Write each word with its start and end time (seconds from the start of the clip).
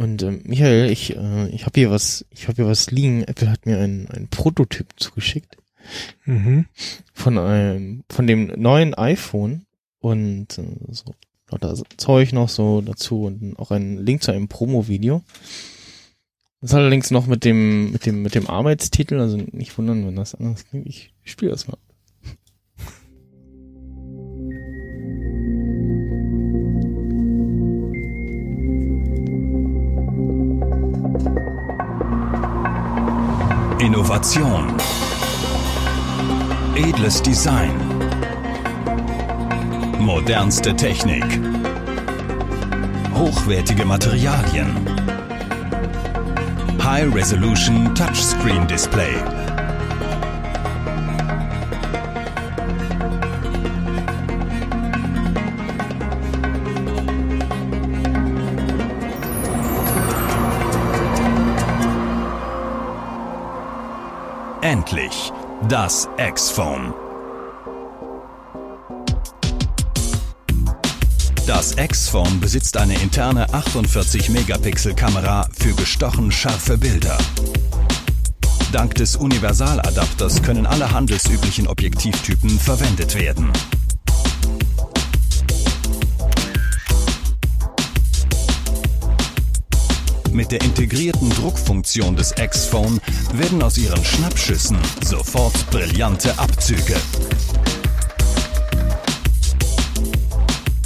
Und 0.00 0.22
ähm, 0.22 0.40
Michael, 0.44 0.90
ich, 0.90 1.14
äh, 1.14 1.48
ich 1.48 1.66
habe 1.66 1.78
hier 1.78 1.90
was, 1.90 2.24
ich 2.30 2.48
habe 2.48 2.56
hier 2.56 2.66
was 2.66 2.90
liegen. 2.90 3.22
Apple 3.24 3.50
hat 3.50 3.66
mir 3.66 3.76
einen, 3.78 4.08
einen 4.08 4.28
Prototyp 4.28 4.94
zugeschickt 4.96 5.58
Mhm. 6.24 6.66
von 7.12 7.36
einem, 7.36 8.04
von 8.08 8.26
dem 8.26 8.46
neuen 8.56 8.94
iPhone 8.94 9.66
und 9.98 10.58
äh, 10.58 10.76
so 10.88 11.14
lauter 11.50 11.74
Zeug 11.98 12.32
noch 12.32 12.48
so 12.48 12.80
dazu 12.80 13.24
und 13.24 13.58
auch 13.58 13.70
ein 13.72 13.98
Link 13.98 14.22
zu 14.22 14.30
einem 14.32 14.48
Promo-Video. 14.48 15.22
Das 16.62 16.70
ist 16.70 16.76
allerdings 16.76 17.10
noch 17.10 17.26
mit 17.26 17.44
dem, 17.44 17.92
mit 17.92 18.06
dem, 18.06 18.22
mit 18.22 18.34
dem 18.34 18.48
Arbeitstitel, 18.48 19.18
also 19.18 19.36
nicht 19.52 19.76
wundern, 19.76 20.06
wenn 20.06 20.16
das 20.16 20.34
anders 20.34 20.66
klingt. 20.66 20.86
Ich 20.86 21.12
spiele 21.24 21.50
das 21.50 21.68
mal. 21.68 21.76
Innovation. 34.20 34.76
Edles 36.76 37.22
Design. 37.22 37.72
Modernste 39.98 40.76
Technik. 40.76 41.24
Hochwertige 43.14 43.86
Materialien. 43.86 44.86
High 46.78 47.14
Resolution 47.14 47.94
Touchscreen 47.94 48.66
Display. 48.66 49.39
Endlich 64.90 65.32
das 65.68 66.08
X-Phone. 66.18 66.92
Das 71.46 71.76
X-Phone 71.78 72.40
besitzt 72.40 72.76
eine 72.76 72.94
interne 73.00 73.46
48-Megapixel-Kamera 73.50 75.48
für 75.56 75.74
gestochen 75.74 76.32
scharfe 76.32 76.76
Bilder. 76.76 77.16
Dank 78.72 78.96
des 78.96 79.14
Universaladapters 79.14 80.42
können 80.42 80.66
alle 80.66 80.90
handelsüblichen 80.90 81.68
Objektivtypen 81.68 82.50
verwendet 82.58 83.14
werden. 83.14 83.52
Mit 90.32 90.50
der 90.50 90.62
integrierten 90.62 91.30
Druckfunktion 91.30 92.16
des 92.16 92.34
X-Phone 92.36 93.00
werden 93.32 93.62
aus 93.62 93.78
ihren 93.78 94.04
Schnappschüssen 94.04 94.78
sofort 95.04 95.70
brillante 95.70 96.38
Abzüge. 96.38 96.96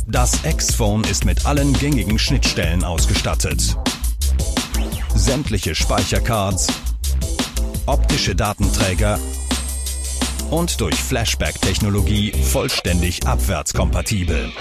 Das 0.06 0.44
X-Phone 0.44 1.04
ist 1.04 1.24
mit 1.24 1.46
allen 1.46 1.72
gängigen 1.72 2.18
Schnittstellen 2.18 2.84
ausgestattet. 2.84 3.76
Sämtliche 5.14 5.74
Speichercards, 5.74 6.68
optische 7.86 8.34
Datenträger 8.34 9.18
und 10.50 10.80
durch 10.80 10.94
Flashback-Technologie 10.94 12.32
vollständig 12.32 13.26
abwärtskompatibel. 13.26 14.52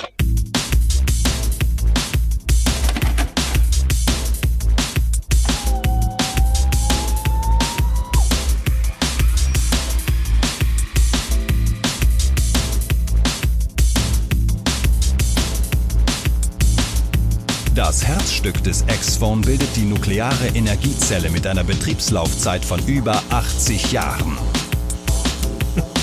Das 17.93 18.07
Herzstück 18.07 18.63
des 18.63 18.83
X-Phone 18.87 19.41
bildet 19.41 19.75
die 19.75 19.83
nukleare 19.83 20.47
Energiezelle 20.55 21.29
mit 21.29 21.45
einer 21.45 21.63
Betriebslaufzeit 21.63 22.65
von 22.65 22.83
über 22.87 23.21
80 23.29 23.91
Jahren. 23.91 24.35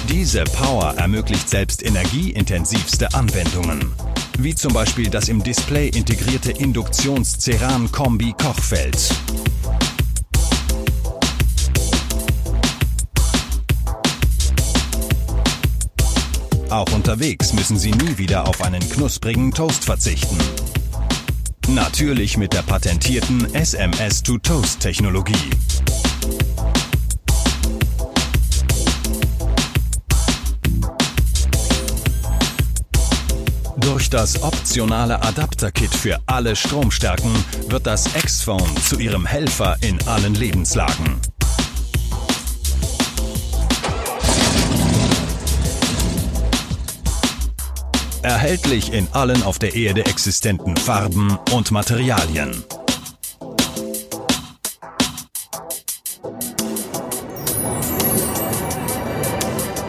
Diese 0.08 0.44
Power 0.44 0.94
ermöglicht 0.96 1.48
selbst 1.48 1.84
energieintensivste 1.84 3.12
Anwendungen, 3.12 3.90
wie 4.38 4.54
zum 4.54 4.72
Beispiel 4.72 5.10
das 5.10 5.28
im 5.28 5.42
Display 5.42 5.88
integrierte 5.88 6.52
Induktions-Ceran-Kombi-Kochfeld. 6.52 9.10
Auch 16.68 16.92
unterwegs 16.92 17.52
müssen 17.52 17.76
Sie 17.76 17.90
nie 17.90 18.16
wieder 18.16 18.46
auf 18.46 18.62
einen 18.62 18.78
knusprigen 18.78 19.50
Toast 19.50 19.84
verzichten. 19.84 20.38
Natürlich 21.74 22.36
mit 22.36 22.52
der 22.52 22.62
patentierten 22.62 23.54
SMS-to-Toast-Technologie. 23.54 25.50
Durch 33.76 34.10
das 34.10 34.42
optionale 34.42 35.22
Adapterkit 35.22 35.94
für 35.94 36.18
alle 36.26 36.56
Stromstärken 36.56 37.32
wird 37.68 37.86
das 37.86 38.16
X-Phone 38.16 38.76
zu 38.82 38.98
Ihrem 38.98 39.24
Helfer 39.24 39.76
in 39.80 39.96
allen 40.08 40.34
Lebenslagen. 40.34 41.20
Erhältlich 48.22 48.92
in 48.92 49.08
allen 49.12 49.42
auf 49.42 49.58
der 49.58 49.74
Erde 49.74 50.04
existenten 50.04 50.76
Farben 50.76 51.38
und 51.54 51.70
Materialien. 51.70 52.64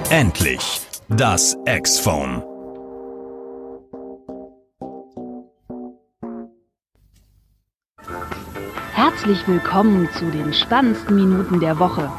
Endlich 0.10 0.80
das 1.10 1.58
X-Phone. 1.66 2.42
Herzlich 8.94 9.46
willkommen 9.46 10.08
zu 10.18 10.32
den 10.32 10.54
spannendsten 10.54 11.16
Minuten 11.16 11.60
der 11.60 11.80
Woche. 11.80 12.10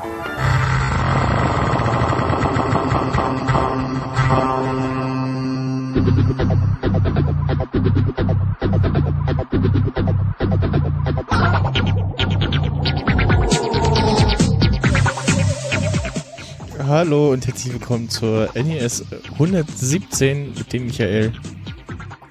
Hallo 16.79 17.31
und 17.31 17.47
herzlich 17.47 17.73
willkommen 17.75 18.09
zur 18.09 18.49
NES 18.55 19.05
117 19.35 20.55
mit 20.55 20.73
dem 20.73 20.87
Michael 20.87 21.33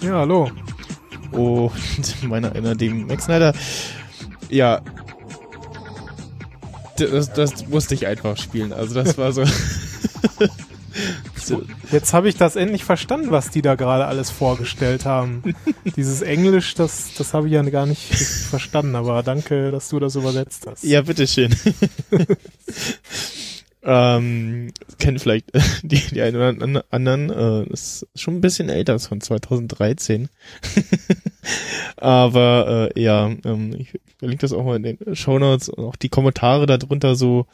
Ja, 0.01 0.19
hallo. 0.19 0.51
und 1.31 1.71
meiner 2.23 2.51
einer 2.51 2.75
dem 2.75 3.07
Max 3.07 3.25
Snyder. 3.25 3.53
Ja. 4.49 4.81
Das, 6.97 7.31
das 7.31 7.67
musste 7.67 7.93
ich 7.95 8.05
einfach 8.05 8.37
spielen. 8.37 8.73
Also 8.73 8.95
das 8.95 9.17
war 9.17 9.31
so. 9.31 9.45
so 11.35 11.63
Jetzt 11.91 12.13
habe 12.13 12.29
ich 12.29 12.35
das 12.35 12.55
endlich 12.55 12.83
verstanden, 12.83 13.31
was 13.31 13.49
die 13.49 13.61
da 13.61 13.75
gerade 13.75 14.05
alles 14.05 14.29
vorgestellt 14.29 15.05
haben. 15.05 15.55
Dieses 15.95 16.21
Englisch, 16.21 16.75
das, 16.75 17.13
das 17.17 17.33
habe 17.33 17.47
ich 17.47 17.53
ja 17.53 17.61
gar 17.63 17.85
nicht 17.85 18.01
verstanden, 18.03 18.95
aber 18.95 19.23
danke, 19.23 19.71
dass 19.71 19.89
du 19.89 19.99
das 19.99 20.15
übersetzt 20.15 20.67
hast. 20.67 20.83
ja, 20.83 21.01
bitteschön. 21.01 21.53
ähm, 23.83 24.71
kennen 24.99 25.19
vielleicht 25.19 25.47
die, 25.83 25.97
die 25.99 26.21
einen 26.21 26.35
oder 26.37 26.47
an- 26.49 26.83
anderen. 26.91 27.29
Äh, 27.29 27.69
das 27.69 28.05
ist 28.13 28.21
schon 28.21 28.35
ein 28.35 28.41
bisschen 28.41 28.69
älter, 28.69 28.95
ist 28.95 29.07
von 29.07 29.21
2013. 29.21 30.29
Aber 31.97 32.91
äh, 32.95 33.01
ja, 33.01 33.27
ähm, 33.43 33.73
ich 33.77 33.99
verlinke 34.19 34.41
das 34.41 34.53
auch 34.53 34.63
mal 34.63 34.77
in 34.77 34.83
den 34.83 35.15
Shownotes 35.15 35.69
und 35.69 35.83
auch 35.83 35.95
die 35.95 36.09
Kommentare 36.09 36.67
darunter 36.67 37.15
so, 37.15 37.47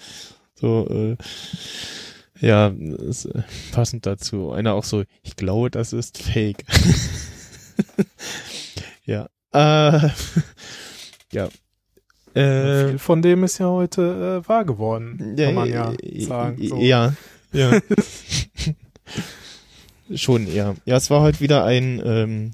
so, 0.56 0.88
äh, 0.90 1.16
ja, 2.40 2.68
ist, 2.68 3.26
äh, 3.26 3.44
passend 3.72 4.06
dazu. 4.06 4.52
Einer 4.52 4.74
auch 4.74 4.84
so, 4.84 5.04
ich 5.24 5.36
glaube, 5.36 5.72
das 5.72 5.94
ist 5.94 6.18
fake. 6.18 6.64
ja. 9.06 9.28
Äh, 9.54 10.10
ja. 11.32 11.50
Äh, 12.34 12.90
Viel 12.90 13.00
von 13.00 13.22
dem 13.22 13.44
ist 13.44 13.58
ja 13.58 13.68
heute 13.68 14.42
äh, 14.44 14.48
wahr 14.48 14.66
geworden, 14.66 15.36
kann 15.38 15.56
man 15.56 15.70
ja 15.70 15.94
äh, 15.94 16.22
sagen. 16.22 16.62
äh, 16.62 16.68
So. 16.68 16.78
Ja, 16.78 17.14
ja. 17.52 17.80
Schon, 20.16 20.54
ja. 20.54 20.76
Ja, 20.86 20.98
es 20.98 21.10
war 21.10 21.22
heute 21.22 21.40
wieder 21.40 21.66
ein 21.66 22.02
ähm, 22.06 22.52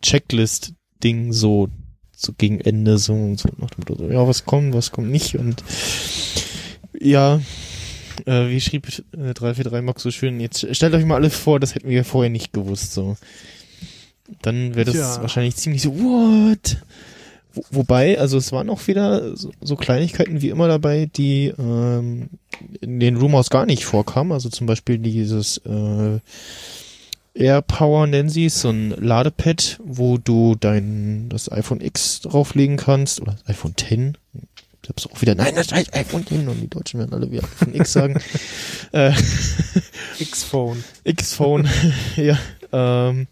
Checklist-Ding 0.00 1.32
so 1.32 1.68
so 2.16 2.32
gegen 2.32 2.60
Ende 2.60 2.96
so, 2.98 3.34
so 3.36 3.48
nach 3.58 3.70
dem 3.70 3.80
Motto, 3.80 3.96
so, 3.96 4.10
ja, 4.10 4.26
was 4.26 4.44
kommt, 4.44 4.72
was 4.74 4.92
kommt 4.92 5.10
nicht 5.10 5.36
und 5.36 5.62
ja, 6.98 7.40
äh, 8.26 8.48
wie 8.48 8.60
schrieb 8.60 8.88
äh, 9.12 9.34
343 9.34 9.82
Max 9.82 10.02
so 10.02 10.10
schön, 10.10 10.40
jetzt 10.40 10.66
stellt 10.74 10.94
euch 10.94 11.04
mal 11.04 11.16
alles 11.16 11.36
vor, 11.36 11.60
das 11.60 11.74
hätten 11.74 11.88
wir 11.88 12.04
vorher 12.04 12.30
nicht 12.30 12.52
gewusst, 12.52 12.94
so. 12.94 13.16
Dann 14.42 14.74
wäre 14.74 14.86
das 14.86 14.94
Tja. 14.94 15.22
wahrscheinlich 15.22 15.56
ziemlich 15.56 15.82
so, 15.82 15.94
what? 15.94 16.78
Wo, 17.52 17.62
wobei, 17.70 18.18
also 18.18 18.38
es 18.38 18.52
waren 18.52 18.70
auch 18.70 18.86
wieder 18.86 19.36
so, 19.36 19.52
so 19.60 19.76
Kleinigkeiten 19.76 20.40
wie 20.40 20.48
immer 20.48 20.66
dabei, 20.66 21.08
die 21.14 21.52
ähm, 21.58 22.30
in 22.80 23.00
den 23.00 23.16
Rumors 23.16 23.50
gar 23.50 23.66
nicht 23.66 23.84
vorkamen. 23.84 24.32
Also 24.32 24.48
zum 24.48 24.66
Beispiel 24.66 24.98
dieses 24.98 25.58
äh, 25.58 26.20
AirPower 27.34 28.06
nennen 28.06 28.28
sie 28.28 28.46
es, 28.46 28.60
so 28.60 28.70
ein 28.70 28.90
Ladepad, 28.90 29.78
wo 29.84 30.18
du 30.18 30.54
dein 30.58 31.28
das 31.28 31.50
iPhone 31.50 31.80
X 31.80 32.20
drauflegen 32.20 32.76
kannst 32.76 33.20
oder 33.20 33.32
das 33.32 33.48
iPhone 33.48 33.74
10. 33.76 34.16
Ich 34.84 34.90
hab's 34.90 35.06
auch 35.06 35.22
wieder, 35.22 35.34
nein, 35.34 35.54
das 35.54 35.72
heißt 35.72 35.94
iPhone 35.94 36.26
10 36.26 36.46
und 36.46 36.60
die 36.60 36.68
Deutschen 36.68 37.00
werden 37.00 37.14
alle 37.14 37.30
wieder 37.30 37.42
iPhone 37.42 37.74
X 37.74 37.92
sagen. 37.94 38.20
äh, 38.92 39.12
X-Phone. 40.18 40.84
X-Phone, 41.04 41.66
ja. 42.16 42.38
Ähm, 42.70 43.26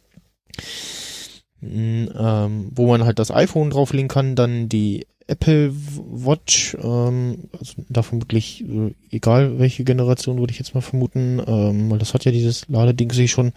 m, 1.60 2.10
ähm, 2.18 2.70
wo 2.74 2.86
man 2.86 3.04
halt 3.04 3.18
das 3.18 3.30
iPhone 3.30 3.68
drauflegen 3.68 4.08
kann, 4.08 4.34
dann 4.34 4.70
die 4.70 5.06
Apple 5.26 5.72
Watch, 5.74 6.74
ähm, 6.82 7.50
also 7.58 7.74
da 7.90 8.02
vermutlich, 8.02 8.64
äh, 8.64 8.94
egal 9.10 9.58
welche 9.58 9.84
Generation, 9.84 10.38
würde 10.38 10.52
ich 10.52 10.58
jetzt 10.58 10.74
mal 10.74 10.80
vermuten, 10.80 11.38
ähm, 11.46 11.90
weil 11.90 11.98
das 11.98 12.14
hat 12.14 12.24
ja 12.24 12.32
dieses 12.32 12.66
Ladeding 12.68 13.12
sich 13.12 13.30
schon. 13.30 13.52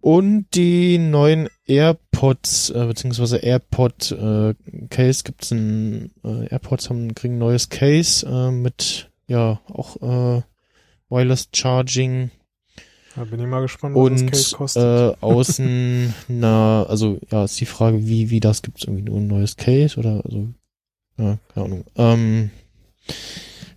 Und 0.00 0.46
die 0.54 0.96
neuen 0.98 1.48
AirPods, 1.66 2.70
äh, 2.70 2.86
beziehungsweise 2.86 3.38
AirPod 3.38 4.12
äh, 4.12 4.54
Case 4.88 5.22
gibt's 5.24 5.50
ein, 5.50 6.10
äh, 6.24 6.46
AirPods 6.46 6.88
haben, 6.88 7.14
kriegen 7.14 7.34
ein 7.34 7.38
neues 7.38 7.68
Case 7.68 8.26
äh, 8.26 8.50
mit, 8.50 9.10
ja, 9.26 9.60
auch 9.68 9.96
äh, 9.96 10.42
Wireless 11.10 11.48
Charging. 11.52 12.30
Da 13.16 13.24
bin 13.24 13.40
ich 13.40 13.46
mal 13.46 13.60
gespannt, 13.60 13.94
was 13.94 14.10
das 14.10 14.20
und 14.22 14.30
Case 14.30 14.56
kostet. 14.56 14.82
äh, 14.82 15.16
außen 15.20 16.14
na 16.28 16.84
also 16.84 17.18
ja 17.30 17.44
ist 17.44 17.60
die 17.60 17.66
Frage 17.66 18.06
wie 18.06 18.30
wie 18.30 18.38
das 18.38 18.62
gibt's 18.62 18.84
irgendwie 18.84 19.02
nur 19.02 19.16
ein 19.16 19.26
neues 19.26 19.56
Case 19.56 19.98
oder 19.98 20.24
also 20.24 20.48
ja 21.18 21.38
keine 21.52 21.66
Ahnung. 21.66 21.84
Ähm, 21.96 22.50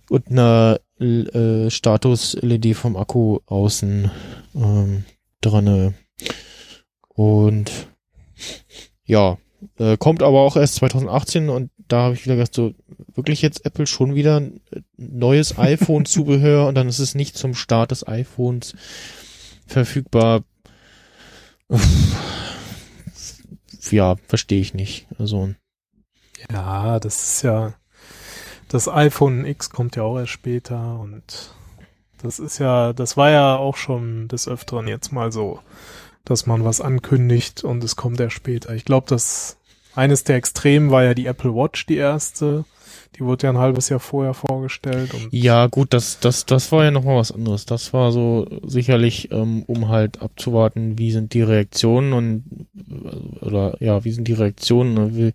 und 0.08 0.30
eine 0.30 0.80
äh, 1.00 1.68
Status 1.70 2.34
LED 2.40 2.76
vom 2.76 2.96
Akku 2.96 3.40
außen 3.46 4.10
ähm, 4.54 5.04
dran 5.40 5.94
und 7.14 7.88
ja 9.04 9.38
äh, 9.78 9.96
kommt 9.96 10.22
aber 10.22 10.40
auch 10.40 10.56
erst 10.56 10.76
2018 10.76 11.48
und 11.48 11.70
da 11.88 12.02
habe 12.02 12.14
ich 12.14 12.24
wieder 12.24 12.36
gedacht 12.36 12.54
so 12.54 12.74
wirklich 13.14 13.42
jetzt 13.42 13.64
Apple 13.64 13.86
schon 13.86 14.14
wieder 14.14 14.40
ein 14.40 14.60
neues 14.96 15.58
iPhone 15.58 16.04
Zubehör 16.04 16.66
und 16.68 16.74
dann 16.74 16.88
ist 16.88 16.98
es 16.98 17.14
nicht 17.14 17.36
zum 17.36 17.54
Start 17.54 17.90
des 17.90 18.06
iPhones 18.06 18.74
verfügbar. 19.66 20.42
Ja, 23.90 24.16
verstehe 24.26 24.60
ich 24.60 24.74
nicht. 24.74 25.06
Also, 25.18 25.54
Ja, 26.50 27.00
das 27.00 27.22
ist 27.22 27.42
ja, 27.42 27.74
das 28.68 28.88
iPhone 28.88 29.44
X 29.44 29.70
kommt 29.70 29.96
ja 29.96 30.02
auch 30.02 30.18
erst 30.18 30.32
später 30.32 30.98
und 30.98 31.54
das 32.22 32.38
ist 32.38 32.58
ja, 32.58 32.92
das 32.92 33.16
war 33.16 33.30
ja 33.30 33.56
auch 33.56 33.76
schon 33.76 34.28
des 34.28 34.48
Öfteren 34.48 34.88
jetzt 34.88 35.12
mal 35.12 35.30
so, 35.30 35.60
dass 36.24 36.46
man 36.46 36.64
was 36.64 36.80
ankündigt 36.80 37.64
und 37.64 37.84
es 37.84 37.96
kommt 37.96 38.20
erst 38.20 38.36
später. 38.36 38.74
Ich 38.74 38.84
glaube, 38.84 39.06
das 39.08 39.58
eines 39.94 40.24
der 40.24 40.36
Extremen 40.36 40.90
war 40.90 41.04
ja 41.04 41.14
die 41.14 41.26
Apple 41.26 41.54
Watch, 41.54 41.86
die 41.86 41.96
erste. 41.96 42.64
Die 43.16 43.24
wurde 43.24 43.44
ja 43.44 43.50
ein 43.50 43.58
halbes 43.58 43.90
Jahr 43.90 44.00
vorher 44.00 44.34
vorgestellt 44.34 45.14
ja, 45.30 45.68
gut, 45.68 45.92
das, 45.92 46.18
das, 46.18 46.46
das 46.46 46.72
war 46.72 46.82
ja 46.84 46.90
nochmal 46.90 47.16
was 47.16 47.30
anderes. 47.30 47.64
Das 47.64 47.92
war 47.92 48.10
so 48.10 48.46
sicherlich, 48.64 49.30
ähm, 49.30 49.62
um 49.68 49.88
halt 49.88 50.20
abzuwarten, 50.20 50.98
wie 50.98 51.12
sind 51.12 51.32
die 51.32 51.42
Reaktionen 51.42 52.12
und, 52.12 52.66
äh, 52.76 53.44
oder, 53.44 53.76
ja, 53.80 54.04
wie 54.04 54.10
sind 54.10 54.26
die 54.26 54.32
Reaktionen, 54.32 54.94
ne, 54.94 55.16
wie, 55.16 55.32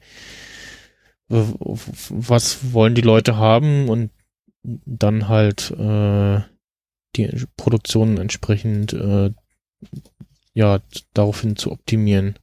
was 1.30 2.74
wollen 2.74 2.95
die 2.95 3.01
Leute 3.01 3.38
haben 3.38 3.88
und 3.88 4.09
dann 4.63 5.30
halt, 5.30 5.71
äh, 5.71 6.41
die 7.15 7.45
Produktion 7.56 8.18
entsprechend, 8.18 8.91
äh, 8.94 9.31
ja, 10.54 10.80
daraufhin 11.13 11.56
zu 11.56 11.72
optimieren. 11.72 12.38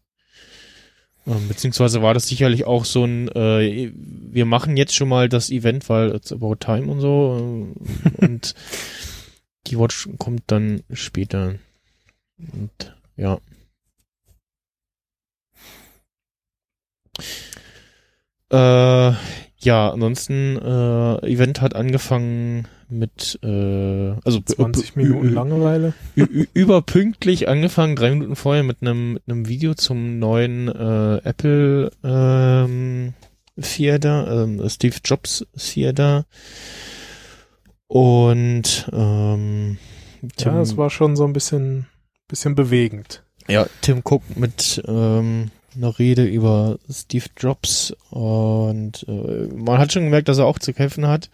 Ähm, 1.26 1.48
beziehungsweise 1.48 2.02
war 2.02 2.14
das 2.14 2.28
sicherlich 2.28 2.64
auch 2.66 2.84
so 2.84 3.04
ein, 3.04 3.28
äh, 3.28 3.92
wir 3.94 4.44
machen 4.44 4.76
jetzt 4.76 4.94
schon 4.94 5.08
mal 5.08 5.28
das 5.28 5.50
Event, 5.50 5.88
weil 5.88 6.14
it's 6.14 6.32
about 6.32 6.56
time 6.56 6.86
und 6.90 7.00
so. 7.00 7.74
äh, 8.04 8.24
und 8.24 8.54
die 9.66 9.78
Watch 9.78 10.08
kommt 10.18 10.44
dann 10.46 10.82
später. 10.92 11.56
Und 12.38 12.96
ja. 13.16 13.40
Äh, 18.52 19.16
ja, 19.58 19.90
ansonsten, 19.90 20.56
äh, 20.58 21.26
Event 21.26 21.60
hat 21.60 21.74
angefangen 21.74 22.68
mit, 22.88 23.38
äh, 23.42 24.12
also 24.24 24.40
20 24.40 24.96
Minuten 24.96 25.30
Langeweile. 25.34 25.94
überpünktlich 26.14 27.48
angefangen, 27.48 27.96
drei 27.96 28.10
Minuten 28.10 28.36
vorher 28.36 28.62
mit 28.62 28.78
einem 28.82 29.14
mit 29.14 29.22
einem 29.28 29.48
Video 29.48 29.74
zum 29.74 30.18
neuen 30.18 30.68
äh, 30.68 31.16
Apple 31.24 31.90
ähm, 32.04 33.14
Theater, 33.60 34.44
ähm, 34.44 34.62
Steve 34.68 34.96
Jobs 35.04 35.44
Theater 35.56 36.26
und 37.88 38.88
ähm, 38.92 39.78
Tim, 40.36 40.52
Ja, 40.52 40.60
es 40.60 40.76
war 40.76 40.90
schon 40.90 41.16
so 41.16 41.24
ein 41.24 41.32
bisschen, 41.32 41.86
bisschen 42.28 42.54
bewegend. 42.54 43.22
ja, 43.48 43.66
Tim 43.80 44.02
Cook 44.04 44.22
mit 44.36 44.82
ähm, 44.86 45.50
einer 45.76 45.98
Rede 45.98 46.24
über 46.24 46.78
Steve 46.90 47.26
Jobs 47.36 47.94
und 48.10 49.04
äh, 49.08 49.46
man 49.54 49.78
hat 49.78 49.92
schon 49.92 50.04
gemerkt, 50.04 50.28
dass 50.28 50.38
er 50.38 50.46
auch 50.46 50.58
zu 50.58 50.72
kämpfen 50.72 51.06
hat. 51.06 51.30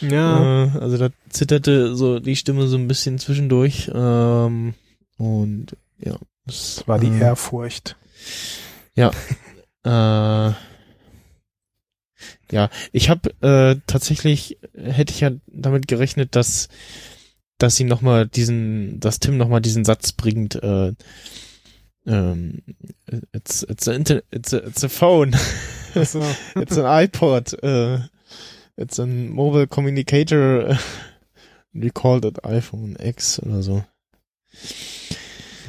Ja, 0.00 0.64
Äh, 0.64 0.78
also 0.78 0.96
da 0.96 1.10
zitterte 1.28 1.94
so 1.94 2.20
die 2.20 2.36
Stimme 2.36 2.66
so 2.66 2.76
ein 2.76 2.88
bisschen 2.88 3.18
zwischendurch. 3.18 3.90
Ähm, 3.94 4.74
und 5.18 5.76
ja, 5.98 6.16
das 6.46 6.84
war 6.86 6.98
die 6.98 7.08
äh, 7.08 7.20
Ehrfurcht. 7.20 7.96
Äh, 9.84 10.52
ja, 12.52 12.68
ich 12.92 13.08
habe 13.08 13.30
äh, 13.40 13.76
tatsächlich 13.86 14.58
hätte 14.74 15.12
ich 15.12 15.20
ja 15.20 15.30
damit 15.46 15.88
gerechnet, 15.88 16.36
dass 16.36 16.68
dass 17.58 17.76
sie 17.76 17.84
noch 17.84 18.00
mal 18.00 18.26
diesen, 18.26 19.00
dass 19.00 19.20
Tim 19.20 19.36
noch 19.36 19.48
mal 19.48 19.60
diesen 19.60 19.84
Satz 19.84 20.12
bringt. 20.12 20.56
Äh, 20.56 20.94
ähm, 22.06 22.62
it's 23.32 23.62
it's 23.62 23.86
a, 23.88 23.92
inter, 23.92 24.22
it's 24.30 24.52
a 24.52 24.58
it's 24.58 24.84
a 24.84 24.88
phone. 24.88 25.32
Also, 25.94 26.20
It's 26.56 26.76
an 26.76 26.84
iPod. 26.84 27.54
Uh, 27.62 28.06
it's 28.76 28.98
a 28.98 29.06
mobile 29.06 29.66
communicator. 29.66 30.78
We 31.74 31.90
called 31.90 32.24
it 32.24 32.42
iPhone 32.42 32.96
X 32.98 33.40
oder 33.40 33.62
so. 33.62 33.84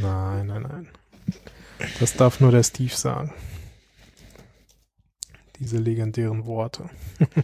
nein, 0.01 0.47
nein, 0.47 0.61
nein. 0.63 0.87
Das 1.99 2.13
darf 2.15 2.39
nur 2.39 2.51
der 2.51 2.63
Steve 2.63 2.93
sagen. 2.93 3.33
Diese 5.59 5.77
legendären 5.77 6.45
Worte. 6.45 6.89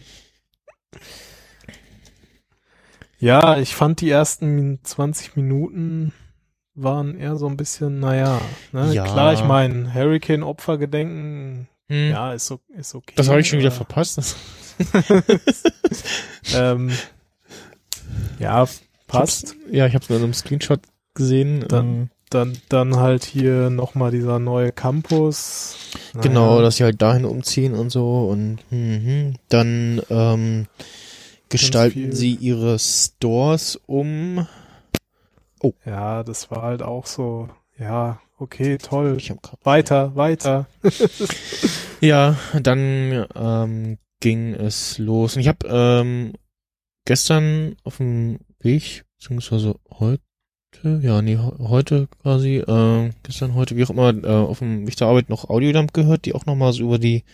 ja, 3.18 3.58
ich 3.58 3.74
fand 3.74 4.00
die 4.00 4.10
ersten 4.10 4.80
20 4.82 5.36
Minuten 5.36 6.12
waren 6.82 7.18
eher 7.18 7.36
so 7.36 7.46
ein 7.46 7.56
bisschen, 7.56 8.00
naja, 8.00 8.40
ne? 8.72 8.92
Ja. 8.94 9.04
klar, 9.04 9.32
ich 9.32 9.44
meine, 9.44 9.92
Hurricane-Opfergedenken, 9.94 11.68
Hm. 11.90 12.10
ja, 12.10 12.32
ist, 12.34 12.50
o- 12.50 12.60
ist 12.76 12.94
okay. 12.94 13.14
das 13.16 13.28
habe 13.28 13.40
ich 13.40 13.48
schon 13.48 13.58
wieder 13.60 13.70
verpasst. 13.70 14.36
Ähm, 16.54 16.90
ja, 18.38 18.66
passt. 19.06 19.54
ja, 19.70 19.86
ich 19.86 19.94
habe 19.94 20.02
es 20.02 20.08
nur 20.08 20.18
in 20.18 20.24
einem 20.24 20.34
Screenshot 20.34 20.80
gesehen. 21.14 21.64
Dann- 21.68 21.86
ähm, 21.86 22.10
Dann, 22.30 22.58
dann 22.68 22.96
halt 22.96 23.24
hier 23.24 23.70
nochmal 23.70 24.10
dieser 24.10 24.38
neue 24.38 24.70
Campus. 24.70 25.76
Genau, 26.20 26.50
Naja, 26.56 26.62
dass 26.62 26.76
sie 26.76 26.84
halt 26.84 27.00
dahin 27.00 27.24
umziehen 27.24 27.72
und 27.74 27.88
so 27.88 28.28
und 28.28 28.58
mhm. 28.70 29.36
dann 29.48 30.02
ähm, 30.10 30.66
gestalten 31.48 32.12
sie 32.12 32.34
ihre 32.34 32.78
Stores 32.78 33.80
um. 33.86 34.46
Ja, 35.84 36.22
das 36.22 36.50
war 36.50 36.62
halt 36.62 36.82
auch 36.82 37.06
so, 37.06 37.48
ja, 37.78 38.20
okay, 38.38 38.78
toll. 38.78 39.16
Ich 39.18 39.30
hab 39.30 39.42
grad 39.42 39.64
Weiter, 39.64 40.16
weiter. 40.16 40.66
Ja, 42.00 42.36
dann 42.62 43.26
ähm, 43.34 43.98
ging 44.20 44.54
es 44.54 44.98
los. 44.98 45.34
Und 45.34 45.40
ich 45.40 45.48
habe 45.48 45.66
ähm, 45.68 46.32
gestern 47.04 47.74
auf 47.82 47.96
dem 47.96 48.38
Weg, 48.60 49.04
beziehungsweise 49.18 49.74
heute, 49.90 50.20
ja, 50.84 51.20
nee, 51.22 51.36
he- 51.36 51.58
heute 51.68 52.06
quasi, 52.22 52.58
äh, 52.58 53.10
gestern, 53.24 53.54
heute, 53.56 53.76
wie 53.76 53.84
auch 53.84 53.90
immer, 53.90 54.14
äh, 54.14 54.28
auf 54.28 54.60
dem 54.60 54.86
Weg 54.86 54.96
zur 54.96 55.08
Arbeit 55.08 55.28
noch 55.28 55.50
Audiodump 55.50 55.92
gehört, 55.92 56.24
die 56.24 56.34
auch 56.36 56.46
nochmal 56.46 56.72
so 56.72 56.84
über 56.84 57.00
die 57.00 57.24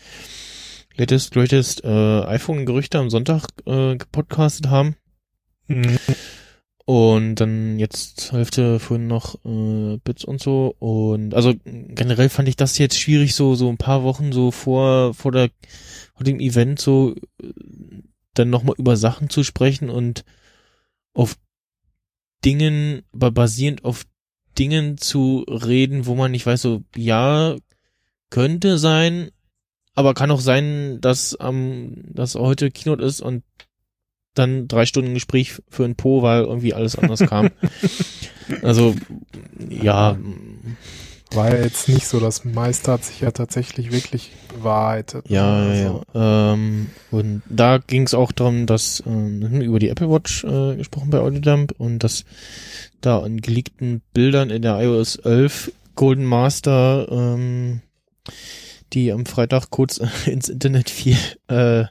latest, 0.96 1.32
greatest 1.34 1.84
äh, 1.84 2.22
iPhone-Gerüchte 2.24 2.98
am 2.98 3.10
Sonntag 3.10 3.48
äh, 3.66 3.96
gepodcastet 3.96 4.68
haben. 4.70 4.96
Mhm. 5.66 5.98
Und 6.86 7.36
dann 7.36 7.78
jetzt 7.78 8.32
Hälfte 8.32 8.78
vorhin 8.78 9.06
noch 9.06 9.36
äh, 9.44 9.96
Bits 10.04 10.24
und 10.24 10.42
so. 10.42 10.74
Und 10.78 11.34
also 11.34 11.54
generell 11.64 12.28
fand 12.28 12.48
ich 12.48 12.56
das 12.56 12.76
jetzt 12.76 13.00
schwierig, 13.00 13.34
so 13.34 13.54
so 13.54 13.70
ein 13.70 13.78
paar 13.78 14.02
Wochen 14.02 14.32
so 14.32 14.50
vor 14.50 15.14
vor 15.14 15.32
der 15.32 15.50
vor 16.14 16.24
dem 16.24 16.40
Event 16.40 16.78
so 16.78 17.14
äh, 17.42 17.52
dann 18.34 18.50
nochmal 18.50 18.74
über 18.78 18.96
Sachen 18.96 19.30
zu 19.30 19.44
sprechen 19.44 19.88
und 19.88 20.24
auf 21.14 21.36
Dingen, 22.44 23.02
basierend 23.12 23.84
auf 23.84 24.04
Dingen 24.58 24.98
zu 24.98 25.44
reden, 25.48 26.06
wo 26.06 26.14
man 26.14 26.32
nicht 26.32 26.44
weiß, 26.46 26.60
so 26.62 26.82
ja 26.94 27.56
könnte 28.30 28.78
sein, 28.78 29.30
aber 29.94 30.14
kann 30.14 30.30
auch 30.30 30.40
sein, 30.40 31.00
dass 31.00 31.34
am 31.36 31.94
dass 32.12 32.34
heute 32.34 32.70
Keynote 32.70 33.04
ist 33.04 33.20
und 33.20 33.44
dann 34.34 34.68
drei 34.68 34.86
Stunden 34.86 35.14
Gespräch 35.14 35.54
für 35.68 35.84
ein 35.84 35.96
Po, 35.96 36.22
weil 36.22 36.42
irgendwie 36.42 36.74
alles 36.74 36.96
anders 36.96 37.20
kam. 37.20 37.50
also 38.62 38.94
ja, 39.68 40.16
War 41.32 41.54
ja 41.54 41.64
jetzt 41.64 41.88
nicht 41.88 42.06
so, 42.06 42.20
das 42.20 42.44
meiste 42.44 42.92
hat 42.92 43.04
sich 43.04 43.20
ja 43.20 43.30
tatsächlich 43.30 43.90
wirklich 43.90 44.32
bewahrheitet. 44.54 45.28
ja, 45.28 45.64
ja, 45.64 45.70
Also, 45.70 46.02
ja. 46.14 46.52
Ähm, 46.52 46.90
und 47.10 47.42
da 47.48 47.78
ging 47.78 48.02
es 48.02 48.14
auch 48.14 48.32
darum, 48.32 48.66
dass 48.66 49.02
ähm, 49.06 49.60
über 49.60 49.78
die 49.78 49.88
Apple 49.88 50.10
Watch 50.10 50.44
äh, 50.44 50.76
gesprochen 50.76 51.10
bei 51.10 51.18
Audiodump 51.18 51.72
und 51.78 52.00
dass 52.00 52.24
da 53.00 53.20
an 53.20 53.40
geleakten 53.40 54.02
Bildern 54.12 54.50
in 54.50 54.62
der 54.62 54.80
iOS 54.80 55.16
11 55.16 55.72
Golden 55.96 56.24
Master, 56.24 57.06
ähm, 57.10 57.80
die 58.92 59.12
am 59.12 59.26
Freitag 59.26 59.70
kurz 59.70 60.00
ins 60.26 60.48
Internet 60.48 60.90
fiel, 60.90 61.18
äh, 61.48 61.84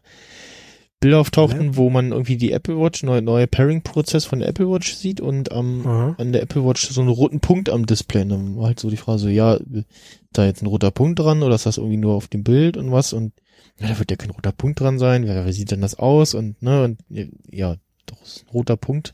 Bilder 1.04 1.20
auftauchten, 1.20 1.76
wo 1.76 1.90
man 1.90 2.12
irgendwie 2.14 2.38
die 2.38 2.52
Apple 2.54 2.80
Watch, 2.80 3.04
neue, 3.04 3.22
neue 3.22 3.46
Pairing-Prozess 3.46 4.24
von 4.24 4.40
der 4.40 4.48
Apple 4.48 4.70
Watch 4.70 4.94
sieht 4.96 5.20
und 5.20 5.52
am 5.52 5.86
Aha. 5.86 6.16
an 6.18 6.32
der 6.32 6.42
Apple 6.42 6.66
Watch 6.66 6.88
so 6.90 7.02
einen 7.02 7.10
roten 7.10 7.42
Punkt 7.42 7.70
am 7.70 7.86
Display. 7.86 8.22
Und 8.22 8.30
dann 8.30 8.58
war 8.58 8.68
halt 8.68 8.80
so 8.80 8.90
die 8.90 8.98
Frage 8.98 9.20
so, 9.20 9.28
ja, 9.28 9.60
da 10.32 10.46
jetzt 10.46 10.62
ein 10.62 10.68
roter 10.68 10.92
Punkt 10.92 11.20
dran 11.20 11.44
oder 11.44 11.56
ist 11.56 11.66
das 11.66 11.78
irgendwie 11.78 11.98
nur 11.98 12.14
auf 12.16 12.30
dem 12.30 12.44
Bild 12.44 12.78
und 12.78 12.92
was? 12.92 13.12
Und 13.12 13.34
ja, 13.80 13.88
da 13.90 14.00
wird 14.00 14.12
ja 14.12 14.18
kein 14.18 14.30
roter 14.30 14.54
Punkt 14.54 14.80
dran 14.80 14.98
sein. 14.98 15.24
Ja, 15.24 15.46
wie 15.46 15.52
sieht 15.52 15.72
denn 15.72 15.82
das 15.82 15.96
aus? 16.00 16.34
Und 16.36 16.62
ne, 16.62 16.84
und 16.86 17.00
ja, 17.50 17.76
doch 18.06 18.22
ist 18.22 18.46
ein 18.46 18.50
roter 18.54 18.78
Punkt 18.78 19.14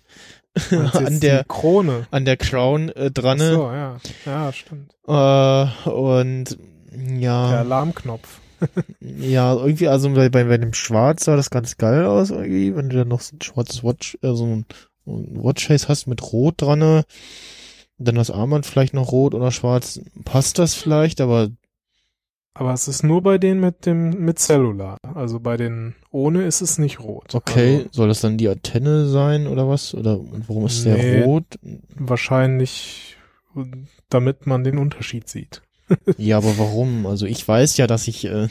an 0.94 1.20
der 1.20 1.44
Krone. 1.46 2.06
an 2.12 2.24
der 2.24 2.38
Crown 2.38 2.90
äh, 2.90 3.08
Ach 3.08 3.14
dran. 3.14 3.40
so, 3.40 3.72
ja. 3.72 3.98
Ja, 4.26 4.54
stimmt. 4.54 4.94
Äh, 5.08 5.90
und 5.90 6.58
Der 6.92 7.20
ja, 7.20 7.46
Alarmknopf. 7.60 8.42
Ja, 9.00 9.56
irgendwie, 9.56 9.88
also 9.88 10.10
bei, 10.14 10.30
bei, 10.30 10.44
bei 10.46 10.58
dem 10.58 10.74
Schwarz 10.74 11.26
sah 11.26 11.36
das 11.36 11.50
ganz 11.50 11.78
geil 11.78 12.06
aus 12.06 12.30
irgendwie, 12.32 12.76
wenn 12.76 12.90
du 12.90 12.98
dann 12.98 13.08
noch 13.08 13.22
so 13.22 13.36
ein 13.36 13.42
schwarzes 13.42 13.84
Watch, 13.84 14.18
äh, 14.22 14.34
so 14.34 14.46
ein, 14.46 14.66
ein 15.08 15.44
Watchface 15.44 15.88
hast 15.90 16.08
mit 16.08 16.22
Rot 16.32 16.56
dran, 16.62 17.04
dann 17.98 18.16
das 18.16 18.32
Armband 18.32 18.66
vielleicht 18.66 18.94
noch 18.94 19.12
rot 19.12 19.34
oder 19.34 19.52
schwarz, 19.52 20.00
passt 20.26 20.58
das 20.60 20.74
vielleicht, 20.74 21.20
aber 21.22 21.50
Aber 22.54 22.74
es 22.74 22.88
ist 22.88 23.04
nur 23.04 23.22
bei 23.22 23.38
denen 23.38 23.60
mit 23.60 23.86
dem 23.86 24.24
mit 24.24 24.40
Cellular. 24.40 24.98
Also 25.16 25.40
bei 25.40 25.58
den 25.58 25.96
ohne 26.12 26.44
ist 26.44 26.62
es 26.62 26.78
nicht 26.78 27.00
rot. 27.00 27.36
okay, 27.36 27.78
Also 27.80 27.90
soll 27.92 28.08
das 28.08 28.22
dann 28.22 28.38
die 28.38 28.48
Antenne 28.50 29.08
sein 29.08 29.48
oder 29.48 29.68
was? 29.68 29.94
Oder 29.94 30.20
warum 30.48 30.66
ist 30.66 30.86
der 30.86 30.96
Nee. 30.98 31.24
rot? 31.24 31.46
wahrscheinlich, 31.96 33.18
damit 34.10 34.46
man 34.48 34.64
den 34.64 34.78
Unterschied 34.78 35.28
sieht. 35.30 35.62
Ja, 36.18 36.38
aber 36.38 36.58
warum? 36.58 37.06
Also 37.06 37.26
ich 37.26 37.48
weiß 37.48 37.78
ja, 37.78 37.88
dass 37.88 38.08
ich, 38.08 38.26
äh, 38.26 38.48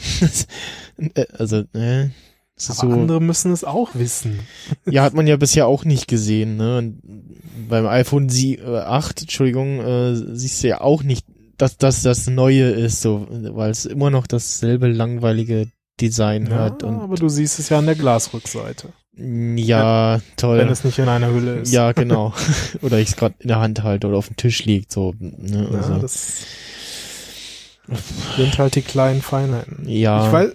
äh, 0.97 1.25
also, 1.37 1.63
äh, 1.73 2.09
es 2.55 2.69
ist 2.69 2.79
Aber 2.81 2.93
so, 2.93 2.99
andere 2.99 3.21
müssen 3.21 3.53
es 3.53 3.63
auch 3.63 3.91
wissen. 3.93 4.41
ja, 4.85 5.03
hat 5.03 5.13
man 5.13 5.27
ja 5.27 5.37
bisher 5.37 5.65
auch 5.67 5.85
nicht 5.85 6.07
gesehen, 6.07 6.57
ne? 6.57 6.77
Und 6.79 7.01
beim 7.69 7.87
iPhone 7.87 8.27
Sie, 8.27 8.55
äh, 8.55 8.79
8, 8.79 9.21
Entschuldigung, 9.21 9.79
äh, 9.79 10.15
siehst 10.35 10.63
du 10.63 10.67
ja 10.67 10.81
auch 10.81 11.03
nicht, 11.03 11.25
dass 11.57 11.77
das 11.77 12.01
das 12.01 12.27
Neue 12.27 12.69
ist, 12.69 13.01
so, 13.01 13.27
weil 13.29 13.71
es 13.71 13.85
immer 13.85 14.09
noch 14.09 14.27
dasselbe 14.27 14.87
langweilige 14.87 15.67
Design 16.01 16.47
Ja, 16.47 16.57
hat 16.57 16.83
und 16.83 16.99
aber 16.99 17.15
du 17.15 17.27
siehst 17.29 17.59
es 17.59 17.69
ja 17.69 17.79
an 17.79 17.85
der 17.85 17.95
Glasrückseite, 17.95 18.89
ja, 19.17 20.21
toll. 20.37 20.59
wenn 20.59 20.69
es 20.69 20.85
nicht 20.85 20.97
in 20.99 21.09
einer 21.09 21.31
Hülle 21.33 21.59
ist. 21.59 21.73
Ja, 21.73 21.91
genau. 21.91 22.33
oder 22.81 22.99
ich 22.99 23.09
es 23.09 23.15
gerade 23.17 23.35
in 23.39 23.49
der 23.49 23.59
Hand 23.59 23.83
halte 23.83 24.07
oder 24.07 24.17
auf 24.17 24.27
dem 24.27 24.37
Tisch 24.37 24.63
liegt, 24.63 24.91
so. 24.93 25.13
Ne? 25.19 25.67
Ja, 25.71 25.77
Also, 25.77 25.97
das 25.97 26.43
sind 28.37 28.57
halt 28.57 28.75
die 28.75 28.81
kleinen 28.81 29.21
Feinheiten. 29.21 29.87
ja. 29.87 30.25
Ich 30.25 30.31
weiß, 30.31 30.51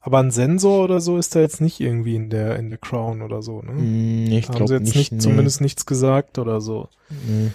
aber 0.00 0.18
ein 0.20 0.30
Sensor 0.30 0.84
oder 0.84 1.00
so 1.00 1.18
ist 1.18 1.34
da 1.34 1.40
jetzt 1.40 1.60
nicht 1.60 1.80
irgendwie 1.80 2.14
in 2.14 2.30
der 2.30 2.56
in 2.56 2.70
der 2.70 2.78
Crown 2.78 3.20
oder 3.20 3.42
so, 3.42 3.60
ne? 3.62 3.72
Mm, 3.72 4.26
ich 4.30 4.48
Haben 4.48 4.66
sie 4.66 4.74
jetzt 4.74 4.94
nicht. 4.94 5.12
nicht, 5.12 5.22
zumindest 5.22 5.60
nichts 5.60 5.86
gesagt 5.86 6.38
oder 6.38 6.60
so. 6.60 6.88
Nee. 7.10 7.50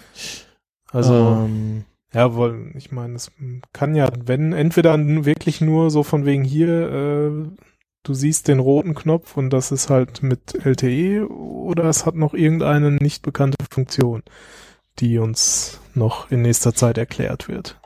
Also 0.92 1.13
ähm, 1.46 1.86
Ja, 2.13 2.38
weil 2.38 2.72
ich 2.75 2.92
meine, 2.92 3.15
es 3.15 3.32
kann 3.72 3.96
ja, 3.96 4.10
wenn 4.25 4.53
entweder 4.53 4.96
wirklich 5.25 5.62
nur 5.62 5.89
so 5.89 6.03
von 6.03 6.25
wegen 6.25 6.44
hier, 6.44 6.70
äh, 6.70 7.32
du 8.03 8.13
siehst 8.13 8.48
den 8.48 8.60
roten 8.60 8.94
Knopf 8.94 9.36
und 9.38 9.50
das 9.50 9.72
ist 9.72 9.89
halt 9.89 10.22
mit 10.22 10.53
LTE 10.63 11.27
oder 11.27 11.86
es 11.86 12.06
hat 12.06 12.15
noch 12.15 12.34
irgendeine 12.34 12.92
nicht 12.92 13.24
bekannte 13.24 13.58
Funktion, 13.72 14.22
die 15.00 15.18
uns 15.18 15.80
noch 15.96 16.30
in 16.30 16.42
nächster 16.44 16.75
Zeit 16.75 16.98
erklärt 17.00 17.48
wird. 17.48 17.80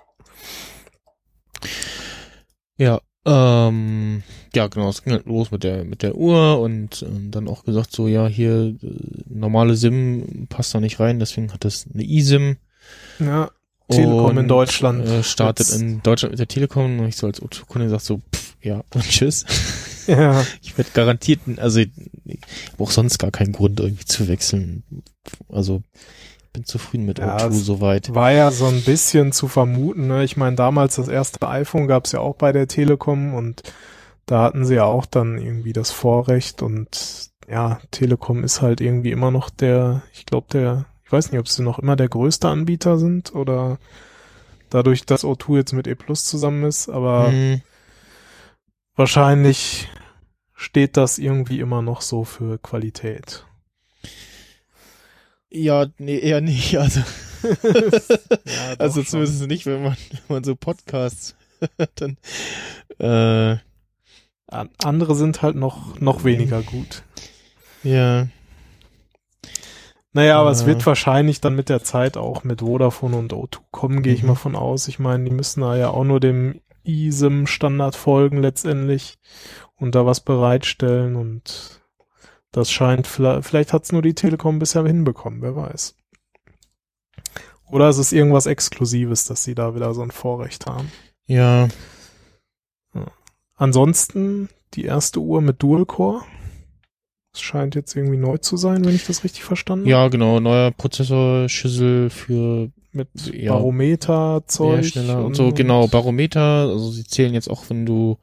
Ja, 2.77 2.99
ähm, 3.25 4.23
ja, 4.55 4.67
genau, 4.67 4.89
es 4.89 5.03
ging 5.03 5.13
halt 5.13 5.25
los 5.25 5.51
mit 5.51 5.63
der 5.63 5.83
mit 5.83 6.01
der 6.01 6.15
Uhr 6.15 6.59
und 6.59 7.01
ähm, 7.03 7.29
dann 7.31 7.47
auch 7.47 7.63
gesagt 7.65 7.91
so, 7.91 8.07
ja, 8.07 8.27
hier 8.27 8.75
äh, 8.81 8.95
normale 9.27 9.75
SIM 9.75 10.47
passt 10.49 10.73
da 10.73 10.79
nicht 10.79 10.99
rein, 10.99 11.19
deswegen 11.19 11.51
hat 11.53 11.65
das 11.65 11.85
eine 11.93 12.03
eSIM. 12.07 12.57
Ja, 13.19 13.51
Telekom 13.89 14.31
in 14.31 14.37
und, 14.39 14.47
Deutschland 14.47 15.05
Äh, 15.05 15.23
startet 15.23 15.67
jetzt. 15.67 15.81
in 15.81 16.01
Deutschland 16.03 16.31
mit 16.33 16.39
der 16.39 16.47
Telekom 16.47 16.99
und 16.99 17.07
ich 17.07 17.17
so 17.17 17.27
als 17.27 17.41
O2-Kunde 17.41 17.87
gesagt 17.87 18.05
so, 18.05 18.21
pff, 18.33 18.55
ja, 18.61 18.83
und 18.93 19.03
tschüss. 19.07 19.45
ja, 20.07 20.45
Ich 20.61 20.77
werde 20.77 20.91
garantiert, 20.93 21.41
also 21.57 21.79
ich 21.79 21.89
habe 22.73 22.83
auch 22.83 22.91
sonst 22.91 23.17
gar 23.17 23.31
keinen 23.31 23.51
Grund 23.53 23.79
irgendwie 23.79 24.05
zu 24.05 24.27
wechseln. 24.27 24.83
Also 25.49 25.83
bin 26.57 26.65
zufrieden 26.65 27.05
mit 27.05 27.19
Ja, 27.19 27.37
O2 27.37 27.47
es- 27.49 27.65
soweit. 27.65 28.13
war 28.15 28.31
ja 28.31 28.51
so 28.51 28.65
ein 28.65 28.81
bisschen 28.83 29.31
zu 29.31 29.47
vermuten. 29.47 30.07
Ne? 30.07 30.23
Ich 30.23 30.37
meine, 30.37 30.55
damals 30.55 30.95
das 30.95 31.07
erste 31.07 31.47
iPhone 31.47 31.87
gab 31.87 32.05
es 32.05 32.11
ja 32.11 32.19
auch 32.19 32.35
bei 32.35 32.51
der 32.51 32.67
Telekom 32.67 33.33
und 33.33 33.63
da 34.25 34.43
hatten 34.43 34.65
sie 34.65 34.75
ja 34.75 34.83
auch 34.83 35.05
dann 35.05 35.37
irgendwie 35.37 35.73
das 35.73 35.91
Vorrecht 35.91 36.61
und 36.61 37.29
ja, 37.49 37.79
Telekom 37.91 38.43
ist 38.43 38.61
halt 38.61 38.81
irgendwie 38.81 39.11
immer 39.11 39.31
noch 39.31 39.49
der, 39.49 40.01
ich 40.13 40.25
glaube 40.25 40.47
der, 40.51 40.85
ich 41.05 41.11
weiß 41.11 41.31
nicht, 41.31 41.39
ob 41.39 41.47
sie 41.47 41.63
noch 41.63 41.79
immer 41.79 41.95
der 41.95 42.09
größte 42.09 42.49
Anbieter 42.49 42.97
sind 42.97 43.33
oder 43.33 43.77
dadurch, 44.69 45.05
dass 45.05 45.23
O2 45.23 45.55
jetzt 45.55 45.71
mit 45.73 45.87
E 45.87 45.95
Plus 45.95 46.25
zusammen 46.25 46.65
ist, 46.65 46.89
aber 46.89 47.29
Hm, 47.29 47.61
wahrscheinlich 48.95 49.89
steht 50.55 50.97
das 50.97 51.19
irgendwie 51.19 51.59
immer 51.61 51.81
noch 51.81 52.01
so 52.01 52.23
für 52.25 52.57
Qualität. 52.57 53.45
Ja, 55.51 55.87
nee, 55.97 56.19
eher 56.19 56.41
nicht. 56.41 56.77
Also, 56.77 57.01
Ja, 58.45 58.75
also 58.79 59.01
schon. 59.01 59.05
zumindest 59.05 59.47
nicht, 59.47 59.65
wenn 59.65 59.83
man, 59.83 59.97
wenn 60.11 60.35
man 60.35 60.43
so 60.43 60.55
Podcasts 60.55 61.35
dann 61.95 62.17
äh, 62.99 63.57
An- 64.49 64.69
andere 64.83 65.15
sind 65.15 65.41
halt 65.41 65.55
noch, 65.55 65.99
noch 65.99 66.23
weniger 66.23 66.61
gut. 66.61 67.03
ja, 67.83 68.27
Naja, 70.13 70.39
aber 70.39 70.51
es 70.51 70.63
Äh. 70.63 70.67
wird 70.67 70.85
wahrscheinlich 70.85 71.41
dann 71.41 71.55
mit 71.55 71.69
der 71.69 71.83
Zeit 71.83 72.17
auch 72.17 72.43
mit 72.43 72.61
Vodafone 72.61 73.17
und 73.17 73.33
O2 73.33 73.59
kommen, 73.71 74.01
gehe 74.03 74.13
ich 74.13 74.23
Mhm. 74.23 74.29
mal 74.29 74.35
von 74.35 74.55
aus. 74.55 74.87
Ich 74.87 74.99
meine, 74.99 75.25
die 75.25 75.35
müssen 75.35 75.61
da 75.61 75.75
ja 75.77 75.89
auch 75.89 76.03
nur 76.05 76.19
dem 76.19 76.61
eSIM-Standard 76.85 77.95
folgen 77.95 78.37
letztendlich 78.41 79.15
und 79.75 79.93
da 79.93 80.05
was 80.05 80.21
bereitstellen 80.21 81.15
und 81.15 81.81
das 82.57 82.71
scheint, 82.71 83.07
vielleicht, 83.07 83.71
hat 83.71 83.83
es 83.83 83.91
nur 83.91 84.01
die 84.01 84.15
Telekom 84.15 84.57
bisher 84.59 84.83
hinbekommen, 84.85 85.41
wer 85.41 85.55
weiß. 85.55 85.95
Oder 87.69 87.87
es 87.89 87.97
ist 87.97 88.13
irgendwas 88.13 88.45
Exklusives, 88.47 89.25
dass 89.25 89.43
sie 89.43 89.53
da 89.55 89.75
wieder 89.75 89.93
so 89.93 90.01
ein 90.01 90.11
Vorrecht 90.11 90.65
haben. 90.65 90.91
ja, 91.27 91.67
Ansonsten 93.59 94.49
die 94.75 94.85
erste 94.85 95.19
Uhr 95.19 95.41
mit 95.41 95.63
Dual-Core. 95.63 96.21
Es 97.33 97.41
scheint 97.41 97.73
jetzt 97.75 97.95
irgendwie 97.95 98.17
neu 98.17 98.37
zu 98.37 98.55
sein, 98.55 98.85
wenn 98.85 98.93
ich 98.95 99.05
das 99.07 99.23
richtig 99.23 99.43
verstanden 99.43 99.85
habe. 99.85 99.89
ja, 99.91 100.07
genau, 100.09 100.39
neuer 100.39 100.69
Prozessor, 100.71 101.49
Schüssel 101.49 102.09
für 102.11 102.69
mit 102.91 103.09
Ja. 103.33 103.53
Barometer-Zeug. 103.53 104.85
Schneller 104.85 105.25
und 105.25 105.35
so, 105.35 105.51
genau, 105.51 105.87
Barometer, 105.87 106.67
also 106.69 106.91
sie 106.91 107.03
zählen 107.03 107.33
jetzt 107.33 107.49
auch, 107.49 107.67
wenn 107.69 107.85
du 107.85 108.17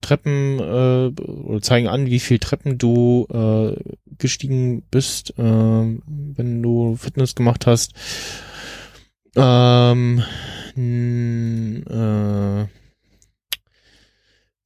Treppen 0.00 0.58
äh, 0.58 1.20
oder 1.20 1.60
zeigen 1.60 1.88
an, 1.88 2.06
wie 2.06 2.20
viel 2.20 2.38
Treppen 2.38 2.78
du 2.78 3.26
äh, 3.32 3.76
gestiegen 4.18 4.82
bist, 4.90 5.30
äh, 5.38 5.42
wenn 5.42 6.62
du 6.62 6.96
Fitness 6.96 7.34
gemacht 7.34 7.66
hast. 7.66 7.92
Ähm, 9.36 10.22
äh, 10.76 12.66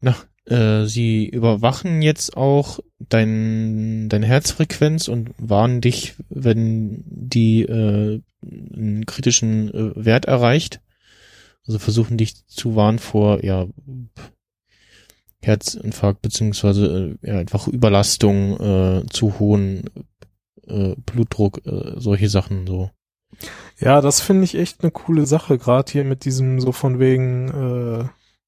na, 0.00 0.16
äh, 0.46 0.86
sie 0.86 1.26
überwachen 1.28 2.02
jetzt 2.02 2.36
auch 2.36 2.80
dein, 2.98 4.08
deine 4.08 4.26
Herzfrequenz 4.26 5.08
und 5.08 5.30
warnen 5.38 5.80
dich, 5.80 6.14
wenn 6.28 7.04
die 7.06 7.62
äh, 7.62 8.20
einen 8.42 9.06
kritischen 9.06 9.72
äh, 9.72 10.04
Wert 10.04 10.24
erreicht. 10.26 10.80
Also 11.66 11.78
versuchen 11.78 12.16
dich 12.18 12.46
zu 12.46 12.74
warnen 12.74 12.98
vor 12.98 13.44
ja, 13.44 13.66
Herzinfarkt 15.42 16.22
beziehungsweise 16.22 17.16
äh, 17.22 17.28
ja, 17.28 17.38
einfach 17.38 17.68
Überlastung, 17.68 18.58
äh, 18.60 19.06
zu 19.10 19.38
hohen 19.38 19.84
äh, 20.66 20.94
Blutdruck, 20.96 21.66
äh, 21.66 21.94
solche 21.96 22.28
Sachen 22.28 22.66
so. 22.66 22.90
Ja, 23.78 24.00
das 24.00 24.20
finde 24.20 24.44
ich 24.44 24.54
echt 24.54 24.82
eine 24.82 24.90
coole 24.92 25.26
Sache, 25.26 25.58
gerade 25.58 25.90
hier 25.90 26.04
mit 26.04 26.24
diesem 26.24 26.60
so 26.60 26.70
von 26.72 26.98
wegen 26.98 27.48
äh, 27.48 28.04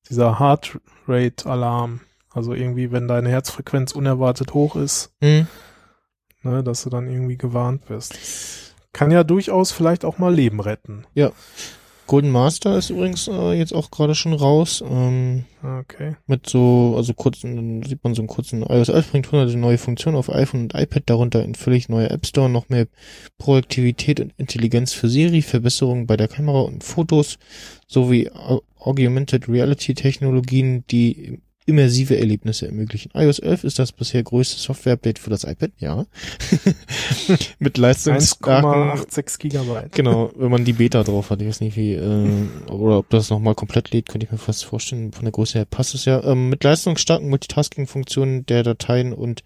dieser 0.09 0.39
Heart 0.39 0.79
Rate 1.09 1.47
Alarm. 1.49 2.01
Also 2.31 2.53
irgendwie, 2.53 2.93
wenn 2.93 3.09
deine 3.09 3.29
Herzfrequenz 3.31 3.93
unerwartet 3.93 4.55
hoch 4.55 4.77
ist, 4.77 5.13
Hm. 5.21 5.47
ne, 6.43 6.63
dass 6.65 6.83
du 6.83 6.91
dann 6.91 7.09
irgendwie 7.09 7.37
gewarnt 7.39 7.89
wirst. 7.89 8.75
Kann 8.93 9.11
ja 9.11 9.25
durchaus 9.25 9.73
vielleicht 9.73 10.05
auch 10.05 10.19
mal 10.19 10.35
Leben 10.35 10.61
retten. 10.61 11.07
Golden 12.07 12.31
Master 12.31 12.77
ist 12.77 12.91
übrigens 12.91 13.29
äh, 13.29 13.53
jetzt 13.53 13.73
auch 13.75 13.91
gerade 13.91 14.15
schon 14.15 14.33
raus. 14.35 14.83
Ähm, 14.87 15.45
Okay. 15.63 16.17
mit 16.27 16.47
so, 16.47 16.93
also 16.97 17.15
kurzen, 17.15 17.57
dann 17.57 17.83
sieht 17.83 18.05
man 18.05 18.15
so 18.15 18.21
einen 18.21 18.29
kurzen 18.29 18.63
iOS 18.63 18.91
11 18.91 19.11
bringt 19.11 19.33
hunderte 19.33 19.57
neue 19.57 19.79
Funktionen 19.79 20.17
auf 20.19 20.31
iPhone 20.31 20.65
und 20.65 20.75
iPad, 20.75 21.03
darunter 21.07 21.43
ein 21.43 21.55
völlig 21.55 21.89
neuer 21.89 22.11
App 22.11 22.27
Store, 22.27 22.51
noch 22.51 22.69
mehr 22.69 22.87
Proaktivität 23.39 24.21
und 24.21 24.35
Intelligenz 24.37 24.93
für 24.93 25.09
Siri, 25.09 25.41
Verbesserungen 25.41 26.07
bei 26.07 26.19
der 26.19 26.29
Kamera 26.29 26.61
und 26.61 26.85
Fotos, 26.85 27.39
sowie 27.87 28.31
Au- 28.31 28.63
Augmented 28.79 29.49
Reality 29.49 29.95
Technologien, 29.95 30.85
die 30.91 31.41
immersive 31.67 32.19
Erlebnisse 32.19 32.67
ermöglichen. 32.67 33.11
iOS 33.15 33.39
11 33.39 33.65
ist 33.65 33.79
das 33.79 33.93
bisher 33.93 34.23
größte 34.23 34.61
Software-Update 34.61 35.19
für 35.19 35.31
das 35.31 35.45
iPad, 35.45 35.71
ja. 35.79 36.05
mit 37.59 37.79
leistungsstarken 37.79 38.71
1,86 38.71 39.39
Gigabyte. 39.39 39.93
Genau, 39.93 40.31
wenn 40.37 40.51
man 40.51 40.65
die 40.65 40.75
Beta 40.75 41.03
drauf 41.03 41.31
hat. 41.31 41.41
Ich 41.41 41.49
weiß 41.49 41.61
nicht 41.61 41.77
wie, 41.77 41.95
äh, 41.95 42.49
oder 42.71 42.99
ob 42.99 43.09
das 43.09 43.31
nochmal 43.31 43.55
komplett 43.55 43.93
lädt, 43.93 44.09
könnte 44.09 44.27
ich 44.27 44.33
mir 44.33 44.39
fast 44.39 44.65
vorstellen. 44.65 45.13
Von 45.13 45.25
der 45.25 45.33
Größe 45.33 45.59
her 45.59 45.65
passt 45.65 45.95
es 45.95 46.05
ja. 46.05 46.23
Ähm, 46.23 46.51
mit 46.51 46.63
leistungsstarken 46.63 47.31
Multitasking-Funktionen 47.31 48.45
der 48.45 48.63
Dateien 48.63 49.15
und 49.15 49.43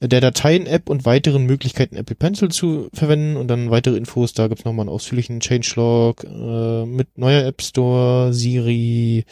äh, 0.00 0.08
der 0.08 0.20
Dateien-App 0.20 0.90
und 0.90 1.04
weiteren 1.04 1.46
Möglichkeiten 1.46 1.96
Apple 1.96 2.16
Pencil 2.16 2.50
zu 2.50 2.88
verwenden 2.92 3.36
und 3.36 3.46
dann 3.48 3.70
weitere 3.70 3.96
Infos. 3.96 4.32
Da 4.32 4.48
gibt's 4.48 4.64
nochmal 4.64 4.84
einen 4.84 4.94
ausführlichen 4.94 5.40
Changelog 5.40 6.24
äh, 6.24 6.86
mit 6.86 7.18
neuer 7.18 7.44
App 7.44 7.62
Store, 7.62 8.32
Siri. 8.32 9.24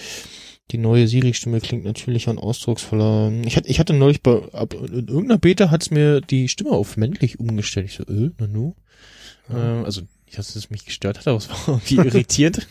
Die 0.70 0.78
neue 0.78 1.06
Siri-Stimme 1.06 1.60
klingt 1.60 1.84
natürlicher 1.84 2.30
und 2.30 2.38
ausdrucksvoller. 2.38 3.30
Ich 3.44 3.56
hatte, 3.56 3.68
ich 3.68 3.78
hatte 3.78 3.92
neulich 3.92 4.22
bei, 4.22 4.42
ab, 4.52 4.72
in 4.74 5.08
irgendeiner 5.08 5.38
Beta 5.38 5.70
hat's 5.70 5.90
mir 5.90 6.20
die 6.22 6.48
Stimme 6.48 6.70
auf 6.70 6.96
männlich 6.96 7.38
umgestellt. 7.40 7.86
Ich 7.86 7.96
so, 7.96 8.04
äh, 8.04 8.30
Nanu? 8.38 8.74
Ähm, 9.50 9.84
also, 9.84 10.02
nicht, 10.24 10.38
dass 10.38 10.56
es 10.56 10.70
mich 10.70 10.86
gestört 10.86 11.18
hat, 11.18 11.26
aber 11.28 11.36
es 11.36 11.50
war 11.50 11.58
irgendwie 11.66 11.96
irritiert. 11.96 12.66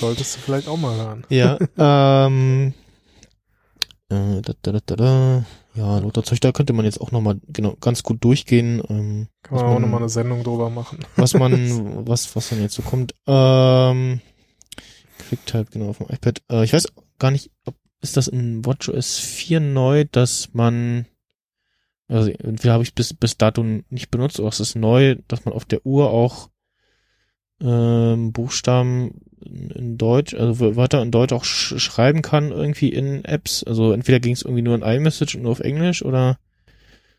Solltest 0.00 0.36
du 0.36 0.40
vielleicht 0.40 0.68
auch 0.68 0.78
mal 0.78 0.96
hören. 0.96 1.24
ja, 1.28 1.58
ähm, 1.76 2.72
äh, 4.08 4.40
da, 4.40 4.52
da, 4.62 4.72
da, 4.72 4.80
da, 4.86 4.96
da. 4.96 5.44
Ja, 5.74 5.98
lauter 5.98 6.24
Zeug, 6.24 6.40
da 6.40 6.50
könnte 6.50 6.72
man 6.72 6.86
jetzt 6.86 7.00
auch 7.00 7.12
nochmal 7.12 7.38
genau 7.46 7.76
ganz 7.80 8.02
gut 8.02 8.24
durchgehen, 8.24 8.82
ähm, 8.88 9.28
Kann 9.42 9.56
man 9.58 9.66
auch 9.66 9.78
nochmal 9.78 10.00
eine 10.00 10.08
Sendung 10.08 10.42
drüber 10.42 10.70
machen. 10.70 11.00
was 11.14 11.34
man, 11.34 11.52
was, 12.06 12.34
was 12.34 12.48
dann 12.48 12.62
jetzt 12.62 12.74
so 12.74 12.82
kommt. 12.82 13.14
Ähm, 13.26 14.20
QuickType, 15.28 15.70
genau, 15.70 15.90
auf 15.90 15.98
dem 15.98 16.08
iPad. 16.08 16.40
Äh, 16.50 16.64
ich 16.64 16.72
weiß 16.72 16.86
gar 17.18 17.30
nicht, 17.30 17.50
ob, 17.64 17.76
ist 18.00 18.16
das 18.16 18.28
in 18.28 18.64
WatchOS 18.64 19.18
4 19.18 19.60
neu, 19.60 20.04
dass 20.10 20.54
man, 20.54 21.06
also 22.08 22.30
entweder 22.30 22.74
habe 22.74 22.84
ich 22.84 22.94
bis, 22.94 23.14
bis 23.14 23.36
dato 23.36 23.64
nicht 23.90 24.10
benutzt, 24.10 24.40
oder 24.40 24.48
es 24.48 24.60
ist 24.60 24.76
neu, 24.76 25.16
dass 25.28 25.44
man 25.44 25.54
auf 25.54 25.64
der 25.64 25.84
Uhr 25.84 26.10
auch 26.10 26.50
ähm, 27.60 28.32
Buchstaben 28.32 29.20
in 29.40 29.98
Deutsch, 29.98 30.34
also 30.34 30.76
Wörter 30.76 31.02
in 31.02 31.10
Deutsch 31.10 31.32
auch 31.32 31.44
sch 31.44 31.78
schreiben 31.78 32.22
kann 32.22 32.50
irgendwie 32.50 32.88
in 32.88 33.24
Apps. 33.24 33.64
Also 33.64 33.92
entweder 33.92 34.20
ging 34.20 34.32
es 34.32 34.42
irgendwie 34.42 34.62
nur 34.62 34.74
in 34.74 34.82
iMessage 34.82 35.36
und 35.36 35.42
nur 35.42 35.52
auf 35.52 35.60
Englisch 35.60 36.04
oder 36.04 36.38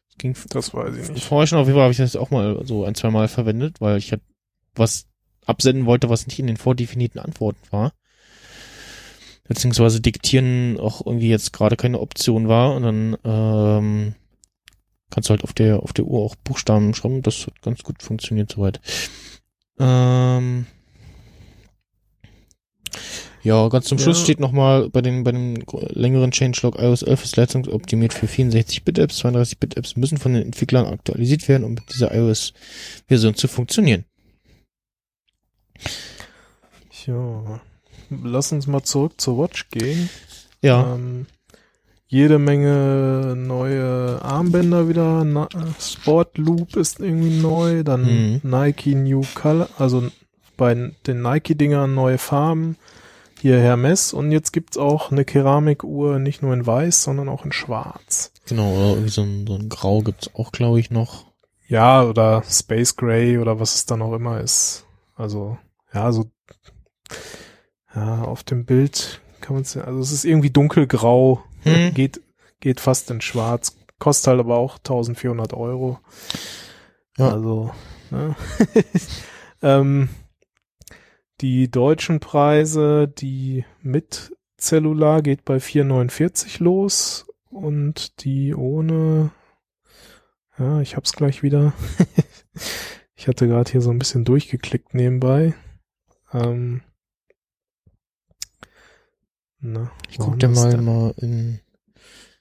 es 0.10 0.18
ging 0.18 0.36
Das 0.50 0.74
weiß 0.74 0.96
ich 0.96 1.10
nicht. 1.10 1.24
Vorher 1.24 1.48
schon 1.48 1.60
auf 1.60 1.68
jeden 1.68 1.76
Fall 1.76 1.84
habe 1.84 1.92
ich 1.92 1.98
das 1.98 2.16
auch 2.16 2.32
mal 2.32 2.66
so 2.66 2.86
ein, 2.86 2.96
zwei 2.96 3.10
Mal 3.10 3.28
verwendet, 3.28 3.82
weil 3.82 3.98
ich 3.98 4.12
halt 4.12 4.22
was 4.76 5.08
absenden 5.46 5.86
wollte, 5.86 6.10
was 6.10 6.28
nicht 6.28 6.40
in 6.40 6.48
den 6.48 6.58
vordefinierten 6.58 7.20
Antworten 7.20 7.62
war. 7.72 7.94
Beziehungsweise 9.50 10.00
diktieren 10.00 10.80
auch 10.80 11.04
irgendwie 11.06 11.28
jetzt 11.30 11.54
gerade 11.54 11.76
keine 11.76 12.00
Option 12.00 12.48
war 12.48 12.76
und 12.76 12.84
dann 12.84 13.18
ähm, 13.26 14.16
kannst 15.10 15.28
du 15.28 15.32
halt 15.32 15.44
auf 15.44 15.54
der 15.54 15.82
auf 15.82 15.92
der 15.92 16.06
Uhr 16.06 16.22
auch 16.24 16.36
Buchstaben 16.36 16.94
schreiben. 16.94 17.24
Das 17.24 17.48
hat 17.48 17.60
ganz 17.64 17.82
gut 17.82 18.04
funktioniert 18.04 18.52
soweit. 18.52 18.80
Ähm, 19.80 20.68
ja, 23.42 23.68
ganz 23.70 23.86
zum 23.86 23.98
Schluss 23.98 24.20
Ja. 24.20 24.24
steht 24.26 24.40
nochmal 24.40 24.90
bei 24.92 25.02
den 25.02 25.24
bei 25.24 25.32
dem 25.32 25.64
längeren 25.90 26.30
Changelog 26.32 26.78
iOS 26.78 27.02
11 27.02 27.24
ist 27.24 27.36
leistungsoptimiert 27.36 28.14
für 28.14 28.28
64-Bit-Apps. 28.28 29.26
32-Bit-Apps 29.26 29.96
müssen 29.96 30.20
von 30.20 30.34
den 30.34 30.44
Entwicklern 30.44 30.86
aktualisiert 30.86 31.48
werden, 31.48 31.64
um 31.64 31.74
mit 31.74 31.92
dieser 31.92 32.14
iOS-Version 32.14 33.34
zu 33.34 33.48
funktionieren. 33.48 34.06
Ja. 37.08 37.62
Lass 38.10 38.52
uns 38.52 38.68
mal 38.68 38.84
zurück 38.84 39.14
zur 39.18 39.38
Watch 39.38 39.70
gehen. 39.70 40.10
Ja, 40.62 40.96
Ähm, 40.96 41.26
jede 42.08 42.40
Menge 42.40 43.36
neue 43.38 44.20
Armbänder 44.24 44.90
wieder. 44.90 45.24
Na, 45.24 45.48
Sport 45.80 46.38
Loop 46.40 46.76
ist 46.76 47.00
irgendwie 47.00 47.40
neu. 47.40 47.84
Dann 47.84 48.02
Mhm. 48.02 48.42
Nike 48.44 48.96
New 48.96 49.22
Color, 49.36 49.70
also 49.78 50.04
bei 50.58 50.74
den 50.74 51.22
Nike-Dingern 51.22 51.94
neue 51.94 52.18
Farben. 52.18 52.78
Hier 53.40 53.60
Hermes. 53.60 54.12
Und 54.12 54.32
jetzt 54.32 54.52
gibt's 54.52 54.78
auch 54.78 55.12
eine 55.12 55.24
Keramikuhr, 55.24 56.20
nicht 56.20 56.42
nur 56.42 56.54
in 56.54 56.66
weiß, 56.68 57.04
sondern 57.04 57.30
auch 57.30 57.46
in 57.46 57.52
schwarz. 57.54 58.34
genau. 58.48 58.74
Oder 58.74 58.90
irgendwie 58.90 59.10
so 59.10 59.22
ein, 59.22 59.46
so 59.48 59.56
ein 59.56 59.70
Grau 59.70 60.02
gibt's 60.02 60.30
auch, 60.34 60.52
glaube 60.52 60.80
ich, 60.80 60.90
noch. 60.92 61.28
Ja, 61.68 62.04
oder 62.04 62.44
Space 62.50 62.96
Gray 62.98 63.38
oder 63.38 63.60
was 63.60 63.76
es 63.76 63.86
dann 63.86 64.02
auch 64.02 64.14
immer 64.14 64.42
ist. 64.42 64.86
Also, 65.16 65.58
ja, 65.94 66.12
so, 66.12 66.26
ja, 67.96 68.22
auf 68.24 68.44
dem 68.44 68.66
Bild 68.66 69.22
kann 69.42 69.56
man 69.56 69.64
es, 69.64 69.76
also 69.78 70.00
es 70.00 70.12
ist 70.12 70.26
irgendwie 70.26 70.50
dunkelgrau, 70.52 71.44
Hm. 71.64 71.94
geht, 71.94 72.22
geht 72.60 72.80
fast 72.80 73.12
in 73.12 73.22
schwarz, 73.22 73.78
kostet 74.00 74.28
halt 74.28 74.40
aber 74.40 74.58
auch 74.58 74.78
1400 74.78 75.54
Euro. 75.54 76.00
Ja. 77.18 77.34
Also, 77.34 77.72
ne? 78.12 78.36
ähm, 79.62 80.10
die 81.42 81.70
deutschen 81.70 82.20
Preise, 82.20 83.08
die 83.08 83.66
mit 83.82 84.34
Cellular 84.58 85.22
geht 85.22 85.46
bei 85.46 85.58
4,49 85.58 86.64
los 86.64 87.28
und 87.50 88.24
die 88.24 88.54
ohne, 88.54 89.32
ja, 90.58 90.82
ich 90.82 90.96
hab's 90.96 91.14
gleich 91.14 91.44
wieder. 91.44 91.74
ich 93.16 93.28
hatte 93.28 93.48
gerade 93.48 93.72
hier 93.72 93.82
so 93.82 93.90
ein 93.90 94.00
bisschen 94.00 94.26
durchgeklickt 94.26 94.94
nebenbei. 94.94 95.54
Ähm, 96.34 96.82
na, 99.62 99.92
Ich 100.10 100.20
wo 100.20 100.24
guck 100.26 100.34
haben 100.34 100.40
dir 100.40 100.48
mal 100.50 100.82
mal 100.82 101.14
in. 101.18 101.60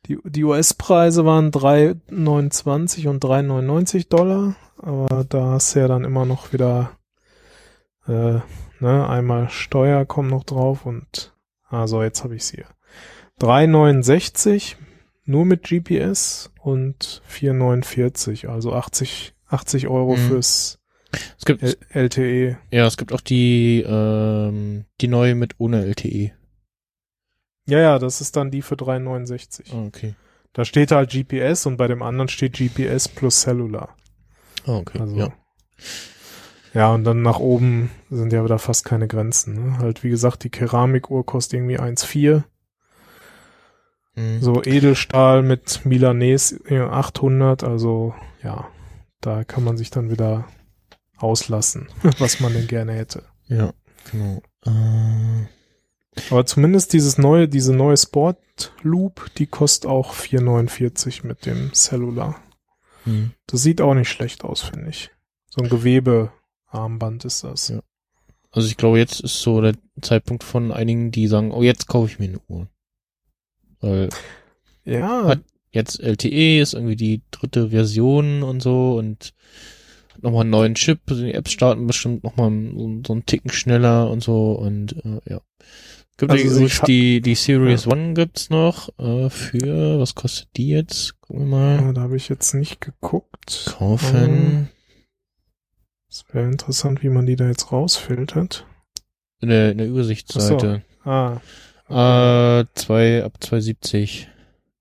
Die, 0.07 0.19
die 0.25 0.45
US-Preise 0.45 1.25
waren 1.25 1.51
3,29 1.51 3.09
und 3.09 3.23
3,99 3.23 4.09
Dollar, 4.09 4.57
aber 4.79 5.25
da 5.29 5.59
du 5.75 5.81
ja 5.81 5.89
dann 5.89 6.05
immer 6.05 6.25
noch 6.25 6.53
wieder 6.53 6.93
äh, 8.07 8.39
ne, 8.81 9.09
einmal 9.09 9.51
Steuer 9.51 10.07
kommt 10.07 10.31
noch 10.31 10.45
drauf 10.45 10.87
und 10.87 11.35
also 11.69 12.03
jetzt 12.03 12.25
habe 12.25 12.37
ich 12.37 12.43
es 12.43 12.51
hier. 12.51 12.65
3,69 13.41 14.77
nur 15.25 15.45
mit 15.45 15.65
GPS 15.65 16.51
und 16.63 17.23
4,49, 17.31 18.47
also 18.49 18.73
80, 18.73 19.35
80 19.49 19.89
Euro 19.89 20.17
Mhm. 20.17 20.29
fürs 20.29 20.79
Es 21.39 21.45
gibt, 21.45 21.63
L. 21.63 21.77
LTE. 21.91 22.59
ja, 22.71 22.87
es 22.87 22.97
gibt 22.97 23.13
auch 23.13 23.21
die, 23.21 23.85
ähm, 23.87 24.85
die 25.01 25.09
neue 25.09 25.35
mit 25.35 25.55
ohne. 25.59 25.85
LTE. 25.85 26.33
Ja, 27.69 27.79
ja, 27.81 27.99
das 27.99 28.21
ist 28.21 28.35
dann 28.37 28.51
die 28.51 28.63
für 28.63 28.77
3,69. 28.77 29.75
Ah, 29.75 29.87
okay. 29.87 30.15
Da 30.55 30.65
steht 30.65 30.91
halt 30.91 31.11
GPS 31.11 31.67
und 31.67 31.77
bei 31.77 31.87
dem 31.87 32.03
anderen 32.03 32.29
steht 32.29 32.55
GPS 32.55 33.09
plus 33.09 33.43
Cellular. 33.43 33.95
Ah, 34.67 34.77
okay. 34.79 34.99
Also, 34.99 35.17
ja. 35.17 35.33
Ja, 36.75 36.93
und 36.95 37.05
dann 37.05 37.23
nach 37.23 37.39
oben 37.39 37.91
sind 38.11 38.33
ja 38.33 38.45
wieder 38.45 38.59
fast 38.59 38.85
keine 38.85 39.07
Grenzen. 39.07 39.55
Ne? 39.55 39.79
Halt, 39.79 40.03
wie 40.03 40.11
gesagt, 40.11 40.45
die 40.45 40.51
Keramikuhr 40.51 41.25
kostet 41.27 41.55
irgendwie 41.55 41.79
1,4. 41.79 42.43
Mhm. 44.15 44.41
So 44.41 44.63
Edelstahl 44.65 45.43
mit 45.43 45.85
Milanese 45.85 46.61
äh, 46.69 46.81
800, 46.81 47.65
also 47.65 48.15
ja, 48.43 48.69
da 49.21 49.45
kann 49.45 49.65
man 49.65 49.77
sich 49.77 49.91
dann 49.91 50.11
wieder 50.11 50.47
auslassen, 51.19 51.89
was 52.19 52.41
man 52.41 52.53
denn 52.53 52.67
gerne 52.67 52.93
hätte. 52.93 53.25
Ja, 53.47 53.73
genau. 54.11 54.43
Äh, 54.67 55.47
Aber 56.31 56.47
zumindest 56.47 56.93
dieses 56.93 57.19
neue, 57.19 57.49
diese 57.49 57.75
neue 57.75 57.97
Sport 57.97 58.39
Loop, 58.83 59.31
die 59.37 59.47
kostet 59.47 59.89
auch 59.91 60.15
4,49 60.15 61.27
mit 61.27 61.47
dem 61.47 61.73
Cellular. 61.73 62.41
hm. 63.05 63.33
Das 63.47 63.63
sieht 63.63 63.81
auch 63.81 63.95
nicht 63.95 64.09
schlecht 64.11 64.45
aus, 64.45 64.63
finde 64.63 64.91
ich. 64.91 65.11
So 65.51 65.63
ein 65.63 65.69
Gewebearmband 65.71 67.25
ist 67.25 67.45
das. 67.45 67.69
Ja. 67.69 67.81
Also 68.51 68.69
ich 68.69 68.77
glaube, 68.77 68.99
jetzt 68.99 69.21
ist 69.21 69.41
so 69.41 69.61
der 69.61 69.75
Zeitpunkt 70.03 70.45
von 70.45 70.73
einigen, 70.73 71.11
die 71.11 71.27
sagen, 71.27 71.53
oh, 71.53 71.63
jetzt 71.63 71.87
kaufe 71.87 72.11
ich 72.11 72.19
mir 72.19 72.29
eine 72.29 72.41
Uhr. 72.49 72.69
Weil 73.81 74.09
Ja, 74.85 75.25
Hat- 75.27 75.45
jetzt 75.71 76.01
LTE 76.01 76.61
ist 76.61 76.75
irgendwie 76.75 76.97
die 76.97 77.23
dritte 77.31 77.71
Version 77.71 78.43
und 78.43 78.61
so 78.63 78.97
und 78.97 79.35
nochmal 80.21 80.41
einen 80.43 80.51
neuen 80.51 80.75
Chip. 80.75 81.01
Also 81.09 81.23
Die 81.23 81.35
Apps 81.35 81.53
starten 81.53 81.87
bestimmt 81.87 82.25
nochmal 82.25 82.51
so, 82.51 83.01
so 83.07 83.13
einen 83.13 83.27
Ticken 83.27 83.51
schneller 83.51 84.11
und 84.11 84.23
so 84.23 84.53
und 84.53 84.97
äh, 85.05 85.21
ja. 85.31 85.41
Gibt 86.19 86.33
Also 86.33 86.59
die, 86.59 86.67
scha- 86.67 86.85
die, 86.87 87.21
die 87.21 87.35
Series 87.37 87.87
One 87.87 88.13
gibt's 88.15 88.51
noch 88.51 88.89
äh, 88.99 89.31
für, 89.31 90.01
was 90.01 90.15
kostet 90.17 90.49
die 90.57 90.69
jetzt? 90.69 91.21
Gucken 91.21 91.49
wir 91.49 91.57
mal. 91.57 91.81
Ja, 91.81 91.93
da 91.93 92.01
habe 92.03 92.17
ich 92.17 92.29
jetzt 92.29 92.53
nicht 92.55 92.81
geguckt. 92.81 93.65
Kaufen. 93.79 94.69
Es 96.11 96.25
wäre 96.33 96.47
interessant, 96.47 97.03
wie 97.03 97.09
man 97.09 97.25
die 97.27 97.37
da 97.37 97.47
jetzt 97.49 97.71
rausfiltert. 97.71 98.67
In 99.41 99.49
der, 99.51 99.71
in 99.73 99.79
der 99.79 99.87
Übersichtsseite. 99.87 100.83
Ah, 101.05 101.41
Äh, 101.89 102.65
zwei, 102.75 103.23
ab 103.25 103.35
270. 103.43 104.29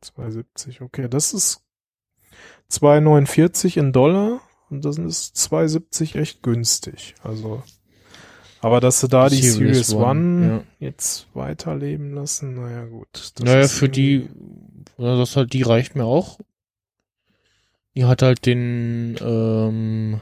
270, 0.02 0.82
okay. 0.82 1.08
Das 1.08 1.34
ist 1.34 1.62
249 2.70 3.78
in 3.78 3.92
Dollar 3.94 4.42
und 4.70 4.84
das 4.84 4.98
ist 4.98 5.38
270 5.38 6.16
echt 6.16 6.42
günstig. 6.44 7.16
Also, 7.24 7.62
aber 8.62 8.80
dass 8.80 9.00
sie 9.00 9.08
da 9.08 9.30
die, 9.30 9.42
Series, 9.42 9.94
One, 9.94 10.64
jetzt 10.80 11.28
weiterleben 11.34 12.14
lassen, 12.14 12.56
naja 12.56 12.86
gut. 12.86 13.34
Naja, 13.40 13.68
für 13.68 13.90
die, 13.90 14.28
ja, 14.98 15.16
das 15.18 15.36
halt, 15.36 15.54
die 15.54 15.62
reicht 15.64 15.96
mir 15.96 16.06
auch. 16.06 16.40
Die 17.96 18.06
hat 18.06 18.22
halt 18.22 18.46
den, 18.46 19.18
ähm, 19.22 20.22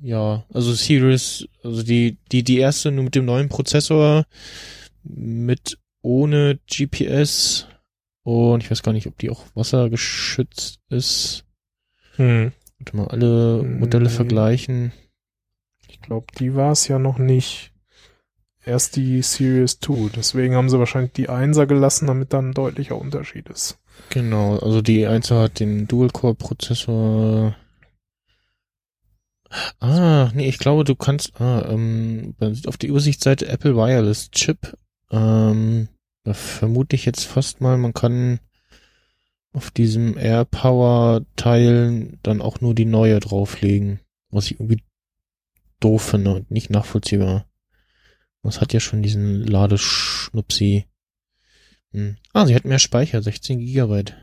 ja, 0.00 0.44
also 0.52 0.72
Series, 0.72 1.48
also 1.62 1.82
die, 1.82 2.18
die, 2.30 2.42
die 2.44 2.58
erste 2.58 2.92
nur 2.92 3.04
mit 3.04 3.14
dem 3.14 3.24
neuen 3.24 3.48
Prozessor, 3.48 4.26
mit 5.02 5.78
ohne 6.02 6.58
GPS 6.70 7.66
und 8.22 8.62
ich 8.62 8.70
weiß 8.70 8.82
gar 8.82 8.92
nicht, 8.92 9.06
ob 9.06 9.18
die 9.18 9.30
auch 9.30 9.44
wassergeschützt 9.54 10.78
ist. 10.88 11.44
Hm. 12.16 12.52
Warte 12.78 12.96
mal, 12.96 13.08
alle 13.08 13.62
Modelle 13.62 14.04
Nee. 14.04 14.10
vergleichen. 14.10 14.92
Ich 15.88 16.00
glaube, 16.02 16.26
die 16.38 16.54
war 16.54 16.72
es 16.72 16.88
ja 16.88 16.98
noch 16.98 17.18
nicht. 17.18 17.72
Erst 18.66 18.96
die 18.96 19.22
Series 19.22 19.78
2. 19.78 20.10
Deswegen 20.16 20.56
haben 20.56 20.68
sie 20.68 20.80
wahrscheinlich 20.80 21.12
die 21.12 21.30
1er 21.30 21.66
gelassen, 21.66 22.08
damit 22.08 22.32
dann 22.32 22.50
ein 22.50 22.52
deutlicher 22.52 22.98
Unterschied 22.98 23.48
ist. 23.48 23.78
Genau, 24.10 24.58
also 24.58 24.82
die 24.82 25.06
Einzel 25.06 25.38
hat 25.38 25.60
den 25.60 25.86
Dual-Core-Prozessor. 25.86 27.54
Ah, 29.78 30.32
nee, 30.34 30.48
ich 30.48 30.58
glaube, 30.58 30.82
du 30.82 30.96
kannst, 30.96 31.40
ah, 31.40 31.64
ähm, 31.70 32.34
man 32.40 32.56
sieht 32.56 32.66
auf 32.66 32.76
der 32.76 32.90
Übersichtsseite 32.90 33.48
Apple 33.48 33.76
Wireless 33.76 34.32
Chip. 34.32 34.76
Ähm, 35.12 35.86
vermute 36.24 36.96
ich 36.96 37.04
jetzt 37.04 37.24
fast 37.24 37.60
mal, 37.60 37.78
man 37.78 37.94
kann 37.94 38.40
auf 39.52 39.70
diesem 39.70 40.18
AirPower-Teil 40.18 42.18
dann 42.24 42.42
auch 42.42 42.60
nur 42.60 42.74
die 42.74 42.84
neue 42.84 43.20
drauflegen. 43.20 44.00
Was 44.30 44.46
ich 44.46 44.58
irgendwie 44.58 44.82
doof 45.78 46.02
finde 46.02 46.34
und 46.34 46.50
nicht 46.50 46.70
nachvollziehbar. 46.70 47.45
Das 48.46 48.60
hat 48.60 48.72
ja 48.72 48.80
schon 48.80 49.02
diesen 49.02 49.44
Ladeschnupsi. 49.46 50.86
Hm. 51.92 52.16
Ah, 52.32 52.46
sie 52.46 52.54
hat 52.54 52.64
mehr 52.64 52.78
Speicher, 52.78 53.22
16 53.22 53.58
Gigabyte. 53.58 54.14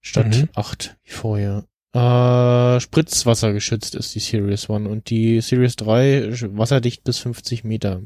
Statt 0.00 0.26
Mhm. 0.36 0.48
8 0.54 0.96
wie 1.04 1.10
vorher. 1.12 1.64
Äh, 1.94 2.80
Spritzwasser 2.80 3.52
geschützt 3.52 3.94
ist 3.94 4.14
die 4.14 4.20
Series 4.20 4.68
One 4.68 4.88
und 4.88 5.08
die 5.10 5.40
Series 5.40 5.74
3 5.76 6.28
sch- 6.32 6.56
wasserdicht 6.56 7.02
bis 7.02 7.18
50 7.18 7.64
Meter. 7.64 8.02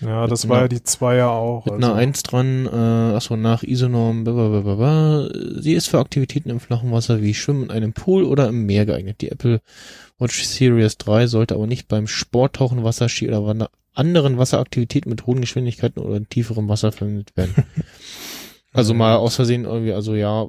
Ja, 0.00 0.22
Mit 0.22 0.30
das 0.30 0.44
einer- 0.44 0.54
war 0.54 0.60
ja 0.62 0.68
die 0.68 0.80
2er 0.82 1.28
auch. 1.30 1.66
Mit 1.66 1.74
also. 1.74 1.86
einer 1.88 1.94
1 1.96 2.22
dran, 2.22 2.66
äh, 2.66 3.16
achso, 3.16 3.36
nach 3.36 3.62
Isonorm, 3.64 4.24
blablabla. 4.24 5.28
Sie 5.60 5.74
ist 5.74 5.88
für 5.88 5.98
Aktivitäten 5.98 6.48
im 6.48 6.60
flachen 6.60 6.90
Wasser 6.92 7.20
wie 7.22 7.34
Schwimmen 7.34 7.64
in 7.64 7.70
einem 7.70 7.92
Pool 7.92 8.24
oder 8.24 8.48
im 8.48 8.64
Meer 8.66 8.86
geeignet. 8.86 9.20
Die 9.20 9.30
Apple 9.30 9.60
Watch 10.18 10.42
Series 10.44 10.96
3 10.96 11.26
sollte 11.26 11.54
aber 11.56 11.66
nicht 11.66 11.88
beim 11.88 12.06
Sporttauchen, 12.06 12.82
Wasserski 12.84 13.28
oder 13.28 13.44
wander- 13.44 13.70
anderen 13.94 14.38
Wasseraktivitäten 14.38 15.08
mit 15.10 15.26
hohen 15.26 15.40
Geschwindigkeiten 15.40 16.00
oder 16.00 16.16
in 16.16 16.28
tieferem 16.28 16.68
Wasser 16.68 16.92
verwendet 16.92 17.36
werden. 17.36 17.54
Also 18.76 18.92
mal 18.92 19.14
aus 19.14 19.36
Versehen 19.36 19.66
irgendwie, 19.66 19.92
also 19.92 20.16
ja, 20.16 20.48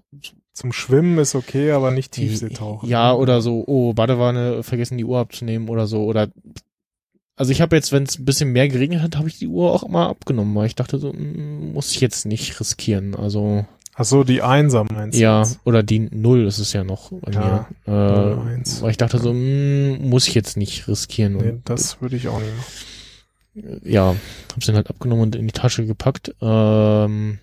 Zum 0.51 0.71
Schwimmen 0.73 1.19
ist 1.19 1.36
okay, 1.36 1.69
aber 1.69 1.91
nicht 1.91 2.12
Tiefseetauchen. 2.13 2.89
ja, 2.89 3.13
oder 3.13 3.39
so, 3.43 3.63
oh, 3.67 3.93
Badewanne, 3.93 4.63
vergessen 4.63 4.97
die 4.97 5.05
Uhr 5.05 5.19
abzunehmen 5.19 5.69
oder 5.69 5.86
so. 5.86 6.05
Oder 6.05 6.29
also 7.36 7.51
ich 7.51 7.62
habe 7.62 7.75
jetzt, 7.75 7.91
wenn 7.91 8.01
es 8.01 8.17
ein 8.17 8.25
bisschen 8.25 8.51
mehr 8.51 8.67
geregnet 8.67 9.03
hat, 9.03 9.15
habe 9.17 9.27
ich 9.27 9.38
die 9.38 9.45
Uhr 9.47 9.71
auch 9.71 9.88
mal 9.88 10.08
abgenommen, 10.08 10.55
weil 10.55 10.65
ich 10.65 10.73
dachte 10.73 10.97
so, 10.97 11.13
mm, 11.13 11.73
muss 11.73 11.91
ich 11.91 12.01
jetzt 12.01 12.25
nicht 12.25 12.60
riskieren. 12.60 13.13
Also 13.13 13.67
Ach 13.93 14.05
so, 14.05 14.23
die 14.23 14.41
Einser 14.41 14.86
meinst 14.91 15.19
du? 15.19 15.21
ja, 15.21 15.43
oder 15.63 15.84
die 15.84 15.99
Null 15.99 16.47
ist 16.47 16.58
es 16.58 16.73
ja 16.73 16.84
noch 16.84 17.12
bei 17.12 17.31
Ja, 17.31 17.67
mir. 17.86 17.93
Äh, 18.47 18.55
01. 18.55 18.81
weil 18.81 18.89
ich 18.89 18.97
dachte 18.97 19.19
so, 19.19 19.34
mm, 19.34 20.10
muss 20.10 20.27
ich 20.27 20.34
jetzt 20.34 20.58
nicht 20.58 20.88
riskieren. 20.88 21.38
Nee, 21.38 21.60
das 21.63 22.01
würde 22.01 22.15
ich 22.15 22.27
auch 22.27 22.39
nicht 22.39 22.58
machen. 22.58 22.73
Ja, 23.84 24.15
hab's 24.54 24.65
dann 24.65 24.76
halt 24.76 24.89
abgenommen 24.89 25.24
und 25.24 25.36
in 25.36 25.48
die 25.48 25.54
Tasche 25.54 25.86
gepackt. 25.86 26.34
Ähm, 26.41 27.39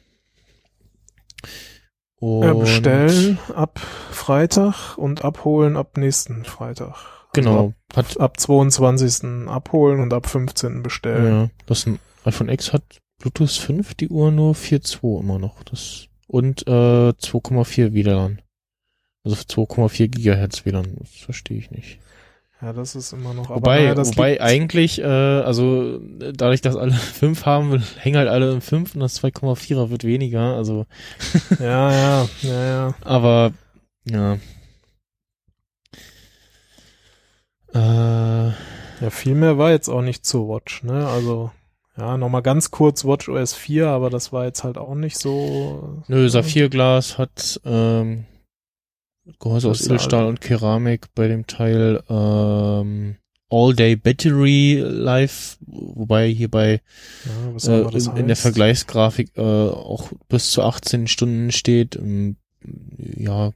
und 2.16 2.42
Ja, 2.42 2.54
bestellen 2.54 3.38
ab 3.54 3.78
Freitag 3.78 4.96
und 4.96 5.24
abholen 5.24 5.76
ab 5.76 5.96
nächsten 5.96 6.44
Freitag. 6.44 6.94
Also 7.34 7.50
Genau, 7.50 7.74
hat 7.94 8.16
ab, 8.18 8.22
ab 8.22 8.40
22. 8.40 9.48
abholen 9.48 10.00
und 10.00 10.12
ab 10.12 10.26
15. 10.26 10.82
bestellen. 10.82 11.26
Ja, 11.26 11.50
das 11.66 11.86
ein 11.86 11.98
iPhone 12.24 12.48
X 12.48 12.72
hat 12.72 12.82
Bluetooth 13.18 13.50
5, 13.50 13.94
die 13.94 14.08
Uhr 14.08 14.30
nur 14.30 14.54
4.2 14.54 15.20
immer 15.20 15.38
noch. 15.38 15.62
Das 15.64 16.08
und 16.28 16.66
äh, 16.66 16.70
2,4 16.70 17.92
WLAN. 17.92 18.40
Also 19.24 19.36
2,4 19.36 20.08
Gigahertz 20.08 20.64
WLAN. 20.64 20.96
Das 20.98 21.10
verstehe 21.10 21.58
ich 21.58 21.70
nicht. 21.70 21.98
Ja, 22.62 22.72
das 22.72 22.94
ist 22.94 23.12
immer 23.12 23.34
noch. 23.34 23.50
Wobei, 23.50 23.80
naja, 23.80 23.94
das 23.96 24.10
wobei 24.16 24.40
eigentlich, 24.40 25.00
äh, 25.00 25.04
also 25.04 25.98
dadurch, 25.98 26.60
dass 26.60 26.76
alle 26.76 26.92
5 26.94 27.44
haben, 27.44 27.82
hängen 27.98 28.16
halt 28.16 28.28
alle 28.28 28.52
im 28.52 28.60
5 28.60 28.94
und 28.94 29.00
das 29.00 29.20
2,4er 29.22 29.90
wird 29.90 30.04
weniger. 30.04 30.54
Also, 30.56 30.86
Ja, 31.58 31.90
ja, 31.90 32.28
ja, 32.42 32.64
ja. 32.64 32.94
aber 33.00 33.52
ja. 34.04 34.38
Äh, 37.74 38.52
Ja, 39.00 39.10
viel 39.10 39.34
mehr 39.34 39.58
war 39.58 39.70
jetzt 39.72 39.88
auch 39.88 40.02
nicht 40.02 40.24
zur 40.24 40.48
Watch, 40.48 40.84
ne? 40.84 41.08
Also, 41.08 41.50
ja, 41.96 42.16
nochmal 42.16 42.42
ganz 42.42 42.70
kurz 42.70 43.04
Watch 43.04 43.28
OS 43.28 43.54
4, 43.54 43.88
aber 43.88 44.08
das 44.10 44.32
war 44.32 44.44
jetzt 44.44 44.62
halt 44.62 44.78
auch 44.78 44.94
nicht 44.94 45.18
so. 45.18 46.02
Nö, 46.06 46.28
Saphirglas 46.28 47.18
hat 47.18 47.60
ähm, 47.64 48.24
Gehäuse 49.38 49.70
aus 49.70 49.86
Edelstahl 49.86 50.26
und 50.26 50.40
Keramik 50.40 51.14
bei 51.14 51.28
dem 51.28 51.46
Teil 51.46 52.02
ähm, 52.08 53.16
All-Day 53.50 53.96
Battery 53.96 54.82
Life, 54.82 55.58
wobei 55.66 56.28
hier 56.28 56.50
bei 56.50 56.80
Ja, 57.58 57.70
äh, 57.70 57.96
in, 57.96 58.16
in 58.16 58.26
der. 58.26 58.36
Vergleichsgrafik 58.36 59.36
äh, 59.36 59.42
auch 59.42 60.10
bis 60.28 60.50
zu 60.50 60.62
18 60.62 61.06
Stunden 61.06 61.52
steht. 61.52 61.96
Ähm, 61.96 62.36
ja. 62.98 63.52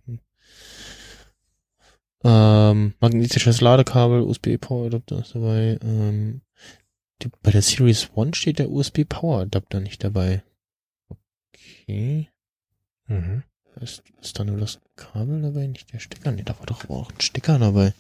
Ähm, 2.23 2.95
magnetisches 3.01 3.61
Ladekabel, 3.61 4.21
USB 4.21 4.59
Power 4.61 4.87
Adapter 4.87 5.21
ist 5.21 5.35
dabei. 5.35 5.79
Ähm, 5.83 6.43
die, 7.23 7.31
bei 7.43 7.51
der 7.51 7.63
Series 7.63 8.11
One 8.15 8.35
steht 8.35 8.59
der 8.59 8.71
USB 8.71 9.05
Power 9.09 9.41
Adapter 9.41 9.81
nicht 9.81 10.05
dabei. 10.05 10.43
Okay. 11.09 12.29
Mhm. 13.07 13.45
Ist, 13.81 14.03
ist 14.23 14.39
da 14.39 14.45
nur 14.45 14.59
das 14.59 14.79
Kabel 14.97 15.43
dabei, 15.43 15.67
nicht 15.67 15.93
der 15.93 15.99
Stecker? 15.99 16.33
Nee, 16.33 16.43
da 16.45 16.59
war 16.59 16.67
doch 16.67 16.89
auch 16.89 17.11
ein 17.11 17.21
Stecker 17.21 17.59
dabei. 17.59 17.93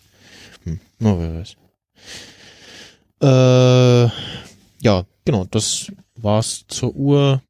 Hm, 0.64 0.80
na, 0.98 1.18
wer 1.18 1.34
weiß. 1.34 1.56
Äh, 3.22 4.10
ja, 4.82 5.04
genau, 5.24 5.44
das 5.50 5.92
war's 6.14 6.64
zur 6.68 6.94
Uhr. 6.94 7.42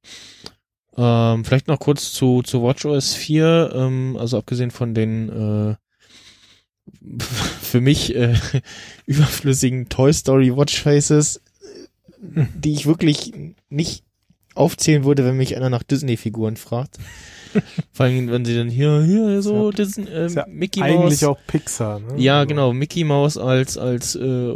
Ähm, 0.96 1.44
vielleicht 1.44 1.68
noch 1.68 1.78
kurz 1.78 2.12
zu, 2.12 2.42
zu 2.42 2.62
WatchOS 2.62 3.14
4, 3.14 3.72
ähm, 3.74 4.16
also 4.18 4.38
abgesehen 4.38 4.70
von 4.70 4.94
den 4.94 5.28
äh, 5.28 5.76
für 7.60 7.80
mich 7.80 8.14
äh, 8.14 8.34
überflüssigen 9.06 9.88
Toy 9.88 10.12
Story 10.12 10.56
Watchfaces, 10.56 11.42
die 12.18 12.72
ich 12.72 12.86
wirklich 12.86 13.32
nicht 13.68 14.04
aufzählen 14.54 15.04
würde, 15.04 15.24
wenn 15.24 15.36
mich 15.36 15.56
einer 15.56 15.70
nach 15.70 15.82
Disney-Figuren 15.82 16.56
fragt. 16.56 16.98
Vor 17.92 18.06
allem, 18.06 18.30
wenn 18.30 18.44
sie 18.44 18.56
dann 18.56 18.68
hier, 18.68 19.02
hier, 19.02 19.42
so, 19.42 19.70
ja- 19.70 19.76
Disney, 19.76 20.08
äh, 20.08 20.28
ja 20.28 20.46
Mickey 20.48 20.80
Mouse. 20.80 20.90
Eigentlich 20.90 21.24
auch 21.24 21.38
Pixar, 21.46 22.00
ne? 22.00 22.14
Ja, 22.20 22.38
Also, 22.40 22.48
genau, 22.48 22.72
Mickey 22.72 23.04
Mouse 23.04 23.36
als, 23.38 23.76
als, 23.78 24.14
äh, 24.14 24.20
äh, 24.24 24.54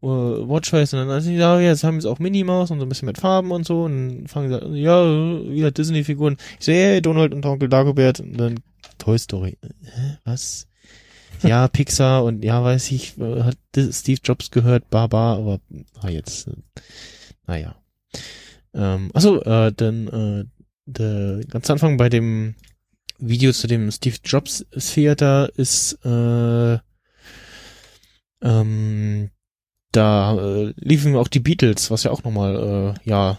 Watchface 0.00 0.92
und 0.94 1.00
dann, 1.00 1.10
also, 1.10 1.30
ja, 1.30 1.58
jetzt 1.60 1.84
haben 1.84 1.94
jetzt 1.96 2.06
auch 2.06 2.18
Minnie 2.18 2.44
Mouse 2.44 2.70
und 2.70 2.78
so 2.80 2.86
ein 2.86 2.88
bisschen 2.88 3.06
mit 3.06 3.18
Farben 3.18 3.50
und 3.50 3.66
so 3.66 3.84
und 3.84 4.18
dann 4.18 4.26
fangen 4.28 4.48
sie 4.50 4.62
an, 4.62 4.74
ja, 4.74 5.04
wieder 5.50 5.70
Disney-Figuren. 5.70 6.36
Ich 6.58 6.66
so, 6.66 6.72
hey, 6.72 7.00
Donald 7.02 7.34
und 7.34 7.44
Onkel 7.46 7.68
Dagobert 7.68 8.20
und 8.20 8.36
dann 8.38 8.60
Toy 8.98 9.18
Story. 9.18 9.58
Hä, 9.62 10.18
was? 10.24 10.66
Ja, 11.42 11.68
Pixar 11.72 12.24
und 12.24 12.44
ja, 12.44 12.62
weiß 12.62 12.90
ich, 12.92 13.14
hat 13.18 13.56
Steve 13.92 14.20
Jobs 14.24 14.50
gehört, 14.50 14.90
Baba, 14.90 15.34
aber, 15.36 15.60
ah, 16.00 16.08
jetzt, 16.08 16.48
äh, 16.48 16.52
naja. 17.46 17.74
Ähm, 18.74 19.10
achso, 19.14 19.40
äh, 19.40 19.72
dann, 19.74 20.08
äh, 20.08 20.44
der 20.88 21.40
ganz 21.48 21.70
Anfang 21.70 21.96
bei 21.96 22.08
dem 22.08 22.54
Video 23.18 23.52
zu 23.52 23.66
dem 23.66 23.90
Steve 23.90 24.16
Jobs 24.24 24.64
Theater 24.72 25.50
ist, 25.56 25.98
äh, 26.04 26.78
ähm, 28.42 29.30
da 29.92 30.36
äh, 30.36 30.74
liefen 30.76 31.16
auch 31.16 31.28
die 31.28 31.40
Beatles, 31.40 31.90
was 31.90 32.02
ja 32.04 32.10
auch 32.10 32.22
nochmal, 32.22 32.94
äh, 33.04 33.08
ja, 33.08 33.38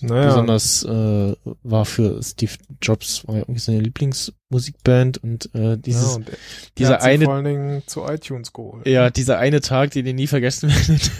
Naja, 0.00 0.26
besonders 0.26 0.84
äh, 0.84 1.34
war 1.62 1.84
für 1.86 2.22
Steve 2.22 2.52
Jobs, 2.82 3.26
war 3.26 3.36
ja 3.36 3.40
irgendwie 3.42 3.60
seine 3.60 3.80
Lieblingsmusikband 3.80 5.18
und 5.18 5.50
äh, 5.54 5.70
ja, 5.70 5.76
dieses, 5.76 6.16
und 6.16 6.28
er 6.28 6.36
dieser 6.76 7.00
sie 7.00 7.06
eine 7.06 7.24
vor 7.24 7.34
allen 7.34 7.44
Dingen 7.44 7.82
zu 7.86 8.04
iTunes 8.04 8.52
geholt. 8.52 8.86
ja, 8.86 9.08
dieser 9.08 9.38
eine 9.38 9.62
Tag, 9.62 9.92
den 9.92 10.06
ihr 10.06 10.14
nie 10.14 10.26
vergessen 10.26 10.68
werdet. 10.88 11.10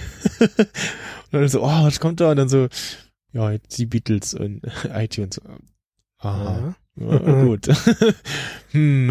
und 0.40 0.68
dann 1.32 1.48
so, 1.48 1.62
oh, 1.62 1.84
was 1.84 1.98
kommt 1.98 2.20
da? 2.20 2.30
Und 2.30 2.36
dann 2.36 2.50
so, 2.50 2.68
ja, 3.34 3.50
jetzt 3.50 3.76
die 3.76 3.86
Beatles 3.86 4.32
und 4.32 4.62
iTunes. 4.94 5.40
Aha. 6.18 6.74
Ja. 6.96 7.42
Gut. 7.42 7.66
hm. 8.70 9.08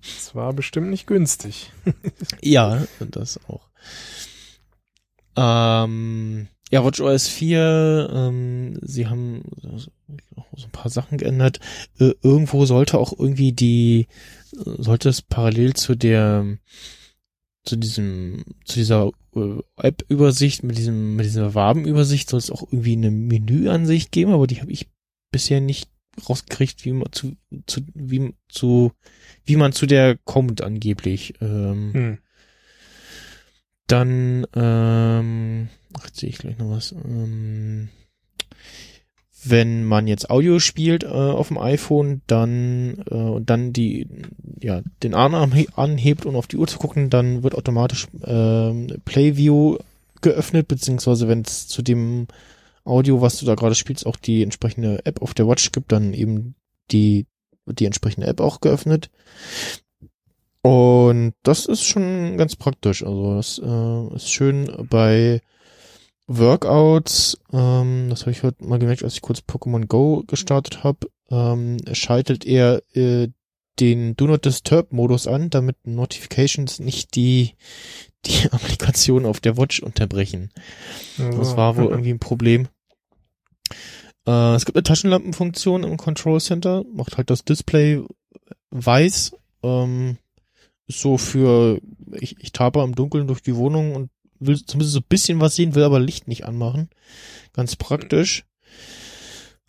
Das 0.00 0.34
war 0.34 0.52
bestimmt 0.52 0.90
nicht 0.90 1.06
günstig. 1.06 1.72
Ja, 2.42 2.86
und 3.00 3.16
das 3.16 3.40
auch. 3.48 3.68
Ähm, 5.36 6.48
ja, 6.70 6.84
WatchOS 6.84 7.28
4, 7.28 8.10
ähm, 8.12 8.78
sie 8.82 9.06
haben 9.06 9.42
so 9.76 9.90
ein 10.08 10.70
paar 10.72 10.90
Sachen 10.90 11.18
geändert. 11.18 11.60
Äh, 11.98 12.14
irgendwo 12.22 12.66
sollte 12.66 12.98
auch 12.98 13.12
irgendwie 13.16 13.52
die, 13.52 14.08
sollte 14.52 15.08
es 15.08 15.22
parallel 15.22 15.74
zu 15.74 15.94
der, 15.94 16.58
zu 17.66 17.76
diesem, 17.76 18.44
zu 18.64 18.76
dieser 18.76 19.10
äh, 19.34 19.58
App-Übersicht, 19.76 20.62
mit 20.62 20.78
diesem, 20.78 21.16
mit 21.16 21.26
dieser 21.26 21.54
Wabenübersicht, 21.54 22.30
soll 22.30 22.38
es 22.38 22.50
auch 22.50 22.62
irgendwie 22.62 22.92
eine 22.94 23.10
Menüansicht 23.10 24.12
geben, 24.12 24.32
aber 24.32 24.46
die 24.46 24.60
habe 24.60 24.72
ich 24.72 24.88
bisher 25.32 25.60
nicht 25.60 25.90
rausgekriegt, 26.28 26.84
wie 26.84 26.92
man 26.92 27.12
zu, 27.12 27.36
zu, 27.66 27.82
wie, 27.94 28.34
zu, 28.48 28.92
wie 29.44 29.56
man 29.56 29.72
zu 29.72 29.86
der 29.86 30.16
kommt 30.16 30.62
angeblich. 30.62 31.34
Ähm, 31.42 31.92
Hm. 31.92 32.18
dann, 33.86 34.46
ähm, 34.54 35.68
ach, 35.92 36.06
jetzt 36.06 36.20
sehe 36.20 36.30
ich 36.30 36.38
gleich 36.38 36.56
noch 36.58 36.70
was. 36.70 36.92
Ähm, 36.92 37.88
wenn 39.50 39.84
man 39.84 40.06
jetzt 40.06 40.30
Audio 40.30 40.58
spielt 40.58 41.04
äh, 41.04 41.08
auf 41.08 41.48
dem 41.48 41.58
iPhone, 41.58 42.22
dann 42.26 43.02
äh, 43.10 43.14
und 43.14 43.50
dann 43.50 43.72
die, 43.72 44.08
ja, 44.62 44.82
den 45.02 45.14
Arm 45.14 45.34
anhe- 45.34 45.72
anhebt, 45.74 46.26
um 46.26 46.36
auf 46.36 46.46
die 46.46 46.56
Uhr 46.56 46.66
zu 46.66 46.78
gucken, 46.78 47.10
dann 47.10 47.42
wird 47.42 47.54
automatisch 47.54 48.06
ähm, 48.24 48.88
Playview 49.04 49.78
geöffnet, 50.22 50.68
beziehungsweise 50.68 51.28
wenn 51.28 51.42
es 51.42 51.68
zu 51.68 51.82
dem 51.82 52.26
Audio, 52.84 53.20
was 53.20 53.38
du 53.38 53.46
da 53.46 53.54
gerade 53.54 53.74
spielst, 53.74 54.06
auch 54.06 54.16
die 54.16 54.42
entsprechende 54.42 55.04
App 55.04 55.20
auf 55.22 55.34
der 55.34 55.48
Watch 55.48 55.72
gibt, 55.72 55.92
dann 55.92 56.14
eben 56.14 56.54
die 56.90 57.26
die 57.68 57.86
entsprechende 57.86 58.28
App 58.28 58.40
auch 58.40 58.60
geöffnet. 58.60 59.10
Und 60.62 61.32
das 61.42 61.66
ist 61.66 61.84
schon 61.84 62.36
ganz 62.38 62.56
praktisch. 62.56 63.04
Also 63.04 63.34
das 63.34 63.60
äh, 63.64 64.14
ist 64.14 64.30
schön 64.30 64.70
bei 64.88 65.40
Workouts. 66.26 67.38
Ähm, 67.52 68.08
das 68.10 68.22
habe 68.22 68.32
ich 68.32 68.42
heute 68.42 68.64
mal 68.64 68.78
gemerkt, 68.78 69.04
als 69.04 69.14
ich 69.14 69.22
kurz 69.22 69.40
Pokémon 69.40 69.86
Go 69.86 70.24
gestartet 70.26 70.84
habe. 70.84 71.08
Ähm, 71.30 71.78
schaltet 71.92 72.44
er 72.44 72.82
äh, 72.94 73.28
den 73.80 74.16
Do 74.16 74.26
Not 74.26 74.44
Disturb 74.44 74.92
Modus 74.92 75.26
an, 75.26 75.50
damit 75.50 75.86
Notifications 75.86 76.80
nicht 76.80 77.14
die 77.14 77.54
die 78.26 78.50
Applikation 78.50 79.24
auf 79.24 79.40
der 79.40 79.56
Watch 79.56 79.80
unterbrechen. 79.80 80.50
Also, 81.18 81.38
Das 81.38 81.56
war 81.56 81.76
wohl 81.76 81.86
irgendwie 81.86 82.10
ein 82.10 82.18
Problem. 82.18 82.66
Äh, 84.26 84.54
es 84.54 84.64
gibt 84.64 84.76
eine 84.76 84.82
Taschenlampenfunktion 84.82 85.84
im 85.84 85.96
Control 85.96 86.40
Center, 86.40 86.84
macht 86.92 87.16
halt 87.18 87.30
das 87.30 87.44
Display 87.44 88.02
weiß. 88.70 89.36
Ähm, 89.62 90.18
so 90.88 91.18
für, 91.18 91.80
ich, 92.12 92.36
ich 92.40 92.52
taper 92.52 92.84
im 92.84 92.94
Dunkeln 92.94 93.26
durch 93.26 93.42
die 93.42 93.56
Wohnung 93.56 93.94
und 93.94 94.10
will 94.40 94.64
zumindest 94.64 94.94
so 94.94 95.00
ein 95.00 95.08
bisschen 95.08 95.40
was 95.40 95.56
sehen, 95.56 95.74
will 95.74 95.84
aber 95.84 96.00
Licht 96.00 96.28
nicht 96.28 96.44
anmachen. 96.44 96.88
Ganz 97.52 97.76
praktisch. 97.76 98.44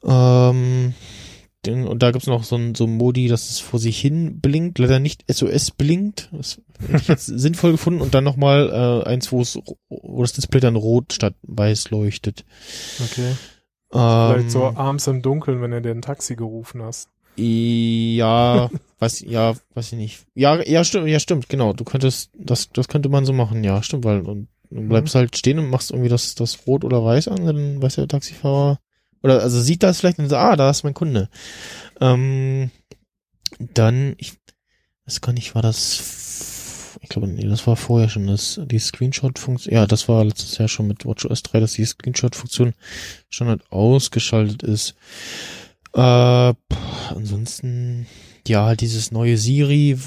Ähm, 0.04 0.94
den, 1.66 1.88
und 1.88 2.02
da 2.04 2.12
gibt's 2.12 2.28
noch 2.28 2.44
so 2.44 2.56
ein, 2.56 2.76
so 2.76 2.86
ein 2.86 2.98
Modi, 2.98 3.28
dass 3.28 3.50
es 3.50 3.60
vor 3.60 3.80
sich 3.80 4.00
hin 4.00 4.40
blinkt, 4.40 4.80
leider 4.80 5.00
nicht 5.00 5.26
SOS 5.30 5.72
blinkt. 5.72 6.30
Das 6.32 6.62
hätte 6.80 6.98
ich 6.98 7.08
jetzt 7.08 7.26
sinnvoll 7.28 7.72
gefunden. 7.74 8.02
Und 8.02 8.14
dann 8.14 8.24
nochmal 8.24 9.04
äh, 9.06 9.10
eins, 9.10 9.32
wo 9.32 9.42
es, 9.42 9.60
wo 9.90 10.22
das 10.22 10.34
Display 10.34 10.62
dann 10.62 10.76
rot 10.76 11.14
statt 11.14 11.36
weiß 11.44 11.90
leuchtet. 11.90 12.46
Okay. 13.04 13.34
Ähm, 13.94 14.34
Vielleicht 14.34 14.52
so 14.52 14.66
abends 14.66 15.08
im 15.08 15.22
Dunkeln, 15.22 15.62
wenn 15.62 15.72
du 15.72 15.82
dir 15.82 15.92
ein 15.92 16.02
Taxi 16.02 16.36
gerufen 16.36 16.82
hast. 16.82 17.10
Ja, 17.38 18.70
weiß, 19.00 19.22
ja, 19.22 19.54
weiß 19.76 19.94
ich 19.94 19.98
nicht. 19.98 20.26
Ja, 20.34 20.62
ja, 20.62 20.84
stimmt, 20.84 21.08
ja, 21.08 21.20
stimmt, 21.20 21.50
genau. 21.50 21.74
Du 21.74 21.84
könntest, 21.84 22.32
das, 22.34 22.70
das 22.72 22.88
könnte 22.88 23.10
man 23.10 23.26
so 23.26 23.34
machen, 23.34 23.64
ja, 23.64 23.84
stimmt, 23.84 24.06
weil 24.06 24.22
und, 24.22 24.48
du 24.70 24.88
bleibst 24.88 25.16
halt 25.16 25.38
stehen 25.38 25.60
und 25.60 25.70
machst 25.70 25.92
irgendwie 25.92 26.10
das, 26.10 26.36
das 26.36 26.68
Rot 26.68 26.84
oder 26.84 27.04
Weiß 27.04 27.28
an, 27.28 27.46
dann 27.46 27.82
weiß 27.82 27.96
der 27.96 28.08
Taxifahrer, 28.08 28.80
oder, 29.24 29.42
also 29.42 29.62
sieht 29.62 29.84
das 29.84 30.00
vielleicht 30.00 30.20
und 30.20 30.30
so, 30.30 30.36
ah, 30.36 30.56
da 30.56 30.70
ist 30.70 30.84
mein 30.84 30.94
Kunde. 30.94 31.30
Ähm, 32.00 32.72
dann, 33.60 34.16
ich 34.18 34.34
weiß 35.06 35.22
gar 35.22 35.34
nicht, 35.34 35.56
war 35.56 35.62
das, 35.62 36.98
ich 37.02 37.10
glaube, 37.10 37.28
nee, 37.28 37.48
das 37.48 37.66
war 37.68 37.76
vorher 37.76 38.10
schon, 38.10 38.28
das, 38.28 38.60
die 38.66 38.80
Screenshot-Funktion, 38.80 39.74
ja, 39.74 39.86
das 39.88 40.08
war 40.08 40.24
letztes 40.24 40.58
Jahr 40.58 40.68
schon 40.68 40.88
mit 40.88 41.06
WatchOS 41.06 41.44
3, 41.44 41.60
dass 41.60 41.74
die 41.74 41.86
Screenshot-Funktion 41.86 42.74
schon 43.30 43.48
halt 43.48 43.72
ausgeschaltet 43.72 44.64
ist. 44.64 44.96
Äh, 45.94 46.54
pff, 46.54 47.12
ansonsten, 47.12 48.08
ja, 48.48 48.66
halt 48.66 48.82
dieses 48.82 49.12
neue 49.12 49.38
Siri 49.38 49.98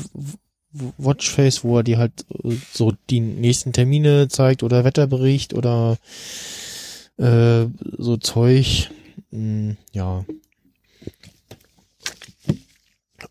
Watchface, 0.72 1.64
wo 1.64 1.78
er 1.78 1.82
dir 1.82 1.98
halt 1.98 2.24
äh, 2.44 2.54
so 2.72 2.92
die 3.10 3.20
nächsten 3.20 3.72
Termine 3.72 4.28
zeigt 4.28 4.62
oder 4.62 4.84
Wetterbericht 4.84 5.54
oder 5.54 5.98
äh, 7.18 7.66
so 7.98 8.16
Zeug. 8.16 8.90
Hm, 9.30 9.76
ja, 9.92 10.24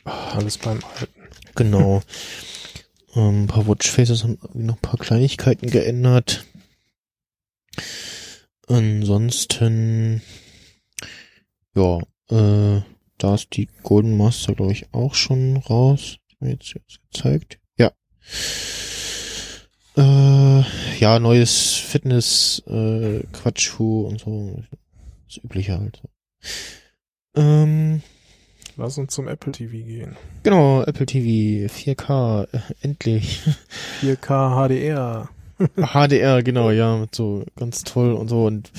Alles 0.04 0.58
beim 0.58 0.80
Alten. 0.84 1.14
genau. 1.56 2.02
ähm, 3.16 3.44
ein 3.44 3.48
paar 3.48 3.68
Watchfaces 3.68 4.24
haben 4.24 4.38
noch 4.54 4.76
ein 4.76 4.82
paar 4.82 5.00
Kleinigkeiten 5.00 5.70
geändert. 5.70 6.46
Ansonsten, 8.68 10.22
ja, 11.76 12.00
äh, 12.30 12.82
da 13.18 13.36
ist 13.36 13.56
die 13.56 13.68
Golden 13.84 14.16
Master, 14.16 14.54
glaube 14.54 14.72
ich, 14.72 14.94
auch 14.94 15.16
schon 15.16 15.58
raus. 15.58 16.19
Mir 16.40 16.52
jetzt, 16.52 16.74
jetzt 16.74 17.00
gezeigt. 17.12 17.60
Ja. 17.78 17.92
Äh, 19.98 20.64
ja, 21.00 21.20
neues 21.20 21.74
Fitness, 21.76 22.62
äh, 22.68 23.22
Quatschschuh 23.34 24.02
und 24.08 24.20
so. 24.22 24.62
Das 25.28 25.38
Übliche 25.44 25.78
halt. 25.80 26.02
Ähm, 27.36 28.02
Lass 28.78 28.98
uns 28.98 29.14
zum 29.14 29.28
Apple 29.28 29.52
TV 29.52 29.72
gehen. 29.86 30.16
genau, 30.44 30.84
Apple 30.84 31.06
TV 31.06 31.68
4K, 31.74 32.48
äh, 32.54 32.60
endlich. 32.82 33.42
4K 34.02 34.56
HDR. 34.68 35.30
HDR, 35.76 36.44
genau, 36.44 36.72
ja, 36.72 36.98
mit 36.98 37.14
so 37.14 37.44
ganz 37.58 37.84
toll 37.84 38.14
und 38.14 38.30
so 38.30 38.46
und 38.46 38.72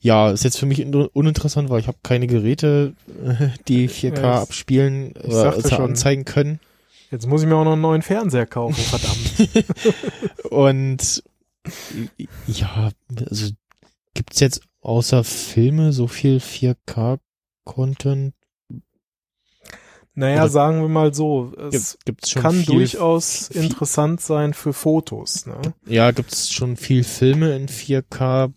ja, 0.00 0.30
ist 0.30 0.44
jetzt 0.44 0.58
für 0.60 0.66
mich 0.66 0.78
un- 0.86 0.94
uninteressant, 1.12 1.70
weil 1.70 1.80
ich 1.80 1.88
habe 1.88 1.98
keine 2.04 2.28
Geräte, 2.28 2.92
äh, 3.26 3.48
die 3.66 3.88
4K 3.88 4.20
Ja, 4.22 4.42
abspielen 4.42 5.12
oder 5.24 5.60
schon. 5.68 5.80
anzeigen 5.90 6.24
können. 6.24 6.60
Jetzt 7.10 7.26
muss 7.26 7.42
ich 7.42 7.48
mir 7.48 7.56
auch 7.56 7.64
noch 7.64 7.72
einen 7.72 7.82
neuen 7.82 8.02
Fernseher 8.02 8.46
kaufen, 8.46 8.74
verdammt. 8.82 10.50
Und 10.50 11.22
ja, 12.46 12.90
also 13.30 13.50
gibt's 14.14 14.40
jetzt 14.40 14.60
außer 14.80 15.24
Filme 15.24 15.92
so 15.92 16.06
viel 16.06 16.38
4K-Content? 16.38 18.34
Naja, 20.14 20.42
Oder- 20.42 20.50
sagen 20.50 20.80
wir 20.80 20.88
mal 20.88 21.14
so, 21.14 21.52
es 21.70 21.92
Gibt, 21.92 22.04
gibt's 22.06 22.30
schon 22.30 22.42
kann 22.42 22.54
viel, 22.56 22.74
durchaus 22.74 23.48
viel- 23.52 23.62
interessant 23.64 24.20
sein 24.20 24.52
für 24.52 24.72
Fotos. 24.72 25.46
Ne? 25.46 25.60
Ja, 25.86 26.10
gibt's 26.10 26.52
schon 26.52 26.76
viel 26.76 27.04
Filme 27.04 27.54
in 27.54 27.68
4K. 27.68 28.52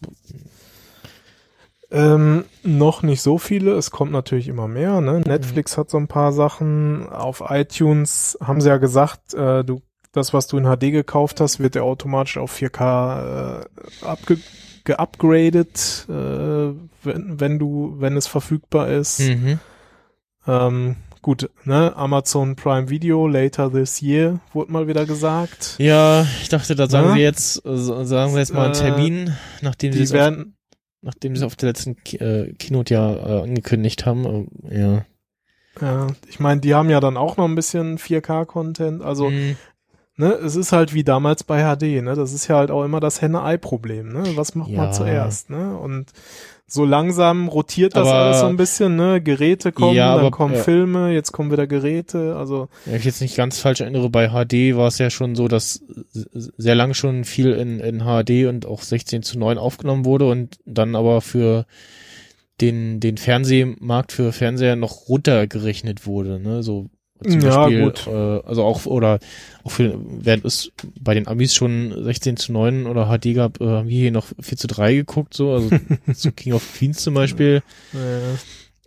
Ähm, 1.92 2.46
noch 2.64 3.04
nicht 3.04 3.22
so 3.22 3.38
viele, 3.38 3.74
es 3.74 3.92
kommt 3.92 4.12
natürlich 4.12 4.48
immer 4.48 4.68
mehr. 4.68 5.02
Ne? 5.02 5.20
Netflix 5.26 5.78
hat 5.78 5.90
so 5.90 5.98
ein 5.98 6.08
paar 6.08 6.32
Sachen. 6.32 7.10
Auf 7.10 7.44
iTunes 7.50 8.38
haben 8.42 8.62
sie 8.62 8.70
ja 8.70 8.78
gesagt, 8.78 9.34
äh, 9.34 9.64
du 9.64 9.82
das, 10.14 10.34
was 10.34 10.48
du 10.48 10.58
in 10.58 10.66
HD 10.66 10.92
gekauft 10.92 11.40
hast, 11.40 11.60
wird 11.60 11.76
ja 11.76 11.84
automatisch 11.84 12.38
auf 12.38 12.54
4K 12.54 13.62
äh, 13.62 13.66
abge 14.06 14.38
geupgradet, 14.84 16.08
äh, 16.10 16.14
wenn, 16.14 17.40
wenn 17.40 17.60
du, 17.60 17.96
wenn 18.00 18.18
es 18.18 18.26
verfügbar 18.28 18.88
ist. 18.90 19.20
Mhm. 19.20 19.60
Ähm, 20.48 20.96
gut, 21.22 21.50
ne, 21.66 21.96
Amazon 21.96 22.56
Prime 22.56 22.90
Video 22.90 23.28
later 23.28 23.72
this 23.72 24.02
year, 24.02 24.40
wurde 24.54 24.72
mal 24.72 24.88
wieder 24.88 25.06
gesagt. 25.06 25.76
Ja, 25.78 26.26
ich 26.42 26.50
dachte, 26.50 26.76
da 26.76 26.90
sagen 26.90 27.10
Ja? 27.10 27.16
wir 27.16 27.22
jetzt, 27.22 27.64
äh, 27.66 27.78
sagen 27.78 28.34
wir 28.34 28.40
jetzt 28.40 28.54
mal 28.54 28.66
einen 28.66 28.74
Äh, 28.74 28.78
Termin, 28.78 29.38
nachdem 29.62 29.94
sie 29.94 30.00
Die 30.00 30.06
auf, 30.06 30.14
werden, 30.14 30.56
nachdem 31.02 31.36
sie 31.36 31.46
auf 31.46 31.56
der 31.56 31.70
letzten 31.70 31.98
äh, 32.20 32.54
Keynote 32.54 32.94
ja 32.94 33.14
äh, 33.14 33.42
angekündigt 33.44 34.06
haben. 34.06 34.48
Äh, 34.70 34.80
ja. 34.82 35.06
ja, 35.82 36.08
ich 36.28 36.40
meine, 36.40 36.62
die 36.62 36.74
haben 36.76 36.90
ja 36.90 37.00
dann 37.00 37.18
auch 37.18 37.38
noch 37.38 37.46
ein 37.46 37.56
bisschen 37.56 37.98
4K-Content, 37.98 39.02
also 39.02 39.30
Mhm. 39.30 39.56
ne, 40.18 40.34
es 40.34 40.56
ist 40.56 40.72
halt 40.72 40.94
wie 40.94 41.04
damals 41.04 41.44
bei 41.44 41.64
HD, 41.64 42.02
ne? 42.04 42.16
Das 42.16 42.34
ist 42.34 42.48
ja 42.48 42.58
halt 42.58 42.70
auch 42.72 42.84
immer 42.84 43.00
das 43.00 43.22
Henne-Ei-Problem, 43.22 44.10
ne? 44.14 44.36
Was 44.36 44.54
macht 44.56 44.70
Ja. 44.70 44.78
man 44.78 44.94
zuerst, 44.94 45.50
ne? 45.50 45.78
Und 45.78 46.12
so 46.74 46.86
langsam 46.86 47.50
rotiert 47.50 47.96
das 47.98 48.08
Aber- 48.08 48.18
alles 48.18 48.40
so 48.40 48.46
ein 48.46 48.56
bisschen, 48.56 48.96
ne? 48.96 49.20
Geräte 49.22 49.72
kommen, 49.74 49.94
Ja, 49.96 50.12
dann 50.16 50.20
aber- 50.22 50.32
kommen 50.32 50.56
ja. 50.56 50.62
Filme, 50.62 51.12
jetzt 51.12 51.34
kommen 51.34 51.52
wieder 51.52 51.68
Geräte, 51.68 52.36
also 52.38 52.70
Wenn 52.86 52.96
ich 52.96 53.04
jetzt 53.04 53.20
nicht 53.22 53.36
ganz 53.36 53.60
falsch 53.60 53.82
erinnere, 53.82 54.10
bei 54.10 54.30
HD 54.30 54.78
war 54.78 54.88
es 54.88 54.98
ja 54.98 55.10
schon 55.10 55.36
so, 55.36 55.48
dass 55.50 55.84
sehr 56.14 56.76
lange 56.76 56.94
schon 56.94 57.26
viel 57.26 57.52
in, 57.52 57.80
in 57.82 58.00
HD 58.06 58.48
und 58.48 58.66
auch 58.66 58.82
16 58.82 59.22
zu 59.22 59.38
9 59.38 59.58
aufgenommen 59.58 60.06
wurde 60.06 60.30
und 60.30 60.60
dann 60.66 60.96
aber 60.96 61.20
für 61.20 61.66
den, 62.62 63.00
den 63.00 63.18
Fernsehmarkt 63.18 64.12
für 64.12 64.32
Fernseher 64.32 64.76
noch 64.76 65.10
runtergerechnet 65.10 66.06
wurde, 66.06 66.40
ne, 66.40 66.64
so 66.64 66.90
zum 67.24 67.42
Ja, 67.42 67.66
Beispiel, 67.66 67.84
gut. 67.84 68.08
Äh, 68.08 68.12
also 68.48 68.64
auch, 68.64 68.86
oder 68.86 69.20
auch 69.64 69.72
für, 69.72 70.00
während 70.04 70.46
es 70.46 70.72
bei 71.00 71.14
den 71.14 71.28
Amis 71.28 71.54
schon 71.56 72.04
16 72.04 72.38
zu 72.38 72.52
9 72.54 72.88
oder 72.88 73.06
HD 73.08 73.34
gab, 73.36 73.62
äh, 73.62 73.66
haben 73.66 73.88
wir 73.90 73.98
hier 74.00 74.12
noch 74.12 74.28
4 74.40 74.58
zu 74.58 74.68
3 74.68 74.96
geguckt, 74.96 75.34
so, 75.34 75.52
also 75.54 75.70
so 76.14 76.32
King 76.32 76.54
of 76.54 76.68
Queens 76.78 77.02
zum 77.04 77.14
Beispiel, 77.14 77.62
äh, 77.94 78.34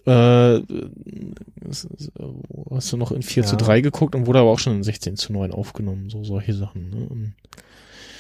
äh, 0.07 0.57
äh, 0.57 0.63
hast 2.71 2.93
du 2.93 2.97
noch 2.97 3.13
in 3.13 3.23
4 3.23 3.45
zu 3.45 3.57
Ja. 3.57 3.57
3 3.57 3.81
geguckt 3.81 4.15
und 4.15 4.27
wurde 4.27 4.41
aber 4.41 4.51
auch 4.51 4.59
schon 4.59 4.75
in 4.77 4.83
16 4.83 5.17
zu 5.17 5.33
9 5.33 5.53
aufgenommen, 5.53 6.11
so 6.11 6.25
solche 6.25 6.55
Sachen. 6.55 6.91
Ne? 6.91 7.07
Und, 7.09 7.35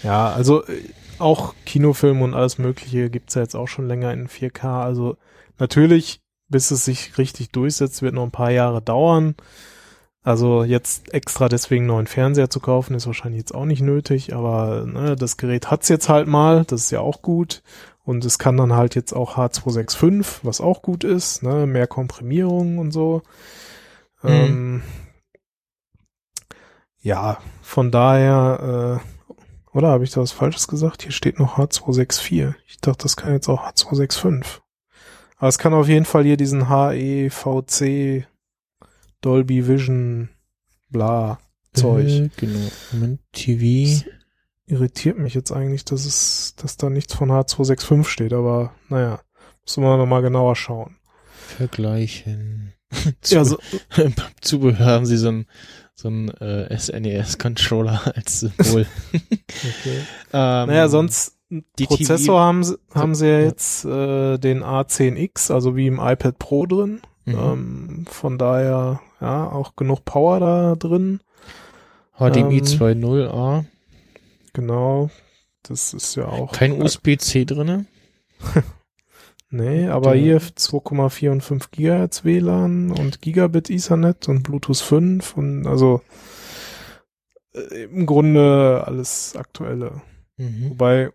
Ja, 0.03 0.33
also 0.33 0.65
äh, 0.67 0.73
auch 1.19 1.55
Kinofilme 1.65 2.25
und 2.25 2.35
alles 2.35 2.59
Mögliche 2.59 3.11
gibt's 3.11 3.35
ja 3.35 3.43
jetzt 3.43 3.55
auch 3.55 3.69
schon 3.69 3.87
länger 3.89 4.13
in 4.13 4.29
4K. 4.29 4.83
Also 4.83 5.17
natürlich, 5.59 6.21
bis 6.49 6.71
es 6.71 6.85
sich 6.85 7.17
richtig 7.19 7.51
durchsetzt, 7.51 8.03
wird 8.03 8.15
noch 8.15 8.25
ein 8.25 8.31
paar 8.31 8.51
Jahre 8.51 8.83
dauern. 8.83 9.35
Also 10.25 10.65
jetzt 10.65 11.13
extra 11.13 11.51
deswegen 11.51 11.85
neuen 11.85 12.07
Fernseher 12.07 12.49
zu 12.49 12.59
kaufen, 12.59 12.95
ist 12.95 13.07
wahrscheinlich 13.07 13.41
jetzt 13.41 13.55
auch 13.55 13.67
nicht 13.67 13.83
nötig, 13.83 14.35
aber 14.35 14.87
ne, 14.87 15.17
das 15.17 15.37
Gerät 15.37 15.71
hat's 15.71 15.91
jetzt 15.91 16.09
halt 16.09 16.27
mal, 16.27 16.65
das 16.65 16.85
ist 16.85 16.91
ja 16.91 17.01
auch 17.01 17.21
gut. 17.21 17.63
Und 18.05 18.25
es 18.25 18.39
kann 18.39 18.57
dann 18.57 18.73
halt 18.73 18.95
jetzt 18.95 19.13
auch 19.13 19.37
H265, 19.37 20.41
was 20.43 20.63
auch 20.63 20.81
gut 20.81 21.05
ist, 21.05 21.43
ne, 21.43 21.67
mehr 21.67 21.87
Komprimierung 21.87 22.79
und 22.79 22.91
so. 22.91 23.23
Mhm. 24.23 24.31
Ähm, 24.31 24.83
ja, 27.03 27.37
von 27.61 27.91
daher, 27.91 29.01
äh, 29.03 29.77
oder 29.77 29.89
habe 29.89 30.05
ich 30.05 30.11
da 30.11 30.23
was 30.23 30.33
Falsches 30.33 30.69
gesagt? 30.69 31.03
Hier 31.03 31.13
steht 31.13 31.39
noch 31.39 31.59
H264. 31.59 32.55
Ich 32.67 32.81
dachte, 32.81 33.03
das 33.03 33.17
kann 33.17 33.33
jetzt 33.35 33.49
auch 33.49 33.67
H265. 33.67 34.61
Aber 35.37 35.49
es 35.49 35.59
kann 35.59 35.75
auf 35.75 35.89
jeden 35.89 36.07
Fall 36.07 36.25
hier 36.25 36.39
diesen 36.39 36.71
HEVC 36.71 38.27
Dolby 39.25 39.67
Vision 39.67 40.29
bla 40.91 41.39
Zeug. 41.73 42.07
Äh, 42.07 42.31
genau. 42.37 42.71
Moment, 42.93 43.21
TV. 43.33 44.05
Irritiert 44.67 45.19
mich 45.19 45.35
jetzt 45.35 45.53
eigentlich, 45.53 45.85
dass 45.85 46.07
es, 46.07 46.55
dass 46.57 46.77
da 46.77 46.89
nichts 46.89 47.15
von 47.15 47.31
H265 47.31 48.05
steht, 48.05 48.33
aber 48.33 48.75
naja, 48.89 49.21
müssen 49.65 49.83
wir 49.83 49.97
nochmal 49.97 50.23
genauer 50.23 50.57
schauen. 50.57 50.97
Vergleichen. 51.57 52.73
Ja, 53.27 53.45
so, 53.45 53.59
Zubehör 54.41 54.87
haben 54.87 55.05
sie 55.05 55.17
so 55.17 55.29
ein 55.29 55.47
so 55.97 56.09
ein 56.09 56.29
äh, 56.29 56.79
SNES-Controller 56.79 58.01
als 58.17 58.41
Symbol. 58.41 58.87
okay. 59.13 59.99
ähm, 60.33 60.69
Naja, 60.69 60.89
sonst 60.89 61.37
die 61.51 61.87
Prozessor 61.87 62.19
TV 62.19 62.39
haben 62.39 62.63
sie, 62.63 62.79
haben 62.95 63.15
sie 63.17 63.27
ja 63.27 63.39
ja. 63.41 63.47
jetzt 63.47 63.85
äh, 63.85 64.39
den 64.39 64.63
A10X, 64.63 65.53
also 65.53 65.75
wie 65.75 65.89
im 65.89 65.99
iPad 65.99 66.39
Pro 66.39 66.67
drin. 66.67 67.01
Mhm. 67.25 67.35
Ähm, 67.35 68.05
von 68.09 68.39
daher, 68.39 69.01
ja, 69.21 69.51
auch 69.51 69.77
genug 69.77 70.05
Power 70.05 70.41
da 70.41 70.75
drin. 70.77 71.21
HDMI 72.17 72.59
ähm, 72.59 72.65
2.0a. 72.65 73.65
Genau. 74.53 75.11
Das 75.63 75.95
ist 75.95 76.15
ja 76.15 76.27
auch. 76.27 76.53
Kein 76.53 76.81
USB-C 76.81 77.45
drinne. 77.45 77.87
Nee, 79.55 79.87
aber 79.87 80.17
hier 80.17 80.41
2,4 80.41 81.31
und 81.31 81.41
5 81.41 81.71
Gigahertz 81.71 82.25
WLAN 82.25 82.91
und 82.91 83.23
Gigabit 83.23 83.71
Ethernet 83.71 84.29
und 84.29 84.43
Bluetooth 84.43 84.79
5 84.79 85.37
und 85.37 85.69
also 85.69 86.01
äh, 87.55 87.85
im 87.85 88.05
Grunde 88.05 88.83
alles 88.85 89.37
aktuelle. 89.37 90.03
Mhm. 90.39 90.71
Wobei 90.71 91.13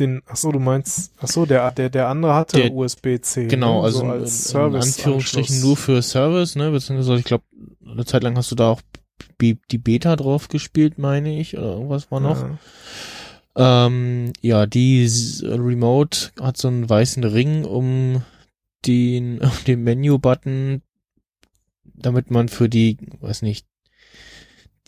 den, 0.00 0.22
ach 0.26 0.36
so, 0.36 0.52
du 0.52 0.58
meinst, 0.58 1.12
ach 1.18 1.28
so, 1.28 1.46
der, 1.46 1.70
der, 1.72 1.90
der 1.90 2.08
andere 2.08 2.34
hatte 2.34 2.70
USB-C. 2.70 3.46
Genau, 3.46 3.78
ne? 3.78 3.84
also 3.84 3.98
so 4.00 4.04
in, 4.04 4.10
als 4.10 4.52
in 4.52 4.60
Anführungsstrichen 4.60 5.60
nur 5.60 5.76
für 5.76 6.02
Service, 6.02 6.56
ne? 6.56 6.70
Beziehungsweise 6.70 7.18
ich 7.18 7.24
glaube, 7.24 7.44
eine 7.86 8.04
Zeit 8.04 8.22
lang 8.22 8.36
hast 8.36 8.50
du 8.50 8.54
da 8.54 8.70
auch 8.70 8.82
die 9.40 9.78
Beta 9.78 10.16
drauf 10.16 10.48
gespielt, 10.48 10.98
meine 10.98 11.38
ich, 11.38 11.56
oder 11.56 11.72
irgendwas 11.72 12.10
war 12.10 12.20
noch. 12.20 12.42
Ja. 12.42 12.58
Ähm, 13.86 14.32
ja, 14.40 14.66
die 14.66 15.08
Remote 15.42 16.30
hat 16.40 16.56
so 16.56 16.68
einen 16.68 16.88
weißen 16.88 17.24
Ring 17.24 17.64
um 17.64 18.22
den, 18.86 19.38
um 19.42 19.50
den 19.66 19.82
Menü-Button, 19.82 20.82
damit 21.84 22.30
man 22.30 22.48
für 22.48 22.68
die, 22.68 22.96
weiß 23.20 23.42
nicht, 23.42 23.66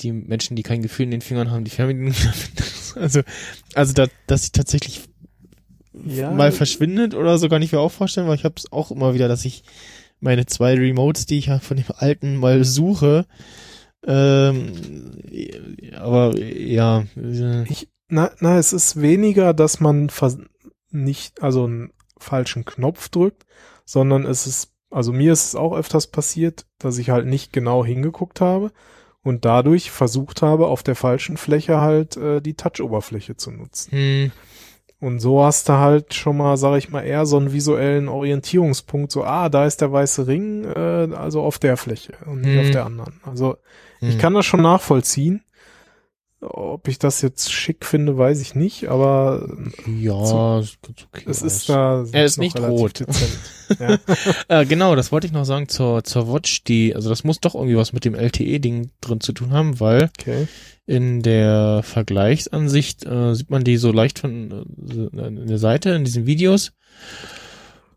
die 0.02 0.12
Menschen, 0.12 0.56
die 0.56 0.62
kein 0.62 0.82
Gefühl 0.82 1.04
in 1.04 1.10
den 1.10 1.20
Fingern 1.20 1.50
haben, 1.50 1.64
die 1.64 1.70
Fernbedienung, 1.70 2.14
also, 2.96 3.20
also 3.74 3.92
da, 3.92 4.06
dass 4.26 4.44
sie 4.44 4.50
tatsächlich 4.52 5.02
Ja. 6.04 6.30
mal 6.30 6.52
verschwindet 6.52 7.14
oder 7.14 7.38
so 7.38 7.48
kann 7.48 7.62
ich 7.62 7.72
mir 7.72 7.80
auch 7.80 7.92
vorstellen, 7.92 8.26
weil 8.28 8.36
ich 8.36 8.44
habe 8.44 8.54
es 8.56 8.72
auch 8.72 8.90
immer 8.90 9.14
wieder, 9.14 9.28
dass 9.28 9.44
ich 9.44 9.62
meine 10.20 10.46
zwei 10.46 10.74
Remotes, 10.74 11.26
die 11.26 11.38
ich 11.38 11.46
ja 11.46 11.58
von 11.60 11.76
dem 11.76 11.86
alten 11.96 12.36
mal 12.36 12.64
suche, 12.64 13.26
ähm, 14.06 14.72
aber 15.96 16.36
ja, 16.38 17.04
äh, 17.16 17.64
Na, 18.08 18.30
na, 18.40 18.58
es 18.58 18.72
ist 18.72 19.00
weniger, 19.00 19.52
dass 19.54 19.80
man 19.80 20.10
nicht, 20.90 21.42
also 21.42 21.64
einen 21.64 21.92
falschen 22.18 22.64
Knopf 22.64 23.08
drückt, 23.08 23.44
sondern 23.84 24.24
es 24.26 24.46
ist, 24.46 24.72
also 24.90 25.12
mir 25.12 25.32
ist 25.32 25.46
es 25.48 25.54
auch 25.54 25.74
öfters 25.76 26.08
passiert, 26.08 26.66
dass 26.78 26.98
ich 26.98 27.10
halt 27.10 27.26
nicht 27.26 27.52
genau 27.52 27.84
hingeguckt 27.84 28.40
habe 28.40 28.72
und 29.22 29.44
dadurch 29.44 29.90
versucht 29.90 30.42
habe, 30.42 30.66
auf 30.66 30.82
der 30.82 30.94
falschen 30.96 31.36
Fläche 31.36 31.80
halt 31.80 32.16
äh, 32.16 32.40
die 32.40 32.54
Touch-Oberfläche 32.54 33.36
zu 33.36 33.50
nutzen. 33.50 33.90
hm, 33.92 34.32
Und 35.00 35.20
so 35.20 35.42
hast 35.44 35.68
du 35.68 35.74
halt 35.74 36.14
schon 36.14 36.36
mal, 36.36 36.56
sag 36.56 36.76
ich 36.78 36.90
mal, 36.90 37.02
eher 37.02 37.26
so 37.26 37.36
einen 37.36 37.52
visuellen 37.52 38.08
Orientierungspunkt, 38.08 39.12
so, 39.12 39.24
ah, 39.24 39.48
da 39.48 39.66
ist 39.66 39.80
der 39.80 39.92
weiße 39.92 40.26
Ring, 40.26 40.64
äh, 40.64 41.08
also 41.14 41.42
auf 41.42 41.58
der 41.58 41.76
Fläche 41.76 42.14
und 42.26 42.40
nicht 42.42 42.54
Hm. 42.54 42.60
auf 42.60 42.70
der 42.70 42.84
anderen. 42.86 43.20
Also 43.24 43.56
ich 44.00 44.14
hm. 44.14 44.18
kann 44.18 44.34
das 44.34 44.46
schon 44.46 44.62
nachvollziehen. 44.62 45.42
Ob 46.42 46.88
ich 46.88 46.98
das 46.98 47.20
jetzt 47.20 47.52
schick 47.52 47.84
finde, 47.84 48.16
weiß 48.16 48.40
ich 48.40 48.54
nicht, 48.54 48.88
aber 48.88 49.46
ja, 49.86 50.24
so- 50.24 50.60
ist 50.62 50.78
ganz 50.82 51.04
okay 51.12 51.24
es 51.28 51.42
ist 51.42 51.68
da 51.68 52.04
Er 52.12 52.24
ist 52.24 52.38
nicht 52.38 52.58
rot. 52.58 53.00
dezent. 53.00 53.38
Ja. 53.78 53.98
Äh, 54.48 54.66
genau, 54.66 54.96
das 54.96 55.12
wollte 55.12 55.28
ich 55.28 55.32
noch 55.32 55.44
sagen 55.44 55.68
zur, 55.68 56.02
zur 56.02 56.32
Watch, 56.32 56.64
die, 56.64 56.92
also 56.96 57.08
das 57.08 57.22
muss 57.22 57.38
doch 57.38 57.54
irgendwie 57.54 57.76
was 57.76 57.92
mit 57.92 58.04
dem 58.04 58.16
LTE-Ding 58.16 58.90
drin 59.00 59.20
zu 59.20 59.32
tun 59.32 59.52
haben, 59.52 59.78
weil 59.78 60.10
Okay. 60.18 60.48
in 60.86 61.22
der 61.22 61.82
Vergleichsansicht 61.84 63.04
äh, 63.06 63.32
sieht 63.36 63.48
man 63.48 63.62
die 63.62 63.76
so 63.76 63.92
leicht 63.92 64.18
von 64.18 64.50
äh, 64.90 65.24
in 65.28 65.46
der 65.46 65.58
Seite 65.58 65.90
in 65.90 66.02
diesen 66.04 66.26
Videos. 66.26 66.72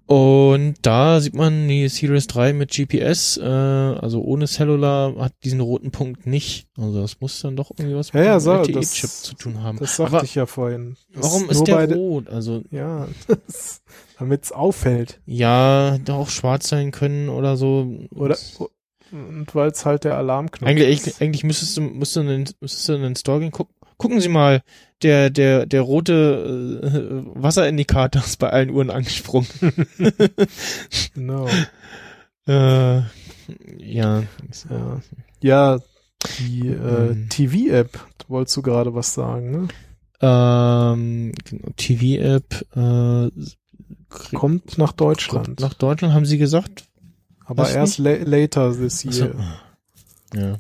Und 0.06 0.76
da 0.82 1.22
sieht 1.22 1.34
man 1.34 1.68
die 1.70 1.88
Series 1.88 2.28
3 2.28 2.52
mit 2.54 2.72
GPS, 2.72 3.38
äh, 3.38 3.44
also 3.44 4.22
ohne 4.22 4.48
Cellular, 4.48 5.16
hat 5.18 5.34
diesen 5.46 5.62
roten 5.62 5.92
Punkt 5.92 6.28
nicht. 6.28 6.68
Also 6.78 7.02
das 7.02 7.22
muss 7.22 7.40
dann 7.42 7.56
doch 7.56 7.72
irgendwie 7.72 7.96
was 7.96 8.12
Ja, 8.12 8.24
ja, 8.24 8.34
dem 8.34 8.40
so, 8.42 8.52
LTE-Chip 8.54 9.02
das- 9.04 9.22
zu 9.24 9.36
tun 9.36 9.64
haben. 9.64 9.78
Das 9.80 9.96
sagte 9.96 10.18
Aber 10.18 10.26
ich 10.26 10.36
ja 10.36 10.46
vorhin. 10.46 10.98
Das 11.14 11.24
Warum 11.26 11.50
ist 11.50 11.64
der 11.68 11.90
rot? 11.96 12.28
Also 12.30 12.64
Ja, 12.70 13.08
damit 14.20 14.44
es 14.44 14.52
auffällt. 14.52 15.22
ja, 15.26 15.98
da 16.04 16.16
auch 16.16 16.30
schwarz 16.30 16.68
sein 16.70 16.92
können 16.92 17.30
oder 17.30 17.56
so. 17.58 17.88
Oder 18.14 18.38
Und 19.12 19.48
weil 19.56 19.70
es 19.72 19.86
halt 19.86 20.04
der 20.04 20.18
Alarmknopf 20.18 20.70
Eigentlich, 20.70 21.08
ist. 21.08 21.22
eigentlich 21.22 21.44
müsstest 21.46 21.78
du, 21.78 21.82
müsstest 21.82 22.16
du 22.18 22.22
in, 22.22 22.28
den- 22.28 22.54
müsstest 22.60 22.90
du 22.90 22.94
in 22.94 23.02
den 23.04 23.16
Store 23.16 23.40
gehen, 23.40 23.52
gucken. 23.52 23.74
Gucken 23.98 24.20
Sie 24.20 24.28
mal, 24.28 24.64
der, 25.04 25.30
der, 25.30 25.66
der 25.66 25.82
rote 25.82 27.24
äh, 27.36 27.42
Wasserindikator 27.42 28.24
ist 28.24 28.38
bei 28.40 28.50
allen 28.50 28.70
Uhren 28.70 28.90
angesprungen. 28.90 29.48
Genau. 31.16 31.48
äh, 32.48 32.98
ja. 33.78 34.24
Ja. 34.70 35.02
Ja, 35.42 35.80
die 36.40 36.70
äh, 36.70 37.10
Ähm. 37.12 37.28
TV-App, 37.30 38.00
wolltest 38.28 38.56
du 38.58 38.62
gerade 38.62 38.96
was 38.96 39.14
sagen, 39.14 39.52
ne? 39.52 39.68
Ähm, 40.22 41.34
genau, 41.44 41.68
TV-App 41.76 42.66
äh, 42.76 43.30
Kommt 44.36 44.78
nach 44.78 44.94
Deutschland. 44.94 45.46
kommt 45.48 45.60
nach 45.60 45.74
Deutschland, 45.74 46.14
haben 46.14 46.26
Sie 46.26 46.38
gesagt? 46.38 46.86
aber 47.46 47.70
erst 47.70 47.98
la 47.98 48.14
later 48.24 48.72
this 48.74 49.06
Ach 49.08 49.12
so. 49.12 49.26
year. 49.26 49.36
Ja. 50.34 50.58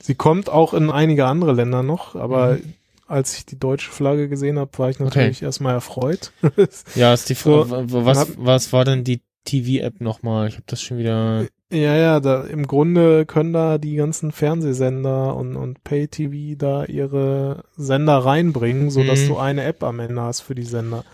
Sie 0.00 0.14
kommt 0.14 0.48
auch 0.48 0.72
in 0.74 0.90
einige 0.90 1.26
andere 1.26 1.52
Länder 1.52 1.82
noch, 1.82 2.14
aber 2.16 2.54
Mhm. 2.54 2.72
Als 3.06 3.36
ich 3.36 3.46
die 3.46 3.58
deutsche 3.58 3.90
Flagge 3.90 4.28
gesehen 4.28 4.58
habe, 4.58 4.70
war 4.78 4.90
ich 4.90 4.98
natürlich 4.98 5.42
erstmal 5.42 5.74
erfreut. 5.74 6.32
Ja, 6.94 7.12
ist 7.14 7.28
die 7.28 7.34
So, 7.34 7.64
Frage, 7.64 7.86
was, 7.92 8.18
hab- 8.18 8.28
was 8.36 8.72
war 8.72 8.84
denn 8.84 9.04
die 9.04 9.20
TV-App 9.44 10.00
nochmal? 10.00 10.48
Ich 10.48 10.54
habe 10.54 10.64
das 10.66 10.80
schon 10.80 10.96
wieder. 10.98 11.46
ja, 11.70 11.96
ja, 11.96 12.20
da 12.20 12.44
im 12.44 12.66
Grunde 12.66 13.26
können 13.26 13.52
da 13.52 13.76
die 13.78 13.96
ganzen 13.96 14.32
Fernsehsender 14.32 15.36
und, 15.36 15.56
und 15.56 15.84
Pay-TV 15.84 16.56
da 16.56 16.84
ihre 16.86 17.64
Sender 17.76 18.18
reinbringen, 18.18 18.90
so 18.90 19.04
dass 19.04 19.22
Mhm. 19.24 19.28
du 19.28 19.36
eine 19.38 19.64
App 19.64 19.82
am 19.82 20.00
Ende 20.00 20.22
hast 20.22 20.40
für 20.40 20.54
die 20.54 20.62
Sender. 20.62 21.04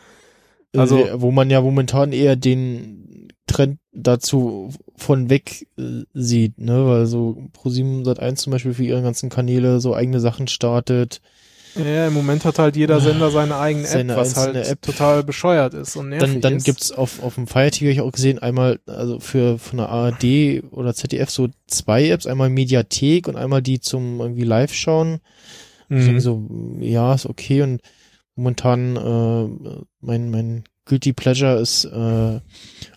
Also- 0.77 1.05
Also, 1.05 1.21
wo 1.23 1.33
man 1.33 1.51
ja 1.51 1.61
momentan 1.61 2.13
eher 2.13 2.37
den 2.37 3.29
Trend 3.49 3.79
dazu 3.93 4.73
von 4.97 5.29
weg 5.29 5.67
äh, 5.77 6.05
sieht, 6.15 6.59
ne, 6.59 6.87
weil 6.87 7.07
so 7.07 7.37
Pro7 7.57 8.05
Sat1 8.05 8.37
zum 8.37 8.53
Beispiel 8.53 8.75
für 8.75 8.85
ihre 8.85 9.03
ganzen 9.03 9.29
Kanäle 9.29 9.81
so 9.81 9.93
eigene 9.95 10.21
Sachen 10.21 10.47
startet. 10.47 11.21
Ja, 11.77 12.09
im 12.09 12.15
Moment 12.15 12.45
hat 12.45 12.59
halt 12.59 12.77
jeder 12.77 13.01
Sender 13.01 13.31
seine 13.31 13.57
eigene 13.57 13.85
App, 13.85 13.91
Seine 13.91 14.17
was 14.17 14.37
halt 14.37 14.57
App. 14.57 14.83
total 14.83 15.23
bescheuert 15.23 15.75
ist 15.75 15.97
und 15.97 16.09
nervig 16.09 16.33
Dann, 16.33 16.41
dann 16.41 16.57
ist. 16.57 16.65
gibt's 16.65 16.91
auf, 16.93 17.23
auf 17.23 17.37
dem 17.37 17.47
Fire 17.47 17.71
TV 17.71 17.91
ich 17.91 18.01
auch 18.01 18.11
gesehen, 18.11 18.39
einmal, 18.41 18.81
also 18.87 19.21
für, 19.21 19.59
von 19.59 19.79
der 19.79 19.89
ARD 19.89 20.63
oder 20.73 20.95
ZDF 20.95 21.31
so 21.31 21.49
zwei 21.69 22.09
Apps, 22.09 22.27
einmal 22.27 22.51
Mediathek 22.51 23.29
und 23.29 23.37
einmal 23.37 23.63
die 23.63 23.81
zum 23.81 24.21
irgendwie 24.21 24.45
live 24.45 24.75
schauen. 24.75 25.21
Mhm. 25.89 26.21
so, 26.21 26.49
ja, 26.81 27.15
ist 27.15 27.27
okay 27.27 27.63
und 27.63 27.81
momentan 28.37 28.97
äh, 28.97 29.85
mein, 30.01 30.31
mein 30.31 30.65
Guilty 30.87 31.13
Pleasure 31.13 31.61
ist, 31.61 31.85
äh, 31.85 32.41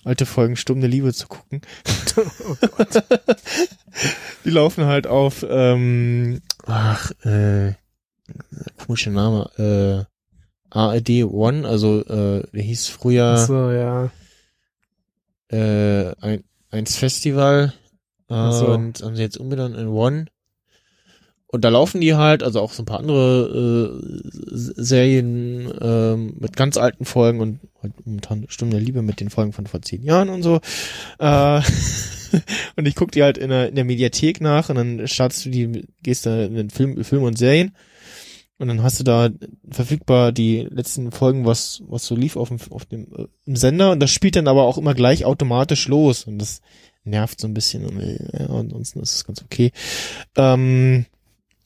alte 0.03 0.25
Folgen 0.25 0.55
Sturm 0.55 0.79
der 0.79 0.89
Liebe 0.89 1.13
zu 1.13 1.27
gucken. 1.27 1.61
Oh 2.15 2.83
Die 4.45 4.49
laufen 4.51 4.85
halt 4.85 5.07
auf, 5.07 5.43
ähm, 5.49 6.41
ach, 6.67 7.09
äh, 7.25 7.73
komischer 8.77 9.11
Name, 9.11 9.49
äh, 9.57 10.13
ARD 10.69 11.23
One, 11.25 11.67
also 11.67 12.01
äh, 12.01 12.43
der 12.51 12.61
hieß 12.61 12.87
früher 12.87 13.37
so, 13.37 13.69
ja. 13.71 14.11
äh, 15.49 16.15
ein, 16.19 16.43
eins 16.71 16.95
Festival 16.95 17.73
äh, 18.29 18.51
so. 18.51 18.67
und 18.67 19.01
haben 19.03 19.15
sie 19.15 19.21
jetzt 19.21 19.37
umbenannt 19.37 19.77
in 19.77 19.87
One. 19.87 20.25
Und 21.47 21.63
da 21.63 21.69
laufen 21.69 22.01
die 22.01 22.15
halt, 22.15 22.41
also 22.41 22.59
auch 22.59 22.73
so 22.73 22.81
ein 22.81 22.87
paar 22.87 22.97
andere 22.97 24.01
äh, 24.01 24.17
Serien 24.51 25.71
ähm, 25.79 26.33
mit 26.39 26.57
ganz 26.57 26.77
alten 26.77 27.05
Folgen 27.05 27.41
und 27.41 27.59
halt 27.83 27.93
momentan 28.03 28.45
Stunde 28.49 28.77
der 28.77 28.83
Liebe 28.83 29.03
mit 29.03 29.19
den 29.19 29.29
Folgen 29.29 29.53
von 29.53 29.67
vor 29.67 29.83
zehn 29.83 30.01
Jahren 30.01 30.29
und 30.29 30.41
so. 30.41 30.61
Äh, 31.19 31.61
und 32.75 32.87
ich 32.87 32.95
guck 32.95 33.11
die 33.11 33.21
halt 33.21 33.37
in 33.37 33.51
der, 33.51 33.69
in 33.69 33.75
der 33.75 33.85
Mediathek 33.85 34.41
nach 34.41 34.69
und 34.69 34.77
dann 34.77 35.07
startest 35.07 35.45
du 35.45 35.51
die, 35.51 35.85
gehst 36.01 36.25
da 36.25 36.43
in 36.43 36.55
den 36.55 36.71
Film, 36.71 37.03
Film 37.03 37.21
und 37.21 37.37
Serien 37.37 37.75
und 38.59 38.67
dann 38.67 38.83
hast 38.83 38.99
du 38.99 39.03
da 39.03 39.29
verfügbar 39.69 40.31
die 40.31 40.67
letzten 40.69 41.11
Folgen, 41.11 41.45
was, 41.45 41.81
was 41.87 42.05
so 42.05 42.15
lief 42.15 42.35
auf 42.37 42.49
dem, 42.49 42.59
auf 42.69 42.85
dem 42.85 43.07
äh, 43.15 43.25
im 43.45 43.55
Sender 43.55 43.91
und 43.91 43.99
das 43.99 44.11
spielt 44.11 44.35
dann 44.35 44.47
aber 44.47 44.63
auch 44.63 44.77
immer 44.77 44.93
gleich 44.93 45.25
automatisch 45.25 45.87
los 45.87 46.23
und 46.25 46.37
das 46.39 46.61
nervt 47.03 47.39
so 47.41 47.47
ein 47.47 47.53
bisschen 47.53 47.85
und 47.85 47.99
äh, 47.99 48.45
ansonsten 48.49 49.01
ist 49.01 49.15
es 49.15 49.25
ganz 49.25 49.41
okay. 49.43 49.71
Ähm, 50.37 51.05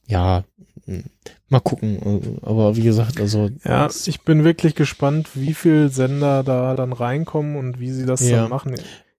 ja, 0.06 0.44
mh, 0.86 1.02
mal 1.48 1.60
gucken. 1.60 2.38
Aber 2.42 2.76
wie 2.76 2.82
gesagt, 2.82 3.20
also 3.20 3.50
Ja, 3.64 3.88
ich 4.06 4.22
bin 4.22 4.42
wirklich 4.44 4.74
gespannt, 4.74 5.28
wie 5.34 5.54
viel 5.54 5.90
Sender 5.90 6.42
da 6.42 6.74
dann 6.74 6.92
reinkommen 6.92 7.56
und 7.56 7.78
wie 7.78 7.92
sie 7.92 8.06
das 8.06 8.22
Ja. 8.28 8.40
dann 8.42 8.50
machen. 8.50 8.74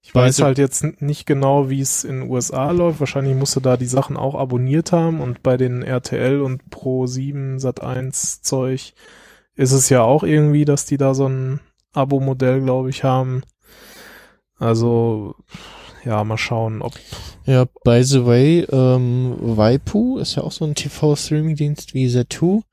Ich 0.10 0.16
weiß 0.16 0.42
halt 0.42 0.58
jetzt 0.58 0.84
nicht 1.02 1.28
genau, 1.28 1.70
wie 1.70 1.82
es 1.82 2.04
in 2.04 2.22
den 2.22 2.32
USA 2.32 2.72
läuft. 2.72 3.00
Wahrscheinlich 3.00 3.36
musst 3.36 3.56
du 3.56 3.60
da 3.60 3.78
die 3.78 3.86
Sachen 3.86 4.18
auch 4.18 4.34
abonniert 4.34 4.92
haben 4.92 5.22
und 5.22 5.44
bei 5.44 5.56
den 5.56 5.84
RTL 5.84 6.42
und 6.42 6.68
Pro 6.72 7.06
7 7.06 7.60
Sat 7.60 7.84
1 7.84 8.42
Zeug 8.42 8.96
ist 9.54 9.72
es 9.72 9.88
ja 9.90 10.02
auch 10.02 10.24
irgendwie, 10.24 10.66
dass 10.66 10.86
die 10.86 10.98
da 10.98 11.14
so 11.14 11.30
ein 11.30 11.60
Abo-Modell, 11.94 12.62
glaube 12.62 12.90
ich, 12.90 13.04
haben. 13.04 13.44
Also, 14.58 15.36
ja, 16.04 16.24
mal 16.24 16.40
schauen, 16.40 16.82
ob 16.82 16.94
Ja, 17.46 17.66
by 17.84 18.04
the 18.04 18.26
way, 18.26 18.62
ähm, 18.72 19.36
Waipu 19.40 20.18
ist 20.18 20.34
ja 20.34 20.42
auch 20.42 20.52
so 20.52 20.66
ein 20.66 20.74
TV-Streaming-Dienst 20.74 21.94
wie 21.94 22.08
Z2. 22.08 22.64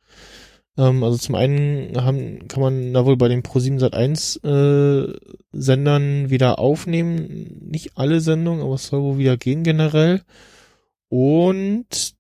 Ähm, 0.79 1.03
also 1.03 1.16
zum 1.18 1.35
einen 1.35 1.97
haben, 2.03 2.49
kann 2.49 2.61
man 2.61 2.93
da 2.93 3.05
wohl 3.07 3.16
bei 3.16 3.29
den 3.29 3.43
Pro7 3.43 3.81
Sat1 3.81 4.45
äh, 4.45 5.18
Sendern 5.53 6.31
wieder 6.31 6.59
aufnehmen. 6.59 7.68
Nicht 7.70 7.97
alle 7.97 8.20
Sendungen, 8.20 8.62
aber 8.62 8.74
es 8.74 8.89
soll 8.89 9.03
wohl 9.03 9.18
wieder 9.18 9.37
gehen 9.37 9.62
generell. 9.62 10.22
Und 11.09 12.14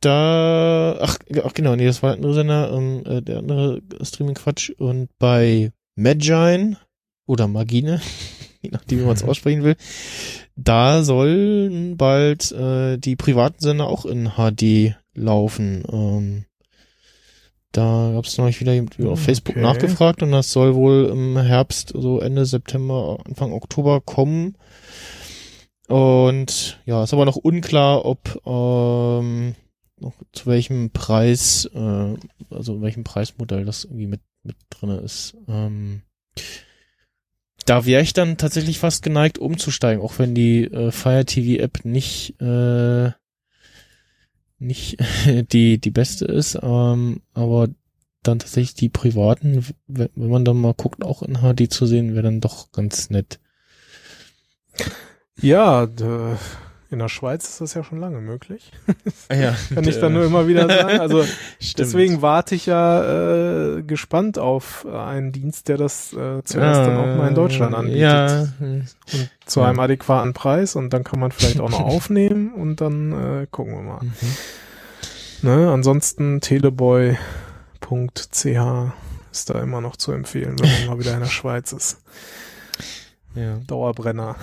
da, 0.00 0.98
ach, 1.00 1.18
ach 1.44 1.54
genau, 1.54 1.76
nee, 1.76 1.86
das 1.86 2.02
war 2.02 2.10
der 2.10 2.16
andere 2.16 2.34
Sender, 2.34 2.72
ähm, 2.72 3.02
äh, 3.06 3.22
der 3.22 3.38
andere 3.38 3.82
Streaming-Quatsch. 4.02 4.70
Und 4.78 5.08
bei 5.18 5.72
Magine 5.94 6.78
oder 7.26 7.48
Magine, 7.48 8.00
je 8.62 8.70
nachdem, 8.70 9.00
wie 9.00 9.04
man 9.04 9.14
es 9.14 9.24
aussprechen 9.24 9.62
will, 9.62 9.76
da 10.56 11.02
sollen 11.02 11.96
bald 11.96 12.52
äh, 12.52 12.98
die 12.98 13.16
privaten 13.16 13.60
Sender 13.60 13.86
auch 13.86 14.06
in 14.06 14.32
HD 14.36 14.96
laufen. 15.14 15.84
Ähm, 15.90 16.45
da 17.76 18.12
gab 18.14 18.24
es 18.24 18.38
neulich 18.38 18.60
wieder 18.60 18.72
jemand 18.72 18.98
auf 19.04 19.20
Facebook 19.20 19.56
Okay. 19.56 19.62
nachgefragt 19.62 20.22
und 20.22 20.32
das 20.32 20.50
soll 20.52 20.74
wohl 20.74 21.08
im 21.10 21.36
Herbst, 21.36 21.92
so 21.94 22.20
Ende 22.20 22.46
September, 22.46 23.18
Anfang 23.26 23.52
Oktober 23.52 24.00
kommen. 24.00 24.56
Und 25.88 26.80
ja, 26.86 27.04
ist 27.04 27.12
aber 27.12 27.24
noch 27.26 27.36
unklar, 27.36 28.04
ob 28.04 28.40
ähm, 28.46 29.54
noch 30.00 30.14
zu 30.32 30.46
welchem 30.46 30.90
Preis, 30.90 31.70
äh, 31.74 32.14
also 32.50 32.80
welchem 32.82 33.04
Preismodell 33.04 33.64
das 33.64 33.84
irgendwie 33.84 34.08
mit, 34.08 34.20
mit 34.42 34.56
drinne 34.70 34.98
ist. 34.98 35.36
Ähm, 35.48 36.02
da 37.66 37.84
wäre 37.84 38.02
ich 38.02 38.12
dann 38.12 38.36
tatsächlich 38.36 38.78
fast 38.78 39.02
geneigt, 39.02 39.38
umzusteigen, 39.38 40.02
auch 40.02 40.18
wenn 40.18 40.34
die 40.34 40.64
äh, 40.64 40.90
Fire 40.90 41.24
TV 41.24 41.62
App 41.62 41.84
nicht 41.84 42.40
äh, 42.40 43.10
nicht 44.58 44.98
die 45.52 45.78
die 45.78 45.90
beste 45.90 46.24
ist, 46.24 46.58
ähm, 46.62 47.20
aber 47.34 47.68
dann 48.22 48.38
tatsächlich 48.40 48.74
die 48.74 48.88
privaten, 48.88 49.64
wenn 49.86 50.10
man 50.14 50.44
dann 50.44 50.56
mal 50.56 50.74
guckt, 50.74 51.04
auch 51.04 51.22
in 51.22 51.38
HD 51.38 51.72
zu 51.72 51.86
sehen, 51.86 52.14
wäre 52.14 52.24
dann 52.24 52.40
doch 52.40 52.72
ganz 52.72 53.10
nett. 53.10 53.38
Ja, 55.40 55.86
in 56.90 56.98
der 57.00 57.08
Schweiz 57.08 57.48
ist 57.48 57.60
das 57.60 57.74
ja 57.74 57.82
schon 57.82 57.98
lange 58.00 58.20
möglich. 58.20 58.70
Ja, 59.32 59.56
Kann 59.74 59.86
ich 59.88 59.98
dann 59.98 60.12
nur 60.12 60.24
immer 60.24 60.46
wieder 60.48 60.68
sagen. 60.68 61.00
Also 61.00 61.24
deswegen 61.78 62.22
warte 62.22 62.54
ich 62.54 62.66
ja 62.66 63.76
äh, 63.78 63.82
gespannt 63.82 64.38
auf 64.38 64.86
einen 64.86 65.32
Dienst, 65.32 65.68
der 65.68 65.76
das 65.78 66.12
äh, 66.12 66.42
zuerst 66.44 66.80
dann 66.86 66.96
auch 66.96 67.16
mal 67.16 67.28
in 67.28 67.34
Deutschland 67.34 67.74
anbietet. 67.74 68.00
Ja, 68.00 68.46
Und 68.60 68.86
zu 69.46 69.60
Ja. 69.60 69.66
einem 69.68 69.80
adäquaten 69.80 70.32
Preis 70.32 70.76
und 70.76 70.90
dann 70.90 71.02
kann 71.04 71.18
man 71.20 71.32
vielleicht 71.32 71.60
auch 71.60 71.70
noch 71.70 71.80
aufnehmen 71.80 72.52
und 72.52 72.80
dann 72.80 73.12
äh, 73.42 73.46
gucken 73.50 73.74
wir 73.74 73.82
mal. 73.82 74.00
mhm. 74.02 74.12
Ne? 75.42 75.70
Ansonsten 75.70 76.40
teleboy.ch 76.40 77.16
ist 79.32 79.50
da 79.50 79.60
immer 79.60 79.80
noch 79.82 79.96
zu 79.96 80.12
empfehlen, 80.12 80.56
wenn 80.58 80.70
man 80.70 80.86
mal 80.86 80.98
wieder 80.98 81.14
in 81.14 81.20
der 81.20 81.26
Schweiz 81.26 81.72
ist. 81.72 81.98
ja. 83.34 83.58
Dauerbrenner. 83.66 84.36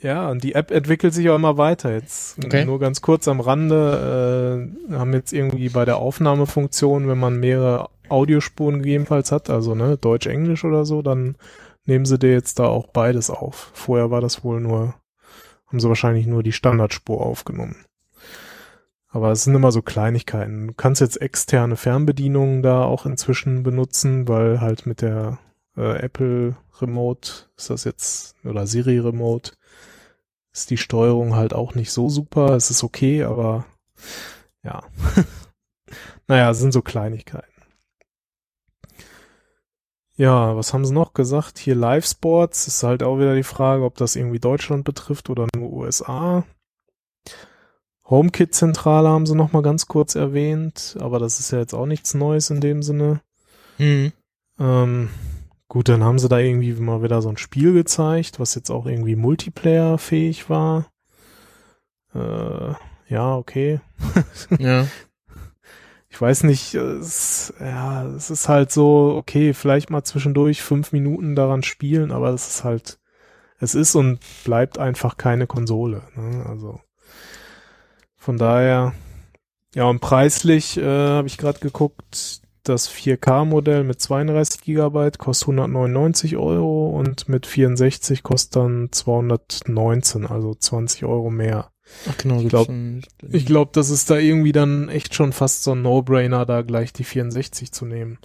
Ja, 0.00 0.30
und 0.30 0.44
die 0.44 0.54
App 0.54 0.70
entwickelt 0.70 1.12
sich 1.14 1.28
auch 1.30 1.36
immer 1.36 1.56
weiter. 1.58 1.92
Jetzt 1.92 2.38
Okay. 2.44 2.64
nur 2.64 2.78
ganz 2.78 3.02
kurz 3.02 3.28
am 3.28 3.40
Rande, 3.40 4.70
äh, 4.90 4.94
haben 4.94 5.12
jetzt 5.12 5.32
irgendwie 5.32 5.68
bei 5.68 5.84
der 5.84 5.96
Aufnahmefunktion, 5.98 7.08
wenn 7.08 7.18
man 7.18 7.40
mehrere 7.40 7.88
Audiospuren 8.08 8.78
gegebenenfalls 8.82 9.32
hat, 9.32 9.50
also 9.50 9.74
ne, 9.74 9.98
Deutsch-Englisch 9.98 10.64
oder 10.64 10.84
so, 10.84 11.02
dann 11.02 11.36
nehmen 11.84 12.04
sie 12.04 12.18
dir 12.18 12.32
jetzt 12.32 12.58
da 12.58 12.66
auch 12.66 12.86
beides 12.86 13.30
auf. 13.30 13.70
Vorher 13.74 14.10
war 14.10 14.20
das 14.20 14.44
wohl 14.44 14.60
nur, 14.60 14.94
haben 15.66 15.80
sie 15.80 15.88
wahrscheinlich 15.88 16.26
nur 16.26 16.42
die 16.42 16.52
Standardspur 16.52 17.20
aufgenommen. 17.24 17.84
Aber 19.10 19.30
es 19.32 19.44
sind 19.44 19.54
immer 19.54 19.72
so 19.72 19.80
Kleinigkeiten. 19.82 20.68
Du 20.68 20.74
kannst 20.74 21.00
jetzt 21.00 21.20
externe 21.20 21.76
Fernbedienungen 21.76 22.62
da 22.62 22.82
auch 22.84 23.06
inzwischen 23.06 23.62
benutzen, 23.62 24.28
weil 24.28 24.60
halt 24.60 24.86
mit 24.86 25.00
der 25.00 25.38
äh, 25.76 25.98
Apple 25.98 26.56
Remote 26.80 27.30
ist 27.56 27.70
das 27.70 27.84
jetzt, 27.84 28.36
oder 28.44 28.66
Siri 28.66 28.98
Remote, 28.98 29.52
ist 30.52 30.70
die 30.70 30.76
Steuerung 30.76 31.34
halt 31.34 31.54
auch 31.54 31.74
nicht 31.74 31.92
so 31.92 32.08
super. 32.08 32.54
Es 32.54 32.70
ist 32.70 32.84
okay, 32.84 33.24
aber 33.24 33.66
ja. 34.62 34.82
naja, 36.28 36.50
es 36.50 36.58
sind 36.58 36.72
so 36.72 36.82
Kleinigkeiten. 36.82 37.46
Ja, 40.16 40.56
was 40.56 40.74
haben 40.74 40.84
sie 40.84 40.92
noch 40.92 41.14
gesagt? 41.14 41.58
Hier 41.58 41.76
Live 41.76 42.04
Sports 42.04 42.66
ist 42.66 42.82
halt 42.82 43.04
auch 43.04 43.18
wieder 43.18 43.36
die 43.36 43.44
Frage, 43.44 43.84
ob 43.84 43.96
das 43.96 44.16
irgendwie 44.16 44.40
Deutschland 44.40 44.84
betrifft 44.84 45.30
oder 45.30 45.46
nur 45.54 45.72
USA. 45.72 46.44
HomeKit-Zentrale 48.10 49.08
haben 49.08 49.26
sie 49.26 49.36
noch 49.36 49.52
mal 49.52 49.62
ganz 49.62 49.86
kurz 49.86 50.16
erwähnt, 50.16 50.96
aber 50.98 51.20
das 51.20 51.38
ist 51.38 51.52
ja 51.52 51.58
jetzt 51.58 51.74
auch 51.74 51.86
nichts 51.86 52.14
Neues 52.14 52.50
in 52.50 52.60
dem 52.60 52.82
Sinne. 52.82 53.20
Hm. 53.76 54.12
Ähm, 54.58 55.10
gut, 55.68 55.88
dann 55.88 56.02
haben 56.02 56.18
sie 56.18 56.28
da 56.28 56.38
irgendwie 56.38 56.72
mal 56.74 57.02
wieder 57.02 57.22
so 57.22 57.28
ein 57.28 57.36
Spiel 57.36 57.72
gezeigt, 57.72 58.40
was 58.40 58.54
jetzt 58.54 58.70
auch 58.70 58.86
irgendwie 58.86 59.16
Multiplayer-fähig 59.16 60.50
war. 60.50 60.90
Äh, 62.14 62.74
ja, 63.08 63.36
okay. 63.36 63.80
Ja. 64.58 64.86
Ich 66.10 66.20
weiß 66.20 66.44
nicht, 66.44 66.74
es, 66.74 67.52
ja, 67.60 68.06
es 68.06 68.30
ist 68.30 68.48
halt 68.48 68.72
so, 68.72 69.14
okay, 69.16 69.52
vielleicht 69.52 69.90
mal 69.90 70.02
zwischendurch 70.02 70.62
fünf 70.62 70.90
Minuten 70.92 71.36
daran 71.36 71.62
spielen, 71.62 72.10
aber 72.10 72.30
es 72.30 72.48
ist 72.48 72.64
halt, 72.64 72.98
es 73.60 73.74
ist 73.74 73.94
und 73.94 74.18
bleibt 74.42 74.78
einfach 74.78 75.16
keine 75.18 75.46
Konsole. 75.46 76.02
Ne? 76.16 76.44
Also 76.48 76.80
von 78.16 78.38
daher, 78.38 78.94
ja, 79.74 79.84
und 79.84 80.00
preislich 80.00 80.78
äh, 80.78 80.82
habe 80.82 81.28
ich 81.28 81.36
gerade 81.36 81.60
geguckt, 81.60 82.40
das 82.68 82.88
4K-Modell 82.90 83.84
mit 83.84 84.00
32 84.00 84.60
Gigabyte 84.62 85.18
kostet 85.18 85.48
199 85.48 86.36
Euro 86.36 86.90
und 86.90 87.28
mit 87.28 87.46
64 87.46 88.22
kostet 88.22 88.56
dann 88.56 88.88
219, 88.90 90.26
also 90.26 90.54
20 90.54 91.04
Euro 91.04 91.30
mehr. 91.30 91.70
Ach 92.08 92.16
genau, 92.18 92.40
Ich 92.40 92.48
glaub- 92.48 92.68
glaube, 93.46 93.70
das 93.74 93.90
ist 93.90 94.10
da 94.10 94.16
irgendwie 94.18 94.52
dann 94.52 94.88
echt 94.88 95.14
schon 95.14 95.32
fast 95.32 95.62
so 95.64 95.72
ein 95.72 95.82
No-Brainer, 95.82 96.44
da 96.44 96.62
gleich 96.62 96.92
die 96.92 97.04
64 97.04 97.72
zu 97.72 97.86
nehmen. 97.86 98.18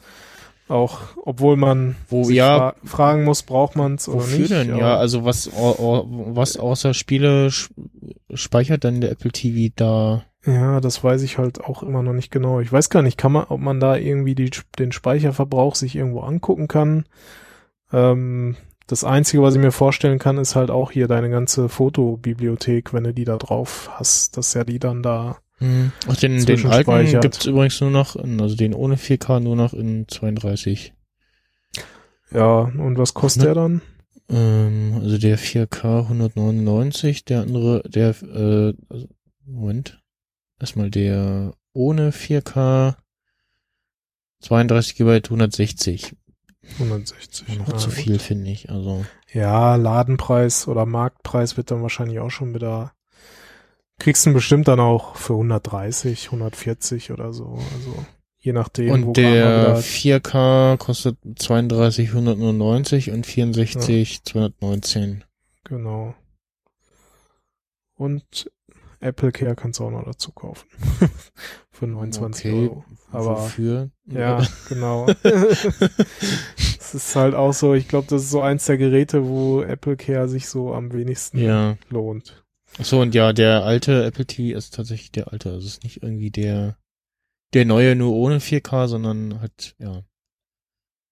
Auch, 0.69 0.99
obwohl 1.23 1.55
man 1.57 1.95
Wo, 2.09 2.29
ja, 2.29 2.73
fra 2.83 2.87
fragen 2.87 3.23
muss, 3.25 3.43
braucht 3.43 3.75
man 3.75 3.95
es 3.95 4.07
oder 4.07 4.25
nicht. 4.27 4.49
denn? 4.49 4.71
aber- 4.71 4.79
Ja, 4.79 4.97
also 4.97 5.23
was, 5.25 5.49
au- 5.53 5.77
au- 5.77 6.05
was 6.35 6.57
außer 6.57 6.93
Spiele 6.93 7.49
speichert 8.33 8.83
denn 8.83 9.01
der 9.01 9.11
Apple 9.11 9.31
TV 9.31 9.71
da? 9.75 10.23
Ja, 10.45 10.81
das 10.81 11.03
weiß 11.03 11.21
ich 11.21 11.37
halt 11.37 11.63
auch 11.63 11.83
immer 11.83 12.03
noch 12.03 12.13
nicht 12.13 12.31
genau. 12.31 12.59
Ich 12.59 12.71
weiß 12.71 12.89
gar 12.89 13.01
nicht, 13.01 13.17
kann 13.17 13.31
man, 13.31 13.45
ob 13.45 13.61
man 13.61 13.79
da 13.79 13.95
irgendwie 13.95 14.35
die, 14.35 14.51
den 14.77 14.91
Speicherverbrauch 14.91 15.75
sich 15.75 15.95
irgendwo 15.95 16.21
angucken 16.21 16.67
kann. 16.67 17.05
Ähm, 17.93 18.57
das 18.87 19.05
Einzige, 19.05 19.41
was 19.41 19.55
ich 19.55 19.61
mir 19.61 19.71
vorstellen 19.71 20.19
kann, 20.19 20.37
ist 20.37 20.55
halt 20.55 20.69
auch 20.69 20.91
hier 20.91 21.07
deine 21.07 21.29
ganze 21.29 21.69
Fotobibliothek, 21.69 22.93
wenn 22.93 23.05
du 23.05 23.13
die 23.13 23.23
da 23.23 23.37
drauf 23.37 23.89
hast, 23.93 24.35
dass 24.35 24.53
ja 24.53 24.65
die 24.65 24.79
dann 24.79 25.01
da. 25.01 25.37
Hm. 25.59 25.93
Ach, 26.09 26.17
den, 26.17 26.45
den 26.45 26.65
alten 26.65 27.21
gibt's 27.21 27.45
übrigens 27.45 27.79
nur 27.79 27.91
noch, 27.91 28.17
in, 28.17 28.41
also 28.41 28.55
den 28.57 28.73
ohne 28.73 28.95
4K 28.95 29.39
nur 29.39 29.55
noch 29.55 29.73
in 29.73 30.07
32. 30.09 30.93
Ja, 32.31 32.59
und 32.59 32.97
was 32.97 33.13
kostet 33.13 33.43
Ne? 33.43 33.45
der 33.45 33.55
dann? 33.55 33.81
Ähm, 34.29 34.99
also 35.01 35.17
der 35.17 35.37
4K 35.39 36.01
199, 36.03 37.23
der 37.23 37.41
andere, 37.41 37.83
der, 37.87 38.09
äh, 38.21 38.73
also, 38.89 39.07
Moment. 39.45 40.02
Erstmal 40.63 40.89
der 40.89 41.51
ohne 41.73 42.11
4K 42.13 42.95
32 44.39 44.95
GB 44.95 45.21
160. 45.25 46.15
160. 46.79 47.57
Noch 47.59 47.67
ja. 47.67 47.75
zu 47.77 47.89
viel, 47.89 48.17
finde 48.17 48.49
ich. 48.49 48.69
Also, 48.69 49.05
Ja, 49.33 49.75
Ladenpreis 49.75 50.69
oder 50.69 50.85
Marktpreis 50.85 51.57
wird 51.57 51.69
dann 51.69 51.81
wahrscheinlich 51.81 52.19
auch 52.19 52.29
schon 52.29 52.55
wieder. 52.55 52.93
Kriegst 53.99 54.25
du 54.25 54.31
bestimmt 54.31 54.69
dann 54.69 54.79
auch 54.79 55.17
für 55.17 55.33
130, 55.33 56.27
140 56.27 57.11
oder 57.11 57.33
so. 57.33 57.59
Also 57.73 58.05
je 58.39 58.53
nachdem. 58.53 58.87
wo 58.89 58.93
und 58.93 59.05
mal 59.07 59.11
der 59.15 59.33
wieder- 59.33 59.79
4K 59.81 60.77
kostet 60.77 61.17
32 61.35 62.07
199 62.13 63.11
und 63.11 63.25
64 63.25 64.23
219. 64.23 65.25
Genau. 65.65 66.15
Und 67.95 68.49
Apple 69.03 69.31
Care 69.31 69.55
kannst 69.55 69.79
du 69.79 69.85
auch 69.85 69.91
noch 69.91 70.05
dazu 70.05 70.31
kaufen. 70.31 70.67
Für 71.71 71.87
29 71.87 72.45
Okay, 72.45 72.63
Euro. 72.67 72.85
Aber 73.11 73.37
Wofür? 73.37 73.89
ja, 74.05 74.45
genau. 74.69 75.07
Es 76.67 76.93
ist 76.93 77.15
halt 77.15 77.35
auch 77.35 77.53
so, 77.53 77.73
ich 77.73 77.87
glaube, 77.87 78.07
das 78.09 78.23
ist 78.23 78.31
so 78.31 78.41
eins 78.41 78.65
der 78.65 78.77
Geräte, 78.77 79.27
wo 79.27 79.61
Apple 79.61 79.97
Care 79.97 80.27
sich 80.27 80.47
so 80.47 80.73
am 80.73 80.93
wenigsten 80.93 81.39
ja. 81.39 81.77
lohnt. 81.89 82.43
Achso, 82.79 83.01
und 83.01 83.13
ja, 83.13 83.33
der 83.33 83.63
alte 83.63 84.03
Apple 84.03 84.25
TV 84.25 84.57
ist 84.57 84.73
tatsächlich 84.73 85.11
der 85.11 85.31
alte. 85.31 85.49
Also 85.49 85.67
es 85.67 85.73
ist 85.73 85.83
nicht 85.83 86.01
irgendwie 86.01 86.31
der, 86.31 86.77
der 87.53 87.65
neue 87.65 87.95
nur 87.95 88.13
ohne 88.13 88.39
4K, 88.39 88.87
sondern 88.87 89.39
halt, 89.41 89.75
ja. 89.79 90.03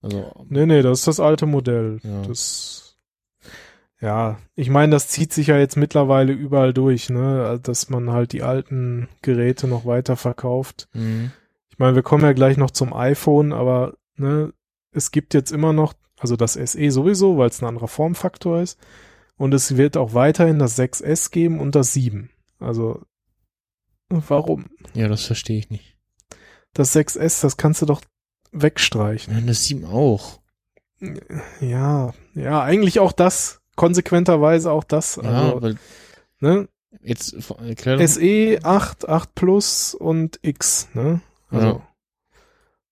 Also, 0.01 0.45
Nee, 0.49 0.65
nee, 0.65 0.81
das 0.81 0.99
ist 0.99 1.07
das 1.07 1.19
alte 1.19 1.45
Modell. 1.45 1.99
Ja. 2.03 2.23
Das, 2.23 2.90
ja, 4.01 4.39
ich 4.55 4.69
meine, 4.69 4.91
das 4.91 5.07
zieht 5.07 5.31
sich 5.31 5.47
ja 5.47 5.57
jetzt 5.57 5.77
mittlerweile 5.77 6.33
überall 6.33 6.73
durch, 6.73 7.09
ne, 7.09 7.59
dass 7.61 7.89
man 7.89 8.11
halt 8.11 8.33
die 8.33 8.41
alten 8.41 9.07
Geräte 9.21 9.67
noch 9.67 9.85
weiter 9.85 10.17
verkauft. 10.17 10.89
mhm. 10.93 11.31
Ich 11.69 11.79
meine, 11.79 11.95
wir 11.95 12.03
kommen 12.03 12.23
ja 12.23 12.33
gleich 12.33 12.57
noch 12.57 12.71
zum 12.71 12.93
iPhone, 12.93 13.53
aber 13.53 13.95
ne, 14.15 14.53
es 14.91 15.11
gibt 15.11 15.33
jetzt 15.33 15.51
immer 15.51 15.73
noch, 15.73 15.93
also 16.19 16.35
das 16.35 16.53
SE 16.53 16.91
sowieso, 16.91 17.37
weil 17.37 17.49
es 17.49 17.61
ein 17.61 17.67
anderer 17.67 17.87
Formfaktor 17.87 18.61
ist. 18.61 18.77
Und 19.37 19.53
es 19.53 19.77
wird 19.77 19.97
auch 19.97 20.13
weiterhin 20.13 20.59
das 20.59 20.77
6S 20.77 21.31
geben 21.31 21.59
und 21.59 21.73
das 21.73 21.93
7. 21.93 22.29
Also, 22.59 23.01
warum? 24.09 24.65
ja, 24.93 25.07
das 25.07 25.23
verstehe 25.23 25.57
ich 25.57 25.69
nicht. 25.71 25.97
Das 26.73 26.95
6S, 26.95 27.41
das 27.41 27.57
kannst 27.57 27.81
du 27.81 27.87
doch 27.87 28.01
wegstreichen. 28.51 29.33
Ja, 29.33 29.41
das 29.41 29.63
7 29.65 29.85
auch. 29.85 30.41
Ja, 31.59 32.13
ja, 32.35 32.61
eigentlich 32.61 32.99
auch 32.99 33.13
das, 33.13 33.60
konsequenterweise 33.81 34.71
auch 34.71 34.83
das. 34.83 35.15
Ja, 35.15 35.23
Also, 35.23 35.61
weil 35.61 35.75
ne? 36.39 36.67
jetzt 37.01 37.35
erklär 37.67 37.97
doch, 37.97 38.07
SE 38.07 38.59
8, 38.63 39.09
8 39.09 39.35
Plus 39.35 39.95
und 39.95 40.39
X, 40.43 40.87
ne? 40.93 41.21
Also, 41.49 41.67
Ja. 41.67 41.87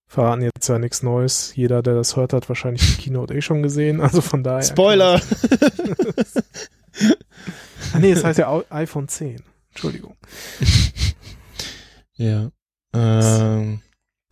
verraten 0.08 0.42
jetzt 0.42 0.68
ja 0.68 0.80
nichts 0.80 1.04
Neues. 1.04 1.56
Jeder, 1.56 1.82
der 1.84 1.94
das 1.94 2.16
hört, 2.16 2.34
hat 2.34 2.50
wahrscheinlich 2.50 2.82
die 2.96 3.02
Keynote 3.04 3.36
eh 3.36 3.42
schon 3.42 3.62
gesehen. 3.62 4.02
Also 4.02 4.22
von 4.22 4.44
daher. 4.44 4.64
Spoiler! 4.64 5.22
Ah, 7.94 8.00
nee, 8.00 8.12
es 8.12 8.24
heißt 8.24 8.38
ja 8.40 8.62
iPhone 8.70 9.08
10. 9.08 9.42
Entschuldigung. 9.70 10.16
ja. 12.16 12.52
Ähm, 12.94 13.82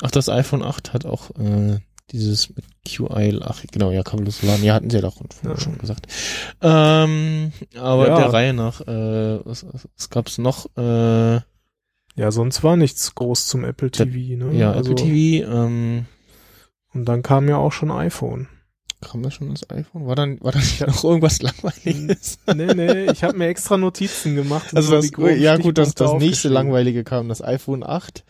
ach, 0.04 0.12
das 0.12 0.28
iPhone 0.30 0.64
8 0.64 0.94
hat 0.94 1.06
auch 1.06 1.32
äh, 1.40 1.80
dieses 2.12 2.50
mit 2.56 2.66
QI, 2.86 3.40
ach 3.44 3.64
genau, 3.72 3.92
ja, 3.92 4.02
kabellos 4.04 4.42
laden. 4.42 4.64
Ja, 4.64 4.74
hatten 4.76 4.90
sie 4.90 4.98
ja 4.98 5.02
doch 5.02 5.16
Ja. 5.44 5.58
schon 5.60 5.78
gesagt. 5.78 6.08
Ähm, 6.62 7.52
aber 7.78 8.08
Ja. 8.08 8.16
der 8.18 8.34
Reihe 8.34 8.54
nach, 8.54 8.82
äh, 8.82 9.46
was, 9.46 9.66
was, 9.96 10.10
gab's 10.10 10.38
noch? 10.38 10.68
Äh, 10.78 11.42
Ja, 12.16 12.32
sonst 12.32 12.64
war 12.64 12.78
nichts 12.78 13.14
groß 13.14 13.46
zum 13.48 13.64
Apple 13.64 13.92
TV, 13.92 14.38
ne? 14.44 14.58
ja, 14.58 14.72
also, 14.72 14.92
Apple 14.92 15.04
TV, 15.06 15.48
ähm, 15.48 16.06
Und 16.94 17.06
dann 17.06 17.22
kam 17.22 17.48
ja 17.48 17.58
auch 17.58 17.72
schon 17.72 17.92
iPhone. 17.92 18.48
kam 19.02 19.22
da 19.22 19.30
schon 19.30 19.52
das 19.52 19.70
iPhone? 19.70 20.08
War 20.08 20.16
dann, 20.16 20.42
war 20.42 20.52
da 20.52 20.58
nicht 20.58 20.80
noch 20.88 21.04
irgendwas 21.04 21.42
Langweiliges? 21.44 22.40
Nee, 22.56 22.74
nee, 22.74 23.06
ich 23.12 23.24
habe 23.24 23.38
mir 23.38 23.48
extra 23.50 23.78
Notizen 23.78 24.36
gemacht. 24.36 24.66
Also 24.74 24.90
so 24.90 24.96
das, 24.96 25.40
ja 25.40 25.58
gut, 25.58 25.78
das, 25.78 25.94
das 25.94 26.14
nächste 26.14 26.48
langweilige 26.50 27.04
kam, 27.04 27.30
das 27.30 27.44
iPhone 27.44 27.84
8. 27.84 28.24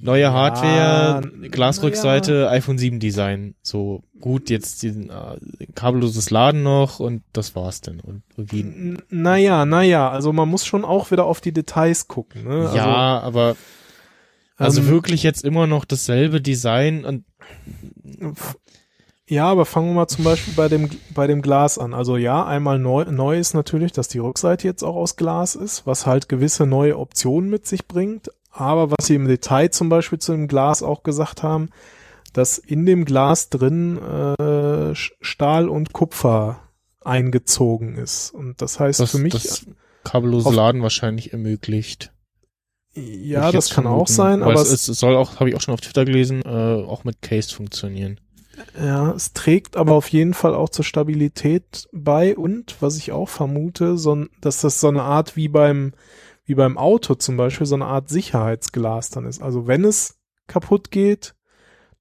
Neue 0.00 0.22
Ja, 0.22 0.32
Hardware, 0.32 1.22
n- 1.24 1.50
Glasrückseite, 1.50 2.48
iPhone 2.48 2.78
7 2.78 3.00
Design. 3.00 3.54
So 3.62 4.02
gut, 4.20 4.50
jetzt 4.50 4.82
diesen 4.82 5.10
äh, 5.10 5.66
kabelloses 5.74 6.30
Laden 6.30 6.62
noch 6.62 7.00
und 7.00 7.22
das 7.32 7.56
war's 7.56 7.80
dann. 7.80 7.98
Und 8.00 8.22
irgendwie, 8.36 8.96
Naja, 9.10 9.66
naja, 9.66 10.10
also 10.10 10.32
man 10.32 10.48
muss 10.48 10.64
schon 10.64 10.84
auch 10.84 11.10
wieder 11.10 11.24
auf 11.24 11.40
die 11.40 11.52
Details 11.52 12.06
gucken. 12.06 12.44
Ne? 12.44 12.60
Also, 12.66 12.76
ja, 12.76 13.20
aber 13.20 13.56
also 14.56 14.80
ähm, 14.80 14.88
wirklich 14.88 15.22
jetzt 15.24 15.44
immer 15.44 15.66
noch 15.66 15.84
dasselbe 15.84 16.40
Design 16.40 17.04
und 17.04 17.24
Ja, 19.28 19.46
aber 19.46 19.66
fangen 19.66 19.88
wir 19.88 19.94
mal 19.94 20.08
zum 20.08 20.24
Beispiel 20.24 20.54
bei 20.54 20.68
dem, 20.68 20.88
bei 21.14 21.26
dem 21.26 21.42
Glas 21.42 21.78
an. 21.78 21.92
Also 21.92 22.16
ja, 22.16 22.46
einmal 22.46 22.78
neu, 22.78 23.04
neu 23.04 23.38
ist 23.38 23.52
natürlich, 23.54 23.92
dass 23.92 24.08
die 24.08 24.18
Rückseite 24.18 24.66
jetzt 24.66 24.82
auch 24.82 24.96
aus 24.96 25.16
Glas 25.16 25.54
ist, 25.54 25.86
was 25.86 26.06
halt 26.06 26.28
gewisse 26.28 26.64
neue 26.64 26.98
Optionen 26.98 27.50
mit 27.50 27.66
sich 27.66 27.86
bringt. 27.86 28.30
Aber 28.50 28.90
was 28.90 29.06
sie 29.06 29.14
im 29.14 29.28
Detail 29.28 29.70
zum 29.70 29.88
Beispiel 29.88 30.18
zu 30.18 30.32
dem 30.32 30.48
Glas 30.48 30.82
auch 30.82 31.02
gesagt 31.02 31.42
haben, 31.42 31.70
dass 32.32 32.58
in 32.58 32.86
dem 32.86 33.04
Glas 33.04 33.48
drin 33.50 33.98
äh, 33.98 34.94
Stahl 34.94 35.68
und 35.68 35.92
Kupfer 35.92 36.60
eingezogen 37.04 37.96
ist. 37.96 38.30
Und 38.30 38.60
das 38.60 38.80
heißt 38.80 39.00
das, 39.00 39.10
für 39.12 39.18
mich, 39.18 39.32
das 39.32 39.66
kabellose 40.04 40.54
Laden 40.54 40.82
wahrscheinlich 40.82 41.32
ermöglicht. 41.32 42.12
ja, 42.94 43.52
das 43.52 43.70
kann 43.70 43.86
auch 43.86 44.08
vermuten. 44.08 44.12
sein, 44.12 44.40
Weil 44.40 44.52
aber 44.52 44.62
es, 44.62 44.88
es, 44.88 44.98
soll 44.98 45.16
auch, 45.16 45.40
habe 45.40 45.50
ich 45.50 45.56
auch 45.56 45.60
schon 45.60 45.74
auf 45.74 45.80
Twitter 45.80 46.04
gelesen, 46.04 46.42
äh, 46.44 46.48
auch 46.48 47.04
mit 47.04 47.22
Case 47.22 47.54
funktionieren. 47.54 48.20
Ja, 48.76 49.12
es 49.12 49.32
trägt 49.32 49.76
aber 49.76 49.92
auf 49.92 50.08
jeden 50.08 50.34
Fall 50.34 50.54
auch 50.54 50.68
zur 50.68 50.84
Stabilität 50.84 51.88
bei 51.92 52.36
und 52.36 52.76
was 52.80 52.96
ich 52.96 53.12
auch 53.12 53.28
vermute, 53.28 53.96
so, 53.96 54.26
dass 54.40 54.60
das 54.62 54.80
so 54.80 54.88
eine 54.88 55.02
Art 55.02 55.36
wie 55.36 55.48
beim 55.48 55.92
wie 56.48 56.54
beim 56.54 56.78
Auto 56.78 57.14
zum 57.14 57.36
Beispiel 57.36 57.66
so 57.66 57.74
eine 57.74 57.84
Art 57.86 58.08
Sicherheitsglas 58.08 59.10
dann 59.10 59.26
ist. 59.26 59.42
Also 59.42 59.66
wenn 59.66 59.84
es 59.84 60.18
kaputt 60.46 60.90
geht, 60.90 61.34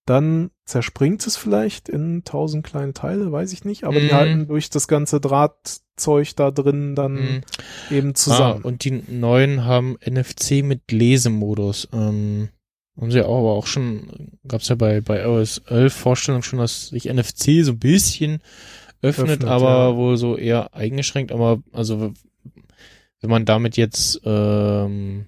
dann 0.06 0.52
zerspringt 0.66 1.28
es 1.28 1.36
vielleicht 1.36 1.90
in 1.90 2.24
tausend 2.24 2.66
kleine 2.66 2.94
Teile, 2.94 3.30
weiß 3.32 3.52
ich 3.52 3.66
nicht, 3.66 3.84
aber 3.84 4.00
die 4.00 4.08
Mhm. 4.08 4.14
halten 4.14 4.48
durch 4.48 4.70
das 4.70 4.88
ganze 4.88 5.20
Drahtzeug 5.20 6.34
da 6.38 6.50
drin 6.52 6.96
dann 6.96 7.14
Mhm. 7.14 7.42
eben 7.92 8.16
zusammen. 8.16 8.62
Ah, 8.64 8.68
und 8.68 8.86
die 8.86 8.92
neuen 8.92 9.66
haben 9.66 9.98
NFC 10.00 10.64
mit 10.64 10.92
Lesemodus. 10.94 11.90
Ähm, 11.92 12.50
haben 13.00 13.12
sie 13.12 13.22
auch, 13.22 13.40
aber 13.40 13.52
auch 13.54 13.68
schon, 13.68 14.38
gab's 14.48 14.70
ja 14.70 14.76
bei, 14.76 15.02
bei 15.02 15.22
iOS 15.24 15.58
11 15.68 15.94
Vorstellungen 15.94 16.44
schon, 16.44 16.60
dass 16.60 16.88
sich 16.88 17.08
NFC 17.08 17.64
so 17.64 17.74
ein 17.74 17.80
bisschen 17.80 18.40
öffnet, 19.02 19.30
Öffnet, 19.32 19.50
aber 19.50 19.90
ja. 19.90 19.96
wohl 19.96 20.16
so 20.18 20.38
eher 20.38 20.74
eingeschränkt, 20.74 21.32
aber 21.34 21.62
also 21.74 22.14
wenn 23.22 23.30
man 23.30 23.46
damit 23.46 23.78
jetzt 23.78 24.22
ähm, 24.26 25.26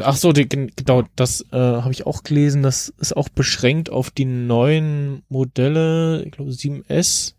ach 0.00 0.16
so, 0.16 0.32
die, 0.32 0.48
genau, 0.48 1.04
das 1.16 1.44
äh, 1.52 1.56
habe 1.56 1.92
ich 1.92 2.06
auch 2.06 2.22
gelesen, 2.22 2.62
das 2.62 2.92
ist 2.98 3.16
auch 3.16 3.28
beschränkt 3.28 3.90
auf 3.90 4.10
die 4.10 4.24
neuen 4.24 5.22
Modelle, 5.28 6.22
ich 6.24 6.32
glaube 6.32 6.50
7S 6.50 7.34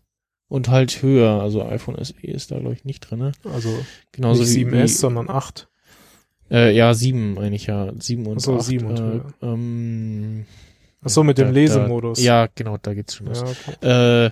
und 0.48 0.68
halt 0.68 1.02
höher, 1.02 1.40
also 1.42 1.64
iPhone 1.64 2.02
SE 2.04 2.14
ist 2.22 2.50
da 2.50 2.58
glaube 2.58 2.74
ich 2.74 2.84
nicht 2.84 3.00
drinne. 3.00 3.32
also 3.44 3.68
Genauso 4.12 4.42
nicht 4.42 4.54
wie, 4.56 4.64
7S, 4.64 4.82
wie 4.82 4.88
sondern 4.88 5.30
8. 5.30 5.68
äh, 6.50 6.74
ja, 6.74 6.92
sieben 6.94 7.38
eigentlich, 7.38 7.66
ja. 7.66 7.92
Sieben 7.98 8.26
und 8.26 8.38
Ach 8.38 8.40
so, 8.42 8.56
acht, 8.56 8.64
sieben 8.64 8.86
und 8.86 8.98
äh, 8.98 9.02
höher. 9.02 9.24
ähm, 9.42 10.46
Achso, 11.02 11.22
mit 11.24 11.38
dem 11.38 11.46
da- 11.48 11.52
Lesemodus. 11.54 12.18
Da, 12.18 12.24
ja, 12.24 12.48
genau, 12.54 12.76
da 12.82 12.92
geht's 12.94 13.14
schon 13.14 13.28
los. 13.28 13.40
ja 13.40 13.46
okay. 13.78 14.26
Äh, 14.26 14.30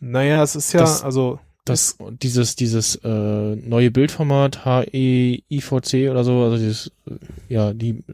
Naja, 0.00 0.42
es 0.42 0.54
ist 0.56 0.72
ja, 0.72 0.80
Das- 0.80 1.02
also 1.02 1.40
das, 1.64 1.96
dieses, 2.22 2.56
dieses 2.56 2.96
äh, 2.96 3.56
neue 3.56 3.90
Bildformat 3.90 4.64
HEIVC 4.64 6.10
oder 6.10 6.24
so, 6.24 6.42
also 6.42 6.56
dieses, 6.58 6.88
äh, 7.08 7.14
ja, 7.48 7.72
die 7.72 8.04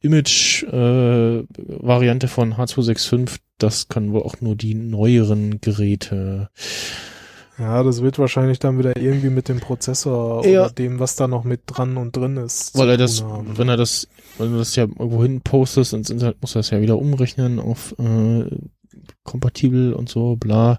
Image-Variante 0.00 2.28
von 2.28 2.54
H265, 2.54 3.38
das 3.58 3.88
können 3.88 4.12
wohl 4.12 4.22
auch 4.22 4.40
nur 4.40 4.54
die 4.56 4.74
neueren 4.74 5.60
Geräte. 5.60 6.48
Ja, 7.58 7.82
das 7.82 8.02
wird 8.02 8.18
wahrscheinlich 8.18 8.58
dann 8.58 8.78
wieder 8.78 8.98
irgendwie 8.98 9.30
mit 9.30 9.48
dem 9.48 9.60
Prozessor 9.60 10.46
Ja. 10.46 10.64
oder 10.64 10.72
dem, 10.72 10.98
was 10.98 11.16
da 11.16 11.26
noch 11.26 11.44
mit 11.44 11.62
dran 11.66 11.96
und 11.96 12.14
drin 12.14 12.36
ist. 12.36 12.76
Weil 12.76 12.90
er 12.90 12.96
das, 12.98 13.22
haben. 13.22 13.56
wenn 13.56 13.70
er 13.70 13.78
das, 13.78 14.08
wenn 14.36 14.52
du 14.52 14.58
das 14.58 14.76
ja 14.76 14.82
irgendwo 14.84 15.22
hin 15.22 15.40
postest 15.40 15.94
ins 15.94 16.10
Internet, 16.10 16.36
muss 16.42 16.54
er 16.54 16.58
das 16.60 16.68
ja 16.70 16.82
wieder 16.82 16.98
umrechnen 16.98 17.58
auf 17.58 17.94
äh, 17.98 18.44
kompatibel 19.24 19.92
und 19.92 20.08
so, 20.08 20.36
bla. 20.36 20.78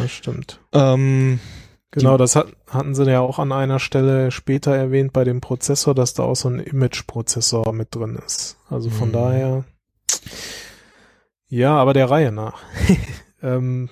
Ja, 0.00 0.08
stimmt. 0.08 0.60
Ähm, 0.72 1.40
Genau, 1.92 2.18
das 2.18 2.36
hat, 2.36 2.48
hatten 2.68 2.94
sie 2.94 3.04
ja 3.10 3.20
auch 3.20 3.38
an 3.38 3.52
einer 3.52 3.78
Stelle 3.78 4.30
später 4.30 4.74
erwähnt 4.74 5.14
bei 5.14 5.24
dem 5.24 5.40
Prozessor, 5.40 5.94
dass 5.94 6.12
da 6.12 6.24
auch 6.24 6.34
so 6.36 6.50
ein 6.50 6.58
Image-Prozessor 6.58 7.72
mit 7.72 7.94
drin 7.94 8.18
ist. 8.26 8.58
Also 8.68 8.90
von 8.90 9.08
Mhm. 9.08 9.12
daher. 9.12 9.64
Ja, 11.48 11.76
aber 11.76 11.94
der 11.94 12.10
Reihe 12.10 12.32
nach. 12.32 12.60
ähm, 13.42 13.88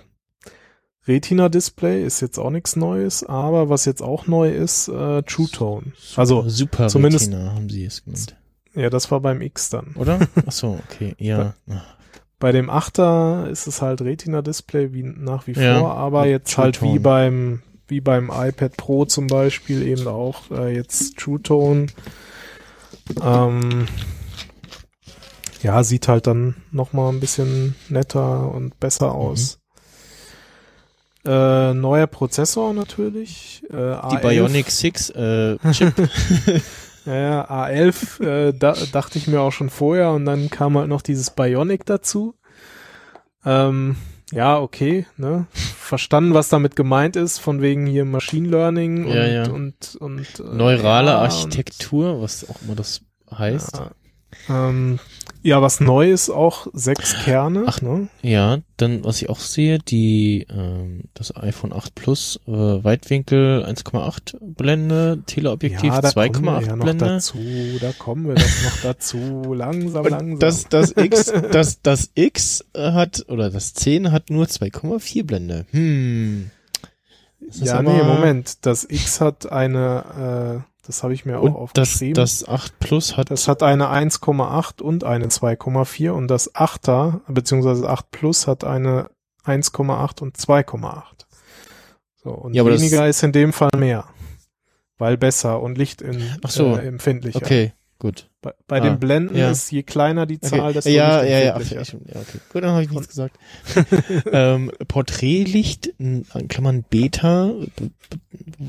Retina-Display 1.07 2.05
ist 2.05 2.21
jetzt 2.21 2.39
auch 2.39 2.51
nichts 2.51 2.77
Neues, 2.77 3.25
aber 3.25 3.69
was 3.69 3.85
jetzt 3.85 4.03
auch 4.03 4.27
neu 4.27 4.51
ist, 4.51 4.89
äh, 4.89 5.23
True 5.23 5.49
Tone. 5.51 5.93
Also, 6.17 6.47
Super 6.49 6.89
zumindest- 6.89 7.29
Retina 7.33 7.55
haben 7.55 7.69
sie 7.69 7.85
es 7.85 8.05
genannt. 8.05 8.37
ja, 8.75 8.91
das 8.91 9.11
war 9.11 9.21
beim 9.21 9.41
X 9.41 9.71
dann. 9.71 9.95
Oder? 9.97 10.19
Ach 10.47 10.53
so, 10.53 10.79
okay, 10.91 11.15
ja. 11.19 11.55
Bei 12.39 12.53
dem 12.53 12.69
8er 12.71 13.47
ist 13.49 13.67
es 13.67 13.81
halt 13.81 14.03
Retina-Display 14.03 14.93
wie 14.93 15.03
nach 15.03 15.47
wie 15.47 15.53
Ja, 15.53 15.79
vor, 15.81 15.95
aber 15.95 16.23
mit 16.23 16.31
jetzt 16.31 16.59
halt 16.59 16.83
wie 16.83 16.99
beim 16.99 17.63
wie 17.87 18.01
beim 18.01 18.31
iPad 18.35 18.77
Pro 18.77 19.05
zum 19.05 19.27
Beispiel 19.27 19.87
eben 19.87 20.07
auch 20.09 20.51
äh, 20.51 20.75
jetzt 20.75 21.17
True 21.19 21.41
Tone. 21.43 21.87
Ähm, 23.23 23.87
ja, 25.63 25.83
sieht 25.85 26.09
halt 26.09 26.27
dann 26.27 26.57
noch 26.73 26.93
mal 26.93 27.11
ein 27.11 27.21
bisschen 27.21 27.75
netter 27.89 28.51
und 28.53 28.79
besser 28.81 29.09
Mhm. 29.09 29.13
aus. 29.15 29.59
Äh, 31.27 31.73
neuer 31.73 32.07
Prozessor 32.07 32.75
natürlich. 32.75 33.63
Äh, 33.71 33.73
Die 33.73 33.77
A11. 33.77 34.21
Bionic 34.21 34.71
6 34.71 35.11
äh, 35.11 35.57
Chip. 35.73 35.95
Ja, 37.07 37.15
ja, 37.15 37.51
A11 37.51 38.25
äh, 38.25 38.53
da, 38.53 38.75
dachte 38.93 39.19
ich 39.19 39.27
mir 39.27 39.41
auch 39.41 39.53
schon 39.53 39.71
vorher 39.71 40.11
und 40.11 40.25
dann 40.25 40.51
kam 40.51 40.77
halt 40.79 40.89
noch 40.89 41.03
dieses 41.03 41.31
Bionic 41.31 41.85
dazu. 41.85 42.35
Ähm, 43.45 43.97
ja, 44.33 44.59
okay, 44.59 45.07
ne? 45.17 45.47
Verstanden, 45.53 46.33
was 46.33 46.49
damit 46.49 46.77
gemeint 46.77 47.17
ist, 47.17 47.39
von 47.39 47.61
wegen 47.61 47.87
hier 47.87 48.05
Machine 48.05 48.49
Learning 48.49 49.05
und, 49.05 49.15
Ja, 49.15 49.27
ja. 49.27 49.51
und, 49.51 49.97
und 49.97 50.41
äh, 50.41 50.43
Neurale 50.43 51.11
ja, 51.11 51.19
Architektur, 51.19 52.23
was 52.23 52.49
auch 52.49 52.63
immer 52.63 52.75
das 52.75 53.03
heißt. 53.31 53.79
Und, 53.79 53.85
ja, 53.85 53.91
ähm, 54.49 54.99
ja, 55.47 55.61
was 55.61 55.79
neu 55.79 56.11
ist 56.11 56.31
auch 56.31 56.69
sechs 56.73 57.23
Kerne, 57.23 57.65
Ach, 57.67 57.83
ne? 57.83 58.09
Ja, 58.23 58.61
dann, 58.79 59.05
was 59.05 59.21
ich 59.21 59.29
auch 59.29 59.39
sehe, 59.39 59.79
die, 59.79 60.47
ähm, 60.49 61.03
das 61.13 61.37
iPhone 61.37 61.75
8 61.75 61.95
Plus, 61.95 62.41
äh, 62.47 62.51
Weitwinkel 62.51 63.63
1,8 63.63 64.39
Blende, 64.41 65.23
Teleobjektiv 65.27 65.93
ja, 65.93 66.01
da 66.01 66.13
kommen 66.13 66.45
wir 66.45 66.53
2,8 66.53 66.67
ja 66.67 66.77
noch 66.77 66.85
Blende. 66.85 67.05
dazu, 67.05 67.39
da 67.79 67.93
kommen 67.93 68.29
wir 68.29 68.37
doch 68.37 68.63
noch 68.65 68.81
dazu, 68.83 69.53
langsam, 69.53 70.07
langsam. 70.07 70.39
Das, 70.39 70.67
das 70.71 70.97
X, 70.97 71.31
das, 71.53 71.83
das 71.83 72.11
X 72.15 72.65
äh, 72.73 72.93
hat, 72.93 73.27
oder 73.29 73.51
das 73.51 73.75
10 73.75 74.13
hat 74.13 74.31
nur 74.31 74.47
2,4 74.47 75.25
Blende. 75.25 75.67
Hm. 75.73 76.51
Das 77.47 77.61
ja, 77.61 77.83
nee, 77.83 78.03
Moment, 78.03 78.65
das 78.65 78.87
X 78.89 79.21
hat 79.21 79.53
eine, 79.53 80.65
äh, 80.65 80.74
das 80.87 81.03
habe 81.03 81.15
ich 81.15 81.25
mir 81.25 81.39
auch 81.39 81.43
Und 81.43 81.55
das, 81.77 81.89
aufgeschrieben. 81.89 82.15
das 82.15 82.47
8 82.49 82.79
Plus 82.79 83.17
hat, 83.17 83.31
Das 83.31 83.49
hat 83.49 83.63
eine 83.63 83.89
1,8 83.89 84.83
und 84.83 85.05
eine 85.05 85.27
2,4 85.29 86.11
und 86.11 86.29
das 86.29 86.55
8er, 86.55 87.21
beziehungsweise 87.29 87.89
8 87.89 88.11
Plus 88.11 88.47
hat 88.47 88.65
eine 88.65 89.11
1,8 89.45 90.21
und 90.23 90.37
2,8. 90.37 91.27
So, 92.23 92.31
und 92.31 92.55
Ja, 92.55 92.65
das- 92.65 92.81
weniger 92.81 93.07
ist 93.09 93.23
in 93.23 93.33
dem 93.33 93.53
Fall 93.53 93.71
mehr. 93.77 94.05
Weil 94.99 95.17
besser 95.17 95.61
und 95.61 95.77
Licht 95.77 96.03
in, 96.03 96.23
Ach 96.45 96.51
so. 96.51 96.77
äh, 96.77 96.87
empfindlicher. 96.87 97.39
okay, 97.43 97.73
gut. 97.99 98.31
Bei, 98.41 98.53
bei 98.69 98.77
Ah, 98.77 98.81
den 98.81 99.01
Blenden 99.01 99.37
ja. 99.37 99.51
ist 99.51 99.71
je 99.73 99.83
kleiner 99.83 100.25
die 100.25 100.39
Zahl, 100.39 100.61
Okay. 100.61 100.73
desto 100.75 100.91
ja, 100.91 101.23
ja, 101.25 101.39
ja, 101.41 101.55
ach, 101.55 101.59
lichtempfindlicher. 101.59 102.09
ich, 102.09 102.15
ja, 102.15 102.21
okay. 102.21 102.39
Gut, 102.53 102.63
dann 102.63 102.71
habe 102.71 102.83
ich 102.85 102.91
nichts 102.91 103.09
gesagt. 103.09 103.37
ähm, 104.33 104.71
Porträtlicht, 104.87 105.87
in 105.99 106.25
Klammern 106.49 106.85
Beta, 106.89 107.53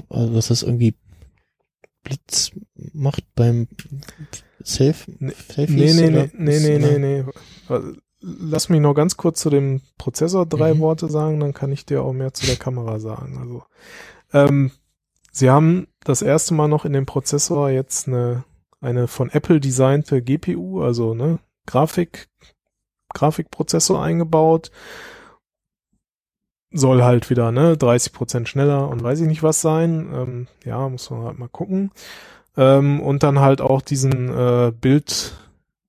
also 0.10 0.34
das 0.34 0.64
irgendwie 0.64 0.96
Blitz 2.06 2.52
macht 2.94 3.26
beim 3.36 3.68
Self 4.64 5.08
Nee? 5.20 5.34
Nee, 5.50 5.94
nee, 5.94 6.30
nee, 6.34 6.60
nee, 6.60 6.80
nee, 6.80 6.98
nee. 7.00 7.26
Lass 8.22 8.70
mich 8.70 8.80
noch 8.80 8.94
ganz 8.94 9.18
kurz 9.18 9.42
zu 9.42 9.50
dem 9.50 9.82
Prozessor 9.98 10.46
drei 10.46 10.74
Mhm. 10.74 10.80
Worte 10.80 11.10
sagen, 11.10 11.40
dann 11.42 11.54
kann 11.54 11.72
ich 11.72 11.86
dir 11.86 12.02
auch 12.02 12.14
mehr 12.14 12.34
zu 12.34 12.46
der 12.46 12.56
Kamera 12.56 13.00
sagen. 13.00 13.38
Also, 13.38 13.64
ähm, 14.34 14.72
sie 15.32 15.50
haben 15.50 15.88
das 16.04 16.22
erste 16.22 16.54
Mal 16.54 16.68
noch 16.68 16.86
in 16.86 16.94
dem 16.94 17.06
Prozessor 17.06 17.70
jetzt 17.70 18.08
eine, 18.08 18.46
eine 18.82 19.08
von 19.08 19.30
Apple 19.30 19.60
designte 19.60 20.22
GPU, 20.22 20.82
also 20.82 21.14
ne, 21.14 21.40
Grafik, 21.68 22.30
Grafikprozessor 23.14 24.02
eingebaut. 24.02 24.72
Soll 26.78 27.04
halt 27.04 27.30
wieder, 27.30 27.52
ne, 27.52 27.78
30 27.78 28.12
Prozent 28.12 28.50
schneller 28.50 28.90
und 28.90 29.02
weiß 29.02 29.22
ich 29.22 29.28
nicht 29.28 29.44
was 29.44 29.62
sein. 29.62 30.10
Ähm, 30.14 30.48
ja, 30.66 30.88
muss 30.90 31.10
man 31.10 31.24
halt 31.24 31.40
mal 31.40 31.48
gucken. 31.48 31.92
Ähm, 32.58 33.00
und 33.02 33.24
dann 33.24 33.40
halt 33.40 33.62
auch 33.62 33.82
diesen 33.82 34.30
äh, 34.30 34.72
Bild- 34.80 35.34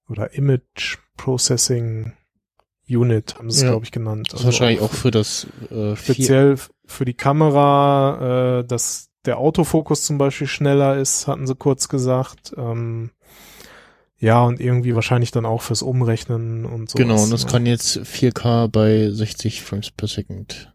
oder 0.08 0.32
Image 0.34 0.98
Processing 1.16 2.12
Unit, 2.88 3.34
haben 3.36 3.50
sie 3.50 3.58
es, 3.58 3.62
Ja. 3.64 3.70
glaube 3.70 3.84
ich, 3.84 3.90
genannt. 3.90 4.28
Das 4.30 4.40
ist 4.40 4.46
wahrscheinlich 4.46 4.80
auch 4.80 4.92
für 4.92 5.10
das 5.10 5.48
äh, 5.70 5.96
speziell 5.96 6.56
für 6.84 7.04
die 7.04 7.14
Kamera, 7.14 8.60
äh, 8.60 8.64
dass 8.64 9.08
der 9.24 9.38
Autofokus 9.38 10.04
zum 10.04 10.18
Beispiel 10.18 10.46
schneller 10.46 10.96
ist, 10.96 11.26
hatten 11.26 11.48
sie 11.48 11.56
kurz 11.56 11.88
gesagt. 11.88 12.54
Ähm, 12.56 13.10
ja, 14.18 14.42
und 14.44 14.60
irgendwie 14.60 14.94
wahrscheinlich 14.94 15.32
dann 15.32 15.44
auch 15.44 15.62
fürs 15.62 15.82
Umrechnen 15.82 16.64
und 16.64 16.88
so. 16.88 16.96
Genau, 16.96 17.20
und 17.22 17.32
das 17.32 17.46
kann 17.48 17.66
jetzt 17.66 17.98
4K 17.98 18.68
bei 18.68 19.10
60 19.10 19.62
Frames 19.62 19.90
per 19.90 20.06
Second. 20.08 20.72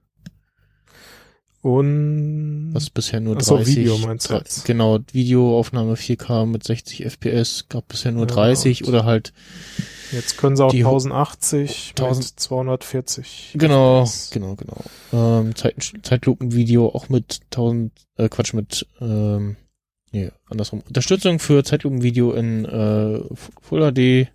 Und 1.61 2.71
Was 2.73 2.89
bisher 2.89 3.19
nur 3.19 3.37
Ach 3.37 3.41
so, 3.41 3.55
30. 3.57 3.75
Video 3.75 3.97
meinst 3.99 4.29
du 4.29 4.33
jetzt? 4.35 4.65
Genau, 4.65 4.97
Videoaufnahme 5.11 5.93
4K 5.95 6.45
mit 6.47 6.63
60 6.63 7.05
FPS 7.05 7.65
gab 7.69 7.87
bisher 7.87 8.11
nur 8.11 8.27
Ja, 8.27 8.33
30 8.33 8.83
und- 8.83 8.89
oder 8.89 9.05
halt 9.05 9.31
jetzt 10.11 10.37
können 10.37 10.55
sie 10.55 10.65
auch 10.65 10.71
die 10.71 10.83
ho- 10.85 10.89
1080 10.89 11.93
1000 11.95 12.25
mit 12.25 12.39
240. 12.39 13.51
Genau, 13.55 14.01
FPS. 14.03 14.29
genau, 14.31 14.55
genau. 14.55 14.77
Ähm, 15.13 15.55
Zeit, 15.55 15.75
Zeitlupenvideo 16.01 16.87
auch 16.89 17.09
mit 17.09 17.41
1000, 17.51 17.91
äh, 18.17 18.27
Quatsch, 18.27 18.53
mit, 18.53 18.87
ähm, 18.99 19.55
nee, 20.11 20.31
andersrum. 20.49 20.81
Unterstützung 20.87 21.37
für 21.37 21.63
Zeitlupenvideo 21.63 22.31
in 22.33 22.65
äh, 22.65 23.19
Full 23.61 23.91
HD 23.91 24.29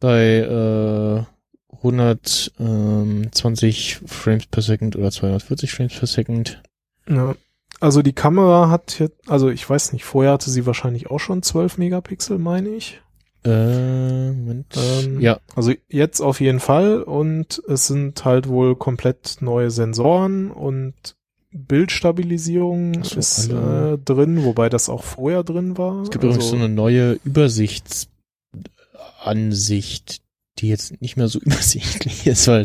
bei 0.00 0.38
äh, 0.38 1.24
120 1.72 4.00
Frames 4.06 4.46
per 4.46 4.62
Second 4.62 4.96
oder 4.96 5.10
240 5.10 5.72
Frames 5.72 5.98
per 5.98 6.06
Second. 6.06 6.62
Ja. 7.08 7.34
Also 7.80 8.02
die 8.02 8.12
Kamera 8.12 8.70
hat 8.70 9.00
jetzt, 9.00 9.28
also 9.28 9.50
ich 9.50 9.68
weiß 9.68 9.92
nicht, 9.92 10.04
vorher 10.04 10.30
hatte 10.32 10.50
sie 10.50 10.66
wahrscheinlich 10.66 11.10
auch 11.10 11.18
schon 11.18 11.42
12 11.42 11.78
Megapixel, 11.78 12.38
meine 12.38 12.68
ich. 12.68 13.00
Äh, 13.44 14.30
Moment. 14.30 14.66
Ähm, 14.76 15.20
ja, 15.20 15.40
Also 15.56 15.72
jetzt 15.88 16.20
auf 16.20 16.40
jeden 16.40 16.60
Fall 16.60 17.02
und 17.02 17.60
es 17.66 17.88
sind 17.88 18.24
halt 18.24 18.48
wohl 18.48 18.76
komplett 18.76 19.38
neue 19.40 19.72
Sensoren 19.72 20.52
und 20.52 21.16
Bildstabilisierung 21.50 23.02
so, 23.04 23.18
ist 23.18 23.50
äh, 23.50 23.98
drin, 23.98 24.44
wobei 24.44 24.68
das 24.68 24.88
auch 24.88 25.02
vorher 25.02 25.42
drin 25.42 25.76
war. 25.76 26.02
es 26.02 26.10
gibt 26.10 26.22
übrigens 26.24 26.48
so 26.48 26.54
also, 26.54 26.64
eine 26.64 26.72
neue 26.72 27.18
Übersichtsansicht, 27.24 30.22
die 30.58 30.68
jetzt 30.68 31.00
nicht 31.00 31.16
mehr 31.16 31.28
so 31.28 31.38
übersichtlich 31.40 32.26
ist, 32.26 32.46
weil 32.48 32.64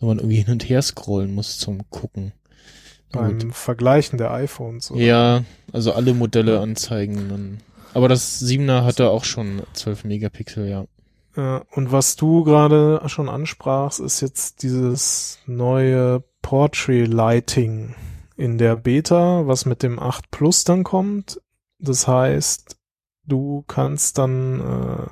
man 0.00 0.18
irgendwie 0.18 0.42
hin 0.42 0.52
und 0.52 0.68
her 0.68 0.82
scrollen 0.82 1.34
muss 1.34 1.58
zum 1.58 1.88
Gucken. 1.90 2.32
Na 3.12 3.28
gut. 3.28 3.38
beim 3.38 3.52
Vergleichen 3.52 4.18
der 4.18 4.32
iPhones. 4.32 4.90
oder? 4.90 5.00
Ja, 5.00 5.44
also 5.72 5.92
alle 5.92 6.14
Modelle 6.14 6.60
anzeigen 6.60 7.28
dann. 7.28 7.58
Aber 7.94 8.08
das 8.08 8.42
7er 8.42 8.84
hatte 8.84 9.10
auch 9.10 9.24
schon 9.24 9.62
12 9.74 10.04
Megapixel, 10.04 10.68
ja. 10.68 10.86
Ja, 11.36 11.62
und 11.70 11.92
was 11.92 12.16
du 12.16 12.44
gerade 12.44 13.02
schon 13.06 13.28
ansprachst, 13.28 14.00
ist 14.00 14.20
jetzt 14.20 14.62
dieses 14.62 15.38
neue 15.46 16.22
Portrait 16.42 17.08
Lighting 17.08 17.94
in 18.36 18.58
der 18.58 18.76
Beta, 18.76 19.46
was 19.46 19.64
mit 19.64 19.82
dem 19.82 19.98
8 19.98 20.30
Plus 20.30 20.64
dann 20.64 20.84
kommt. 20.84 21.40
Das 21.78 22.06
heißt, 22.06 22.76
du 23.24 23.64
kannst 23.66 24.18
dann 24.18 24.60
äh, 24.60 25.06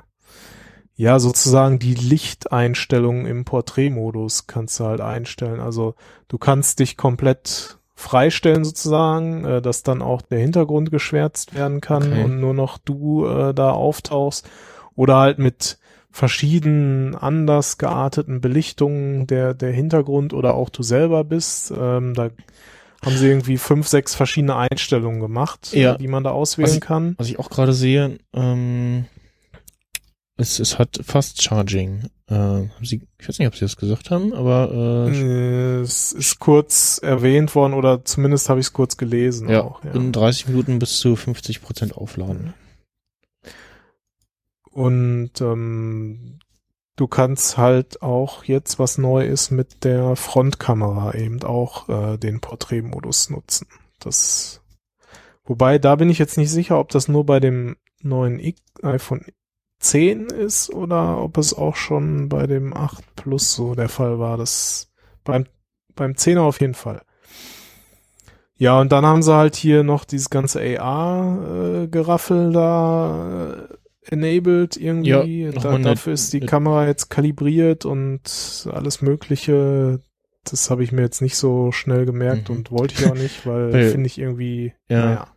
ja 1.01 1.17
sozusagen 1.19 1.79
die 1.79 1.95
Lichteinstellungen 1.95 3.25
im 3.25 3.43
Porträtmodus 3.45 4.45
kannst 4.47 4.79
du 4.79 4.85
halt 4.85 5.01
einstellen. 5.01 5.59
Also 5.59 5.95
du 6.27 6.37
kannst 6.37 6.79
dich 6.79 6.95
komplett 6.97 7.77
freistellen 7.95 8.63
sozusagen, 8.63 9.43
äh, 9.45 9.61
dass 9.61 9.83
dann 9.83 10.01
auch 10.01 10.21
der 10.21 10.39
Hintergrund 10.39 10.91
geschwärzt 10.91 11.55
werden 11.55 11.81
kann 11.81 12.03
Okay. 12.11 12.23
und 12.23 12.39
nur 12.39 12.53
noch 12.53 12.77
du 12.77 13.25
äh, 13.25 13.53
da 13.53 13.71
auftauchst 13.71 14.47
oder 14.95 15.17
halt 15.17 15.39
mit 15.39 15.77
verschiedenen 16.11 17.15
anders 17.15 17.77
gearteten 17.77 18.41
Belichtungen 18.41 19.27
der 19.27 19.53
der 19.53 19.71
Hintergrund 19.71 20.33
oder 20.33 20.53
auch 20.55 20.69
du 20.69 20.83
selber 20.83 21.23
bist. 21.23 21.71
Ähm, 21.75 22.13
da 22.13 22.29
haben 23.03 23.17
sie 23.17 23.27
irgendwie 23.27 23.57
fünf, 23.57 23.87
sechs 23.87 24.13
verschiedene 24.13 24.55
Einstellungen 24.55 25.19
gemacht, 25.19 25.73
Ja. 25.73 25.95
die 25.95 26.07
man 26.07 26.23
da 26.23 26.29
auswählen 26.31 26.67
Was 26.69 26.75
ich- 26.75 26.81
kann. 26.81 27.15
Was 27.17 27.27
ich 27.29 27.39
auch 27.39 27.49
gerade 27.49 27.73
sehe, 27.73 28.17
ähm, 28.33 29.05
es, 30.41 30.59
es 30.59 30.77
hat 30.79 30.99
Fast 31.03 31.41
Charging. 31.41 32.09
Äh, 32.27 32.33
haben 32.33 32.69
Sie, 32.81 33.01
ich 33.19 33.27
weiß 33.29 33.39
nicht, 33.39 33.47
ob 33.47 33.55
Sie 33.55 33.61
das 33.65 33.77
gesagt 33.77 34.11
haben, 34.11 34.33
aber 34.33 35.07
äh, 35.09 35.11
Äh, 35.11 35.81
Es 35.81 36.11
ist 36.11 36.39
kurz 36.39 36.99
erwähnt 37.01 37.55
worden 37.55 37.73
oder 37.73 38.03
zumindest 38.05 38.49
habe 38.49 38.59
ich 38.59 38.67
es 38.67 38.73
kurz 38.73 38.97
gelesen 38.97 39.49
ja, 39.49 39.63
auch. 39.63 39.83
Ja. 39.83 39.91
in 39.91 40.11
30 40.11 40.47
Minuten 40.49 40.79
bis 40.79 40.99
zu 40.99 41.15
50 41.15 41.61
Prozent 41.61 41.95
aufladen. 41.95 42.53
Und 44.71 45.41
ähm, 45.41 46.39
du 46.95 47.07
kannst 47.07 47.57
halt 47.57 48.01
auch 48.01 48.43
jetzt, 48.45 48.79
was 48.79 48.97
neu 48.97 49.25
ist, 49.25 49.51
mit 49.51 49.83
der 49.83 50.15
Frontkamera 50.15 51.13
eben 51.15 51.43
auch 51.43 51.89
äh, 51.89 52.17
den 52.17 52.39
Porträtmodus 52.39 53.29
nutzen. 53.29 53.67
Das, 53.99 54.61
wobei, 55.43 55.77
da 55.77 55.95
bin 55.95 56.09
ich 56.09 56.19
jetzt 56.19 56.37
nicht 56.37 56.51
sicher, 56.51 56.79
ob 56.79 56.89
das 56.89 57.07
nur 57.07 57.25
bei 57.25 57.39
dem 57.39 57.75
neuen 58.01 58.39
X 58.39 58.61
iPhone 58.81 59.25
10 59.81 60.27
ist 60.27 60.69
oder 60.73 61.21
ob 61.21 61.37
es 61.37 61.53
auch 61.53 61.75
schon 61.75 62.29
bei 62.29 62.47
dem 62.47 62.75
8 62.75 63.15
Plus 63.15 63.53
so 63.53 63.75
der 63.75 63.89
Fall 63.89 64.19
war. 64.19 64.37
Das 64.37 64.91
beim, 65.23 65.45
beim 65.95 66.13
10er 66.13 66.41
auf 66.41 66.61
jeden 66.61 66.73
Fall. 66.75 67.01
Ja, 68.57 68.79
und 68.79 68.91
dann 68.91 69.05
haben 69.05 69.23
sie 69.23 69.33
halt 69.35 69.55
hier 69.55 69.83
noch 69.83 70.05
dieses 70.05 70.29
ganze 70.29 70.59
AR-Geraffel 70.79 72.51
da 72.53 73.53
äh, 73.53 74.13
enabled 74.13 74.77
irgendwie. 74.77 75.43
Ja, 75.45 75.51
da, 75.51 75.77
dafür 75.77 76.13
ist 76.13 76.33
die 76.33 76.41
Kamera 76.41 76.85
jetzt 76.87 77.09
kalibriert 77.09 77.85
und 77.85 78.67
alles 78.71 79.01
Mögliche. 79.01 80.01
Das 80.43 80.69
habe 80.71 80.83
ich 80.83 80.91
mir 80.91 81.01
jetzt 81.01 81.21
nicht 81.21 81.37
so 81.37 81.71
schnell 81.71 82.05
gemerkt 82.05 82.49
Mhm. 82.49 82.55
und 82.57 82.71
wollte 82.71 82.95
ich 82.95 83.09
auch 83.09 83.15
nicht, 83.15 83.45
weil 83.45 83.71
Weil- 83.73 83.89
finde 83.91 84.07
ich 84.07 84.17
irgendwie, 84.19 84.73
Ja. 84.89 85.05
naja. 85.05 85.27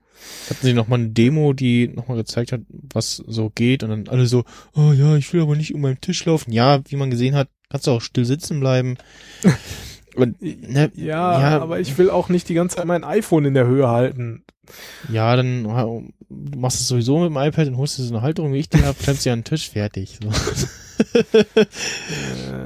Hatten 0.51 0.67
Sie 0.67 0.73
noch 0.75 0.89
mal 0.89 0.97
eine 0.97 1.09
Demo, 1.09 1.53
die 1.53 1.89
noch 1.89 2.09
mal 2.09 2.17
gezeigt 2.17 2.53
hat, 2.53 2.61
was 2.69 3.17
so 3.27 3.51
geht 3.51 3.83
und 3.83 3.91
dann 3.91 4.09
alle 4.09 4.27
so, 4.27 4.45
oh 4.75 4.93
ja, 4.93 5.17
ich 5.17 5.33
will 5.33 5.43
aber 5.43 5.57
nicht 5.57 5.75
um 5.75 5.81
meinen 5.81 6.01
Tisch 6.01 6.25
laufen. 6.25 6.53
Ja, 6.53 6.81
wie 6.89 6.97
man 6.97 7.11
gesehen 7.11 7.35
hat, 7.35 7.49
kannst 7.71 7.87
du 7.87 7.93
auch 7.93 8.01
still 8.03 8.25
sitzen 8.25 8.61
bleiben. 8.61 8.97
Und, 10.17 10.41
ne, 10.41 10.93
Ja, 10.95 11.41
Ja. 11.41 11.61
aber 11.61 11.81
ich 11.81 11.99
will 11.99 12.09
auch 12.09 12.29
nicht 12.29 12.49
die 12.49 12.55
ganze 12.55 12.77
Zeit 12.77 12.85
mein 12.85 13.03
iPhone 13.03 13.47
in 13.47 13.55
der 13.55 13.67
Höhe 13.67 13.89
halten. 13.89 14.45
Ja, 15.11 15.35
dann 15.35 15.67
ha- 15.73 15.87
du 16.31 16.59
machst 16.59 16.81
es 16.81 16.87
sowieso 16.87 17.19
mit 17.19 17.31
dem 17.31 17.37
iPad 17.37 17.67
und 17.67 17.77
holst 17.79 17.99
dir 17.99 18.05
so 18.05 18.15
eine 18.15 18.23
Halterung, 18.23 18.53
wie 18.53 18.59
ich 18.59 18.69
die 18.69 18.85
habe, 18.85 18.97
klemmst 19.03 19.25
dir 19.25 19.33
an 19.33 19.41
den 19.41 19.45
Tisch, 19.45 19.71
fertig. 19.71 20.21
So. 20.23 20.31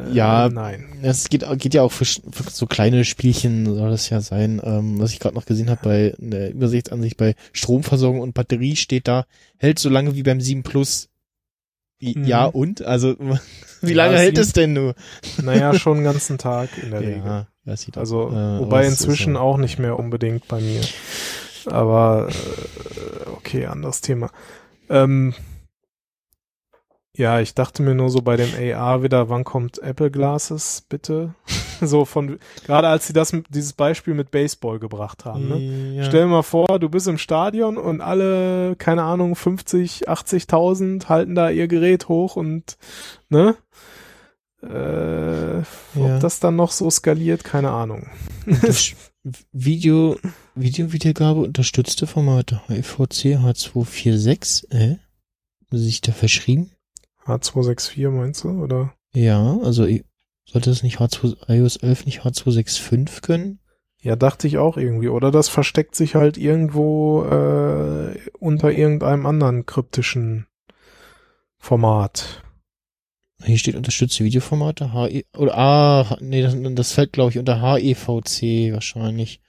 Äh, 0.08 0.12
Ja. 0.12 0.48
Nein. 0.48 0.86
Es 1.02 1.28
geht, 1.28 1.44
geht 1.58 1.74
ja 1.74 1.82
auch 1.82 1.92
für, 1.92 2.04
für 2.04 2.50
so 2.50 2.66
kleine 2.66 3.04
Spielchen, 3.04 3.66
soll 3.66 3.90
das 3.90 4.08
ja 4.10 4.20
sein. 4.20 4.60
Ähm, 4.64 4.98
was 5.00 5.12
ich 5.12 5.20
gerade 5.20 5.34
noch 5.34 5.46
gesehen 5.46 5.70
habe 5.70 5.80
bei 5.82 6.14
in 6.18 6.30
der 6.30 6.50
Übersichtsansicht 6.52 7.16
bei 7.16 7.34
Stromversorgung 7.52 8.20
und 8.20 8.34
Batterie 8.34 8.76
steht 8.76 9.06
da, 9.08 9.26
hält 9.58 9.78
so 9.78 9.88
lange 9.88 10.14
wie 10.14 10.22
beim 10.22 10.40
7 10.40 10.62
Plus. 10.62 11.08
I- 12.00 12.16
Mhm. 12.18 12.24
Ja 12.24 12.44
und? 12.46 12.82
Also 12.82 13.16
wie 13.82 13.90
Ja, 13.92 13.96
lange 14.06 14.18
hält 14.18 14.36
7 14.36 14.40
es 14.42 14.52
denn 14.52 14.72
nur? 14.72 14.94
Naja, 15.42 15.74
schon 15.74 15.98
den 15.98 16.04
ganzen 16.12 16.38
Tag 16.38 16.70
in 16.82 16.90
der 16.90 17.00
Regel. 17.00 17.22
Ja, 17.24 17.48
weiß 17.64 17.82
ich 17.86 17.92
doch. 17.92 18.00
Also, 18.00 18.28
Äh, 18.30 18.60
wobei 18.60 18.86
inzwischen 18.86 19.34
so. 19.34 19.40
auch 19.40 19.56
nicht 19.58 19.78
mehr 19.78 19.98
unbedingt 19.98 20.46
bei 20.48 20.60
mir. 20.60 20.80
Aber 21.66 22.28
äh, 22.30 23.28
okay, 23.30 23.66
anderes 23.66 24.00
Thema. 24.00 24.30
Ähm, 24.88 25.34
ja, 27.18 27.40
ich 27.40 27.54
dachte 27.54 27.82
mir 27.82 27.96
nur 27.96 28.10
so 28.10 28.22
bei 28.22 28.36
dem 28.36 28.50
AR 28.54 29.02
wieder, 29.02 29.28
wann 29.28 29.42
kommt 29.42 29.78
Apple 29.82 30.10
Glasses, 30.10 30.84
bitte? 30.88 31.34
so 31.80 32.04
von, 32.04 32.38
gerade 32.64 32.86
als 32.86 33.08
sie 33.08 33.12
das, 33.12 33.32
dieses 33.50 33.72
Beispiel 33.72 34.14
mit 34.14 34.30
Baseball 34.30 34.78
gebracht 34.78 35.24
haben, 35.24 35.48
ne? 35.48 35.96
Ja. 35.96 36.04
Stell 36.04 36.22
dir 36.22 36.28
mal 36.28 36.42
vor, 36.42 36.78
du 36.78 36.88
bist 36.88 37.08
im 37.08 37.18
Stadion 37.18 37.76
und 37.76 38.00
alle, 38.00 38.76
keine 38.76 39.02
Ahnung, 39.02 39.34
50, 39.34 40.08
80.000 40.08 41.08
halten 41.08 41.34
da 41.34 41.50
ihr 41.50 41.66
Gerät 41.66 42.08
hoch 42.08 42.36
und, 42.36 42.78
ne? 43.28 43.56
Äh, 44.62 45.58
Ja. 45.58 45.64
Ob 45.96 46.20
das 46.20 46.38
dann 46.38 46.54
noch 46.56 46.70
so 46.70 46.88
skaliert, 46.90 47.42
keine 47.42 47.70
Ahnung. 47.70 48.06
Das 48.62 48.92
Video, 49.52 50.16
Videowiedergabe 50.54 51.40
unterstützte 51.40 52.06
Formate 52.06 52.60
HEVC 52.68 53.36
H246, 53.38 54.72
äh? 54.72 54.96
Muss 55.70 55.82
ich 55.82 56.00
da 56.00 56.12
verschrieben? 56.12 56.70
H264 57.28 58.10
meinst 58.10 58.44
du, 58.44 58.50
oder? 58.62 58.94
Ja, 59.14 59.58
also 59.62 59.86
sollte 60.44 60.70
es 60.70 60.82
nicht 60.82 60.98
H2, 60.98 61.48
iOS 61.48 61.76
11 61.76 62.06
nicht 62.06 62.20
H265 62.22 63.22
können? 63.22 63.60
Ja, 64.00 64.16
dachte 64.16 64.46
ich 64.46 64.58
auch 64.58 64.76
irgendwie. 64.76 65.08
Oder 65.08 65.30
das 65.30 65.48
versteckt 65.48 65.94
sich 65.94 66.14
halt 66.14 66.38
irgendwo 66.38 67.24
äh, 67.24 68.16
unter 68.38 68.70
irgendeinem 68.70 69.26
anderen 69.26 69.66
kryptischen 69.66 70.46
Format. 71.58 72.42
Hier 73.44 73.58
steht 73.58 73.76
unterstützte 73.76 74.24
Videoformate, 74.24 74.92
HE, 74.92 75.24
oder, 75.36 75.56
ah, 75.56 76.16
nee, 76.20 76.42
das, 76.42 76.56
das 76.74 76.92
fällt, 76.92 77.12
glaube 77.12 77.30
ich, 77.30 77.38
unter 77.38 77.60
HEVC 77.60 78.72
wahrscheinlich. 78.72 79.40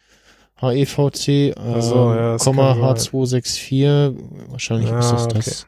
HEVC, 0.58 1.28
äh, 1.28 1.54
Ach 1.58 1.82
so, 1.82 2.14
ja, 2.14 2.38
Komma 2.38 2.74
kann 2.74 2.98
sein. 2.98 3.24
H264, 3.24 4.16
wahrscheinlich 4.50 4.90
Ja, 4.90 5.00
ist 5.00 5.12
das 5.12 5.26
okay. 5.26 5.34
das. 5.36 5.68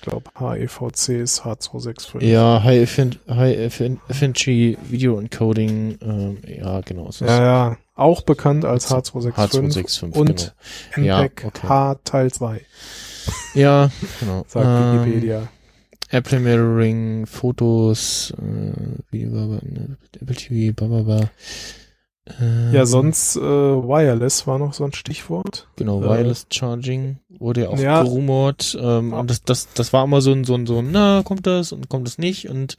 Ich 0.00 0.02
glaube, 0.02 0.30
HEVC 0.38 1.08
ist 1.20 1.42
H265. 1.42 2.22
Ja, 2.24 2.62
High, 2.62 2.82
Effin 2.82 3.16
High 3.28 3.58
Effin 3.58 4.00
Effigy 4.08 4.78
Video 4.88 5.18
Encoding, 5.18 5.98
ähm, 6.00 6.38
ja, 6.46 6.80
genau. 6.82 7.08
ist 7.08 7.20
ja, 7.20 7.42
ja. 7.42 7.76
Auch 7.96 8.22
bekannt 8.22 8.64
als 8.64 8.92
H265, 8.92 9.32
H265, 9.32 10.12
und 10.12 10.54
genau. 10.94 11.06
Ja, 11.08 11.22
MPEG 11.22 11.44
okay. 11.46 11.66
H 11.66 11.94
Teil 12.04 12.32
2, 12.32 12.60
Ja, 13.54 13.90
genau. 14.20 14.44
sagt 14.46 14.66
Ähm, 14.66 15.02
Wikipedia. 15.04 15.48
Apple 16.10 16.38
Mirroring, 16.38 17.26
Fotos, 17.26 18.32
äh, 18.38 18.72
Video, 19.10 19.30
ne, 19.30 19.96
Apple 20.20 20.36
TV, 20.36 20.74
bla 20.74 20.86
bla 20.86 21.02
bla. 21.02 21.30
Ähm, 22.40 22.72
Ja, 22.72 22.86
sonst 22.86 23.36
äh, 23.36 23.40
Wireless 23.40 24.46
war 24.46 24.58
noch 24.58 24.72
so 24.72 24.84
ein 24.84 24.92
Stichwort. 24.92 25.68
Genau, 25.76 26.02
äh, 26.02 26.08
Wireless 26.08 26.46
Charging 26.52 27.18
wurde 27.28 27.62
ja 27.62 27.68
auch 27.68 27.78
ja. 27.78 28.02
gerumort. 28.02 28.76
Ähm, 28.80 29.12
und 29.12 29.30
das, 29.30 29.42
das, 29.42 29.68
das 29.74 29.92
war 29.92 30.04
immer 30.04 30.20
so 30.20 30.32
ein, 30.32 30.44
so 30.44 30.54
ein, 30.54 30.66
so 30.66 30.78
ein, 30.78 30.90
na, 30.90 31.22
kommt 31.24 31.46
das 31.46 31.72
und 31.72 31.88
kommt 31.88 32.06
das 32.06 32.18
nicht. 32.18 32.48
Und 32.48 32.76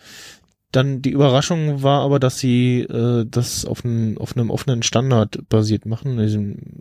dann 0.71 1.01
die 1.01 1.09
Überraschung 1.11 1.81
war 1.81 2.01
aber, 2.01 2.19
dass 2.19 2.37
sie 2.37 2.81
äh, 2.81 3.25
das 3.27 3.65
auf, 3.65 3.83
einem 3.83 4.17
auf 4.17 4.37
einem 4.37 4.51
offenen 4.51 4.83
Standard 4.83 5.39
basiert 5.49 5.85
machen. 5.85 6.15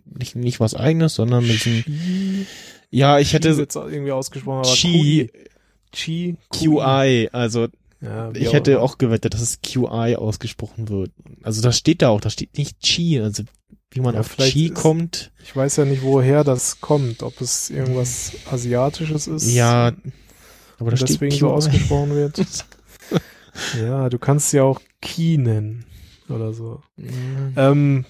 Nicht, 0.05 0.37
nicht 0.37 0.61
was 0.61 0.75
eigenes, 0.75 1.15
sondern 1.15 1.47
mit 1.47 1.65
diesem, 1.65 2.47
ja, 2.91 3.19
ich 3.19 3.29
Qi 3.29 3.35
hätte 3.35 3.49
jetzt 3.51 3.77
irgendwie 3.77 4.13
ausgesprochen, 4.13 4.59
aber 4.59 4.75
Qi, 4.75 5.31
Qi, 5.93 6.37
QI, 6.53 7.31
also 7.33 7.69
Ja, 8.01 8.31
Ich 8.35 8.49
auch 8.49 8.53
hätte 8.53 8.81
auch 8.81 8.99
gewettet, 8.99 9.35
dass 9.35 9.41
es 9.41 9.61
QI 9.61 10.17
ausgesprochen 10.17 10.89
wird. 10.89 11.11
Also 11.43 11.63
das 11.63 11.77
steht 11.77 12.03
da 12.03 12.11
auch, 12.11 12.21
da 12.21 12.31
steht 12.31 12.57
nicht 12.57 12.79
Chi, 12.81 13.21
also 13.21 13.43
wie 13.91 14.01
man 14.01 14.15
Ja, 14.15 14.21
auf 14.21 14.37
Chi 14.37 14.67
ist- 14.67 14.75
kommt. 14.75 15.33
Ich 15.43 15.57
weiß 15.57 15.77
ja 15.77 15.85
nicht, 15.85 16.03
woher 16.03 16.45
das 16.45 16.81
kommt, 16.81 17.23
ob 17.23 17.41
es 17.41 17.71
irgendwas 17.71 18.33
Asiatisches 18.51 19.27
ist. 19.27 19.51
Ja, 19.53 19.93
aber 20.79 20.91
da 20.91 20.93
und 20.93 20.97
steht 20.99 21.09
deswegen 21.09 21.33
QI. 21.33 21.39
so 21.41 21.51
ausgesprochen 21.51 22.11
wird. 22.15 22.39
ja, 23.81 24.09
du 24.09 24.19
kannst 24.19 24.53
ja 24.53 24.63
auch 24.63 24.81
Ki 25.01 25.39
nennen 25.39 25.85
oder 26.29 26.53
so. 26.53 26.83
Ähm, 27.57 28.05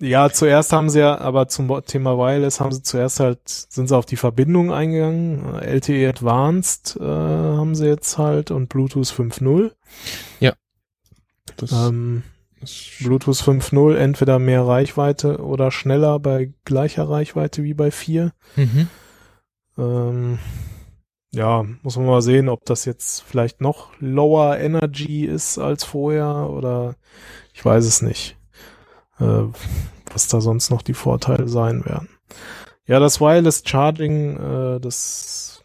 ja, 0.00 0.30
zuerst 0.30 0.72
haben 0.72 0.90
sie 0.90 1.00
ja, 1.00 1.18
aber 1.18 1.48
zum 1.48 1.68
Thema 1.86 2.18
Wireless 2.18 2.60
haben 2.60 2.72
sie 2.72 2.82
zuerst 2.82 3.20
halt, 3.20 3.40
sind 3.48 3.88
sie 3.88 3.96
auf 3.96 4.06
die 4.06 4.16
Verbindung 4.16 4.72
eingegangen. 4.72 5.54
LTE 5.54 6.08
Advanced 6.08 6.96
äh, 7.00 7.04
haben 7.04 7.74
sie 7.74 7.86
jetzt 7.86 8.18
halt 8.18 8.50
und 8.50 8.68
Bluetooth 8.68 9.06
5.0. 9.06 9.72
Das, 11.56 11.72
Ähm, 11.72 12.24
Bluetooth 13.00 13.36
5.0 13.36 13.94
entweder 13.96 14.38
mehr 14.38 14.66
Reichweite 14.66 15.38
oder 15.42 15.70
schneller 15.70 16.18
bei 16.18 16.52
gleicher 16.64 17.08
Reichweite 17.08 17.62
wie 17.62 17.74
bei 17.74 17.90
4. 17.90 18.32
mhm. 18.56 18.88
Ähm, 19.78 20.38
ja, 21.32 21.66
muss 21.82 21.96
man 21.96 22.06
mal 22.06 22.22
sehen, 22.22 22.48
ob 22.48 22.64
das 22.64 22.86
jetzt 22.86 23.22
vielleicht 23.22 23.60
noch 23.60 23.90
lower 24.00 24.58
Energy 24.58 25.24
ist 25.26 25.58
als 25.58 25.84
vorher 25.84 26.48
oder 26.50 26.96
ich 27.52 27.62
weiß 27.62 27.84
es 27.84 28.00
nicht, 28.00 28.38
äh, 29.20 29.44
was 30.12 30.28
da 30.28 30.40
sonst 30.40 30.70
noch 30.70 30.82
die 30.82 30.94
Vorteile 30.94 31.48
sein 31.48 31.84
werden. 31.84 32.08
Ja, 32.86 33.00
das 33.00 33.20
Wireless 33.20 33.62
Charging, 33.66 34.36
äh, 34.36 34.80
das 34.80 35.64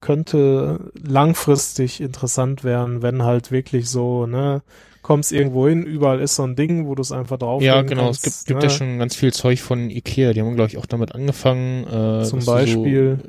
könnte 0.00 0.92
langfristig 0.94 2.00
interessant 2.00 2.64
werden, 2.64 3.02
wenn 3.02 3.22
halt 3.22 3.52
wirklich 3.52 3.88
so, 3.88 4.26
ne, 4.26 4.62
kommst 5.02 5.32
irgendwo 5.32 5.68
hin, 5.68 5.84
überall 5.84 6.20
ist 6.20 6.36
so 6.36 6.44
ein 6.44 6.56
Ding, 6.56 6.86
wo 6.86 6.94
du 6.94 7.02
es 7.02 7.12
einfach 7.12 7.38
drauf 7.38 7.62
Ja, 7.62 7.82
genau. 7.82 8.04
kannst, 8.06 8.26
es 8.26 8.44
gibt, 8.44 8.46
gibt 8.46 8.62
ne? 8.62 8.64
ja 8.64 8.70
schon 8.70 8.98
ganz 8.98 9.16
viel 9.16 9.32
Zeug 9.32 9.60
von 9.60 9.90
Ikea. 9.90 10.32
Die 10.32 10.40
haben, 10.40 10.54
glaube 10.54 10.70
ich, 10.70 10.78
auch 10.78 10.86
damit 10.86 11.14
angefangen. 11.14 11.84
Äh, 11.86 12.24
Zum 12.24 12.44
dass 12.44 12.44
du 12.44 12.44
Beispiel 12.44 13.18
So, 13.20 13.28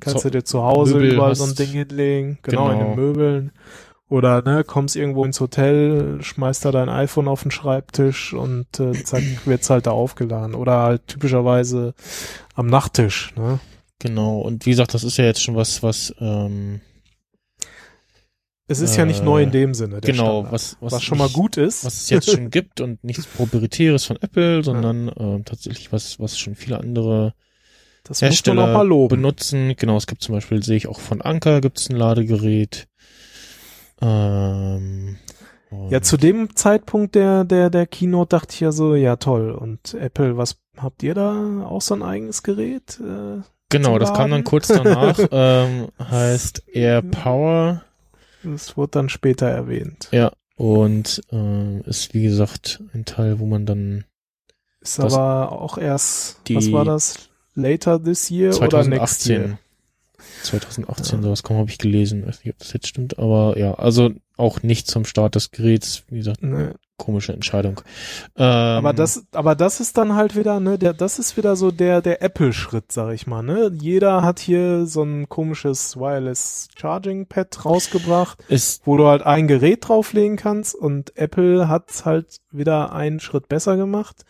Kannst 0.00 0.22
so, 0.22 0.28
du 0.30 0.30
dir 0.30 0.44
zu 0.44 0.62
Hause 0.62 0.94
Möbel 0.94 1.12
überall 1.14 1.30
hast. 1.30 1.38
so 1.38 1.44
ein 1.44 1.54
Ding 1.54 1.68
hinlegen, 1.70 2.38
genau, 2.42 2.70
in 2.70 2.78
Genau. 2.78 2.94
den 2.94 2.94
Möbeln. 2.96 3.52
Oder 4.10 4.40
ne, 4.42 4.64
kommst 4.64 4.96
irgendwo 4.96 5.24
ins 5.24 5.38
Hotel, 5.40 6.18
schmeißt 6.22 6.64
da 6.64 6.72
dein 6.72 6.88
iPhone 6.88 7.28
auf 7.28 7.42
den 7.42 7.50
Schreibtisch 7.50 8.32
und 8.32 8.80
äh, 8.80 8.92
zack, 9.04 9.22
wird's 9.46 9.68
halt 9.68 9.86
da 9.86 9.90
aufgeladen. 9.90 10.54
Oder 10.54 10.78
halt 10.80 11.06
typischerweise 11.08 11.94
am 12.54 12.66
Nachttisch, 12.68 13.34
ne? 13.36 13.60
genau. 13.98 14.38
Und 14.40 14.64
wie 14.64 14.70
gesagt, 14.70 14.94
das 14.94 15.04
ist 15.04 15.18
ja 15.18 15.24
jetzt 15.24 15.42
schon 15.42 15.56
was, 15.56 15.82
was 15.82 16.14
ähm, 16.20 16.80
Es 18.66 18.80
ist 18.80 18.96
ja 18.96 19.04
nicht 19.04 19.20
Äh, 19.20 19.24
neu 19.24 19.42
in 19.42 19.50
dem 19.50 19.74
Sinne. 19.74 20.00
Genau, 20.00 20.40
Standard. 20.40 20.52
was, 20.52 20.76
was, 20.80 20.92
was 20.92 21.02
schon 21.02 21.18
mal 21.18 21.24
nicht- 21.24 21.34
gut 21.34 21.56
ist. 21.58 21.84
was 21.84 21.94
es 22.02 22.10
jetzt 22.10 22.30
schon 22.30 22.48
gibt 22.50 22.80
und 22.80 23.02
nichts 23.04 23.26
proprietäres 23.26 24.04
von 24.06 24.16
Apple, 24.20 24.62
sondern 24.62 25.10
ähm, 25.18 25.44
tatsächlich 25.44 25.92
was, 25.92 26.18
was 26.18 26.38
schon 26.38 26.54
viele 26.54 26.78
andere 26.78 27.34
das 28.04 28.22
Hersteller 28.22 28.64
auch 28.64 28.72
mal 28.72 28.86
loben. 28.88 29.16
benutzen. 29.16 29.74
Genau, 29.76 29.96
es 29.98 30.06
gibt 30.06 30.22
zum 30.22 30.34
Beispiel, 30.34 30.62
sehe 30.62 30.76
ich 30.76 30.86
auch 30.86 31.00
von 31.00 31.20
Anker 31.20 31.60
gibt 31.60 31.78
es 31.78 31.90
ein 31.90 31.96
Ladegerät. 31.96 32.86
Ähm, 34.00 35.16
Ja, 35.90 36.00
zu 36.00 36.16
dem 36.16 36.56
Zeitpunkt 36.56 37.14
der, 37.14 37.44
der, 37.44 37.70
der 37.70 37.86
Keynote 37.86 38.30
dachte 38.30 38.54
ich 38.54 38.60
ja 38.60 38.72
so, 38.72 38.94
ja 38.94 39.16
toll. 39.16 39.50
Und 39.50 39.94
Apple, 39.94 40.36
was 40.36 40.56
habt 40.76 41.02
ihr 41.02 41.14
da 41.14 41.64
auch 41.64 41.82
so 41.82 41.94
ein 41.94 42.02
eigenes 42.02 42.42
Gerät? 42.42 43.00
Äh, 43.00 43.42
genau, 43.68 43.98
das 43.98 44.14
kam 44.14 44.30
dann 44.30 44.44
kurz 44.44 44.68
danach. 44.68 45.18
ähm, 45.30 45.88
heißt 45.98 46.62
Air 46.72 47.02
Power. 47.02 47.82
das 48.42 48.76
wurde 48.76 48.92
dann 48.92 49.08
später 49.08 49.46
erwähnt. 49.46 50.08
Ja, 50.10 50.32
und 50.56 51.22
ähm, 51.30 51.82
ist 51.84 52.14
wie 52.14 52.22
gesagt 52.22 52.82
ein 52.94 53.04
Teil, 53.04 53.38
wo 53.38 53.46
man 53.46 53.66
dann 53.66 54.04
Ist 54.80 54.98
aber 55.00 55.52
auch 55.52 55.78
erst, 55.78 56.40
was 56.50 56.72
war 56.72 56.84
das? 56.84 57.28
Later 57.54 58.02
this 58.02 58.30
year 58.30 58.56
oder 58.56 58.84
next 58.84 59.22
2018, 59.22 59.32
year? 59.32 59.58
2018 60.42 61.22
sowas 61.22 61.42
kaum 61.42 61.58
habe 61.58 61.70
ich 61.70 61.78
gelesen, 61.78 62.26
weiß 62.26 62.44
nicht, 62.44 62.54
ob 62.54 62.58
das 62.58 62.72
jetzt 62.72 62.88
stimmt, 62.88 63.18
aber 63.18 63.58
ja, 63.58 63.74
also 63.74 64.10
auch 64.36 64.62
nicht 64.62 64.86
zum 64.86 65.04
Start 65.04 65.34
des 65.34 65.50
Geräts, 65.50 66.04
wie 66.08 66.18
gesagt, 66.18 66.42
Ne, 66.42 66.74
komische 66.98 67.32
Entscheidung. 67.32 67.80
Ähm, 68.36 68.44
aber 68.44 68.92
das, 68.92 69.24
aber 69.32 69.54
das 69.54 69.80
ist 69.80 69.96
dann 69.96 70.14
halt 70.14 70.36
wieder, 70.36 70.60
ne, 70.60 70.78
der, 70.78 70.92
das 70.92 71.18
ist 71.18 71.36
wieder 71.36 71.56
so 71.56 71.70
der, 71.70 72.02
der 72.02 72.22
Apple-Schritt, 72.22 72.92
sag 72.92 73.14
ich 73.14 73.26
mal, 73.26 73.42
ne? 73.42 73.70
Jeder 73.80 74.22
hat 74.22 74.38
hier 74.38 74.84
so 74.86 75.02
ein 75.02 75.28
komisches 75.28 75.96
Wireless 75.96 76.68
Charging 76.76 77.26
Pad 77.26 77.64
rausgebracht, 77.64 78.42
ist 78.48 78.86
wo 78.86 78.96
du 78.96 79.06
halt 79.06 79.22
ein 79.22 79.48
Gerät 79.48 79.88
drauflegen 79.88 80.36
kannst 80.36 80.74
und 80.74 81.16
Apple 81.16 81.68
hat 81.68 82.04
halt 82.04 82.38
wieder 82.50 82.92
einen 82.92 83.20
Schritt 83.20 83.48
besser 83.48 83.76
gemacht. 83.76 84.24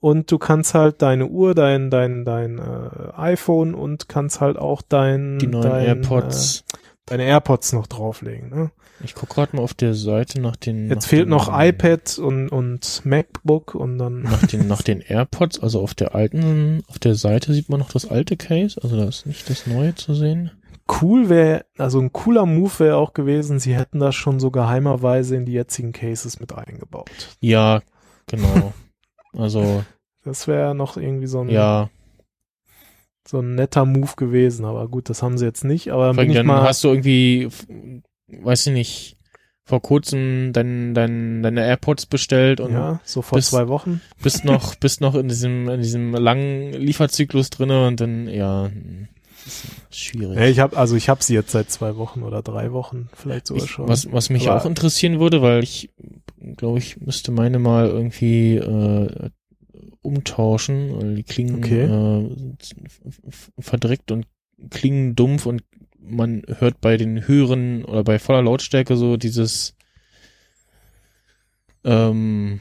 Und 0.00 0.30
du 0.30 0.38
kannst 0.38 0.74
halt 0.74 1.02
deine 1.02 1.26
Uhr, 1.26 1.54
dein, 1.54 1.90
dein, 1.90 2.24
dein 2.24 2.58
äh, 2.58 3.12
iPhone 3.16 3.74
und 3.74 4.08
kannst 4.08 4.40
halt 4.40 4.56
auch 4.56 4.80
dein, 4.82 5.38
die 5.38 5.48
neuen 5.48 5.62
dein, 5.62 5.86
AirPods. 5.86 6.60
Äh, 6.60 6.78
deine 7.06 7.24
AirPods 7.24 7.72
noch 7.72 7.86
drauflegen. 7.86 8.48
Ne? 8.50 8.70
ich 9.04 9.14
guck 9.14 9.28
gerade 9.28 9.56
mal 9.56 9.62
auf 9.62 9.74
der 9.74 9.94
Seite 9.94 10.40
nach 10.40 10.56
den. 10.56 10.88
Jetzt 10.88 11.04
nach 11.04 11.08
fehlt 11.08 11.26
den, 11.26 11.30
noch 11.30 11.48
iPad 11.52 12.18
und, 12.18 12.48
und 12.48 13.02
MacBook 13.04 13.74
und 13.74 13.98
dann. 13.98 14.22
Nach 14.28 14.46
den, 14.46 14.66
nach 14.66 14.82
den 14.82 15.00
AirPods, 15.00 15.60
also 15.60 15.80
auf 15.80 15.94
der 15.94 16.14
alten, 16.14 16.82
auf 16.88 16.98
der 16.98 17.14
Seite 17.14 17.52
sieht 17.52 17.68
man 17.68 17.80
noch 17.80 17.90
das 17.90 18.10
alte 18.10 18.36
Case, 18.36 18.80
also 18.82 18.96
da 18.96 19.08
ist 19.08 19.26
nicht 19.26 19.48
das 19.48 19.66
neue 19.66 19.94
zu 19.94 20.14
sehen. 20.14 20.50
Cool 21.00 21.28
wäre, 21.28 21.64
also 21.76 22.00
ein 22.00 22.12
cooler 22.12 22.46
Move 22.46 22.78
wäre 22.78 22.96
auch 22.96 23.12
gewesen, 23.12 23.58
sie 23.58 23.74
hätten 23.74 24.00
das 24.00 24.14
schon 24.14 24.40
so 24.40 24.50
geheimerweise 24.50 25.36
in 25.36 25.44
die 25.44 25.52
jetzigen 25.52 25.92
Cases 25.92 26.40
mit 26.40 26.52
eingebaut. 26.54 27.10
Ja, 27.40 27.80
genau. 28.26 28.72
Also, 29.36 29.84
Das 30.24 30.46
wäre 30.48 30.74
noch 30.74 30.96
irgendwie 30.96 31.26
so 31.26 31.40
ein, 31.40 31.48
ja, 31.48 31.90
so 33.26 33.40
ein 33.40 33.54
netter 33.54 33.84
Move 33.84 34.12
gewesen, 34.16 34.64
aber 34.64 34.88
gut, 34.88 35.10
das 35.10 35.22
haben 35.22 35.36
sie 35.38 35.44
jetzt 35.44 35.64
nicht, 35.64 35.90
aber 35.92 36.14
bin 36.14 36.30
ich 36.30 36.36
dann 36.36 36.46
mal, 36.46 36.62
hast 36.62 36.82
du 36.84 36.88
irgendwie, 36.88 37.48
weiß 38.28 38.68
ich 38.68 38.72
nicht, 38.72 39.16
vor 39.64 39.82
kurzem 39.82 40.54
dein, 40.54 40.94
dein, 40.94 41.42
deine 41.42 41.60
AirPods 41.66 42.06
bestellt 42.06 42.58
und 42.60 42.72
ja, 42.72 43.00
so 43.04 43.20
vor 43.20 43.36
bis- 43.36 43.50
zwei 43.50 43.68
Wochen. 43.68 44.00
bist 44.22 44.46
noch, 44.46 44.74
bist 44.80 45.02
noch 45.02 45.14
in 45.14 45.28
diesem, 45.28 45.68
in 45.68 45.82
diesem 45.82 46.14
langen 46.14 46.72
Lieferzyklus 46.72 47.50
drinne 47.50 47.86
und 47.86 48.00
dann, 48.00 48.28
ja, 48.28 48.70
schwierig. 49.90 50.38
Ich 50.38 50.58
habe 50.60 50.76
also 50.76 50.96
ich 50.96 51.08
habe 51.10 51.22
sie 51.22 51.34
jetzt 51.34 51.52
seit 51.52 51.70
zwei 51.70 51.96
Wochen 51.96 52.22
oder 52.22 52.42
drei 52.42 52.72
Wochen 52.72 53.08
vielleicht 53.14 53.46
sogar 53.46 53.64
Ich, 53.64 53.70
schon. 53.70 53.88
was, 53.88 54.10
was 54.10 54.30
mich 54.30 54.48
Aber- 54.48 54.60
auch 54.60 54.66
interessieren 54.66 55.20
würde, 55.20 55.42
weil 55.42 55.62
ich 55.62 55.90
glaube, 56.56 56.78
ich 56.78 57.00
müsste 57.00 57.32
meine 57.32 57.58
mal 57.58 57.86
irgendwie 57.86 58.56
äh, 58.56 59.30
umtauschen, 60.02 60.96
weil 60.96 61.14
die 61.16 61.22
klingen 61.22 61.56
Okay. 61.56 61.84
äh, 61.84 63.62
verdreckt 63.62 64.10
und 64.10 64.26
klingen 64.70 65.14
dumpf 65.14 65.46
und 65.46 65.62
man 66.00 66.42
hört 66.58 66.80
bei 66.80 66.96
den 66.96 67.26
höheren 67.28 67.84
oder 67.84 68.02
bei 68.04 68.18
voller 68.18 68.42
Lautstärke 68.42 68.96
so 68.96 69.16
dieses 69.16 69.74
ähm, 71.84 72.60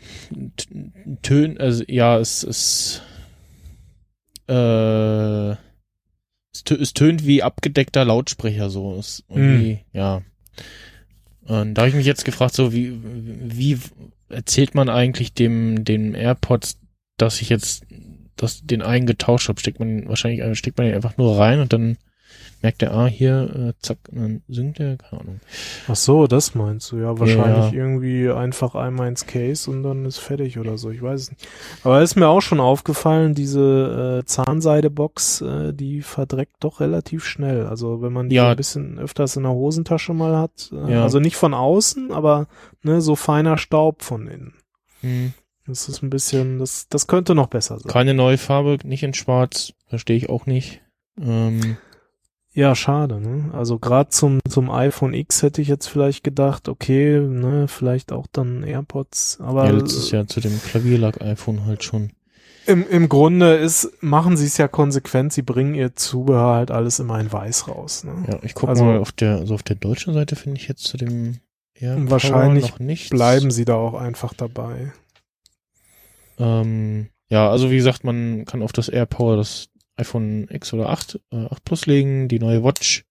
T- 0.58 0.92
Tön, 1.22 1.58
also 1.58 1.84
ja, 1.88 2.18
es 2.20 2.44
ist 2.44 3.02
äh, 4.48 5.52
es, 5.52 6.64
tö 6.64 6.76
es 6.76 6.94
tönt 6.94 7.26
wie 7.26 7.44
abgedeckter 7.44 8.06
Lautsprecher 8.06 8.70
so. 8.70 8.96
Es 8.98 9.24
irgendwie, 9.30 9.80
ja. 9.94 10.22
Und 11.48 11.76
da 11.76 11.82
habe 11.82 11.90
ich 11.90 11.96
mich 11.96 12.06
jetzt 12.06 12.26
gefragt, 12.26 12.54
so 12.56 12.74
wie 12.74 13.00
wie 13.02 13.80
erzählt 14.30 14.76
man 14.76 14.90
eigentlich 14.90 15.34
dem 15.34 15.86
dem 15.86 16.14
AirPods, 16.14 16.78
dass 17.18 17.42
ich 17.42 17.50
jetzt 17.50 17.86
das 18.36 18.62
den 18.64 18.82
einen 18.82 19.08
getauscht 19.08 19.48
habe? 19.48 19.60
Steckt 19.60 19.80
man 19.80 20.08
wahrscheinlich 20.08 20.42
äh, 20.42 20.56
steckt 20.56 20.78
man 20.78 20.88
den 20.88 20.96
einfach 20.96 21.18
nur 21.18 21.40
rein 21.40 21.60
und 21.60 21.72
dann 21.72 21.98
merkt 22.62 22.82
er, 22.82 22.92
ah 22.94 23.06
hier 23.06 23.74
äh, 23.78 23.82
zack, 23.82 23.98
und 24.12 24.18
dann 24.20 24.42
singt 24.48 24.80
er, 24.80 24.98
keine 24.98 25.22
Ahnung. 25.22 25.40
Ach 25.88 25.96
so, 25.96 26.26
das 26.28 26.56
meinst 26.56 26.92
du 26.92 26.98
ja 26.98 27.18
wahrscheinlich 27.20 27.72
Ja. 27.72 27.78
irgendwie 27.78 28.30
einfach 28.30 28.74
einmal 28.76 29.08
ins 29.08 29.26
Case 29.28 29.70
und 29.70 29.84
dann 29.84 30.06
ist 30.06 30.18
fertig 30.18 30.58
oder 30.58 30.78
so. 30.78 30.90
Ich 30.90 31.02
weiß 31.02 31.22
es 31.22 31.32
nicht. 31.32 31.48
Aber 31.84 32.02
ist 32.02 32.16
mir 32.16 32.28
auch 32.28 32.42
schon 32.42 32.60
aufgefallen, 32.60 33.36
diese 33.36 34.22
äh, 34.22 34.26
Zahnseidebox, 34.26 35.42
äh, 35.42 35.74
die 35.74 36.02
verdreckt 36.02 36.56
doch 36.62 36.80
relativ 36.80 37.26
schnell. 37.26 37.66
Also 37.68 38.02
wenn 38.02 38.14
man 38.14 38.30
die 38.30 38.36
Ja. 38.38 38.50
ein 38.52 38.58
bisschen 38.58 38.98
öfters 39.00 39.36
in 39.36 39.44
der 39.44 39.52
Hosentasche 39.54 40.14
mal 40.14 40.36
hat, 40.38 40.72
äh, 40.74 40.96
also 40.96 41.20
nicht 41.20 41.36
von 41.36 41.54
außen, 41.54 42.12
aber 42.12 42.48
ne, 42.84 43.02
so 43.02 43.16
feiner 43.16 43.58
Staub 43.58 44.02
von 44.04 44.28
innen. 44.28 44.54
Hm. 45.02 45.34
Das 45.68 45.90
ist 45.90 46.02
ein 46.02 46.10
bisschen, 46.10 46.60
das, 46.60 46.88
das 46.90 47.08
könnte 47.08 47.36
noch 47.36 47.48
besser 47.48 47.78
sein. 47.78 47.92
Keine 47.92 48.14
neue 48.14 48.38
Farbe, 48.38 48.78
nicht 48.86 49.04
in 49.04 49.14
Schwarz, 49.14 49.74
verstehe 49.88 50.16
ich 50.16 50.30
auch 50.30 50.46
nicht. 50.46 50.82
Ähm, 51.22 51.78
Ja, 52.58 52.74
schade, 52.74 53.22
ne? 53.22 53.52
Also 53.54 53.78
gerade 53.78 54.10
zum, 54.10 54.40
zum 54.50 54.72
iPhone 54.72 55.14
X 55.14 55.44
hätte 55.44 55.62
ich 55.62 55.68
jetzt 55.68 55.86
vielleicht 55.86 56.24
gedacht, 56.24 56.68
okay, 56.70 57.20
ne, 57.20 57.68
vielleicht 57.68 58.12
auch 58.12 58.26
dann 58.32 58.64
AirPods, 58.64 59.38
aber 59.40 59.66
ja, 59.66 59.72
letztes 59.74 60.10
Jahr 60.10 60.26
zu 60.26 60.40
dem 60.40 60.60
Klavierlack-iPhone 60.64 61.66
halt 61.68 61.84
schon. 61.84 62.14
Im, 62.66 62.84
Im 62.90 63.10
Grunde 63.10 63.54
ist, 63.54 63.92
machen 64.02 64.38
sie 64.38 64.48
es 64.48 64.58
ja 64.58 64.68
konsequent, 64.68 65.34
sie 65.34 65.44
bringen 65.44 65.76
ihr 65.76 65.96
Zubehör 65.96 66.56
halt 66.56 66.72
alles 66.72 66.98
immer 66.98 67.20
in 67.20 67.32
weiß 67.32 67.68
raus. 67.68 68.04
Ne? 68.04 68.26
Ja, 68.28 68.40
ich 68.42 68.56
gucke 68.56 68.72
Also- 68.72 68.86
mal 68.86 68.98
auf 68.98 69.12
der, 69.12 69.36
also 69.38 69.54
auf 69.54 69.62
der 69.62 69.76
deutschen 69.76 70.16
Seite 70.16 70.36
finde 70.36 70.60
ich 70.60 70.68
jetzt 70.68 70.86
zu 70.86 70.98
dem 70.98 71.38
AirPower 71.76 72.10
Wahrscheinlich 72.10 72.72
noch 72.72 72.80
nichts. 72.80 73.12
Bleiben 73.12 73.52
sie 73.52 73.66
da 73.66 73.76
auch 73.76 73.94
einfach 73.94 74.34
dabei. 74.34 74.92
Ähm, 76.40 77.10
ja, 77.30 77.50
also 77.52 77.70
wie 77.70 77.78
gesagt, 77.78 78.04
man 78.04 78.46
kann 78.46 78.64
auf 78.64 78.72
das 78.74 78.90
AirPower 78.90 79.38
das 79.38 79.70
iPhone 79.98 80.48
X 80.50 80.74
oder 80.74 80.90
8, 80.90 81.20
äh, 81.32 81.46
8 81.46 81.64
Plus 81.64 81.86
legen, 81.86 82.28
die 82.28 82.40
neue 82.40 82.64
Watch 82.64 83.06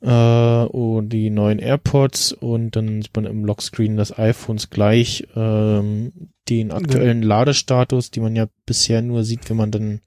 äh, 0.00 0.64
und 0.64 1.08
die 1.10 1.30
neuen 1.30 1.58
AirPods 1.58 2.32
und 2.32 2.76
dann 2.76 3.02
sieht 3.02 3.14
man 3.14 3.26
im 3.26 3.44
Lockscreen 3.44 3.96
des 3.96 4.16
iPhones 4.18 4.70
gleich 4.70 5.26
ähm, 5.34 6.12
den 6.48 6.70
aktuellen 6.70 7.22
Ladestatus, 7.22 8.10
die 8.10 8.20
man 8.20 8.36
ja 8.36 8.46
bisher 8.66 9.02
nur 9.02 9.24
sieht, 9.24 9.48
wenn 9.50 9.56
man 9.56 9.70
dann 9.70 10.00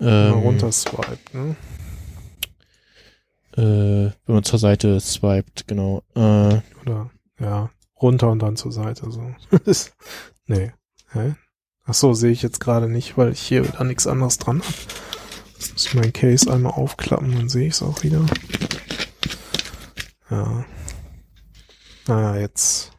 ähm, 0.00 0.32
runter 0.32 0.72
swiped, 0.72 1.34
ne? 1.34 1.56
äh, 3.56 4.12
wenn 4.26 4.34
man 4.34 4.44
zur 4.44 4.58
Seite 4.58 5.00
swiped, 5.00 5.66
genau. 5.66 6.02
Äh, 6.14 6.60
Oder, 6.82 7.10
ja, 7.38 7.70
runter 8.00 8.30
und 8.30 8.40
dann 8.40 8.56
zur 8.56 8.72
Seite, 8.72 9.10
so. 9.10 9.34
nee. 10.46 10.72
Hä? 11.12 11.34
Ach 11.90 11.94
so, 11.94 12.14
sehe 12.14 12.30
ich 12.30 12.40
jetzt 12.42 12.60
gerade 12.60 12.88
nicht, 12.88 13.18
weil 13.18 13.32
ich 13.32 13.40
hier 13.40 13.66
wieder 13.66 13.82
nichts 13.82 14.06
anderes 14.06 14.38
dran 14.38 14.62
habe. 14.62 14.74
Jetzt 15.58 15.72
muss 15.72 15.86
ich 15.86 15.94
mein 15.94 16.12
Case 16.12 16.48
einmal 16.52 16.72
aufklappen, 16.72 17.34
dann 17.34 17.48
sehe 17.48 17.66
ich 17.66 17.74
es 17.74 17.82
auch 17.82 18.04
wieder. 18.04 18.24
Ja. 20.30 20.64
Naja, 22.06 22.36
jetzt. 22.40 22.92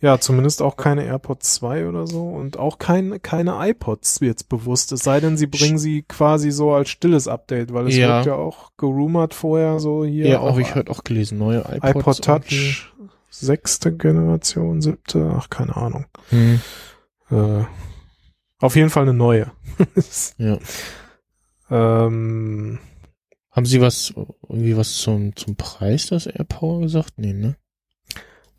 Ja, 0.00 0.20
zumindest 0.20 0.62
auch 0.62 0.76
keine 0.76 1.04
AirPods 1.04 1.54
2 1.54 1.88
oder 1.88 2.06
so 2.06 2.28
und 2.28 2.56
auch 2.58 2.78
kein, 2.78 3.20
keine 3.20 3.56
iPods 3.70 4.20
jetzt 4.20 4.48
bewusst. 4.48 4.92
Es 4.92 5.00
sei 5.00 5.18
denn, 5.18 5.36
sie 5.36 5.46
bringen 5.48 5.78
sie 5.78 6.02
quasi 6.02 6.52
so 6.52 6.72
als 6.74 6.90
stilles 6.90 7.26
Update, 7.26 7.72
weil 7.74 7.88
es 7.88 7.96
Ja. 7.96 8.18
wird 8.18 8.26
ja 8.26 8.34
auch 8.36 8.70
gerumort 8.76 9.34
vorher 9.34 9.80
so 9.80 10.04
hier. 10.04 10.28
ja, 10.28 10.38
auch 10.40 10.50
habe 10.50 10.60
ich 10.62 10.74
heute 10.76 10.92
auch 10.92 11.02
gelesen, 11.02 11.38
neue 11.38 11.60
iPods. 11.62 12.18
iPod. 12.20 12.22
Touch, 12.22 12.92
sechste 13.40 13.96
Generation, 13.96 14.80
siebte, 14.80 15.32
ach, 15.36 15.50
keine 15.50 15.76
Ahnung. 15.76 16.06
Hm, 16.30 16.60
Äh, 17.30 17.64
auf 18.60 18.76
jeden 18.76 18.90
Fall 18.90 19.02
eine 19.04 19.14
neue. 19.14 19.50
ja. 20.38 20.58
ähm, 21.70 22.78
Haben 23.50 23.66
Sie 23.66 23.80
was, 23.80 24.12
irgendwie 24.48 24.76
was 24.76 24.96
zum, 24.98 25.34
zum 25.36 25.56
Preis 25.56 26.06
des 26.08 26.26
AirPower 26.26 26.80
gesagt? 26.80 27.14
Nee, 27.16 27.32
ne? 27.32 27.56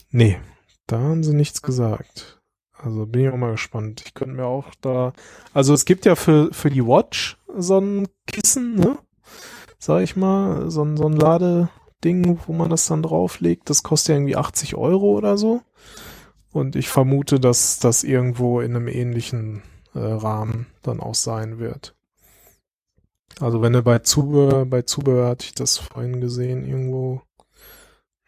nee, 0.09 0.39
da 0.87 0.99
haben 0.99 1.23
sie 1.23 1.33
nichts 1.35 1.61
gesagt. 1.61 2.41
Also 2.77 3.05
bin 3.05 3.23
ich 3.23 3.29
auch 3.29 3.37
mal 3.37 3.51
gespannt. 3.51 4.03
Ich 4.05 4.13
könnte 4.13 4.35
mir 4.35 4.45
auch 4.45 4.67
da, 4.81 5.13
also 5.53 5.73
es 5.73 5.85
gibt 5.85 6.05
ja 6.05 6.15
für, 6.15 6.53
für 6.53 6.69
die 6.69 6.85
Watch 6.85 7.37
so 7.57 7.79
ein 7.79 8.07
Kissen, 8.27 8.75
ne? 8.75 8.97
Sag 9.79 10.01
ich 10.03 10.15
mal, 10.15 10.69
so 10.69 10.83
ein, 10.83 10.97
so 10.97 11.07
ein 11.07 11.17
Ladeding, 12.03 12.39
wo 12.45 12.53
man 12.53 12.69
das 12.69 12.87
dann 12.87 13.03
drauflegt. 13.03 13.69
Das 13.69 13.83
kostet 13.83 14.09
ja 14.09 14.15
irgendwie 14.15 14.35
80 14.35 14.75
Euro 14.75 15.11
oder 15.17 15.37
so. 15.37 15.61
Und 16.51 16.75
ich 16.75 16.87
vermute, 16.87 17.39
dass 17.39 17.79
das 17.79 18.03
irgendwo 18.03 18.61
in 18.61 18.75
einem 18.75 18.87
ähnlichen 18.87 19.61
äh, 19.93 19.99
Rahmen 19.99 20.67
dann 20.83 20.99
auch 20.99 21.15
sein 21.15 21.59
wird. 21.59 21.95
Also 23.39 23.61
wenn 23.61 23.73
du 23.73 23.81
bei 23.81 23.99
Zubehör, 23.99 24.65
bei 24.65 24.83
Zubehör 24.83 25.29
hatte 25.29 25.45
ich 25.45 25.55
das 25.55 25.77
vorhin 25.77 26.21
gesehen, 26.21 26.65
irgendwo. 26.65 27.21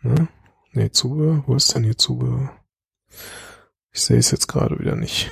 Ne? 0.02 0.28
Nee, 0.74 0.90
Zubehör? 0.90 1.44
Wo 1.48 1.56
ist 1.56 1.74
denn 1.74 1.84
hier 1.84 1.98
Zubehör? 1.98 2.52
Ich 3.92 4.02
sehe 4.02 4.18
es 4.18 4.32
jetzt 4.32 4.48
gerade 4.48 4.78
wieder 4.80 4.96
nicht. 4.96 5.32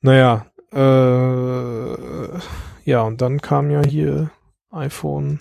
Naja, 0.00 0.46
äh, 0.72 2.38
ja, 2.84 3.02
und 3.02 3.20
dann 3.20 3.40
kam 3.40 3.70
ja 3.70 3.82
hier 3.86 4.30
iPhone 4.70 5.38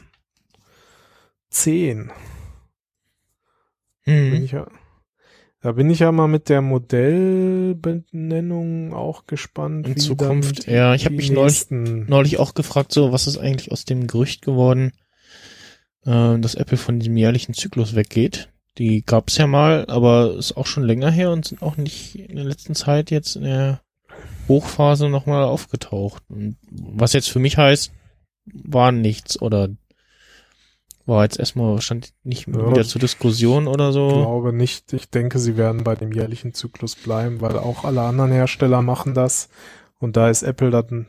10. 1.54 2.12
Bin 4.06 4.34
Hm. 4.34 4.44
ich 4.44 4.52
ja, 4.52 4.68
da 5.62 5.72
bin 5.72 5.90
ich 5.90 6.00
ja 6.00 6.12
mal 6.12 6.28
mit 6.28 6.50
der 6.50 6.62
Modellbenennung 6.62 8.94
auch 8.94 9.26
gespannt. 9.28 9.88
In 9.88 9.96
Zukunft, 9.98 10.68
ja, 10.68 10.94
ich 10.94 11.06
hab 11.06 11.12
die 11.12 11.18
mich 11.18 11.32
neulich- 11.32 11.68
Neulich 11.70 12.38
auch 12.40 12.54
gefragt, 12.54 12.92
so, 12.92 13.14
was 13.14 13.28
ist 13.28 13.38
eigentlich 13.38 13.72
aus 13.72 13.86
dem 13.86 14.08
Gerücht 14.08 14.42
geworden, 14.42 14.92
äh, 16.06 16.38
dass 16.40 16.56
Apple 16.56 16.76
von 16.78 17.00
diesem 17.00 17.16
jährlichen 17.16 17.54
Zyklus 17.54 17.96
weggeht. 17.96 18.50
Die 18.78 19.06
gab's 19.06 19.38
ja 19.38 19.48
mal, 19.48 19.86
aber 19.88 20.36
ist 20.36 20.58
auch 20.58 20.66
schon 20.66 20.84
länger 20.84 21.12
her 21.12 21.32
und 21.32 21.46
sind 21.46 21.62
auch 21.62 21.78
nicht 21.78 22.16
in 22.16 22.36
der 22.36 22.44
letzten 22.46 22.76
Zeit 22.76 23.10
jetzt 23.12 23.36
in 23.38 23.44
der 23.44 23.80
Hochphase 24.50 25.08
nochmal 25.10 25.44
aufgetaucht. 25.44 26.24
Und 26.28 26.58
was 26.72 27.14
jetzt 27.14 27.30
für 27.30 27.40
mich 27.40 27.56
heißt, 27.58 27.94
war 28.46 28.92
nichts 28.92 29.42
oder 29.42 29.70
war 31.06 31.24
jetzt 31.24 31.40
erstmal, 31.40 31.82
stand 31.82 32.14
nicht 32.24 32.48
Ja, 32.48 32.70
wieder 32.72 32.84
zur 32.86 33.02
Diskussion 33.02 33.68
oder 33.68 33.90
Ich 33.90 33.94
so. 33.96 34.08
glaube 34.08 34.54
nicht. 34.54 34.94
Ich 34.94 35.10
denke, 35.10 35.40
sie 35.40 35.58
werden 35.58 35.84
bei 35.84 35.96
dem 35.96 36.12
jährlichen 36.12 36.54
Zyklus 36.54 36.96
bleiben, 36.96 37.42
weil 37.42 37.58
auch 37.58 37.84
alle 37.84 38.02
anderen 38.02 38.32
Hersteller 38.32 38.82
machen 38.82 39.14
das. 39.14 39.50
Und 40.00 40.16
da 40.18 40.30
ist 40.30 40.44
Apple 40.44 40.70
dann, 40.72 41.08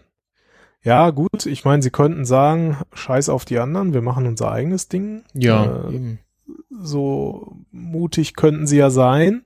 ja 0.82 1.11
gut, 1.11 1.47
ich 1.47 1.64
meine, 1.64 1.82
sie 1.82 1.90
könnten 1.90 2.24
sagen, 2.24 2.76
scheiß 2.92 3.28
auf 3.28 3.45
die 3.45 3.59
anderen, 3.59 3.95
wir 3.95 4.03
machen 4.03 4.26
unser 4.26 4.51
eigenes 4.51 4.88
Ding. 4.88 5.24
Ja, 5.32 5.88
Äh, 5.88 6.18
so 6.70 7.57
mutig 7.70 8.34
könnten 8.34 8.66
sie 8.66 8.76
ja 8.76 8.90
sein. 8.90 9.45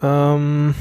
Ähm, 0.00 0.74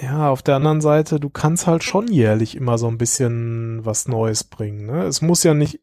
ja, 0.00 0.30
auf 0.30 0.42
der 0.42 0.56
anderen 0.56 0.80
Seite, 0.80 1.20
du 1.20 1.28
kannst 1.28 1.66
halt 1.66 1.82
schon 1.84 2.08
jährlich 2.08 2.56
immer 2.56 2.78
so 2.78 2.88
ein 2.88 2.96
bisschen 2.98 3.84
was 3.84 4.08
Neues 4.08 4.44
bringen. 4.44 4.86
Ne? 4.86 5.02
Es 5.04 5.20
muss 5.20 5.42
ja 5.42 5.52
nicht, 5.52 5.80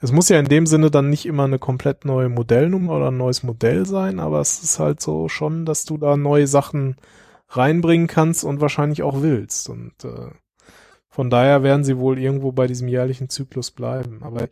es 0.00 0.12
muss 0.12 0.30
ja 0.30 0.38
in 0.38 0.48
dem 0.48 0.66
Sinne 0.66 0.90
dann 0.90 1.10
nicht 1.10 1.26
immer 1.26 1.44
eine 1.44 1.58
komplett 1.58 2.04
neue 2.04 2.28
Modellnummer 2.28 2.96
oder 2.96 3.10
ein 3.10 3.18
neues 3.18 3.42
Modell 3.42 3.84
sein, 3.86 4.18
aber 4.18 4.40
es 4.40 4.62
ist 4.62 4.78
halt 4.78 5.00
so 5.00 5.28
schon, 5.28 5.66
dass 5.66 5.84
du 5.84 5.98
da 5.98 6.16
neue 6.16 6.46
Sachen 6.46 6.96
reinbringen 7.48 8.06
kannst 8.06 8.44
und 8.44 8.60
wahrscheinlich 8.60 9.02
auch 9.02 9.20
willst. 9.20 9.68
Und 9.68 9.92
äh, 10.04 10.30
von 11.08 11.28
daher 11.28 11.62
werden 11.62 11.84
sie 11.84 11.98
wohl 11.98 12.18
irgendwo 12.18 12.52
bei 12.52 12.66
diesem 12.66 12.88
jährlichen 12.88 13.28
Zyklus 13.28 13.72
bleiben. 13.72 14.22
Aber 14.22 14.48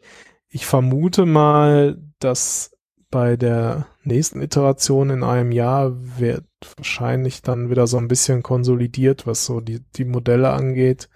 ich 0.51 0.67
vermute 0.67 1.25
mal, 1.25 1.99
dass 2.19 2.77
bei 3.11 3.37
der 3.37 3.87
nächsten 4.05 4.43
Iteration 4.43 5.09
in 5.09 5.23
einem 5.23 5.53
Jahr 5.53 5.93
wird 6.19 6.45
wahrscheinlich 6.77 7.41
dann 7.41 7.71
wieder 7.71 7.87
so 7.87 7.97
ein 7.97 8.09
bisschen 8.09 8.43
konsolidiert, 8.43 9.27
was 9.27 9.47
so 9.47 9.61
die, 9.61 9.81
die 9.97 10.05
Modelle 10.05 10.51
angeht. 10.51 11.09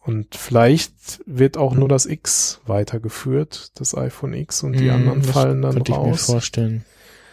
Und 0.00 0.34
vielleicht 0.36 1.20
wird 1.26 1.56
auch 1.58 1.74
nur 1.74 1.88
das 1.88 2.06
X 2.06 2.60
weitergeführt, 2.66 3.72
das 3.78 3.94
iPhone 3.96 4.32
X, 4.32 4.62
und 4.62 4.74
die 4.74 4.88
Hm, 4.88 4.94
anderen 4.96 5.22
das 5.22 5.30
fallen 5.30 5.62
dann 5.62 5.74
Könnte 5.74 5.92
ich 5.92 5.98
mir 5.98 6.04
raus. 6.04 6.24
vorstellen. 6.26 6.84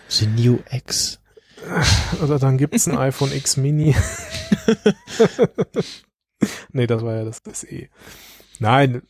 The 0.10 0.28
New 0.28 0.60
X. 0.72 1.20
Oder 2.22 2.38
dann 2.38 2.58
gibt's 2.58 2.88
ein 2.88 2.98
iPhone 2.98 3.32
X 3.32 3.58
Mini. 3.58 3.96
nee, 6.72 6.88
das 6.88 7.02
war 7.04 7.16
ja 7.16 7.24
das 7.24 7.42
SE. 7.54 7.88
Nein, 8.60 9.02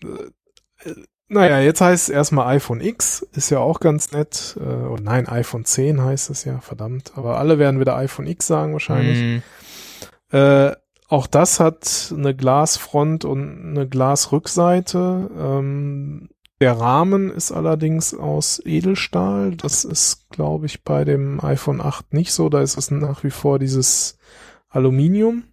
äh, 0.86 0.92
naja, 1.28 1.60
jetzt 1.60 1.82
heißt 1.82 2.04
es 2.10 2.10
erstmal 2.14 2.56
iPhone 2.56 2.82
X, 2.82 3.26
ist 3.34 3.50
ja 3.50 3.58
auch 3.60 3.80
ganz 3.80 4.12
nett. 4.12 4.56
Äh, 4.60 4.64
oh 4.64 4.98
nein, 5.02 5.28
iPhone 5.28 5.66
10 5.66 6.02
heißt 6.04 6.30
es 6.30 6.44
ja, 6.44 6.60
verdammt. 6.62 7.14
Aber 7.16 7.40
alle 7.40 7.58
werden 7.58 7.80
wieder 7.80 7.96
iPhone 7.96 8.28
X 8.28 8.46
sagen 8.48 8.74
wahrscheinlich. 8.74 9.18
Hm, 9.20 9.42
Äh, 10.32 10.76
auch 11.08 11.28
das 11.28 11.60
hat 11.60 12.14
eine 12.16 12.36
Glasfront 12.36 13.26
und 13.26 13.62
eine 13.72 13.88
Glasrückseite. 13.88 15.30
Ähm, 15.38 16.30
der 16.62 16.74
Rahmen 16.80 17.30
ist 17.32 17.52
allerdings 17.52 18.14
aus 18.14 18.62
Edelstahl. 18.66 19.56
Das 19.56 19.84
ist, 19.84 20.30
glaube 20.30 20.66
ich, 20.66 20.84
bei 20.84 21.04
dem 21.04 21.44
iPhone 21.44 21.82
8 21.82 22.14
nicht 22.14 22.32
so. 22.32 22.50
Da 22.50 22.62
ist 22.62 22.78
es 22.78 22.92
nach 22.92 23.24
wie 23.24 23.30
vor 23.30 23.60
dieses 23.60 24.18
Aluminium. 24.70 25.44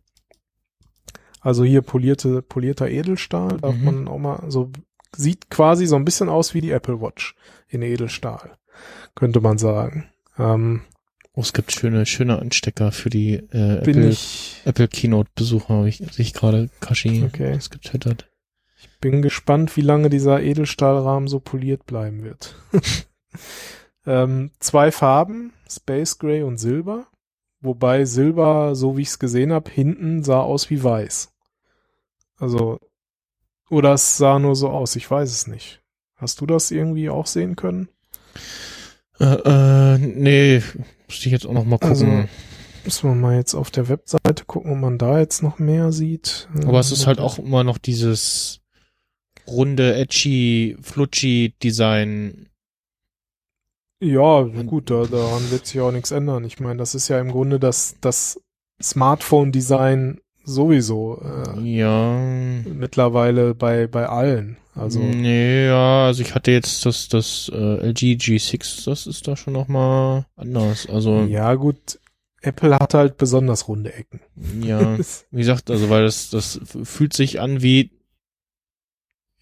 Also 1.41 1.65
hier 1.65 1.83
polierte, 1.83 2.41
polierter 2.41 2.89
Edelstahl. 2.89 3.59
Darf 3.59 3.75
Mhm. 3.75 3.85
man 3.85 4.09
auch 4.09 4.19
mal 4.19 4.45
so, 4.49 4.71
sieht 5.15 5.51
quasi 5.51 5.87
so 5.87 5.97
ein 5.97 6.05
bisschen 6.05 6.29
aus 6.29 6.55
wie 6.55 6.61
die 6.61 6.71
Apple 6.71 7.01
Watch 7.01 7.35
in 7.69 7.83
Edelstahl. 7.83 8.57
Könnte 9.17 9.41
man 9.41 9.59
sagen. 9.59 10.09
Ähm, 10.39 10.83
Oh, 11.35 11.41
es 11.41 11.55
gibt 11.55 11.73
schöne, 11.73 12.05
schöne 12.05 12.39
Anstecker 12.39 12.93
für 12.93 13.09
die 13.09 13.35
äh, 13.35 13.79
Apple, 13.79 14.11
ich, 14.11 14.61
Apple 14.67 14.89
Keynote-Besucher, 14.89 15.75
habe 15.75 15.89
ich, 15.89 15.97
sehe 15.97 16.27
ich 16.27 16.35
gerade 16.35 16.69
Kashi 16.81 17.25
Okay. 17.25 17.59
getwittert. 17.71 18.29
Bin 19.01 19.23
gespannt, 19.23 19.77
wie 19.77 19.81
lange 19.83 20.11
dieser 20.11 20.43
Edelstahlrahmen 20.43 21.29
so 21.29 21.41
poliert 21.41 21.87
bleiben 21.87 22.23
wird. 22.23 22.55
ähm, 24.07 24.51
zwei 24.61 24.93
Farben, 24.93 25.53
Space 25.71 26.19
Gray 26.19 26.43
und 26.43 26.59
Silber. 26.59 27.07
Wobei 27.61 28.05
Silber, 28.05 28.75
so 28.75 28.97
wie 28.97 29.03
ich 29.03 29.09
es 29.09 29.19
gesehen 29.19 29.53
habe, 29.53 29.71
hinten 29.71 30.25
sah 30.25 30.41
aus 30.41 30.69
wie 30.69 30.83
weiß. 30.83 31.33
Also, 32.37 32.79
oder 33.71 33.95
es 33.95 34.17
sah 34.19 34.39
nur 34.39 34.57
so 34.57 34.69
aus, 34.69 34.97
ich 34.97 35.09
weiß 35.11 35.31
es 35.31 35.47
nicht. 35.47 35.81
Hast 36.17 36.41
du 36.41 36.47
das 36.47 36.71
irgendwie 36.71 37.09
auch 37.09 37.27
sehen 37.27 37.57
können? 37.57 37.89
Äh, 39.21 39.25
äh, 39.25 39.99
nee, 39.99 40.63
muss 41.13 41.27
ich 41.27 41.33
jetzt 41.33 41.47
auch 41.47 41.53
noch 41.53 41.65
mal 41.65 41.79
gucken. 41.79 41.89
Also, 41.91 42.29
Müssen 42.85 43.11
wir 43.11 43.15
mal 43.15 43.37
jetzt 43.37 43.55
auf 43.55 43.71
der 43.71 43.89
Webseite 43.89 44.45
gucken, 44.45 44.73
ob 44.73 44.79
man 44.79 44.99
da 44.99 45.21
jetzt 45.21 45.43
noch 45.43 45.59
mehr 45.61 45.93
sieht. 45.93 46.49
Aber 46.67 46.81
es 46.81 46.91
ist 46.91 47.07
halt 47.07 47.21
auch 47.21 47.39
immer 47.39 47.63
noch 47.63 47.79
dieses 47.79 48.61
runde, 49.47 49.95
edgy, 49.95 50.77
flutschi 50.83 51.55
Design. 51.63 52.49
Ja, 54.03 54.43
gut, 54.43 54.91
da, 54.91 55.05
daran 55.05 55.49
wird 55.53 55.67
sich 55.67 55.81
auch 55.81 55.93
nichts 55.93 56.11
ändern. 56.11 56.45
Ich 56.45 56.59
meine, 56.59 56.79
das 56.79 56.97
ist 56.97 57.07
ja 57.07 57.21
im 57.21 57.31
Grunde 57.31 57.61
das, 57.61 57.95
das 58.01 58.41
Smartphone-Design 58.83 60.21
sowieso 60.45 61.23
äh, 61.23 61.61
Ja. 61.61 62.19
mittlerweile 62.65 63.55
bei, 63.55 63.87
bei 63.87 64.09
allen. 64.09 64.57
Also, 64.75 65.01
Nee, 65.01 65.67
ja, 65.67 66.07
also 66.07 66.23
ich 66.23 66.35
hatte 66.35 66.51
jetzt 66.51 66.87
das, 66.87 67.09
das 67.09 67.51
äh, 67.53 67.89
LG 67.91 68.17
G6, 68.17 68.85
das 68.87 69.07
ist 69.07 69.29
da 69.29 69.37
schon 69.37 69.53
noch 69.53 69.69
mal 69.69 70.27
anders. 70.37 70.89
Also, 70.89 71.25
ja 71.25 71.55
gut, 71.55 71.99
Apple 72.41 72.75
hat 72.77 72.95
halt 72.95 73.17
besonders 73.19 73.69
runde 73.69 73.93
Ecken. 73.93 74.21
ja. 74.63 74.97
Wie 75.31 75.39
gesagt, 75.39 75.71
also 75.71 75.91
weil 75.91 76.05
das, 76.05 76.31
das 76.31 76.59
fühlt 76.85 77.13
sich 77.13 77.41
an 77.41 77.63
wie 77.63 77.91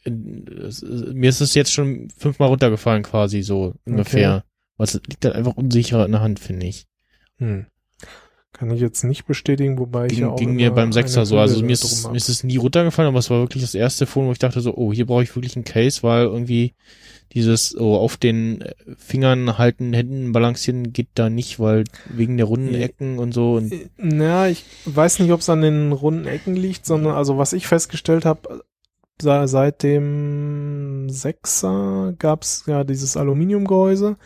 äh, 0.05 0.11
es- 0.11 0.83
äh, 0.83 1.13
mir 1.15 1.31
ist 1.31 1.41
es 1.41 1.55
jetzt 1.55 1.73
schon 1.73 2.11
fünfmal 2.17 2.49
runtergefallen 2.49 3.03
quasi 3.03 3.43
so 3.43 3.75
ungefähr. 3.85 4.45
Was 4.77 4.95
liegt 4.95 5.25
halt 5.25 5.35
einfach 5.35 5.57
unsicherer 5.57 6.07
in 6.07 6.13
der 6.13 6.23
Hand, 6.23 6.41
finde 6.41 6.67
ich. 6.67 6.87
Hm. 7.37 7.67
Kann 8.61 8.71
ich 8.73 8.83
jetzt 8.83 9.05
nicht 9.05 9.25
bestätigen, 9.25 9.79
wobei 9.79 10.05
ich 10.05 10.13
ja 10.13 10.19
Ging, 10.19 10.27
auch 10.27 10.37
ging 10.37 10.55
mir 10.55 10.71
beim 10.71 10.93
Sechser 10.93 11.25
so. 11.25 11.39
Also 11.39 11.63
mir 11.63 11.73
ist, 11.73 12.11
mir 12.11 12.17
ist 12.19 12.29
es 12.29 12.45
nie 12.45 12.59
runtergefallen, 12.59 13.09
aber 13.09 13.19
es 13.19 13.31
war 13.31 13.41
wirklich 13.41 13.63
das 13.63 13.75
erste 13.75 14.05
Phone, 14.05 14.27
wo 14.27 14.33
ich 14.33 14.39
dachte 14.39 14.61
so, 14.61 14.77
oh, 14.77 14.93
hier 14.93 15.07
brauche 15.07 15.23
ich 15.23 15.35
wirklich 15.35 15.57
einen 15.57 15.65
Case, 15.65 16.03
weil 16.03 16.25
irgendwie 16.25 16.75
dieses 17.33 17.75
oh, 17.75 17.97
auf 17.97 18.19
den 18.19 18.63
Fingern 18.99 19.57
halten, 19.57 19.95
Händen 19.95 20.33
balancieren 20.33 20.93
geht 20.93 21.09
da 21.15 21.31
nicht, 21.31 21.59
weil 21.59 21.85
wegen 22.11 22.37
der 22.37 22.45
runden. 22.45 22.75
Ecken 22.75 23.19
und 23.19 23.33
so 23.33 23.55
und 23.55 23.73
Na, 23.97 24.51
ich 24.51 24.67
weiß 24.85 25.21
nicht, 25.21 25.33
ob 25.33 25.41
es 25.41 25.49
an 25.49 25.63
den 25.63 25.93
runden 25.93 26.27
Ecken 26.27 26.55
liegt, 26.55 26.85
sondern 26.85 27.15
also 27.15 27.39
was 27.39 27.55
ich 27.55 27.67
festgestellt 27.67 28.27
habe, 28.27 28.61
se- 29.23 29.49
seit 29.49 29.83
dem 29.83 31.09
Sechser 31.09 32.13
gab's 32.19 32.65
ja 32.67 32.85
dieses 32.85 33.17
Aluminiumgehäuse 33.17 34.19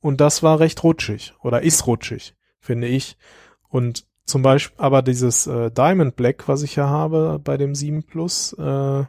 und 0.00 0.20
das 0.20 0.42
war 0.42 0.60
recht 0.60 0.84
rutschig 0.84 1.32
oder 1.42 1.62
ist 1.62 1.86
rutschig, 1.86 2.34
finde 2.60 2.88
ich. 2.88 3.16
Und 3.68 4.06
zum 4.24 4.42
Beispiel, 4.42 4.76
aber 4.78 5.02
dieses 5.02 5.46
äh, 5.46 5.70
Diamond 5.70 6.16
Black, 6.16 6.48
was 6.48 6.62
ich 6.62 6.76
ja 6.76 6.88
habe 6.88 7.40
bei 7.42 7.56
dem 7.56 7.74
7 7.74 8.02
Plus, 8.02 8.52
äh, 8.54 9.04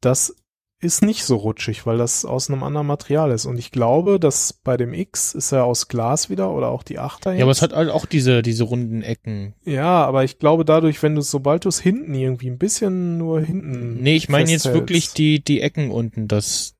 das 0.00 0.34
ist 0.82 1.02
nicht 1.02 1.24
so 1.24 1.36
rutschig, 1.36 1.84
weil 1.84 1.98
das 1.98 2.24
aus 2.24 2.48
einem 2.48 2.62
anderen 2.62 2.86
Material 2.86 3.30
ist. 3.32 3.44
Und 3.44 3.58
ich 3.58 3.70
glaube, 3.70 4.18
dass 4.18 4.54
bei 4.54 4.78
dem 4.78 4.94
X 4.94 5.34
ist 5.34 5.52
er 5.52 5.64
aus 5.64 5.88
Glas 5.88 6.30
wieder 6.30 6.50
oder 6.50 6.68
auch 6.68 6.82
die 6.82 6.98
8er 6.98 7.32
ja, 7.32 7.44
aber 7.44 7.52
es 7.52 7.60
hat 7.60 7.74
halt 7.74 7.90
auch 7.90 8.06
diese 8.06 8.40
diese 8.42 8.64
runden 8.64 9.02
Ecken. 9.02 9.54
Ja, 9.64 10.04
aber 10.06 10.24
ich 10.24 10.38
glaube 10.38 10.64
dadurch, 10.64 11.02
wenn 11.02 11.14
du 11.14 11.20
es, 11.20 11.30
sobald 11.30 11.66
du 11.66 11.68
es 11.68 11.80
hinten 11.80 12.14
irgendwie 12.14 12.48
ein 12.48 12.58
bisschen 12.58 13.18
nur 13.18 13.40
hinten. 13.42 14.02
Nee, 14.02 14.16
ich 14.16 14.30
meine 14.30 14.50
jetzt 14.50 14.72
wirklich 14.72 15.12
die 15.12 15.44
die 15.44 15.60
Ecken 15.60 15.90
unten, 15.90 16.28
das 16.28 16.76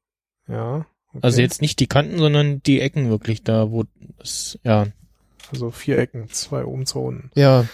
Ja. 0.49 0.87
Okay. 1.13 1.19
also 1.23 1.41
jetzt 1.41 1.61
nicht 1.61 1.81
die 1.81 1.89
Kanten, 1.89 2.19
sondern 2.19 2.63
die 2.63 2.81
Ecken 2.81 3.11
wirklich 3.11 3.43
da, 3.43 3.71
wo 3.71 3.85
es 4.19 4.59
ja 4.63 4.87
Also 5.53 5.71
vier 5.71 5.99
Ecken, 5.99 6.29
zwei 6.31 6.65
oben, 6.65 6.87
zwei 6.87 7.01
unten. 7.01 7.31
ja 7.35 7.67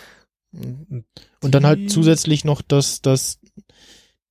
und 1.43 1.55
dann 1.55 1.67
halt 1.67 1.91
zusätzlich 1.91 2.45
noch, 2.45 2.63
dass 2.63 3.03
dass 3.03 3.39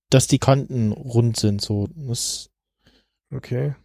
dass 0.09 0.27
die 0.27 0.39
Kanten 0.39 0.91
rund 0.91 1.37
sind, 1.37 1.61
so 1.61 1.87
das 1.95 2.49
Okay. 3.33 3.75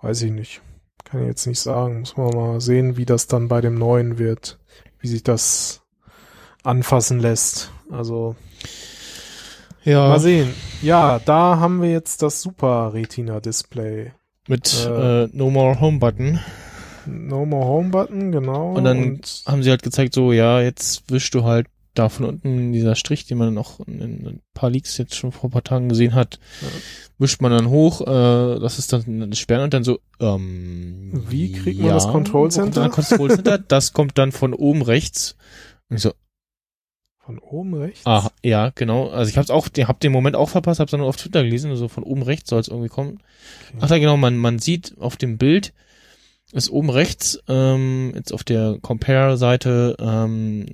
Weiß 0.00 0.22
ich 0.22 0.30
nicht. 0.32 0.60
Kann 1.04 1.22
ich 1.22 1.28
jetzt 1.28 1.46
nicht 1.46 1.60
sagen. 1.60 2.00
Muss 2.00 2.16
man 2.16 2.30
mal 2.30 2.60
sehen, 2.60 2.96
wie 2.96 3.04
das 3.04 3.26
dann 3.26 3.48
bei 3.48 3.60
dem 3.60 3.74
neuen 3.74 4.18
wird. 4.18 4.58
Wie 5.00 5.08
sich 5.08 5.22
das 5.22 5.82
anfassen 6.62 7.20
lässt. 7.20 7.70
Also, 7.90 8.36
ja 9.84 10.08
mal 10.08 10.20
sehen. 10.20 10.54
Ja, 10.82 11.18
da 11.20 11.58
haben 11.58 11.82
wir 11.82 11.90
jetzt 11.90 12.22
das 12.22 12.42
Super 12.42 12.92
Retina 12.92 13.40
Display. 13.40 14.12
mit 14.48 14.86
Äh, 14.86 15.24
äh, 15.24 15.28
No 15.32 15.50
More 15.50 15.80
Home 15.80 15.98
Button. 15.98 16.40
No 17.08 17.46
More 17.46 17.66
Home 17.66 17.90
Button, 17.90 18.32
genau. 18.32 18.74
Und 18.74 18.84
dann 18.84 19.20
haben 19.46 19.62
sie 19.62 19.70
halt 19.70 19.82
gezeigt, 19.82 20.14
so, 20.14 20.32
ja, 20.32 20.60
jetzt 20.60 21.10
wischst 21.10 21.34
du 21.34 21.44
halt 21.44 21.66
da 21.94 22.08
von 22.08 22.26
unten 22.26 22.72
dieser 22.72 22.94
Strich, 22.94 23.26
den 23.26 23.38
man 23.38 23.58
auch 23.58 23.80
in, 23.80 24.00
in 24.00 24.26
ein 24.26 24.40
paar 24.54 24.70
Leaks 24.70 24.98
jetzt 24.98 25.16
schon 25.16 25.32
vor 25.32 25.48
ein 25.48 25.52
paar 25.52 25.64
Tagen 25.64 25.88
gesehen 25.88 26.14
hat, 26.14 26.38
Ja. 26.62 26.68
wischt 27.18 27.40
man 27.40 27.50
dann 27.50 27.68
hoch, 27.70 28.02
äh, 28.02 28.60
das 28.60 28.78
ist 28.78 28.92
dann 28.92 29.30
das 29.30 29.38
Sperren 29.38 29.64
und 29.64 29.74
dann 29.74 29.82
so, 29.82 29.98
ähm, 30.20 31.24
Wie 31.28 31.50
kriegt 31.52 31.80
man 31.80 31.90
das 31.90 32.06
Control 32.06 32.50
Center? 32.52 32.82
dann 32.82 32.90
Control 32.92 33.30
Center? 33.30 33.58
das 33.58 33.92
kommt 33.92 34.16
dann 34.16 34.30
von 34.30 34.54
oben 34.54 34.82
rechts. 34.82 35.36
Und 35.90 35.96
ich 35.96 36.02
so, 36.02 36.12
von 37.18 37.38
oben 37.40 37.74
rechts. 37.74 38.06
ah, 38.06 38.30
ja, 38.44 38.70
genau. 38.74 39.08
Also 39.08 39.28
ich 39.30 39.36
hab's 39.36 39.50
auch, 39.50 39.68
ich 39.76 39.86
hab 39.88 39.98
den 40.00 40.12
Moment 40.12 40.36
auch 40.36 40.48
verpasst, 40.50 40.78
hab's 40.80 40.92
dann 40.92 41.00
nur 41.00 41.08
auf 41.08 41.16
Twitter 41.16 41.42
gelesen, 41.42 41.70
also 41.70 41.88
von 41.88 42.04
oben 42.04 42.22
rechts 42.22 42.48
soll 42.48 42.60
es 42.60 42.68
irgendwie 42.68 42.88
kommen. 42.88 43.18
Okay. 43.70 43.78
Ach 43.80 43.90
ja, 43.90 43.98
genau, 43.98 44.16
man, 44.16 44.36
man 44.38 44.58
sieht 44.60 44.94
auf 44.98 45.16
dem 45.16 45.36
Bild, 45.36 45.74
ist 46.52 46.70
oben 46.70 46.88
rechts, 46.90 47.38
ähm, 47.48 48.12
jetzt 48.14 48.32
auf 48.32 48.42
der 48.42 48.78
Compare-Seite, 48.80 49.96
ähm, 50.00 50.66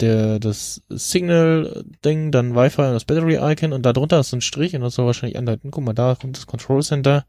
der, 0.00 0.38
das 0.38 0.82
Signal-Ding, 0.90 2.30
dann 2.30 2.54
Wi-Fi 2.54 2.82
und 2.82 2.92
das 2.92 3.04
Battery-Icon 3.06 3.72
und 3.72 3.86
da 3.86 3.92
drunter 3.92 4.20
ist 4.20 4.30
so 4.30 4.36
ein 4.36 4.42
Strich 4.42 4.74
und 4.74 4.82
das 4.82 4.94
soll 4.94 5.06
wahrscheinlich 5.06 5.38
andeuten, 5.38 5.70
guck 5.70 5.84
mal, 5.84 5.94
da 5.94 6.14
kommt 6.20 6.36
das 6.36 6.46
Control 6.46 6.82
Center. 6.82 7.24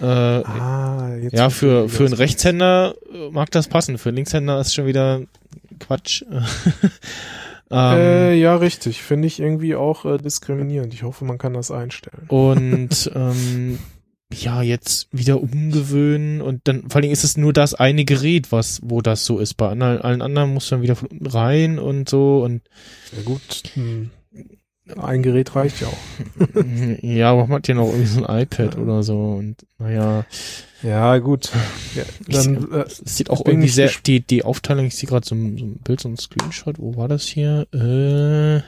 Äh, 0.00 0.04
Ah, 0.04 1.14
jetzt 1.22 1.32
ja, 1.32 1.48
für, 1.48 1.88
für 1.88 2.04
einen 2.04 2.12
Rechtshänder 2.12 2.94
äh, 3.10 3.30
mag 3.30 3.50
das 3.52 3.68
passen, 3.68 3.96
für 3.96 4.10
einen 4.10 4.16
Linkshänder 4.16 4.60
ist 4.60 4.74
schon 4.74 4.84
wieder 4.86 5.22
Quatsch. 5.80 6.22
ähm, 7.70 7.96
Äh, 7.98 8.34
ja, 8.34 8.54
richtig. 8.56 9.02
Finde 9.02 9.26
ich 9.26 9.40
irgendwie 9.40 9.74
auch 9.74 10.04
äh, 10.04 10.18
diskriminierend. 10.18 10.92
Ich 10.92 11.02
hoffe, 11.02 11.24
man 11.24 11.38
kann 11.38 11.54
das 11.54 11.70
einstellen. 11.70 12.26
und 12.28 13.10
ähm, 13.14 13.78
ja, 14.32 14.60
jetzt 14.62 15.08
wieder 15.12 15.40
umgewöhnen 15.40 16.42
und 16.42 16.62
dann, 16.68 16.90
vor 16.90 17.00
allem 17.00 17.10
ist 17.12 17.24
es 17.24 17.36
nur 17.36 17.52
das 17.52 17.74
eine 17.74 18.04
Gerät, 18.04 18.50
was, 18.52 18.80
wo 18.82 19.00
das 19.00 19.24
so 19.24 19.38
ist. 19.38 19.54
Bei 19.54 19.68
allen, 19.68 19.82
allen 19.82 20.22
anderen 20.22 20.52
muss 20.52 20.70
man 20.70 20.82
wieder 20.82 20.96
von 20.96 21.08
unten 21.08 21.26
rein 21.26 21.78
und 21.78 22.08
so 22.08 22.42
und 22.42 22.62
Ja 23.16 23.22
gut, 23.22 23.62
hm. 23.74 24.10
ein 24.96 25.22
Gerät 25.22 25.54
reicht 25.54 25.80
ja 25.80 25.86
auch. 25.86 25.98
ja, 27.02 27.30
aber 27.30 27.46
man 27.46 27.58
hat 27.58 27.68
ja 27.68 27.74
noch 27.76 27.86
irgendwie 27.88 28.06
so 28.06 28.24
ein 28.24 28.42
iPad 28.42 28.76
oder 28.78 29.02
so 29.04 29.34
und 29.34 29.64
naja, 29.78 30.24
Ja, 30.82 31.18
gut. 31.18 31.50
Ja, 31.94 32.02
dann, 32.28 32.72
äh, 32.72 32.78
es 32.80 32.98
sieht 33.04 33.30
auch 33.30 33.46
irgendwie 33.46 33.68
sehr, 33.68 33.90
die, 34.06 34.20
die 34.26 34.44
Aufteilung, 34.44 34.86
ich 34.86 34.96
sehe 34.96 35.08
gerade 35.08 35.26
so, 35.26 35.34
ein- 35.36 35.56
so 35.56 35.64
ein 35.66 35.78
Bild, 35.84 36.00
so 36.00 36.08
ein 36.08 36.16
Screenshot, 36.16 36.78
wo 36.80 36.96
war 36.96 37.06
das 37.08 37.22
hier? 37.24 37.66
Äh, 37.72 38.62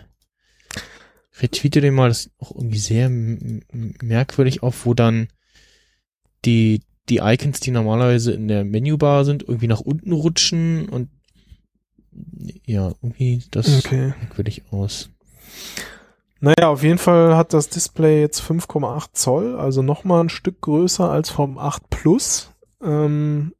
retweete 1.40 1.80
den 1.80 1.94
mal, 1.94 2.08
das 2.08 2.22
sieht 2.24 2.32
auch 2.38 2.54
irgendwie 2.54 2.78
sehr 2.78 3.08
merkwürdig 3.10 4.62
auf, 4.62 4.86
wo 4.86 4.94
dann 4.94 5.28
die, 6.44 6.82
die 7.08 7.18
Icons, 7.18 7.60
die 7.60 7.70
normalerweise 7.70 8.32
in 8.32 8.48
der 8.48 8.64
Menübar 8.64 9.24
sind, 9.24 9.42
irgendwie 9.42 9.68
nach 9.68 9.80
unten 9.80 10.12
rutschen 10.12 10.88
und 10.88 11.08
ja, 12.66 12.92
irgendwie 13.02 13.42
das 13.50 13.84
okay. 13.84 14.14
merkwürdig 14.18 14.62
aus. 14.70 15.10
Naja, 16.40 16.68
auf 16.68 16.82
jeden 16.82 16.98
Fall 16.98 17.36
hat 17.36 17.52
das 17.52 17.68
Display 17.68 18.20
jetzt 18.20 18.40
5,8 18.40 19.08
Zoll, 19.12 19.56
also 19.56 19.82
nochmal 19.82 20.24
ein 20.24 20.28
Stück 20.28 20.60
größer 20.60 21.10
als 21.10 21.30
vom 21.30 21.58
8 21.58 21.90
Plus. 21.90 22.52
Ähm, 22.82 23.54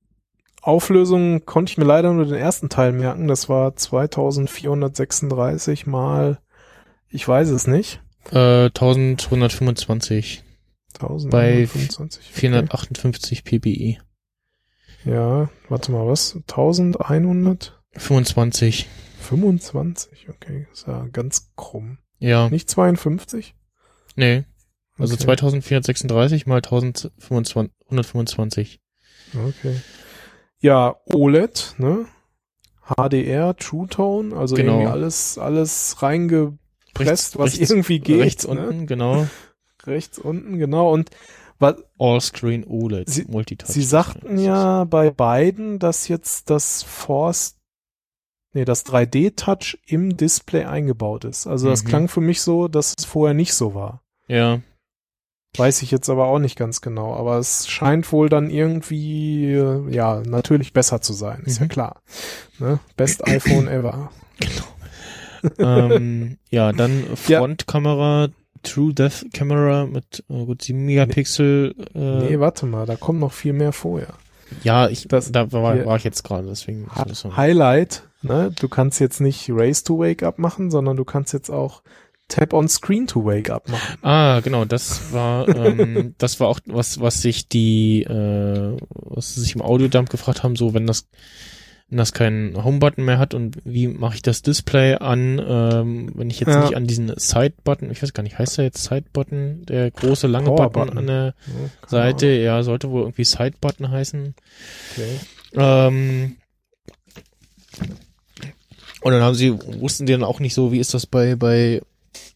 Auflösung 0.62 1.45
konnte 1.45 1.72
ich 1.72 1.79
mir 1.79 1.85
leider 1.85 2.12
nur 2.12 2.26
den 2.26 2.35
ersten 2.35 2.68
Teil 2.68 2.93
merken. 2.93 3.26
Das 3.26 3.48
war 3.48 3.74
2436 3.74 5.86
mal, 5.86 6.39
ich 7.09 7.27
weiß 7.27 7.48
es 7.48 7.66
nicht. 7.66 8.01
Äh, 8.31 8.66
1125, 8.66 10.44
1025. 11.01 12.25
458 12.33 13.45
ppi. 13.45 13.99
Ja, 15.05 15.49
warte 15.69 15.93
mal, 15.93 16.07
was? 16.07 16.37
1125? 17.95 18.89
25, 19.20 20.29
Okay, 20.29 20.66
ist 20.73 20.87
ja 20.87 21.07
ganz 21.12 21.51
krumm. 21.57 21.99
ja, 22.19 22.49
Nicht 22.51 22.69
52? 22.70 23.55
nee. 24.16 24.45
Also 24.99 25.15
Okay. 25.15 25.25
2436 25.25 26.47
mal 26.47 26.61
1125. 26.61 28.81
Okay. 29.35 29.81
Ja, 30.61 30.97
OLED, 31.07 31.75
ne? 31.79 32.07
HDR, 32.85 33.55
True 33.55 33.87
Tone, 33.87 34.35
also 34.37 34.57
Genau. 34.57 34.73
irgendwie 34.73 34.91
alles, 34.91 35.39
alles 35.39 36.03
reingepresst, 36.03 36.59
Rechts- 36.99 37.39
was 37.39 37.53
rechts- 37.61 37.70
irgendwie 37.70 38.01
geht. 38.01 38.20
Rechts 38.23 38.49
ne? 38.49 38.66
unten, 38.66 38.87
genau. 38.89 39.29
Rechts 39.86 40.18
unten, 40.18 40.59
genau. 40.59 40.92
Und 40.92 41.10
was, 41.59 41.76
All-Screen 41.98 42.64
OLED 42.64 43.09
Sie- 43.10 43.24
Multitouch. 43.28 43.68
Sie 43.68 43.82
sagten 43.82 44.38
ja 44.38 44.84
bei 44.84 45.10
beiden, 45.10 45.78
dass 45.78 46.06
jetzt 46.09 46.50
das 46.50 46.82
Force, 46.84 47.56
nee, 48.52 48.64
das 48.64 48.84
3D-Touch 48.86 49.78
im 49.86 50.16
Display 50.16 50.64
eingebaut 50.64 51.24
ist. 51.24 51.46
Also 51.46 51.68
das 51.68 51.84
Mhm. 51.84 51.88
klang 51.88 52.09
für 52.09 52.20
mich 52.20 52.42
so, 52.42 52.68
dass 52.68 52.94
es 52.96 53.05
vorher 53.05 53.34
nicht 53.34 53.55
so 53.55 53.74
war. 53.74 54.02
Ja. 54.28 54.60
Weiß 55.56 55.82
ich 55.82 55.90
jetzt 55.90 56.10
aber 56.10 56.26
auch 56.26 56.38
nicht 56.38 56.56
ganz 56.56 56.80
genau. 56.82 57.14
Aber 57.14 57.38
es 57.38 57.66
scheint 57.68 58.12
wohl 58.12 58.28
dann 58.28 58.50
irgendwie, 58.50 59.46
äh, 59.55 59.90
ja, 59.90 60.20
natürlich 60.24 60.72
besser 60.74 61.00
zu 61.00 61.12
sein. 61.14 61.42
Ist 61.46 61.59
ja 61.59 61.64
Mhm. 61.64 61.68
klar. 61.70 62.02
Ne? 62.59 62.78
Best 62.96 63.26
iPhone 63.26 63.66
ever. 63.66 64.10
ähm, 65.59 66.38
ja, 66.50 66.72
dann 66.72 67.05
Ja. 67.26 67.40
True 68.62 68.93
Depth 68.94 69.26
Camera 69.32 69.86
mit 69.86 70.24
äh, 70.28 70.44
gut 70.44 70.62
7 70.62 70.85
Megapixel. 70.85 71.74
Äh, 71.94 71.98
Nee, 71.98 72.40
warte 72.40 72.66
mal, 72.66 72.86
da 72.86 72.97
kommt 72.97 73.20
noch 73.20 73.32
viel 73.32 73.52
mehr 73.52 73.72
vorher. 73.72 74.14
ja, 74.62 74.89
ich, 74.89 75.06
das- 75.09 75.30
da 75.32 75.51
war, 75.52 75.85
war 75.85 75.97
ich 75.97 76.05
jetzt 76.05 76.24
gerade, 76.24 76.47
deswegen. 76.48 76.89
Highlight, 77.36 78.02
ne? 78.22 78.51
Du 78.59 78.68
kannst 78.68 79.01
jetzt 79.01 79.20
nicht 79.20 79.48
Race 79.51 79.82
to 79.85 79.98
Wake 79.98 80.22
Up 80.22 80.39
machen, 80.39 80.70
sondern 80.70 80.97
du 80.97 81.05
kannst 81.05 81.32
jetzt 81.32 81.51
auch 81.51 81.82
Tap 82.28 82.52
on 82.52 82.68
Screen 82.68 83.06
to 83.06 83.24
Wake 83.24 83.48
Up 83.51 83.68
machen. 83.70 83.98
Ah, 84.02 84.40
genau, 84.40 84.64
das 84.66 85.12
war, 85.12 85.48
ähm, 85.56 86.14
das 86.18 86.40
war 86.40 86.48
auch 86.48 86.60
was, 86.66 87.01
was 87.01 87.22
sich 87.22 87.48
die, 87.48 88.02
äh, 88.02 88.76
was 88.93 89.35
sie 89.35 89.40
sich 89.40 89.55
im 89.55 89.62
Audiodump 89.62 90.10
gefragt 90.10 90.43
haben, 90.43 90.55
so 90.56 90.74
wenn 90.74 90.86
das, 90.86 91.09
das 91.90 92.12
keinen 92.12 92.62
Home-Button 92.62 93.02
mehr 93.05 93.19
hat 93.19 93.32
und 93.32 93.59
wie 93.65 93.89
mache 93.89 94.16
ich 94.16 94.23
das 94.23 94.43
Display 94.43 94.94
an, 94.97 95.40
ähm, 95.43 96.10
wenn 96.15 96.28
ich 96.28 96.39
jetzt 96.40 96.48
Ja. 96.51 96.60
nicht 96.62 96.77
an 96.77 96.86
diesen 96.86 97.10
Side-Button, 97.16 97.90
ich 97.90 98.02
weiß 98.02 98.12
gar 98.12 98.23
nicht, 98.23 98.39
heißt 98.39 98.59
der 98.59 98.66
jetzt 98.66 98.85
Side-Button, 98.85 99.65
der 99.65 99.90
große 99.90 100.27
lange 100.27 100.47
Power-Button. 100.51 100.86
Button 100.86 100.98
an 100.98 101.06
der? 101.06 101.35
Keine 101.47 101.70
Seite, 101.86 102.27
ja, 102.27 102.62
sollte 102.62 102.90
wohl 102.90 103.02
irgendwie 103.02 103.24
Side-Button 103.24 103.90
heißen. 103.90 104.35
Okay. 104.93 105.20
Ähm, 105.55 106.36
und 109.01 109.12
dann 109.12 109.23
haben 109.23 109.35
sie, 109.35 109.52
wussten 109.81 110.06
die 110.06 110.12
dann 110.12 110.24
auch 110.24 110.40
nicht 110.40 110.55
so, 110.55 110.73
wie 110.73 110.81
ist 110.81 110.93
das 110.93 111.06
bei, 111.06 111.36
bei 111.36 111.81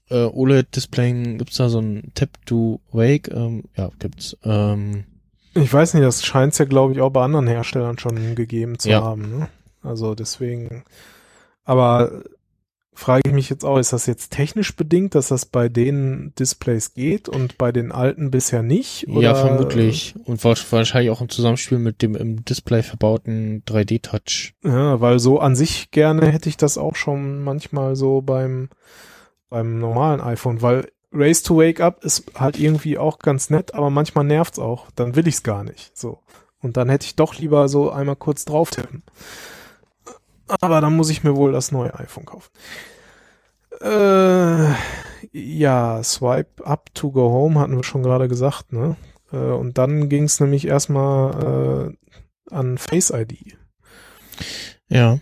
äh, 0.09 0.24
OLED-Displayen, 0.24 1.39
gibt's 1.39 1.57
da 1.57 1.69
so 1.69 1.81
ein 1.81 2.12
Tap 2.15 2.31
to 2.47 2.81
Wake? 2.93 3.29
Ähm, 3.33 3.65
ja, 3.77 3.91
gibt's. 3.99 4.37
Ähm, 4.45 5.05
Ich 5.55 5.73
weiß 5.73 5.95
nicht, 5.95 6.05
das 6.05 6.24
scheint 6.24 6.53
es 6.53 6.59
ja, 6.59 6.65
glaube 6.65 6.93
ich, 6.95 7.01
auch 7.01 7.11
bei 7.11 7.23
anderen 7.23 7.47
Herstellern 7.47 7.99
schon 7.99 8.35
gegeben 8.35 8.79
zu 8.79 8.91
Ja. 8.91 9.03
haben. 9.03 9.39
Ne? 9.39 9.49
Also 9.83 10.15
deswegen. 10.15 10.85
Aber 11.65 12.23
frage 12.95 13.23
ich 13.27 13.33
mich 13.33 13.49
jetzt 13.51 13.65
auch, 13.65 13.79
ist 13.79 13.93
das 13.93 14.07
jetzt 14.07 14.31
technisch 14.33 14.77
bedingt, 14.77 15.15
dass 15.15 15.29
das 15.29 15.47
bei 15.47 15.69
den 15.69 16.33
Displays 16.39 16.95
geht 16.95 17.29
und 17.29 17.57
bei 17.59 17.73
den 17.73 17.91
alten 17.91 18.31
bisher 18.31 18.62
nicht? 18.62 19.09
Oder? 19.09 19.20
ja, 19.20 19.35
vermutlich. 19.35 20.15
Und 20.24 20.45
wa- 20.45 20.55
wahrscheinlich 20.70 21.11
auch 21.11 21.20
im 21.20 21.29
Zusammenspiel 21.29 21.79
mit 21.79 22.03
dem 22.03 22.15
im 22.16 22.45
Display 22.45 22.83
verbauten 22.83 23.62
3D-Touch. 23.66 24.55
Ja, 24.65 25.01
weil 25.01 25.19
so 25.19 25.39
an 25.41 25.57
sich 25.57 25.91
gerne 25.91 26.31
hätte 26.31 26.49
ich 26.49 26.57
das 26.57 26.79
auch 26.79 26.95
schon 26.97 27.43
manchmal 27.43 27.97
so 27.97 28.20
beim, 28.20 28.69
beim 29.49 29.79
normalen 29.79 30.20
iPhone, 30.20 30.62
weil 30.62 30.89
Race 31.13 31.43
to 31.43 31.57
Wake 31.57 31.81
Up 31.81 32.05
ist 32.05 32.25
halt 32.39 32.59
irgendwie 32.59 32.99
auch 32.99 33.19
ganz 33.19 33.51
nett, 33.51 33.75
aber 33.75 33.91
manchmal 33.91 34.25
nervt's 34.25 34.59
auch. 34.59 34.91
Dann 34.95 35.15
will 35.15 35.27
ich's 35.27 35.43
gar 35.43 35.65
nicht. 35.65 35.97
So. 35.97 36.21
Und 36.61 36.77
dann 36.77 36.89
hätte 36.89 37.07
ich 37.07 37.17
doch 37.17 37.35
lieber 37.39 37.69
so 37.69 37.91
einmal 37.91 38.17
kurz 38.17 38.45
drauf 38.45 38.71
tippen. 38.71 39.03
Aber 40.61 40.81
dann 40.81 40.97
muss 40.97 41.11
ich 41.11 41.25
mir 41.25 41.37
wohl 41.37 41.53
das 41.53 41.73
neue 41.73 41.99
iPhone 41.99 42.25
kaufen. 42.25 42.51
Äh, 43.81 44.75
ja, 45.33 46.03
Swipe 46.03 46.65
Up 46.65 46.95
to 46.95 47.11
Go 47.11 47.31
Home 47.31 47.59
hatten 47.59 47.77
wir 47.77 47.85
schon 47.85 48.03
gerade 48.03 48.29
gesagt, 48.29 48.73
ne? 48.73 48.97
Äh, 49.33 49.37
und 49.37 49.79
dann 49.79 50.09
ging's 50.09 50.41
nämlich 50.41 50.67
erstmal 50.67 51.95
äh, 52.51 52.55
an 52.55 52.79
Face 52.79 53.11
ID. 53.11 53.57
Ja. 54.89 55.19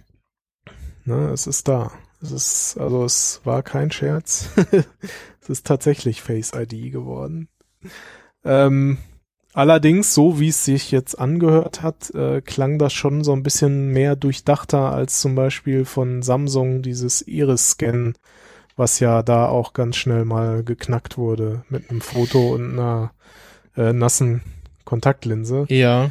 Ne, 1.05 1.31
es 1.31 1.47
ist 1.47 1.69
da. 1.69 1.93
Es 2.23 2.33
ist, 2.33 2.79
also 2.79 3.05
es 3.05 3.41
war 3.45 3.63
kein 3.63 3.91
Scherz. 3.91 4.51
es 5.51 5.59
ist 5.59 5.67
tatsächlich 5.67 6.23
Face 6.23 6.53
ID 6.55 6.93
geworden. 6.93 7.49
Ähm, 8.45 8.99
allerdings, 9.53 10.15
so 10.15 10.39
wie 10.41 10.49
es 10.49 10.65
sich 10.65 10.91
jetzt 10.91 11.19
angehört 11.19 11.83
hat, 11.83 12.11
äh, 12.15 12.41
klang 12.41 12.79
das 12.79 12.93
schon 12.93 13.25
so 13.25 13.33
ein 13.33 13.43
bisschen 13.43 13.89
mehr 13.89 14.17
durchdachter 14.17 14.93
als 14.93 15.21
zum 15.21 15.35
Beispiel 15.35 15.85
von 15.85 16.23
Samsung 16.23 16.83
dieses 16.83 17.23
Iris-Scan, 17.27 18.15
was 18.77 19.01
ja 19.01 19.23
da 19.23 19.47
auch 19.49 19.73
ganz 19.73 19.97
schnell 19.97 20.25
mal 20.25 20.63
geknackt 20.63 21.19
wurde 21.19 21.65
mit 21.69 21.91
einem 21.91 22.01
Foto 22.01 22.55
und 22.55 22.73
einer 22.73 23.13
äh, 23.77 23.93
nassen 23.93 24.43
Kontaktlinse, 24.85 25.67
Ja. 25.69 26.11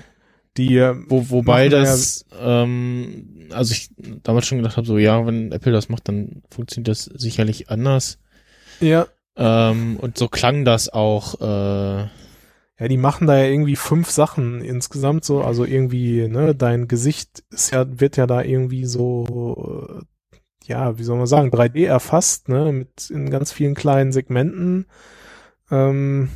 die 0.57 0.78
äh, 0.78 0.95
Wo, 1.07 1.30
wobei 1.30 1.70
das, 1.70 2.26
ähm, 2.40 3.48
also 3.52 3.72
ich 3.74 3.90
damals 4.24 4.48
schon 4.48 4.60
gedacht 4.60 4.78
habe, 4.78 4.86
so 4.88 4.98
ja, 4.98 5.26
wenn 5.26 5.52
Apple 5.52 5.72
das 5.72 5.90
macht, 5.90 6.07
dann 6.10 6.44
funktioniert 6.52 6.90
das 6.90 7.06
sicherlich 7.06 7.70
anders. 7.70 8.20
ja 8.82 9.07
Ähm, 9.38 9.98
und 9.98 10.18
so 10.18 10.28
klang 10.28 10.66
das 10.66 10.90
auch, 10.90 11.40
äh, 11.42 12.08
Ja, 12.80 12.88
die 12.90 12.98
machen 12.98 13.28
da 13.28 13.38
ja 13.38 13.46
irgendwie 13.46 13.76
fünf 13.76 14.10
Sachen 14.12 14.62
insgesamt 14.62 15.26
so, 15.26 15.44
also 15.44 15.66
irgendwie, 15.66 16.28
ne, 16.30 16.56
dein 16.56 16.88
Gesicht 16.88 17.44
ist 17.52 17.72
ja, 17.72 17.86
wird 18.02 18.18
ja 18.18 18.28
da 18.28 18.42
irgendwie 18.42 18.86
so, 18.86 20.00
äh, 20.02 20.04
ja, 20.66 20.98
wie 21.00 21.04
soll 21.04 21.18
man 21.18 21.28
sagen, 21.28 21.52
3D 21.52 21.86
erfasst, 21.86 22.50
ne, 22.50 22.72
mit 22.74 23.10
in 23.12 23.30
ganz 23.32 23.52
vielen 23.52 23.76
kleinen 23.76 24.12
Segmenten, 24.14 24.88
ähm, 25.72 26.30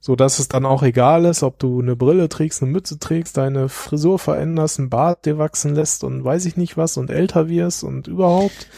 so 0.00 0.16
dass 0.16 0.38
es 0.38 0.48
dann 0.48 0.66
auch 0.66 0.82
egal 0.82 1.24
ist, 1.24 1.42
ob 1.42 1.58
du 1.58 1.80
eine 1.80 1.96
Brille 1.96 2.28
trägst, 2.28 2.62
eine 2.62 2.70
Mütze 2.72 2.98
trägst, 2.98 3.36
deine 3.36 3.68
Frisur 3.68 4.18
veränderst, 4.18 4.78
einen 4.78 4.90
Bart 4.90 5.26
dir 5.26 5.38
wachsen 5.38 5.74
lässt 5.74 6.04
und 6.04 6.24
weiß 6.24 6.44
ich 6.46 6.56
nicht 6.56 6.76
was 6.76 6.96
und 6.96 7.10
älter 7.10 7.48
wirst 7.48 7.82
und 7.84 8.06
überhaupt. 8.08 8.68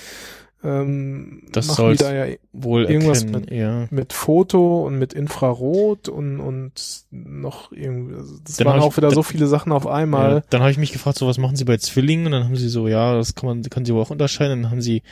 Ähm, 0.65 1.43
Das 1.53 1.77
die 1.77 1.97
da 1.97 2.13
ja 2.27 2.35
wohl 2.53 2.85
Irgendwas 2.87 3.23
erkennen, 3.23 3.41
mit- 3.43 3.51
ja. 3.53 3.87
mit 3.91 4.13
Foto 4.13 4.85
und 4.85 4.99
mit 4.99 5.13
Infrarot 5.13 6.09
und, 6.09 6.41
und 6.41 6.73
noch 7.13 7.71
irgendwie, 7.71 8.17
also 8.17 8.35
das 8.45 8.57
Dann 8.57 8.67
waren 8.67 8.81
auch 8.81 8.91
ich- 8.91 8.97
wieder 8.97 9.11
so 9.11 9.17
dann- 9.23 9.25
viele 9.25 9.47
Sachen 9.47 9.71
auf 9.71 9.85
ja. 9.85 9.93
einmal. 9.93 10.43
Dann 10.51 10.61
habe 10.61 10.73
ich 10.73 10.79
mich 10.79 10.93
gefragt, 10.93 11.17
so 11.17 11.29
was 11.29 11.39
machen 11.39 11.55
sie 11.55 11.65
bei 11.65 11.77
Zwillingen? 11.77 12.27
Und 12.27 12.33
dann 12.33 12.45
haben 12.45 12.57
sie 12.57 12.69
so, 12.69 12.89
ja, 12.89 13.15
das 13.15 13.37
kann 13.37 13.47
man, 13.49 13.63
kann 13.63 13.85
sie 13.85 13.95
wohl 13.95 14.03
auch 14.03 14.11
unterscheiden. 14.11 14.63
Dann 14.63 14.71
haben 14.73 14.83
sie 14.83 15.03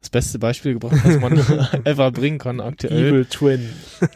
das 0.00 0.10
beste 0.10 0.40
Beispiel 0.40 0.72
gebracht, 0.74 0.96
was 1.04 1.20
man 1.20 1.38
ever 1.84 2.10
bringen 2.10 2.38
kann 2.38 2.60
aktuell. 2.60 3.08
Evil 3.10 3.24
Twin. 3.26 3.70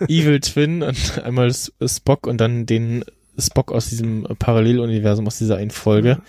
Evil 0.09 0.41
Twin 0.41 0.83
und 0.83 1.23
einmal 1.23 1.53
Spock 1.55 2.27
und 2.27 2.41
dann 2.41 2.67
den 2.67 3.05
Spock 3.39 3.73
aus 3.73 3.89
diesem 3.89 4.27
Paralleluniversum, 4.39 5.27
aus 5.27 5.39
dieser 5.39 5.57
einen 5.57 5.71
Folge, 5.71 6.21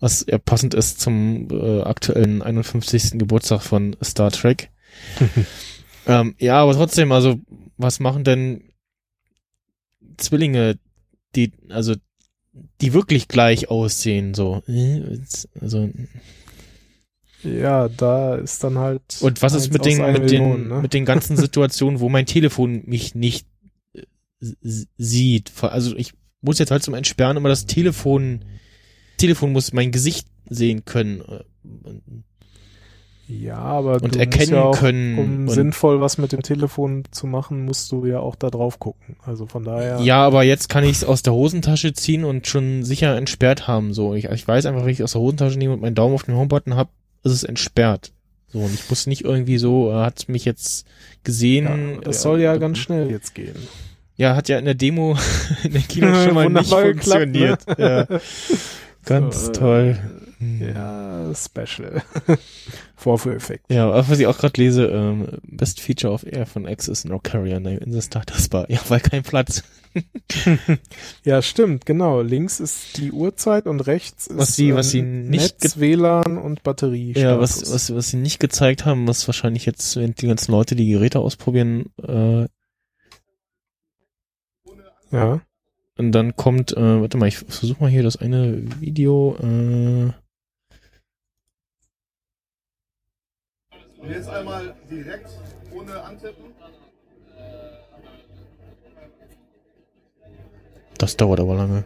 was 0.00 0.24
ja 0.28 0.38
passend 0.38 0.74
ist 0.74 1.00
zum 1.00 1.48
äh, 1.50 1.82
aktuellen 1.82 2.42
51. 2.42 3.18
Geburtstag 3.18 3.62
von 3.62 3.96
Star 4.02 4.30
Trek. 4.30 4.70
ähm, 6.06 6.34
ja, 6.38 6.62
aber 6.62 6.74
trotzdem, 6.74 7.12
also 7.12 7.40
was 7.76 8.00
machen 8.00 8.24
denn 8.24 8.72
Zwillinge, 10.16 10.78
die, 11.34 11.52
also 11.68 11.94
die 12.80 12.92
wirklich 12.92 13.28
gleich 13.28 13.68
aussehen, 13.68 14.34
so. 14.34 14.62
Äh, 14.66 15.18
Also, 15.60 15.90
Ja, 17.42 17.88
da 17.88 18.36
ist 18.36 18.64
dann 18.64 18.78
halt. 18.78 19.02
und 19.20 19.42
was 19.42 19.52
ist 19.52 19.64
eins 19.64 19.72
mit 19.72 19.84
den, 19.84 20.12
mit 20.12 20.30
den, 20.30 20.42
Million, 20.42 20.68
ne? 20.68 20.80
mit 20.80 20.94
den 20.94 21.04
ganzen 21.04 21.36
Situationen, 21.36 22.00
wo 22.00 22.08
mein 22.08 22.26
Telefon 22.26 22.82
mich 22.86 23.14
nicht 23.14 23.46
äh, 23.94 24.02
sieht? 24.96 25.52
Also 25.62 25.96
ich 25.96 26.14
muss 26.46 26.58
jetzt 26.58 26.70
halt 26.70 26.82
zum 26.82 26.94
Entsperren 26.94 27.36
immer 27.36 27.50
das 27.50 27.66
Telefon, 27.66 28.40
Telefon 29.18 29.52
muss 29.52 29.72
mein 29.74 29.92
Gesicht 29.92 30.26
sehen 30.48 30.84
können 30.84 31.20
äh, 31.20 31.42
Ja, 33.28 33.58
aber 33.58 34.02
und 34.02 34.16
erkennen 34.16 34.52
ja 34.52 34.62
auch, 34.62 34.78
können. 34.78 35.18
um 35.18 35.48
sinnvoll 35.48 36.00
was 36.00 36.16
mit 36.16 36.32
dem 36.32 36.42
Telefon 36.42 37.02
zu 37.10 37.26
machen, 37.26 37.64
musst 37.64 37.90
du 37.90 38.06
ja 38.06 38.20
auch 38.20 38.36
da 38.36 38.50
drauf 38.50 38.78
gucken. 38.78 39.16
Also 39.24 39.46
von 39.46 39.64
daher. 39.64 40.00
ja, 40.00 40.24
aber 40.24 40.44
jetzt 40.44 40.68
kann 40.68 40.84
ich 40.84 40.92
es 40.92 41.04
aus 41.04 41.22
der 41.22 41.34
Hosentasche 41.34 41.92
ziehen 41.92 42.24
und 42.24 42.46
schon 42.46 42.84
sicher 42.84 43.16
entsperrt 43.16 43.66
haben. 43.66 43.92
So, 43.92 44.14
ich, 44.14 44.26
ich 44.26 44.46
weiß 44.46 44.66
einfach, 44.66 44.84
wenn 44.84 44.92
ich 44.92 45.02
aus 45.02 45.12
der 45.12 45.20
Hosentasche 45.20 45.58
nehme 45.58 45.74
und 45.74 45.82
meinen 45.82 45.96
Daumen 45.96 46.14
auf 46.14 46.22
den 46.22 46.36
Homebutton 46.36 46.76
habe, 46.76 46.90
ist 47.24 47.32
es 47.32 47.44
entsperrt. 47.44 48.12
So, 48.52 48.60
und 48.60 48.72
ich 48.72 48.88
muss 48.88 49.06
nicht 49.08 49.24
irgendwie 49.24 49.58
so, 49.58 49.90
er 49.90 50.04
hat 50.04 50.28
mich 50.28 50.44
jetzt 50.44 50.86
gesehen. 51.24 51.64
ja, 51.66 52.00
das 52.02 52.18
äh, 52.18 52.20
soll 52.20 52.40
ja 52.40 52.56
ganz 52.56 52.78
schnell 52.78 53.10
jetzt 53.10 53.34
gehen. 53.34 53.56
Ja, 54.16 54.34
hat 54.34 54.48
ja 54.48 54.58
in 54.58 54.64
der 54.64 54.74
Demo 54.74 55.16
in 55.64 55.72
der 55.72 55.82
Kino 55.82 56.06
schon 56.24 56.34
mal 56.34 56.48
nicht 56.48 56.70
Wunderbar 56.70 56.84
geklappt, 56.92 57.22
funktioniert. 57.22 57.78
ne? 57.78 58.06
ja. 58.10 58.18
Ganz 59.04 59.44
So, 59.44 59.50
äh, 59.50 59.52
toll. 59.54 59.98
Hm. 60.38 60.60
Ja, 60.74 61.32
special. 61.34 62.02
Vorführeffekt. 62.96 63.64
Ja, 63.70 63.90
was 64.08 64.18
ich 64.18 64.26
auch 64.26 64.36
gerade 64.36 64.60
lese, 64.60 64.86
ähm, 64.86 65.28
Best 65.44 65.80
Feature 65.80 66.12
of 66.12 66.24
Air 66.26 66.44
von 66.46 66.66
X 66.66 66.88
ist 66.88 67.04
No 67.04 67.18
Carrier 67.22 67.60
Name 67.60 67.76
in 67.78 67.92
the 67.92 68.02
Status 68.02 68.48
Bar. 68.48 68.66
Ja, 68.68 68.80
weil 68.88 69.00
kein 69.00 69.22
Platz. 69.22 69.62
Ja, 71.24 71.40
stimmt, 71.40 71.86
genau. 71.86 72.20
Links 72.20 72.60
ist 72.60 72.98
die 72.98 73.12
Uhrzeit 73.12 73.66
und 73.66 73.80
rechts 73.80 74.26
ist 74.26 74.36
Was 74.36 74.56
sie- 74.56 74.74
was 74.74 74.90
sie 74.90 75.00
nicht 75.02 75.62
Netz, 75.62 75.78
WLAN 75.78 76.36
und 76.36 76.62
Batterie. 76.62 77.12
Ja, 77.16 77.40
was, 77.40 77.72
was, 77.72 77.94
was 77.94 78.08
sie 78.10 78.16
nicht 78.18 78.38
gezeigt 78.40 78.84
haben, 78.84 79.06
was 79.08 79.26
wahrscheinlich 79.28 79.64
jetzt, 79.64 79.96
wenn 79.96 80.14
die 80.14 80.26
ganzen 80.26 80.52
Leute 80.52 80.76
die 80.76 80.90
Geräte 80.90 81.18
ausprobieren, 81.20 81.86
äh, 82.02 82.46
Ja. 85.16 85.40
und 85.98 86.12
dann 86.12 86.36
kommt, 86.36 86.76
äh, 86.76 87.00
warte 87.00 87.16
mal, 87.16 87.26
ich 87.28 87.38
versuche 87.38 87.82
mal 87.82 87.90
hier 87.90 88.02
das 88.02 88.16
eine 88.16 88.62
Video, 88.80 89.36
äh, 89.40 90.12
Und 93.98 94.12
jetzt 94.12 94.28
einmal 94.28 94.72
direkt 94.88 95.30
ohne 95.72 96.00
antippen. 96.00 96.54
Das 100.98 101.16
dauert 101.16 101.40
aber 101.40 101.56
lange. 101.56 101.84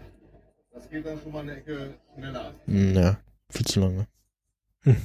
Das 0.73 0.89
geht 0.91 1.07
dann 1.07 1.19
schon 1.21 1.33
mal 1.33 1.41
eine 1.41 1.57
Ecke 1.57 1.95
schneller. 2.15 2.55
Ja, 2.67 3.19
viel 3.49 3.67
zu 3.67 3.81
lange. 3.81 4.07
Hm. 4.83 4.97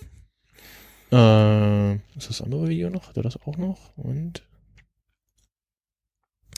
Äh, 1.11 1.93
ist 2.17 2.29
das 2.29 2.41
andere 2.41 2.67
Video 2.67 2.89
noch? 2.89 3.07
Hat 3.07 3.17
er 3.17 3.23
das 3.23 3.39
auch 3.41 3.57
noch? 3.57 3.95
Und. 3.97 4.43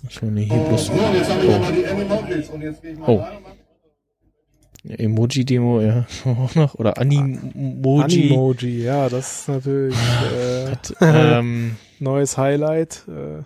Achso, 0.06 0.26
nee, 0.28 0.46
hier 0.46 0.58
bloß. 0.60 0.86
So, 0.88 0.94
und 0.94 1.14
jetzt 1.16 1.30
habe 1.32 1.42
ich 1.44 1.50
Oh. 1.50 1.52
nochmal 1.54 1.74
die 1.74 1.84
Emojis 1.84 2.50
und 2.50 2.62
jetzt 2.62 2.82
gehe 2.82 2.92
ich 2.94 3.00
mal 3.00 3.10
Oh. 3.10 3.18
rein 3.20 3.38
Emoji-Demo, 4.90 5.82
ja, 5.82 6.06
auch 6.26 6.56
noch. 6.56 6.76
Oder 6.76 6.98
Animoji. 6.98 8.30
Animoji, 8.30 8.84
ja, 8.84 9.10
das 9.10 9.40
ist 9.42 9.50
natürlich 9.50 9.96
äh, 9.98 10.72
Hat, 10.72 10.94
ähm, 11.02 11.76
neues 12.00 12.38
Highlight. 12.38 13.04
Äh, 13.10 13.44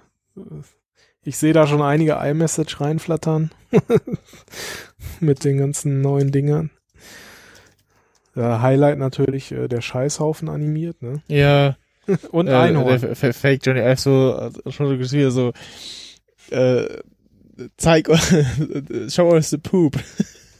ich 1.23 1.37
sehe 1.37 1.53
da 1.53 1.65
schon 1.65 1.81
einige 1.81 2.13
iMessage 2.13 2.79
reinflattern 2.79 3.49
mit 5.19 5.43
den 5.43 5.57
ganzen 5.57 6.01
neuen 6.01 6.31
Dingern. 6.31 6.69
Ja, 8.35 8.61
Highlight 8.61 8.99
natürlich 8.99 9.51
äh, 9.51 9.67
der 9.67 9.81
Scheißhaufen 9.81 10.47
animiert, 10.47 11.01
ne? 11.01 11.21
ja, 11.27 11.75
Und 12.31 12.47
äh, 12.47 12.53
Einhorn. 12.53 12.99
der 13.01 13.33
Fake 13.33 13.61
Johnny 13.65 13.79
Ive 13.81 13.97
so, 13.99 14.37
äh, 14.65 14.71
schon 14.71 14.87
so 14.87 14.99
wieder 15.17 15.31
so, 15.31 15.51
äh, 16.51 16.99
zeig, 17.77 18.09
show 19.09 19.31
us 19.33 19.49
the 19.49 19.57
poop. 19.57 19.97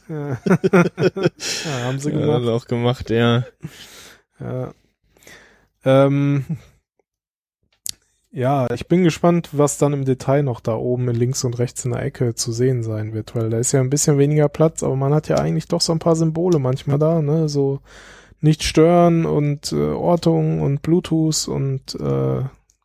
Ja. 0.08 0.38
ja, 0.72 1.84
haben 1.84 1.98
sie 1.98 2.10
Ja, 2.10 2.18
gemacht. 2.18 2.44
er 2.44 2.52
auch 2.52 2.66
gemacht, 2.66 3.10
ja. 3.10 3.44
Ja. 4.40 4.72
Ähm, 5.84 6.44
ja, 8.30 8.70
ich 8.72 8.88
bin 8.88 9.04
gespannt, 9.04 9.50
was 9.52 9.78
dann 9.78 9.92
im 9.92 10.04
Detail 10.04 10.42
noch 10.42 10.60
da 10.60 10.74
oben 10.74 11.08
links 11.08 11.44
und 11.44 11.58
rechts 11.58 11.84
in 11.84 11.92
der 11.92 12.02
Ecke 12.02 12.34
zu 12.34 12.50
sehen 12.52 12.82
sein 12.82 13.12
wird, 13.12 13.34
weil 13.34 13.50
da 13.50 13.58
ist 13.58 13.72
ja 13.72 13.80
ein 13.80 13.90
bisschen 13.90 14.18
weniger 14.18 14.48
Platz, 14.48 14.82
aber 14.82 14.96
man 14.96 15.12
hat 15.12 15.28
ja 15.28 15.36
eigentlich 15.36 15.68
doch 15.68 15.80
so 15.80 15.92
ein 15.92 15.98
paar 15.98 16.16
Symbole 16.16 16.58
manchmal 16.58 16.98
da, 16.98 17.20
ne, 17.20 17.48
so 17.48 17.80
nicht 18.40 18.62
stören 18.64 19.26
und 19.26 19.72
äh, 19.72 19.76
Ortung 19.76 20.60
und 20.62 20.82
Bluetooth 20.82 21.46
und 21.46 21.94
äh, 22.00 22.42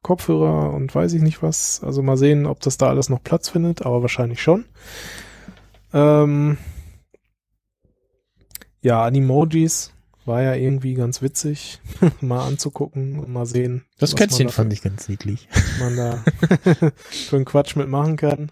Kopfhörer 0.07 0.73
und 0.73 0.93
weiß 0.95 1.13
ich 1.13 1.21
nicht 1.21 1.43
was. 1.43 1.84
Also 1.84 2.01
mal 2.01 2.17
sehen, 2.17 2.45
ob 2.45 2.59
das 2.61 2.77
da 2.77 2.88
alles 2.89 3.09
noch 3.09 3.21
Platz 3.23 3.49
findet, 3.49 3.85
aber 3.85 4.01
wahrscheinlich 4.01 4.41
schon. 4.41 4.65
Ähm, 5.93 6.57
ja, 8.81 9.03
Animojis 9.03 9.93
war 10.25 10.41
ja 10.41 10.53
irgendwie 10.55 10.93
ganz 10.93 11.21
witzig, 11.21 11.79
mal 12.21 12.45
anzugucken 12.45 13.19
und 13.19 13.29
mal 13.31 13.45
sehen, 13.45 13.85
Das 13.97 14.11
was 14.13 14.19
man 14.19 14.27
Kätzchen 14.29 14.47
da- 14.47 14.53
fand 14.53 14.73
ich 14.73 14.81
ganz 14.81 15.07
niedlich. 15.09 15.47
man 15.79 15.95
da 15.95 16.23
für 17.09 17.35
einen 17.35 17.45
Quatsch 17.45 17.75
mitmachen 17.75 18.15
kann. 18.17 18.51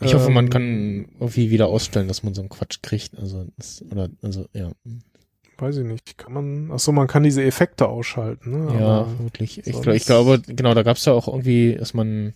Ich 0.00 0.14
hoffe, 0.14 0.30
man 0.30 0.44
Ähm, 0.46 0.50
kann 0.50 1.08
irgendwie 1.18 1.50
wieder 1.50 1.66
ausstellen, 1.66 2.06
dass 2.06 2.22
man 2.22 2.32
so 2.32 2.40
einen 2.40 2.48
Quatsch 2.48 2.78
kriegt. 2.82 3.18
Also, 3.18 3.46
oder, 3.90 4.08
also, 4.22 4.46
ja. 4.52 4.70
Weiß 5.58 5.76
ich 5.78 5.84
nicht, 5.84 6.16
kann 6.16 6.32
man, 6.32 6.70
ach 6.72 6.78
so, 6.78 6.92
man 6.92 7.08
kann 7.08 7.24
diese 7.24 7.42
Effekte 7.42 7.88
ausschalten, 7.88 8.50
ne? 8.50 8.80
Ja, 8.80 9.06
wirklich. 9.20 9.58
Ich, 9.66 9.80
glaub, 9.80 9.94
ich 9.94 10.04
glaube, 10.04 10.40
genau, 10.46 10.72
da 10.72 10.84
gab's 10.84 11.04
ja 11.04 11.12
auch 11.12 11.26
irgendwie, 11.26 11.74
dass 11.74 11.94
man 11.94 12.34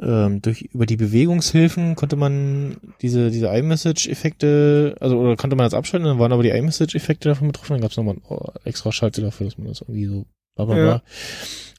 ähm, 0.00 0.42
durch 0.42 0.62
über 0.72 0.86
die 0.86 0.96
Bewegungshilfen 0.96 1.94
konnte 1.94 2.16
man 2.16 2.76
diese 3.00 3.30
diese 3.30 3.48
iMessage-Effekte, 3.48 4.96
also 5.00 5.18
oder 5.18 5.36
konnte 5.36 5.56
man 5.56 5.66
das 5.66 5.74
abschalten, 5.74 6.06
dann 6.06 6.18
waren 6.18 6.32
aber 6.32 6.42
die 6.42 6.50
iMessage-Effekte 6.50 7.28
davon 7.28 7.48
betroffen, 7.48 7.74
dann 7.74 7.82
gab's 7.82 7.96
nochmal 7.96 8.16
einen 8.16 8.38
äh, 8.38 8.68
extra 8.68 8.92
Schalter 8.92 9.22
dafür, 9.22 9.46
dass 9.46 9.58
man 9.58 9.68
das 9.68 9.82
irgendwie 9.82 10.06
so 10.06 10.26
bla 10.54 10.64
bla 10.64 10.74
bla. 10.74 11.02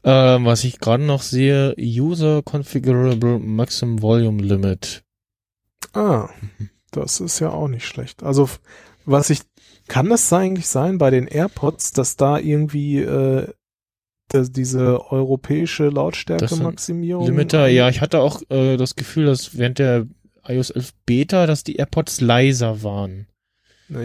Ähm, 0.03 0.45
was 0.45 0.63
ich 0.63 0.79
gerade 0.79 1.03
noch 1.03 1.21
sehe, 1.21 1.75
User 1.77 2.41
Configurable 2.43 3.39
Maximum 3.39 4.01
Volume 4.01 4.41
Limit. 4.41 5.03
Ah, 5.93 6.29
das 6.91 7.19
ist 7.19 7.39
ja 7.39 7.49
auch 7.49 7.67
nicht 7.67 7.85
schlecht. 7.85 8.23
Also, 8.23 8.49
was 9.05 9.29
ich, 9.29 9.41
kann 9.87 10.09
das 10.09 10.31
eigentlich 10.31 10.67
sein 10.67 10.97
bei 10.97 11.09
den 11.09 11.27
AirPods, 11.27 11.93
dass 11.93 12.15
da 12.15 12.37
irgendwie 12.37 12.99
äh, 12.99 13.47
dass 14.29 14.51
diese 14.51 15.11
europäische 15.11 15.87
Lautstärke-Maximierung 15.87 17.25
Limiter, 17.25 17.67
ja, 17.67 17.89
ich 17.89 18.01
hatte 18.01 18.19
auch 18.19 18.41
äh, 18.49 18.77
das 18.77 18.95
Gefühl, 18.95 19.25
dass 19.25 19.57
während 19.57 19.79
der 19.79 20.05
iOS 20.45 20.69
11 20.71 20.93
Beta, 21.05 21.45
dass 21.45 21.63
die 21.63 21.77
AirPods 21.77 22.21
leiser 22.21 22.83
waren. 22.83 23.27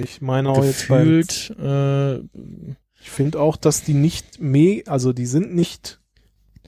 Ich 0.01 0.21
meine 0.21 0.51
auch 0.51 0.65
jetzt 0.65 0.89
bei, 0.89 0.99
Gefühlt, 0.99 1.57
äh, 1.59 2.19
ich 3.01 3.11
finde 3.11 3.41
auch, 3.41 3.57
dass 3.57 3.83
die 3.83 3.95
nicht 3.95 4.41
me, 4.41 4.83
also 4.87 5.13
die 5.13 5.27
sind 5.27 5.55
nicht 5.55 5.99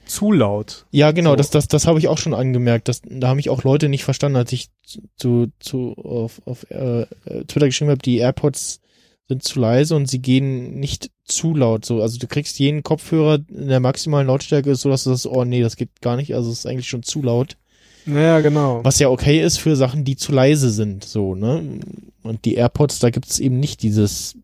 zu 0.05 0.31
laut. 0.31 0.85
ja, 0.91 1.11
genau, 1.11 1.31
So. 1.31 1.35
das, 1.37 1.49
das, 1.49 1.67
das 1.67 1.87
habe 1.87 1.97
ich 1.97 2.09
auch 2.09 2.17
schon 2.17 2.33
angemerkt. 2.33 2.89
Das, 2.89 3.01
da 3.03 3.29
haben 3.29 3.37
mich 3.37 3.49
auch 3.49 3.63
Leute 3.63 3.89
nicht 3.89 4.03
verstanden, 4.03 4.35
als 4.35 4.51
ich 4.51 4.69
zu, 5.15 5.47
zu 5.59 5.93
auf, 5.93 6.41
auf 6.45 6.69
äh, 6.69 7.01
äh, 7.01 7.45
Twitter 7.45 7.65
geschrieben 7.67 7.89
habe, 7.89 8.01
die 8.01 8.17
AirPods 8.17 8.81
sind 9.27 9.43
zu 9.43 9.59
leise 9.59 9.95
und 9.95 10.07
sie 10.07 10.19
gehen 10.19 10.79
nicht 10.79 11.09
zu 11.25 11.55
laut. 11.55 11.85
So, 11.85 12.01
also 12.01 12.19
du 12.19 12.27
kriegst 12.27 12.59
jeden 12.59 12.83
Kopfhörer 12.83 13.39
in 13.49 13.67
der 13.67 13.79
maximalen 13.79 14.27
Lautstärke, 14.27 14.75
so 14.75 14.89
dass 14.89 15.03
du 15.03 15.09
das, 15.09 15.25
oh 15.25 15.43
nee, 15.45 15.61
das 15.61 15.75
geht 15.75 16.01
gar 16.01 16.15
nicht, 16.15 16.35
also 16.35 16.51
es 16.51 16.59
ist 16.59 16.65
eigentlich 16.67 16.87
schon 16.89 17.03
zu 17.03 17.21
laut. 17.23 17.57
Naja, 18.05 18.39
genau. 18.41 18.83
Was 18.83 18.99
ja 18.99 19.09
okay 19.09 19.41
ist 19.41 19.57
für 19.57 19.75
Sachen, 19.75 20.03
die 20.03 20.15
zu 20.15 20.31
leise 20.31 20.69
sind, 20.69 21.03
so, 21.03 21.33
ne? 21.33 21.79
Und 22.21 22.45
die 22.45 22.55
AirPods, 22.55 22.99
da 22.99 23.09
gibt 23.09 23.27
es 23.27 23.39
eben 23.39 23.59
nicht 23.59 23.81
dieses 23.81 24.37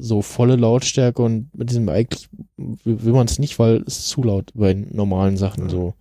so 0.00 0.22
volle 0.22 0.56
Lautstärke 0.56 1.22
und 1.22 1.56
mit 1.56 1.70
diesem 1.70 1.88
eigentlich 1.88 2.28
will 2.56 3.12
man 3.12 3.26
es 3.26 3.38
nicht, 3.38 3.58
weil 3.58 3.82
es 3.86 3.98
ist 4.00 4.08
zu 4.08 4.22
laut 4.22 4.50
bei 4.54 4.74
normalen 4.74 5.36
Sachen 5.36 5.68
so. 5.68 5.94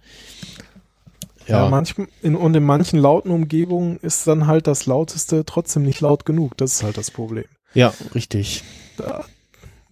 Ja, 1.48 1.66
Ja, 1.66 1.66
manchmal, 1.66 2.08
in, 2.22 2.36
und 2.36 2.56
in 2.56 2.64
manchen 2.64 3.00
lauten 3.00 3.32
Umgebungen 3.32 3.98
ist 4.02 4.28
dann 4.28 4.48
halt 4.48 4.68
das 4.68 4.86
Lauteste 4.86 5.44
trotzdem 5.46 5.84
nicht 5.84 6.02
laut 6.02 6.26
genug. 6.26 6.56
Das 6.58 6.74
ist 6.74 6.84
halt 6.84 6.98
das 6.98 7.12
Problem. 7.12 7.46
Ja, 7.74 7.94
richtig. 8.16 8.64
Da, 8.98 9.24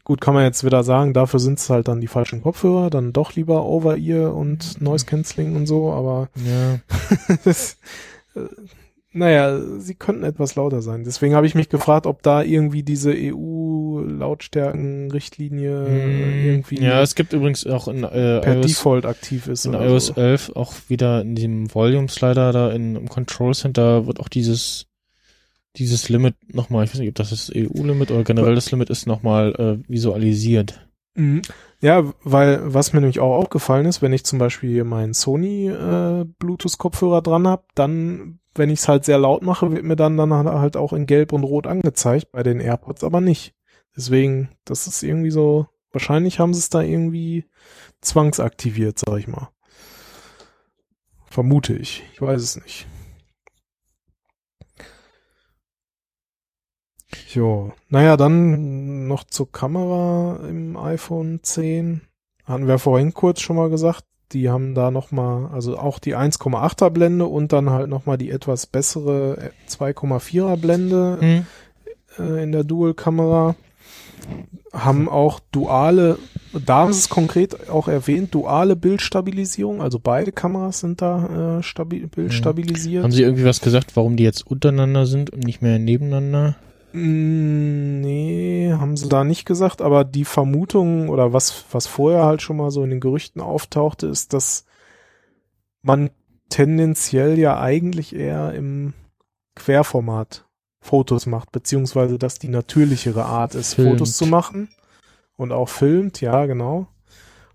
gut, 0.04 0.22
kann 0.22 0.34
man 0.34 0.44
jetzt 0.44 0.64
wieder 0.64 0.84
sagen, 0.84 1.14
dafür 1.14 1.40
sind 1.40 1.60
es 1.60 1.70
halt 1.70 1.88
dann 1.88 2.02
die 2.02 2.08
falschen 2.08 2.42
Kopfhörer, 2.42 2.90
dann 2.90 3.14
doch 3.14 3.36
lieber 3.36 3.64
Over-Ear 3.66 4.34
und 4.36 4.82
Noise 4.82 5.06
Cancelling 5.06 5.56
und 5.56 5.68
so, 5.68 5.92
aber 5.92 6.30
Ja, 6.36 6.80
das, 7.46 7.78
äh, 8.36 8.42
naja, 9.12 9.60
sie 9.80 9.96
könnten 9.96 10.24
etwas 10.24 10.54
lauter 10.56 10.84
sein. 10.84 11.04
Deswegen 11.04 11.34
habe 11.34 11.48
ich 11.48 11.56
mich 11.56 11.70
gefragt, 11.70 12.06
ob 12.06 12.22
da 12.22 12.44
irgendwie 12.44 12.84
diese 12.84 13.12
EU-Lautstärken-Richtlinie 13.12 15.88
äh, 15.88 16.46
irgendwie 16.48 16.78
Hm, 16.78 16.84
ja, 16.84 17.02
es 17.02 17.16
gibt 17.16 17.34
übrigens 17.34 17.66
auch 17.66 17.88
in 17.88 18.04
äh, 18.04 18.40
per 18.42 18.58
iOS, 18.58 18.68
Default 18.68 19.06
aktiv 19.08 19.48
ist. 19.48 19.66
in 19.66 19.74
iOS 19.74 20.08
so. 20.08 20.14
11 20.16 20.52
auch 20.56 20.74
wieder 20.90 21.22
in 21.22 21.34
diesem 21.36 21.74
Volume 21.74 22.08
Slider 22.08 22.52
da 22.52 22.70
in, 22.72 22.96
im 22.96 23.10
Control 23.10 23.56
Center 23.56 24.06
wird 24.06 24.20
auch 24.20 24.30
dieses 24.30 24.86
dieses 25.80 26.10
Limit 26.10 26.36
nochmal, 26.54 26.84
ich 26.86 26.92
weiß 26.92 27.00
nicht, 27.00 27.10
ob 27.10 27.16
das 27.16 27.32
das 27.32 27.52
EU-Limit 27.54 28.12
oder 28.12 28.24
generell 28.24 28.56
das 28.56 28.72
Limit 28.72 28.90
ist, 28.90 29.08
nochmal 29.08 29.56
äh, 29.56 29.92
visualisiert. 29.92 30.88
Mhm. 31.16 31.42
Ja, 31.82 32.14
weil 32.24 32.60
was 32.64 32.94
mir 32.94 33.00
nämlich 33.00 33.20
auch 33.20 33.36
aufgefallen 33.36 33.86
ist, 33.86 34.02
wenn 34.02 34.14
ich 34.14 34.26
zum 34.26 34.38
Beispiel 34.38 34.84
meinen 34.84 35.14
Sony 35.14 35.70
äh, 35.70 36.26
Bluetooth-Kopfhörer 36.40 37.22
dran 37.22 37.48
habe, 37.48 37.64
dann, 37.74 38.40
wenn 38.54 38.70
ich 38.70 38.80
es 38.80 38.88
halt 38.88 39.06
sehr 39.06 39.18
laut 39.18 39.42
mache, 39.42 39.72
wird 39.72 39.84
mir 39.84 39.96
dann 39.96 40.18
dann 40.18 40.34
halt 40.34 40.76
auch 40.76 40.94
in 40.94 41.06
Gelb 41.06 41.32
und 41.32 41.44
Rot 41.44 41.68
angezeigt, 41.68 42.32
bei 42.32 42.44
den 42.44 42.60
AirPods 42.60 43.04
aber 43.04 43.22
nicht. 43.22 43.56
Deswegen, 43.96 44.50
das 44.66 44.88
ist 44.88 45.04
irgendwie 45.04 45.32
so, 45.32 45.68
wahrscheinlich 45.92 46.40
haben 46.40 46.54
sie 46.54 46.60
es 46.60 46.70
da 46.70 46.82
irgendwie 46.82 47.46
zwangsaktiviert, 48.02 49.00
sag 49.00 49.18
ich 49.18 49.28
mal. 49.28 49.50
Vermute 51.30 51.74
ich. 51.74 52.04
Ich 52.14 52.22
weiß 52.22 52.42
es 52.42 52.56
nicht. 52.62 52.88
Jo, 57.32 57.72
naja, 57.90 58.18
dann 58.18 59.08
noch 59.08 59.24
zur 59.24 59.52
Kamera 59.52 60.40
im 60.50 60.76
iPhone 60.78 61.40
10. 61.44 62.02
Hatten 62.46 62.68
wir 62.68 62.80
vorhin 62.80 63.14
kurz 63.14 63.42
schon 63.42 63.56
mal 63.56 63.70
gesagt. 63.70 64.04
Die 64.32 64.50
haben 64.50 64.74
da 64.76 64.92
nochmal, 64.92 65.48
also 65.52 65.78
auch 65.78 66.00
die 66.00 66.16
1,8er 66.16 66.90
Blende 66.90 67.26
und 67.26 67.52
dann 67.52 67.70
halt 67.70 67.90
nochmal 67.90 68.18
die 68.18 68.30
etwas 68.30 68.66
bessere 68.68 69.52
2,4er 69.68 70.56
Blende 70.58 71.18
Hm. 71.20 71.46
äh, 72.18 72.44
in 72.44 72.52
der 72.52 72.64
Dual-Kamera. 72.64 73.56
Haben 74.74 75.08
auch 75.10 75.40
duale, 75.52 76.20
da 76.54 76.80
haben 76.80 76.94
sie 76.94 77.00
es 77.00 77.10
konkret 77.10 77.70
auch 77.70 77.88
erwähnt, 77.88 78.36
duale 78.36 78.76
Bildstabilisierung. 78.76 79.82
Also 79.82 79.98
beide 79.98 80.32
Kameras 80.32 80.82
sind 80.82 81.02
da 81.02 81.60
äh, 81.60 81.64
stabi 81.64 82.06
bildstabilisiert. 82.06 83.04
Haben 83.04 83.12
Sie 83.12 83.24
irgendwie 83.24 83.46
was 83.46 83.62
gesagt, 83.62 83.96
warum 83.96 84.16
die 84.16 84.24
jetzt 84.24 84.46
untereinander 84.46 85.06
sind 85.08 85.32
und 85.32 85.44
nicht 85.44 85.62
mehr 85.62 85.80
nebeneinander? 85.80 86.56
Mm, 86.92 88.02
Nee, 88.02 88.74
haben 88.74 88.98
sie 88.98 89.10
da 89.10 89.24
nicht 89.24 89.46
gesagt, 89.46 89.82
aber 89.82 90.04
die 90.04 90.26
Vermutung 90.26 91.10
oder 91.10 91.34
was, 91.34 91.66
was 91.72 91.88
vorher 91.88 92.26
halt 92.26 92.42
schon 92.42 92.58
mal 92.58 92.72
so 92.72 92.84
in 92.84 92.90
den 92.90 93.00
Gerüchten 93.00 93.42
auftauchte, 93.42 94.08
ist, 94.08 94.34
dass 94.34 94.66
man 95.82 96.10
tendenziell 96.50 97.38
ja 97.38 97.60
eigentlich 97.60 98.16
eher 98.16 98.54
im 98.54 98.94
Querformat 99.56 100.46
Fotos 100.82 101.26
macht, 101.26 101.52
beziehungsweise 101.52 102.18
dass 102.18 102.40
die 102.40 102.48
natürlichere 102.48 103.26
Art 103.26 103.54
ist, 103.56 103.76
Filmt. 103.76 103.92
Fotos 103.92 104.18
zu 104.18 104.26
machen 104.26 104.70
und 105.36 105.52
auch 105.52 105.70
filmt, 105.70 106.22
ja, 106.22 106.46
genau. 106.46 106.88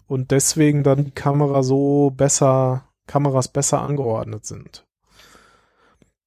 Und 0.07 0.31
deswegen 0.31 0.83
dann 0.83 1.05
die 1.07 1.11
Kamera 1.11 1.63
so 1.63 2.11
besser, 2.11 2.85
Kameras 3.07 3.49
besser 3.49 3.81
angeordnet 3.81 4.45
sind. 4.45 4.84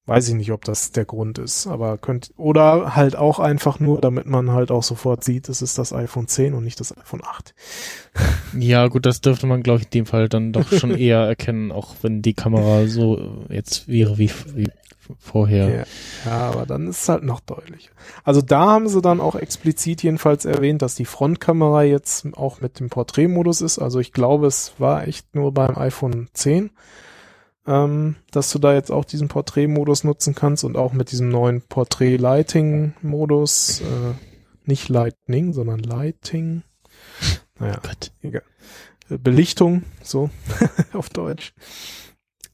Weiß 0.08 0.26
ich 0.30 0.34
nicht, 0.34 0.52
ob 0.52 0.64
das 0.64 0.90
der 0.90 1.04
Grund 1.04 1.36
ist, 1.36 1.66
aber 1.66 1.98
könnt, 1.98 2.32
oder 2.38 2.96
halt 2.96 3.14
auch 3.14 3.38
einfach 3.40 3.78
nur, 3.78 4.00
damit 4.00 4.24
man 4.24 4.52
halt 4.52 4.70
auch 4.70 4.82
sofort 4.82 5.22
sieht, 5.22 5.50
es 5.50 5.60
ist 5.60 5.76
das 5.76 5.92
iPhone 5.92 6.26
10 6.26 6.54
und 6.54 6.64
nicht 6.64 6.80
das 6.80 6.96
iPhone 6.96 7.20
8. 7.22 7.54
Ja, 8.58 8.88
gut, 8.88 9.04
das 9.04 9.20
dürfte 9.20 9.46
man, 9.46 9.62
glaube 9.62 9.80
ich, 9.80 9.84
in 9.84 9.90
dem 9.90 10.06
Fall 10.06 10.30
dann 10.30 10.54
doch 10.54 10.72
schon 10.72 10.92
eher 10.96 11.18
erkennen, 11.18 11.70
auch 11.72 11.94
wenn 12.00 12.22
die 12.22 12.32
Kamera 12.32 12.86
so 12.86 13.44
jetzt 13.50 13.86
wäre 13.86 14.16
wie, 14.16 14.30
wie 14.54 14.70
vorher. 15.18 15.68
Ja, 15.68 15.84
ja, 16.24 16.38
aber 16.38 16.64
dann 16.64 16.88
ist 16.88 17.02
es 17.02 17.08
halt 17.10 17.22
noch 17.22 17.40
deutlicher. 17.40 17.92
Also 18.24 18.40
da 18.40 18.60
haben 18.60 18.88
sie 18.88 19.02
dann 19.02 19.20
auch 19.20 19.34
explizit 19.34 20.02
jedenfalls 20.02 20.46
erwähnt, 20.46 20.80
dass 20.80 20.94
die 20.94 21.04
Frontkamera 21.04 21.82
jetzt 21.82 22.26
auch 22.32 22.62
mit 22.62 22.80
dem 22.80 22.88
Porträtmodus 22.88 23.60
ist. 23.60 23.78
Also 23.78 24.00
ich 24.00 24.14
glaube, 24.14 24.46
es 24.46 24.72
war 24.78 25.06
echt 25.06 25.34
nur 25.34 25.52
beim 25.52 25.76
iPhone 25.76 26.28
10 26.32 26.70
ähm, 27.68 28.16
dass 28.30 28.50
du 28.50 28.58
da 28.58 28.72
jetzt 28.72 28.90
auch 28.90 29.04
diesen 29.04 29.28
Porträtmodus 29.28 30.02
nutzen 30.02 30.34
kannst 30.34 30.64
und 30.64 30.76
auch 30.76 30.94
mit 30.94 31.12
diesem 31.12 31.28
neuen 31.28 31.60
Porträt-Lighting-Modus, 31.60 33.82
äh, 33.82 34.14
nicht 34.64 34.88
Lightning, 34.88 35.52
sondern 35.52 35.80
Lighting. 35.80 36.62
Naja, 37.58 37.78
Gott. 37.82 38.12
egal. 38.22 38.42
Äh, 39.10 39.18
Belichtung, 39.18 39.82
so 40.02 40.30
auf 40.94 41.10
Deutsch. 41.10 41.52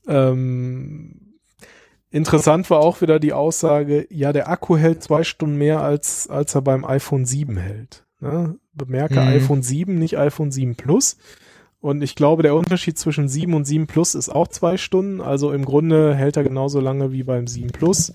Ähm, 0.07 1.37
interessant 2.11 2.69
war 2.71 2.81
auch 2.81 3.01
wieder 3.01 3.21
die 3.21 3.33
Aussage, 3.33 4.07
ja, 4.11 4.33
der 4.33 4.49
Akku 4.49 4.77
hält 4.77 5.03
zwei 5.03 5.23
Stunden 5.23 5.57
mehr 5.57 5.81
als, 5.81 6.29
als 6.29 6.55
er 6.57 6.63
beim 6.63 6.85
iPhone 6.85 7.25
7 7.25 7.57
hält. 7.57 8.05
Ne? 8.21 8.59
Bemerke 8.73 9.21
Mhm. 9.21 9.29
iPhone 9.29 9.63
7, 9.63 9.95
nicht 9.97 10.19
iPhone 10.19 10.51
7 10.51 10.75
Plus. 10.75 11.17
Und 11.85 12.01
ich 12.01 12.15
glaube, 12.15 12.43
der 12.43 12.55
Unterschied 12.55 12.97
zwischen 12.97 13.29
7 13.29 13.53
und 13.53 13.67
7 13.67 13.87
Plus 13.87 14.15
ist 14.15 14.31
auch 14.31 14.49
zwei 14.49 14.79
Stunden. 14.79 15.21
Also 15.21 15.53
im 15.53 15.67
Grunde 15.67 16.15
hält 16.15 16.39
er 16.39 16.43
genauso 16.43 16.81
lange 16.81 17.13
wie 17.13 17.25
beim 17.25 17.47
7 17.47 17.73
Plus, 17.73 18.15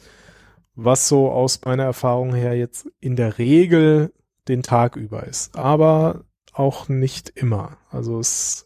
was 0.73 1.07
so 1.07 1.29
aus 1.29 1.61
meiner 1.63 1.83
Erfahrung 1.83 2.33
her 2.33 2.57
jetzt 2.57 2.89
in 2.99 3.15
der 3.15 3.37
Regel 3.37 4.11
den 4.47 4.63
Tag 4.63 4.95
über 4.95 5.27
ist. 5.27 5.55
Aber 5.55 6.23
auch 6.51 6.89
nicht 6.89 7.29
immer. 7.35 7.77
Also 7.91 8.17
es, 8.17 8.65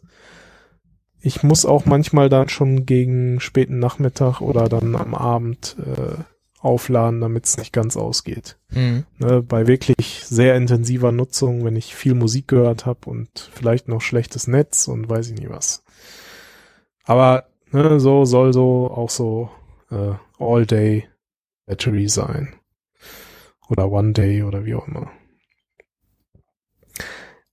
ich 1.20 1.44
muss 1.44 1.66
auch 1.66 1.84
manchmal 1.84 2.30
dann 2.30 2.48
schon 2.48 2.86
gegen 2.86 3.42
späten 3.42 3.80
Nachmittag 3.80 4.40
oder 4.40 4.70
dann 4.70 4.96
am 4.96 5.16
Abend 5.16 5.76
äh, 5.86 6.24
aufladen, 6.64 7.22
damit 7.22 7.46
es 7.46 7.58
nicht 7.58 7.74
ganz 7.74 7.98
ausgeht. 7.98 8.58
Mhm. 8.70 9.06
Ne, 9.20 9.42
bei 9.42 9.68
wirklich 9.68 10.24
sehr 10.26 10.56
intensiver 10.56 11.12
Nutzung, 11.12 11.66
wenn 11.66 11.76
ich 11.76 11.94
viel 11.94 12.16
Musik 12.16 12.48
gehört 12.48 12.86
habe 12.86 13.10
und 13.10 13.52
vielleicht 13.54 13.88
noch 13.88 14.02
schlechtes 14.02 14.48
Netz 14.48 14.88
und 14.88 15.10
weiß 15.10 15.30
ich 15.30 15.40
nie 15.40 15.50
was. 15.50 15.84
Aber 17.04 17.46
ne, 17.72 18.00
so 18.00 18.26
soll 18.26 18.54
so 18.54 18.90
auch 18.90 19.10
so 19.10 19.50
äh, 19.92 20.14
All-Day 20.40 21.08
Battery 21.66 22.08
sein. 22.08 22.56
Oder 23.70 23.92
One 23.92 24.14
Day 24.14 24.44
oder 24.44 24.66
wie 24.66 24.76
auch 24.76 24.88
immer. 24.88 25.12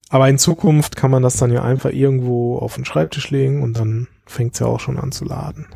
Aber 0.08 0.28
in 0.28 0.38
Zukunft 0.38 0.96
kann 0.96 1.10
man 1.10 1.22
das 1.22 1.36
dann 1.36 1.52
ja 1.52 1.62
einfach 1.62 1.90
irgendwo 1.90 2.58
auf 2.58 2.74
den 2.74 2.84
Schreibtisch 2.84 3.30
legen 3.30 3.62
und 3.62 3.78
dann 3.78 4.08
fängt 4.26 4.54
es 4.54 4.60
ja 4.60 4.66
auch 4.66 4.80
schon 4.80 4.98
an 4.98 5.12
zu 5.12 5.24
laden. 5.24 5.66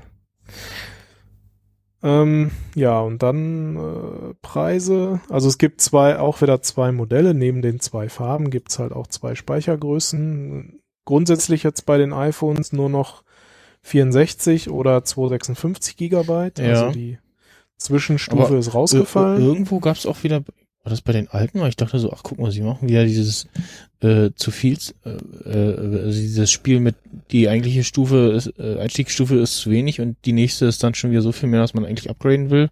Ähm, 2.05 2.51
ja, 2.75 3.01
und 3.01 3.23
dann 3.23 3.77
äh, 3.77 4.35
Preise. 4.43 5.21
Also 5.31 5.49
es 5.49 5.57
gibt 5.57 5.81
zwei, 5.81 6.19
auch 6.19 6.43
wieder 6.43 6.61
zwei 6.61 6.93
Modelle. 6.93 7.33
Neben 7.33 7.63
den 7.63 7.81
zwei 7.81 8.11
Farben 8.11 8.51
gibt's 8.51 8.79
halt 8.79 8.93
auch 8.93 9.07
zwei 9.07 9.35
Speichergrößen. 9.35 10.81
Grundsätzlich 11.07 11.63
jetzt 11.63 11.87
bei 11.87 11.97
den 11.97 12.13
iPhones 12.13 12.75
nur 12.75 12.91
noch 12.91 13.25
64 13.83 14.71
oder 14.71 15.03
256 15.03 15.97
Gigabyte. 15.97 16.59
Ja. 16.59 16.69
Also 16.69 16.91
die 16.91 17.19
Zwischenstufe 17.79 18.45
Aber 18.45 18.59
ist 18.59 18.75
rausgefallen. 18.75 19.43
irgendwo 19.43 19.81
gab 19.81 19.97
es 19.97 20.05
auch 20.05 20.23
wieder, 20.23 20.43
war 20.85 20.91
das 20.91 21.01
bei 21.01 21.13
den 21.13 21.29
alten? 21.29 21.61
Weil 21.61 21.71
ich 21.71 21.77
dachte 21.77 21.99
so, 21.99 22.13
ach 22.13 22.21
guck 22.23 22.39
mal, 22.39 22.51
sie 22.53 22.61
machen 22.61 22.89
wieder 22.89 23.05
dieses 23.05 23.47
äh, 24.01 24.31
zu 24.37 24.51
viel, 24.51 24.79
äh, 25.05 25.11
äh, 25.11 25.99
also 26.05 26.21
dieses 26.21 26.51
Spiel 26.53 26.79
mit 26.79 26.95
die 27.31 27.49
eigentliche 27.49 27.83
Stufe 27.85 28.33
ist, 28.37 28.53
äh, 28.59 28.79
Einstiegsstufe 28.79 29.37
ist 29.37 29.57
zu 29.57 29.71
wenig 29.71 30.01
und 30.01 30.17
die 30.25 30.33
nächste 30.33 30.67
ist 30.67 30.83
dann 30.83 30.95
schon 30.95 31.11
wieder 31.11 31.23
so 31.23 31.33
viel 31.33 31.49
mehr, 31.49 31.61
dass 31.61 31.75
man 31.75 31.85
eigentlich 31.85 32.11
upgraden 32.11 32.51
will. 32.51 32.71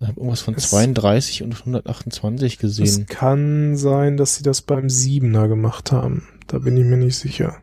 Ich 0.00 0.06
habe 0.08 0.18
irgendwas 0.20 0.40
von 0.40 0.54
Es- 0.54 0.70
32 0.70 1.42
und 1.42 1.54
128 1.58 2.54
Es 2.54 2.58
gesehen. 2.60 3.06
kann 3.06 3.76
sein, 3.76 4.16
dass 4.16 4.36
sie 4.36 4.42
das 4.42 4.62
beim 4.62 4.86
7er 4.86 5.48
gemacht 5.48 5.92
haben. 5.92 6.28
Da 6.46 6.58
bin 6.58 6.76
ich 6.76 6.84
mir 6.84 6.96
nicht 6.96 7.16
sicher. 7.16 7.56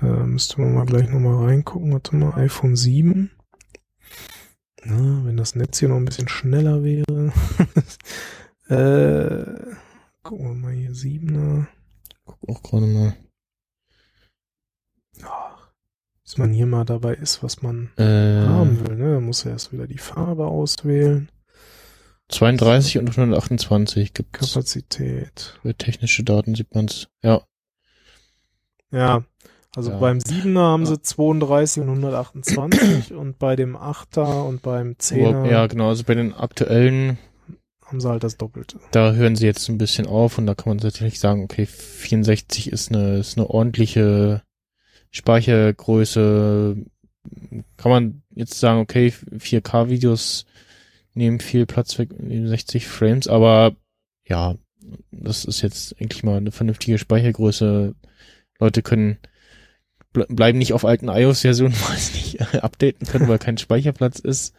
Äh, 0.00 0.06
müsste 0.06 0.60
man 0.60 0.74
mal 0.74 0.86
gleich 0.86 1.08
nochmal 1.10 1.44
reingucken. 1.46 1.92
Warte 1.92 2.14
mal, 2.14 2.34
iPhone 2.34 2.76
7. 2.76 3.30
Na, 4.84 5.22
wenn 5.24 5.36
das 5.36 5.56
Netz 5.56 5.80
hier 5.80 5.88
noch 5.88 5.96
ein 5.96 6.04
bisschen 6.04 6.28
schneller 6.28 6.84
wäre. 6.84 7.04
äh, 8.68 9.74
gucken 10.22 10.46
wir 10.48 10.54
mal 10.54 10.72
hier 10.72 10.90
7er. 10.92 11.66
Guck 12.24 12.48
auch 12.48 12.62
gerade 12.62 12.86
mal. 12.86 13.14
Ach, 15.22 15.70
bis 16.22 16.38
man 16.38 16.52
hier 16.52 16.66
mal 16.66 16.84
dabei 16.84 17.14
ist, 17.14 17.42
was 17.42 17.62
man 17.62 17.90
Äh, 17.96 18.02
haben 18.46 18.80
will. 18.86 18.96
Ne? 18.96 19.14
Da 19.14 19.20
muss 19.20 19.44
er 19.44 19.52
erst 19.52 19.72
wieder 19.72 19.86
die 19.86 19.98
Farbe 19.98 20.46
auswählen. 20.46 21.30
32 22.28 22.98
und 22.98 23.08
128 23.08 24.12
gibt 24.12 24.40
es. 24.42 24.52
Kapazität. 24.52 25.58
Für 25.62 25.74
technische 25.74 26.24
Daten 26.24 26.54
sieht 26.54 26.74
man's. 26.74 27.08
Ja. 27.22 27.42
Ja, 28.90 29.24
also 29.74 29.92
Ja. 29.92 29.98
beim 29.98 30.18
7er 30.18 30.60
haben 30.60 30.84
sie 30.86 31.00
32 31.00 31.82
und 31.82 31.88
128 31.88 33.14
und 33.14 33.38
bei 33.38 33.56
dem 33.56 33.76
8er 33.76 34.46
und 34.46 34.60
beim 34.60 34.92
10er 34.98 35.46
Ja, 35.46 35.66
genau. 35.66 35.88
Also 35.88 36.04
bei 36.04 36.14
den 36.14 36.34
aktuellen 36.34 37.18
haben 37.88 38.00
sie 38.00 38.08
halt 38.08 38.22
das 38.22 38.36
Doppelte. 38.36 38.78
da 38.92 39.12
hören 39.12 39.34
sie 39.34 39.46
jetzt 39.46 39.68
ein 39.68 39.78
bisschen 39.78 40.06
auf 40.06 40.38
und 40.38 40.46
da 40.46 40.54
kann 40.54 40.70
man 40.70 40.76
natürlich 40.76 41.18
sagen, 41.18 41.42
okay, 41.42 41.66
64 41.66 42.70
ist 42.70 42.92
eine, 42.92 43.18
ist 43.18 43.38
eine 43.38 43.48
ordentliche 43.48 44.42
Speichergröße. 45.10 46.76
Kann 47.76 47.90
man 47.90 48.22
jetzt 48.34 48.60
sagen, 48.60 48.80
okay, 48.80 49.08
4K-Videos 49.08 50.44
nehmen 51.14 51.40
viel 51.40 51.66
Platz 51.66 51.98
weg, 51.98 52.10
nehmen 52.20 52.46
60 52.46 52.86
Frames, 52.86 53.26
aber 53.26 53.74
ja, 54.26 54.54
das 55.10 55.44
ist 55.44 55.62
jetzt 55.62 55.98
eigentlich 56.00 56.22
mal 56.22 56.36
eine 56.36 56.52
vernünftige 56.52 56.98
Speichergröße. 56.98 57.94
Leute 58.60 58.82
können 58.82 59.18
ble 60.12 60.26
bleiben 60.28 60.58
nicht 60.58 60.72
auf 60.72 60.84
alten 60.84 61.08
iOS-Versionen, 61.08 61.74
weil 61.88 61.98
sie 61.98 62.18
nicht 62.18 62.62
updaten 62.62 63.06
können, 63.06 63.28
weil 63.28 63.38
kein 63.38 63.58
Speicherplatz 63.58 64.18
ist. 64.18 64.54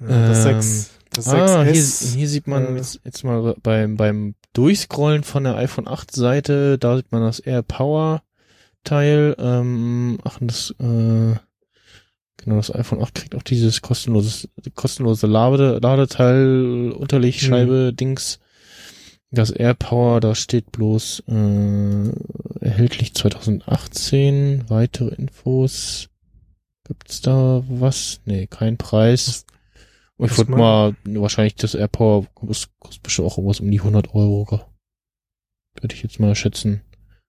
Ja, 0.00 0.28
das 0.28 0.44
Ähm, 0.46 0.60
6, 0.62 0.88
das 0.88 1.01
Ah, 1.18 1.62
6S, 1.62 2.02
hier, 2.10 2.18
hier 2.18 2.28
sieht 2.28 2.46
man 2.46 2.74
äh, 2.74 2.78
jetzt, 2.78 3.00
jetzt 3.04 3.24
mal 3.24 3.54
beim, 3.62 3.96
beim 3.96 4.34
Durchscrollen 4.54 5.22
von 5.24 5.44
der 5.44 5.56
iPhone 5.56 5.88
8 5.88 6.14
Seite, 6.14 6.78
da 6.78 6.96
sieht 6.96 7.12
man 7.12 7.22
das 7.22 7.38
Air 7.40 7.62
Power 7.62 8.22
Teil, 8.84 9.36
ähm, 9.38 10.18
ach, 10.24 10.38
das, 10.40 10.70
äh, 10.80 11.36
genau, 12.36 12.56
das 12.56 12.74
iPhone 12.74 13.00
8 13.02 13.14
kriegt 13.14 13.34
auch 13.36 13.42
dieses 13.42 13.80
kostenlose, 13.80 14.48
kostenlose 14.74 15.26
Lade, 15.26 15.78
Ladeteil, 15.80 16.92
Unterlegscheibe, 16.92 17.90
Mhm. 17.92 17.96
Dings. 17.96 18.38
Das 19.30 19.50
Air 19.50 19.74
Power, 19.74 20.20
da 20.20 20.34
steht 20.34 20.72
bloß, 20.72 21.22
äh, 21.28 22.10
erhältlich 22.60 23.14
2018, 23.14 24.64
weitere 24.68 25.14
Infos. 25.14 26.08
Gibt's 26.84 27.20
da 27.22 27.62
was? 27.68 28.20
Nee, 28.26 28.46
kein 28.48 28.76
Preis. 28.76 29.46
Ich 30.24 30.38
würde 30.38 30.52
mal, 30.52 30.96
wahrscheinlich 31.04 31.56
das 31.56 31.74
AirPower 31.74 32.26
kostet 32.34 32.70
kostet 32.78 33.02
bestimmt 33.02 33.28
auch 33.28 33.38
irgendwas 33.38 33.60
um 33.60 33.70
die 33.70 33.80
100 33.80 34.14
Euro. 34.14 34.60
Würde 35.80 35.94
ich 35.94 36.02
jetzt 36.02 36.20
mal 36.20 36.34
schätzen. 36.34 36.82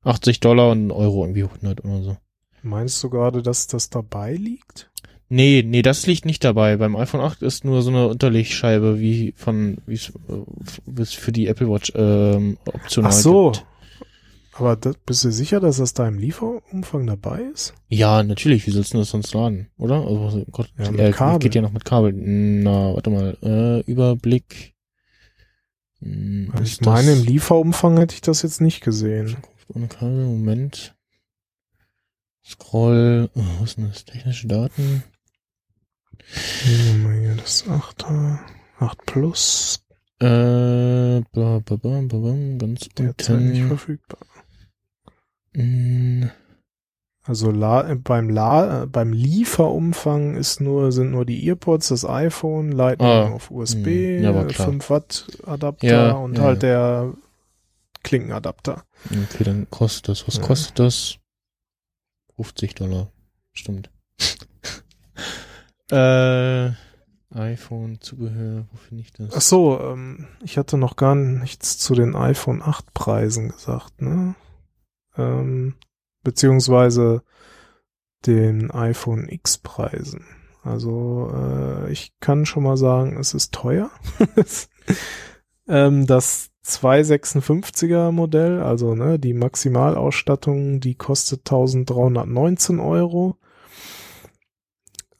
80 0.04 0.40
Dollar 0.40 0.72
und 0.72 0.88
ein 0.88 0.92
Euro 0.92 1.24
irgendwie 1.24 1.44
100 1.44 1.84
oder 1.86 2.04
so. 2.04 2.18
Meinst 2.62 3.04
du 3.04 3.10
gerade, 3.10 3.42
dass 3.42 3.68
das 3.68 3.90
dabei 3.90 4.36
liegt? 4.36 4.90
Nee, 5.30 5.64
nee, 5.66 5.82
das 5.82 6.06
liegt 6.06 6.26
nicht 6.26 6.44
dabei. 6.44 6.78
Beim 6.78 6.96
iPhone 6.96 7.22
8 7.22 7.42
ist 7.42 7.66
nur 7.66 7.82
so 7.82 7.90
eine 7.90 8.08
Unterlegscheibe 8.08 9.00
wie 9.00 9.34
von, 9.36 9.78
wie 9.88 9.96
es 9.96 10.10
äh, 10.10 10.44
wie 10.86 11.02
es 11.02 11.14
für 11.14 11.32
die 11.32 11.48
Apple 11.48 11.70
Watch 11.70 11.92
ähm, 11.96 12.58
optional 12.66 13.12
Ach 13.12 13.16
so. 13.16 13.52
gibt. 13.52 13.66
Aber 14.56 14.76
das, 14.76 14.98
bist 15.06 15.24
du 15.24 15.32
sicher, 15.32 15.60
dass 15.60 15.78
das 15.78 15.94
da 15.94 16.08
im 16.08 16.20
Lieferumfang 16.20 17.08
dabei 17.08 17.42
ist? 17.42 17.74
Ja, 17.88 18.22
natürlich. 18.22 18.68
Wie 18.68 18.72
sollst 18.72 18.94
du 18.94 19.00
das 19.00 19.10
sonst 19.10 19.34
laden, 19.34 19.70
oder? 19.78 20.06
Also 20.06 20.46
Gott, 20.52 20.72
Ja, 20.78 20.92
mit 20.92 21.00
äh, 21.00 21.12
Kabel. 21.12 21.40
geht 21.40 21.56
ja 21.56 21.62
noch 21.62 21.72
mit 21.72 21.86
Kabel. 21.86 22.14
Na, 22.14 22.94
warte 22.94 23.10
mal. 23.10 23.38
Äh, 23.42 23.82
Überblick. 23.90 24.76
Hm, 26.02 26.54
ist 26.62 26.82
ich 26.82 26.82
meine, 26.82 27.12
das- 27.12 27.20
im 27.20 27.26
Lieferumfang 27.26 27.98
hätte 27.98 28.14
ich 28.14 28.22
das 28.22 28.42
jetzt 28.44 28.62
nicht 28.62 28.82
gesehen. 28.82 29.38
Ohne 29.74 29.88
Kabel, 29.88 30.26
Moment. 30.26 30.96
Scroll, 32.46 33.30
oh, 33.36 33.42
was 33.60 33.70
ist 33.72 33.78
denn 33.78 33.88
das? 33.88 34.06
Technische 34.06 34.48
Daten. 34.48 35.04
Nehmen 36.66 37.10
wir 37.10 37.20
hier 37.22 37.36
das 37.38 37.66
8er, 37.68 38.40
8 38.80 39.06
Plus, 39.06 39.80
Äh, 40.20 41.22
ba, 41.32 41.60
ba, 41.66 41.76
ba, 41.76 41.78
ba, 41.78 42.18
ba, 42.18 42.36
ganz 42.58 42.88
derzeit 42.98 43.42
nicht 43.42 43.62
unten. 43.62 43.68
verfügbar. 43.70 44.20
Mm, 45.54 46.26
Also 47.26 47.52
La 47.52 47.96
beim 47.96 48.30
La 48.30 48.86
beim 48.86 49.14
Lieferumfang 49.14 50.36
ist 50.36 50.60
nur 50.60 50.92
sind 50.92 51.12
nur 51.12 51.26
die 51.26 51.48
Earpods, 51.48 51.88
das 51.90 52.06
iPhone, 52.06 52.72
Lightning 52.72 53.08
Ah, 53.08 53.30
auf 53.32 53.50
USB, 53.52 53.86
hm, 54.18 54.24
ja, 54.24 54.36
war 54.36 54.46
klar. 54.48 54.68
5 54.68 54.90
Watt 54.90 55.28
Adapter 55.46 55.88
Ja, 55.88 56.12
und 56.14 56.38
ja, 56.38 56.44
halt 56.44 56.64
der 56.64 57.14
Klinkenadapter. 58.04 58.84
Okay, 59.06 59.44
dann 59.46 59.70
kostet 59.70 60.10
das. 60.10 60.28
Was 60.28 60.42
kostet 60.42 60.80
das? 60.80 61.18
50 62.36 62.76
Dollar. 62.76 63.12
Stimmt. 63.54 63.90
äh, 65.92 66.72
iPhone, 67.36 68.00
Zubehör, 68.02 68.66
wo 68.72 68.78
finde 68.78 69.04
ich 69.04 69.12
das? 69.14 69.34
Ach 69.36 69.42
so, 69.42 69.80
ähm, 69.80 70.28
ich 70.44 70.58
hatte 70.58 70.78
noch 70.78 70.96
gar 70.96 71.16
nichts 71.16 71.78
zu 71.78 71.96
den 71.96 72.16
iPhone 72.16 72.62
8 72.62 72.94
Preisen 72.94 73.50
gesagt, 73.50 74.02
ne? 74.02 74.36
Ähm, 75.18 75.76
beziehungsweise 76.24 77.24
den 78.26 78.72
iPhone 78.72 79.28
X 79.30 79.58
Preisen. 79.58 80.26
Also 80.64 81.32
äh, 81.36 81.92
ich 81.92 82.14
kann 82.20 82.46
schon 82.46 82.64
mal 82.64 82.78
sagen, 82.78 83.18
es 83.20 83.34
ist 83.34 83.54
teuer. 83.54 83.92
ähm, 85.68 86.08
das 86.08 86.50
256er 86.66 88.12
Modell, 88.12 88.62
also 88.62 88.96
ne, 88.96 89.20
die 89.20 89.34
Maximalausstattung, 89.34 90.80
die 90.80 90.96
kostet 90.96 91.42
1319 91.42 92.80
Euro. 92.80 93.36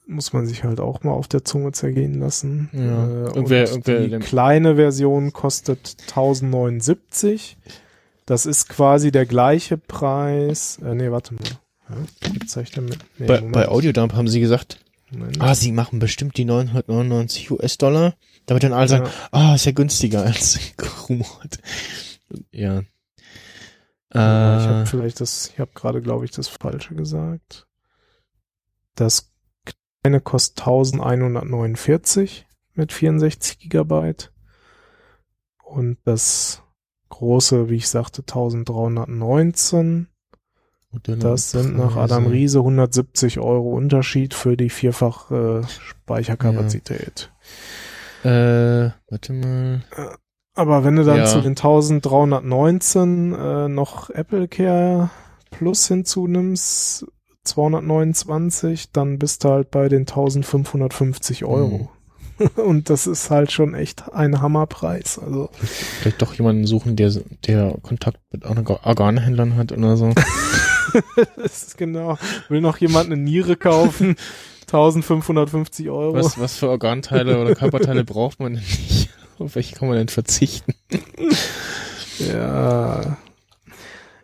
Muss 0.06 0.32
man 0.32 0.46
sich 0.46 0.64
halt 0.64 0.80
auch 0.80 1.02
mal 1.02 1.12
auf 1.12 1.28
der 1.28 1.44
Zunge 1.44 1.72
zergehen 1.72 2.14
lassen. 2.14 2.70
Ja. 2.72 2.80
Äh, 2.80 3.24
Irgendwer- 3.34 3.72
und 3.74 3.88
irgendwer 3.88 4.18
die 4.18 4.24
kleine 4.24 4.76
Version 4.76 5.32
kostet 5.32 5.96
1079. 6.08 7.58
Das 8.26 8.46
ist 8.46 8.68
quasi 8.68 9.10
der 9.12 9.26
gleiche 9.26 9.76
Preis. 9.76 10.78
Äh, 10.82 10.94
nee, 10.94 11.10
warte 11.10 11.34
mal. 11.34 11.42
Ja? 11.90 11.96
Nee, 13.18 13.26
bei, 13.26 13.40
bei 13.40 13.68
Audiodump 13.68 14.14
haben 14.14 14.28
sie 14.28 14.40
gesagt, 14.40 14.78
Moment. 15.10 15.40
ah, 15.40 15.54
sie 15.54 15.72
machen 15.72 15.98
bestimmt 15.98 16.36
die 16.38 16.46
999 16.46 17.50
US-Dollar, 17.50 18.14
damit 18.46 18.62
dann 18.62 18.72
alle 18.72 18.88
sagen, 18.88 19.08
ah, 19.32 19.54
ist 19.54 19.66
ja 19.66 19.72
günstiger 19.72 20.22
als 20.24 20.58
Grumot. 20.76 21.58
Ja. 22.50 22.82
Ja, 24.14 24.58
ich 24.58 24.64
Äh, 24.64 24.68
habe 24.68 24.86
vielleicht 24.86 25.20
das, 25.20 25.50
ich 25.52 25.58
habe 25.60 25.72
gerade, 25.74 26.00
glaube 26.00 26.24
ich, 26.24 26.30
das 26.30 26.48
Falsche 26.48 26.94
gesagt. 26.94 27.66
Das 28.94 29.32
kleine 30.02 30.20
kostet 30.20 30.60
1149 30.60 32.46
mit 32.74 32.92
64 32.92 33.58
Gigabyte 33.58 34.32
und 35.64 35.98
das 36.04 36.62
große, 37.14 37.68
wie 37.70 37.76
ich 37.76 37.88
sagte, 37.88 38.22
1319. 38.22 40.08
Modelle 40.92 41.18
Das 41.18 41.50
sind 41.50 41.76
nach 41.76 41.96
Adam. 41.96 42.26
Riese 42.26 42.60
170 42.60 43.40
Euro 43.40 43.70
Unterschied 43.74 44.32
für 44.34 44.56
die 44.56 44.70
vierfach 44.70 45.30
äh, 45.30 45.62
Speicherkapazität. 45.66 47.32
Äh, 48.22 48.90
warte 49.10 49.32
mal. 49.32 49.82
Aber 50.54 50.84
wenn 50.84 50.96
du 50.96 51.04
dann 51.04 51.18
Ja. 51.18 51.26
zu 51.26 51.40
den 51.40 51.56
1319 51.56 53.34
äh, 53.34 53.68
noch 53.68 54.10
Apple 54.10 54.46
Care 54.48 55.10
Plus 55.50 55.88
hinzunimmst, 55.88 57.06
229, 57.44 58.92
dann 58.92 59.18
bist 59.18 59.44
du 59.44 59.50
halt 59.50 59.70
bei 59.70 59.88
den 59.88 60.02
1550 60.02 61.44
Euro. 61.44 61.90
Und 62.56 62.90
das 62.90 63.06
ist 63.06 63.30
halt 63.30 63.52
schon 63.52 63.74
echt 63.74 64.12
ein 64.12 64.40
Hammerpreis. 64.40 65.18
Also 65.18 65.50
Vielleicht 66.00 66.20
doch 66.22 66.34
jemanden 66.34 66.66
suchen, 66.66 66.96
der, 66.96 67.12
der 67.46 67.76
Kontakt 67.82 68.18
mit 68.32 68.44
Organ- 68.44 68.78
Organhändlern 68.82 69.56
hat 69.56 69.72
oder 69.72 69.96
so. 69.96 70.12
das 71.36 71.62
ist 71.62 71.78
genau. 71.78 72.18
Will 72.48 72.60
noch 72.60 72.78
jemand 72.78 73.06
eine 73.06 73.16
Niere 73.16 73.56
kaufen? 73.56 74.16
1550 74.66 75.90
Euro. 75.90 76.14
Was, 76.14 76.38
was 76.40 76.56
für 76.56 76.68
Organteile 76.70 77.38
oder 77.40 77.54
Körperteile 77.54 78.02
braucht 78.02 78.40
man 78.40 78.54
denn 78.54 78.62
nicht? 78.62 79.10
Auf 79.38 79.54
welche 79.56 79.76
kann 79.76 79.88
man 79.88 79.98
denn 79.98 80.08
verzichten? 80.08 80.74
Ja. 82.18 83.16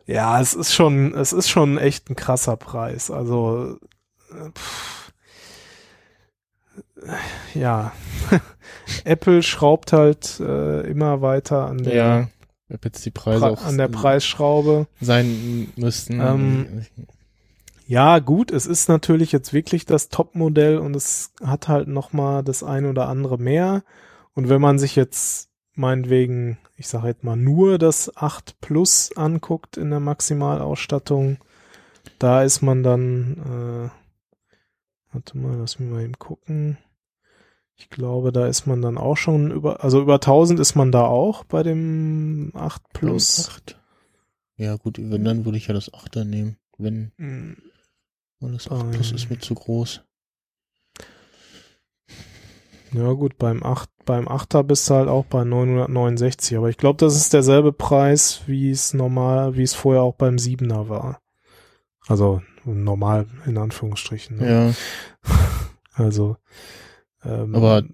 Ja, 0.07 0.41
es 0.41 0.55
ist 0.55 0.73
schon, 0.75 1.15
es 1.15 1.33
ist 1.33 1.49
schon 1.49 1.79
echt 1.79 2.11
ein 2.11 2.17
krasser 2.17 2.57
Preis. 2.57 3.11
Also, 3.11 3.77
äh, 4.31 4.51
pff. 4.57 5.00
Ja. 7.55 7.93
Apple 9.05 9.43
schraubt 9.43 9.93
halt 9.93 10.41
äh, 10.41 10.81
immer 10.89 11.23
weiter 11.23 11.67
an 11.67 11.79
der, 11.79 11.95
Ja, 11.95 12.29
jetzt 12.83 13.05
die 13.05 13.11
Preise 13.11 13.41
Pre 13.41 13.51
auch 13.51 13.65
an 13.65 13.79
der 13.79 13.89
Preisschraube. 13.89 14.87
sein 15.01 15.73
müssten. 15.77 16.21
Ähm, 16.21 16.87
Ja, 17.87 18.21
gut, 18.21 18.53
es 18.53 18.67
ist 18.67 18.89
natürlich 18.89 19.33
jetzt 19.33 19.53
wirklich 19.53 19.85
das 19.85 20.09
Topmodell 20.11 20.79
und 20.79 20.95
es 20.95 21.33
hat 21.43 21.67
halt 21.67 21.89
noch 21.89 22.13
mal 22.13 22.45
das 22.45 22.63
ein 22.63 22.87
oder 22.87 23.09
andere 23.09 23.37
mehr. 23.39 23.83
Und 24.35 24.49
wenn 24.49 24.61
man 24.61 24.79
sich 24.79 24.95
jetzt 24.95 25.51
meinetwegen, 25.75 26.59
ich 26.77 26.87
sage 26.89 27.09
jetzt 27.09 27.25
mal 27.25 27.37
nur 27.37 27.79
das 27.79 28.17
8 28.17 28.61
Plus 28.61 29.11
anguckt 29.17 29.77
in 29.77 29.91
der 29.91 29.99
Maximalausstattung, 29.99 31.39
da 32.19 32.43
ist 32.43 32.63
man 32.63 32.83
dann, 32.83 33.91
äh, 33.91 35.13
warte 35.13 35.39
mal, 35.39 35.57
lass 35.57 35.79
mich 35.79 35.91
mal 35.91 36.03
eben 36.03 36.19
gucken. 36.19 36.79
Ich 37.81 37.89
glaube, 37.89 38.31
da 38.31 38.47
ist 38.47 38.67
man 38.67 38.83
dann 38.83 38.99
auch 38.99 39.17
schon 39.17 39.51
über, 39.51 39.83
also 39.83 40.03
über 40.03 40.17
1000 40.17 40.61
ist 40.61 40.75
man 40.75 40.93
da 40.93 41.07
auch 41.07 41.45
bei 41.45 41.63
dem 41.63 42.53
8 42.55 42.83
Plus. 42.93 43.49
Acht. 43.49 43.81
Ja, 44.57 44.77
gut, 44.77 44.99
wenn, 44.99 45.25
dann 45.25 45.47
würde 45.47 45.57
ich 45.57 45.67
ja 45.67 45.73
das 45.73 45.93
Achter 45.95 46.27
nehmen. 46.27 46.59
Wenn, 46.77 47.13
Hm. 47.17 47.57
weil 48.39 48.53
das 48.53 48.71
8 48.71 48.91
Plus 48.91 49.13
ist 49.13 49.31
mir 49.31 49.39
zu 49.39 49.55
groß. 49.55 50.03
Ja 52.93 53.13
gut, 53.13 53.39
beim 53.39 53.63
8, 53.63 53.89
beim 54.05 54.29
8er 54.29 54.63
bist 54.63 54.91
du 54.91 54.95
halt 54.95 55.09
auch 55.09 55.25
bei 55.25 55.45
969, 55.45 56.59
aber 56.59 56.69
ich 56.69 56.77
glaube, 56.77 56.99
das 56.99 57.17
ist 57.17 57.33
derselbe 57.33 57.73
Preis, 57.73 58.43
wie 58.47 58.71
es 58.71 58.93
normal, 58.93 59.57
wie 59.57 59.63
es 59.63 59.73
vorher 59.75 60.03
auch 60.03 60.17
beim 60.17 60.37
7er 60.37 60.91
war. 60.91 61.23
Also 62.09 62.43
normal 62.67 63.27
in 63.47 63.57
Anführungsstrichen. 63.57 64.37
Ne? 64.37 64.75
Ja, 65.25 65.31
Also 65.95 66.37
ähm, 67.25 67.55
Aber- 67.55 67.85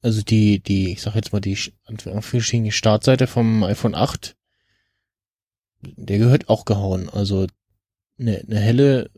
also 0.00 0.22
die, 0.22 0.60
die, 0.60 0.92
ich 0.92 1.02
sag 1.02 1.14
jetzt 1.16 1.32
mal, 1.32 1.40
die, 1.40 1.58
Anführungsstrichen, 1.86 2.70
Startseite 2.70 3.26
vom 3.26 3.64
iPhone 3.64 3.94
8, 3.96 4.36
der 5.82 6.18
gehört 6.18 6.48
auch 6.48 6.64
gehauen. 6.64 7.08
Also 7.08 7.46
eine, 8.18 8.38
eine 8.46 8.60
helle, 8.60 9.10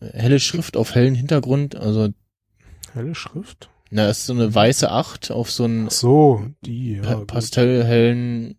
helle 0.00 0.40
Schrift 0.40 0.76
auf 0.76 0.94
hellen 0.96 1.14
Hintergrund, 1.14 1.76
also 1.76 2.08
helle 2.92 3.14
Schrift. 3.14 3.70
na, 3.90 4.08
ist 4.08 4.26
so 4.26 4.32
eine 4.32 4.52
weiße 4.52 4.90
8 4.90 5.30
auf 5.30 5.50
so 5.52 5.64
einen 5.64 5.86
Ach 5.86 5.92
so, 5.92 6.46
die. 6.62 6.94
Ja, 6.96 7.02
pa 7.02 7.24
pastellhellen, 7.26 8.58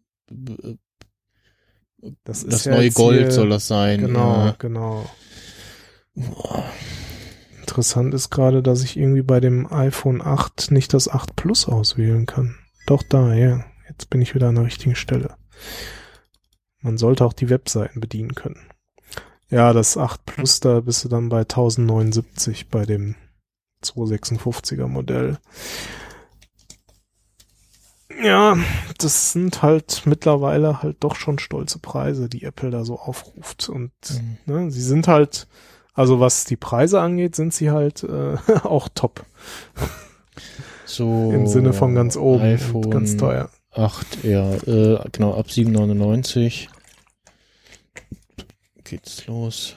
das 2.23 2.43
ist 2.43 2.53
das 2.53 2.65
ja 2.65 2.75
neue 2.75 2.91
Gold 2.91 3.19
hier- 3.19 3.31
soll 3.31 3.49
das 3.49 3.67
sein. 3.67 3.99
Genau, 4.01 4.45
Ja. 4.45 4.55
genau. 4.57 5.09
Boah. 6.15 6.63
Interessant 7.65 8.13
ist 8.13 8.29
gerade, 8.29 8.61
dass 8.61 8.83
ich 8.83 8.95
irgendwie 8.95 9.23
bei 9.23 9.39
dem 9.39 9.65
iPhone 9.73 10.21
8 10.21 10.69
nicht 10.69 10.93
das 10.93 11.09
8 11.09 11.35
Plus 11.35 11.67
auswählen 11.67 12.27
kann. 12.27 12.59
Doch 12.85 13.01
da, 13.01 13.33
ja. 13.33 13.65
Jetzt 13.89 14.11
bin 14.11 14.21
ich 14.21 14.35
wieder 14.35 14.49
an 14.49 14.55
der 14.55 14.65
richtigen 14.65 14.95
Stelle. 14.95 15.35
Man 16.81 16.99
sollte 16.99 17.25
auch 17.25 17.33
die 17.33 17.49
Webseiten 17.49 17.99
bedienen 18.01 18.35
können. 18.35 18.59
Ja, 19.49 19.73
das 19.73 19.97
8 19.97 20.23
Plus, 20.27 20.59
da 20.59 20.81
bist 20.81 21.05
du 21.05 21.09
dann 21.09 21.29
bei 21.29 21.39
1079 21.39 22.69
bei 22.69 22.85
dem 22.85 23.15
256er 23.83 24.85
Modell. 24.87 25.39
Ja, 28.23 28.55
das 28.99 29.31
sind 29.31 29.63
halt 29.63 30.03
mittlerweile 30.05 30.83
halt 30.83 30.97
doch 30.99 31.15
schon 31.15 31.39
stolze 31.39 31.79
Preise, 31.79 32.29
die 32.29 32.43
Apple 32.43 32.69
da 32.69 32.85
so 32.85 32.99
aufruft. 32.99 33.69
Und 33.69 33.91
Mhm. 34.11 34.37
ne, 34.45 34.71
sie 34.71 34.83
sind 34.83 35.07
halt, 35.07 35.47
also 35.95 36.19
was 36.19 36.43
die 36.43 36.57
Preise 36.57 37.01
angeht, 37.01 37.35
sind 37.35 37.53
sie 37.53 37.71
halt 37.71 38.03
äh, 38.03 38.35
auch 38.63 38.89
top. 38.93 39.25
So. 40.85 41.31
Im 41.33 41.47
Sinne 41.47 41.73
von 41.73 41.95
ganz 41.95 42.15
oben 42.17 42.43
iPhone 42.43 42.85
und 42.85 42.91
ganz 42.91 43.17
teuer. 43.17 43.49
8, 43.71 44.23
ja, 44.23 44.53
äh, 44.53 44.99
genau, 45.11 45.33
ab 45.37 45.47
7,99 45.47 46.67
geht's 48.83 49.25
los. 49.27 49.75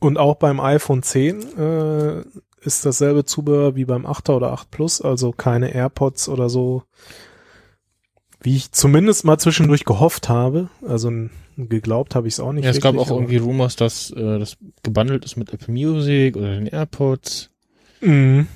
Und 0.00 0.18
auch 0.18 0.36
beim 0.36 0.60
iPhone 0.60 1.02
10 1.02 1.58
äh, 1.58 2.22
ist 2.60 2.86
dasselbe 2.86 3.24
Zubehör 3.24 3.74
wie 3.74 3.84
beim 3.84 4.06
8er 4.06 4.36
oder 4.36 4.52
8 4.52 4.70
Plus, 4.70 5.00
also 5.00 5.32
keine 5.32 5.74
AirPods 5.74 6.28
oder 6.28 6.48
so. 6.48 6.84
Wie 8.40 8.56
ich 8.56 8.72
zumindest 8.72 9.24
mal 9.24 9.38
zwischendurch 9.38 9.84
gehofft 9.84 10.28
habe. 10.28 10.68
Also 10.86 11.10
geglaubt 11.56 12.14
habe 12.14 12.28
ich 12.28 12.34
es 12.34 12.40
auch 12.40 12.52
nicht. 12.52 12.64
Ja, 12.64 12.70
es 12.70 12.80
gab 12.80 12.94
wirklich, 12.94 13.06
auch 13.08 13.10
aber- 13.12 13.20
irgendwie 13.20 13.36
Rumors, 13.38 13.76
dass 13.76 14.10
äh, 14.10 14.38
das 14.38 14.56
gebundelt 14.82 15.24
ist 15.24 15.36
mit 15.36 15.52
Apple 15.52 15.72
Music 15.72 16.36
oder 16.36 16.54
den 16.54 16.66
AirPods. 16.66 17.50
Mhm. 18.00 18.46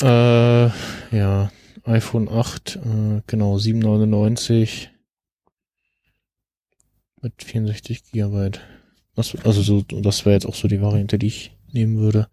Äh, 0.00 0.66
ja, 0.66 1.50
iPhone 1.84 2.28
8, 2.28 2.76
äh, 2.76 3.22
genau, 3.26 3.56
7,99 3.56 4.88
mit 7.20 7.42
64 7.42 8.04
Gigabyte. 8.10 8.60
Das, 9.14 9.36
also 9.44 9.62
so, 9.62 9.82
das 9.82 10.24
wäre 10.24 10.34
jetzt 10.34 10.46
auch 10.46 10.54
so 10.54 10.68
die 10.68 10.80
Variante, 10.80 11.18
die 11.18 11.26
ich 11.26 11.56
nehmen 11.70 11.98
würde. 11.98 12.28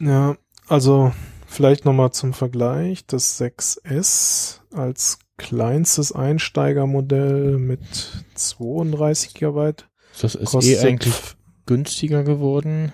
Ja, 0.00 0.36
also 0.66 1.12
vielleicht 1.46 1.84
nochmal 1.84 2.12
zum 2.12 2.32
Vergleich. 2.32 3.04
Das 3.06 3.38
6S 3.40 4.60
als 4.72 5.18
kleinstes 5.40 6.12
Einsteigermodell 6.12 7.58
mit 7.58 7.80
32 8.34 9.34
Gigabyte. 9.34 9.88
Ist 10.12 10.22
das 10.24 10.32
SE 10.32 10.44
Kostet 10.44 10.84
eigentlich 10.84 11.14
günstiger 11.64 12.22
geworden? 12.24 12.92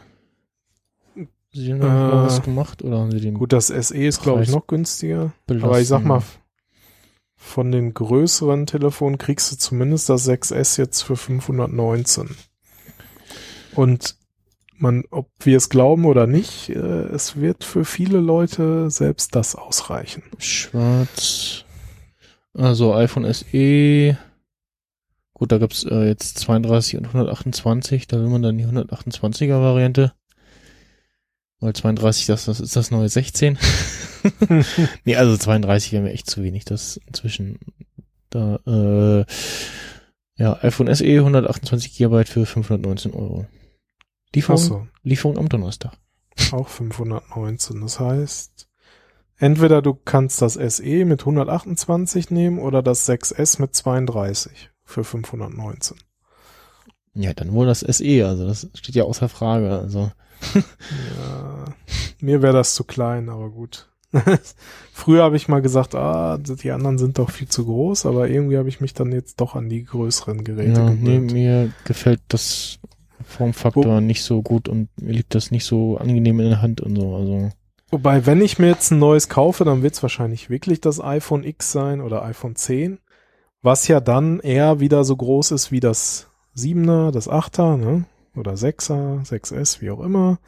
Sie 1.53 1.73
haben 1.73 1.83
Äh, 1.83 2.13
was 2.13 2.43
gemacht 2.43 2.83
oder 2.83 2.99
haben 2.99 3.11
sie 3.11 3.21
den 3.21 3.35
Gut, 3.35 3.53
das 3.53 3.67
SE 3.67 3.97
ist, 3.97 4.23
glaube 4.23 4.45
ich, 4.45 4.51
noch 4.51 4.69
günstiger. 4.69 5.33
belassen? 5.47 5.69
Aber 5.69 5.81
ich 5.81 5.89
sag 5.89 6.05
mal, 6.05 6.23
von 7.35 7.73
den 7.73 7.95
größeren 7.95 8.67
Telefonen 8.67 9.19
kriegst 9.19 9.51
du 9.51 9.57
zumindest 9.57 10.09
das 10.09 10.29
6S 10.29 10.79
jetzt 10.79 11.03
für 11.03 11.17
519. 11.17 12.31
Und 13.75 14.17
man, 14.79 15.05
ob 15.11 15.31
wir 15.41 15.57
es 15.57 15.69
glauben 15.69 16.05
oder 16.05 16.27
nicht, 16.27 16.69
äh, 16.71 16.77
es 16.77 17.37
wird 17.37 17.65
für 17.65 17.85
viele 17.85 18.21
Leute 18.21 18.89
selbst 18.91 19.35
das 19.35 19.57
ausreichen. 19.57 20.23
Schwarz. 20.39 21.66
Also 22.57 22.95
iPhone 22.95 23.33
SE. 23.33 24.17
Gut, 25.35 25.53
da 25.53 25.59
gibt's 25.59 25.85
äh, 25.85 26.07
jetzt 26.07 26.39
32 26.39 26.97
und 26.97 27.07
128. 27.07 28.07
Da 28.07 28.19
will 28.19 28.29
man 28.29 28.43
dann 28.43 28.57
die 28.57 28.67
128er 28.67 29.61
Variante. 29.61 30.13
Weil 31.61 31.75
32, 31.75 32.27
das, 32.27 32.47
das 32.47 32.61
ist 32.61 32.77
das 32.77 32.91
neue 32.91 33.09
16. 33.09 33.59
nee, 35.05 35.17
also 35.17 35.37
32 35.37 35.93
wäre 35.93 36.03
mir 36.03 36.13
echt 36.13 36.29
zu 36.29 36.43
wenig. 36.43 36.65
Das 36.65 36.99
inzwischen 37.07 37.59
da, 38.31 38.57
äh, 38.67 39.25
ja, 40.37 40.63
iPhone 40.63 40.95
SE 40.95 41.05
128 41.05 41.97
GB 41.97 42.25
für 42.25 42.47
519 42.47 43.13
Euro. 43.13 43.47
Lieferung, 44.35 44.61
Achso, 44.61 44.89
Lieferung 45.03 45.39
am 45.39 45.49
Donnerstag. 45.49 45.93
auch 46.53 46.69
519. 46.69 47.81
Das 47.81 48.01
heißt, 48.01 48.66
entweder 49.39 49.83
du 49.83 49.95
kannst 49.95 50.43
das 50.43 50.55
SE 50.55 51.05
mit 51.05 51.21
128 51.21 52.31
nehmen 52.31 52.59
oder 52.59 52.83
das 52.83 53.09
6S 53.09 53.61
mit 53.61 53.75
32 53.75 54.71
für 54.85 55.05
519. 55.05 55.97
Ja, 57.15 57.33
dann 57.33 57.53
wohl 57.53 57.67
das 57.67 57.81
SE, 57.81 58.27
also 58.27 58.47
das 58.47 58.69
steht 58.75 58.95
ja 58.95 59.05
außer 59.05 59.29
Frage. 59.29 59.71
Also 59.79 60.11
Ja, 60.55 61.65
mir 62.21 62.43
wäre 62.43 62.53
das 62.53 62.75
zu 62.75 62.85
klein, 62.85 63.29
aber 63.29 63.51
gut. 63.51 63.89
Früher 64.93 65.23
habe 65.25 65.37
ich 65.37 65.49
mal 65.49 65.61
gesagt, 65.63 65.95
ah, 65.95 66.39
die 66.39 66.71
anderen 66.71 66.97
sind 66.99 67.19
doch 67.19 67.31
viel 67.31 67.49
zu 67.49 67.65
groß, 67.67 68.07
aber 68.07 68.29
irgendwie 68.29 68.57
habe 68.57 68.69
ich 68.69 68.81
mich 68.81 68.95
dann 68.95 69.13
jetzt 69.13 69.41
doch 69.41 69.55
an 69.57 69.69
die 69.69 69.85
größeren 69.85 70.45
Geräte 70.45 70.81
Ja, 70.81 70.91
nee, 70.91 70.97
gewöhnt. 71.17 71.33
mir 71.33 71.73
gefällt 71.85 72.21
das 72.29 72.79
Formfaktor 73.25 74.01
nicht 74.01 74.23
so 74.23 74.43
gut 74.43 74.69
und 74.69 74.89
mir 75.01 75.13
liegt 75.13 75.35
das 75.35 75.51
nicht 75.51 75.65
so 75.65 75.97
angenehm 75.99 76.39
in 76.41 76.51
der 76.51 76.63
Hand 76.63 76.81
und 76.81 76.97
so. 76.97 77.15
Also 77.17 77.51
Wobei, 77.91 78.27
wenn 78.27 78.41
ich 78.41 78.59
mir 78.59 78.69
jetzt 78.69 78.91
ein 78.91 78.99
neues 78.99 79.29
kaufe, 79.29 79.65
dann 79.65 79.83
wird 79.83 79.95
es 79.95 80.03
wahrscheinlich 80.03 80.51
wirklich 80.51 80.81
das 80.81 81.01
iPhone 81.01 81.45
X 81.45 81.71
sein 81.71 82.01
oder 82.01 82.25
iPhone 82.25 82.57
10, 82.57 82.99
was 83.63 83.87
ja 83.89 84.01
dann 84.01 84.41
eher 84.41 84.81
wieder 84.81 85.05
so 85.05 85.17
groß 85.17 85.53
ist 85.53 85.71
wie 85.71 85.81
das 85.81 86.29
7er, 86.57 87.11
das 87.13 87.29
8er, 87.29 87.77
ne? 87.77 88.05
Oder 88.35 88.53
6er, 88.53 89.27
6S, 89.27 89.81
wie 89.81 89.91
auch 89.91 90.01
immer. 90.01 90.39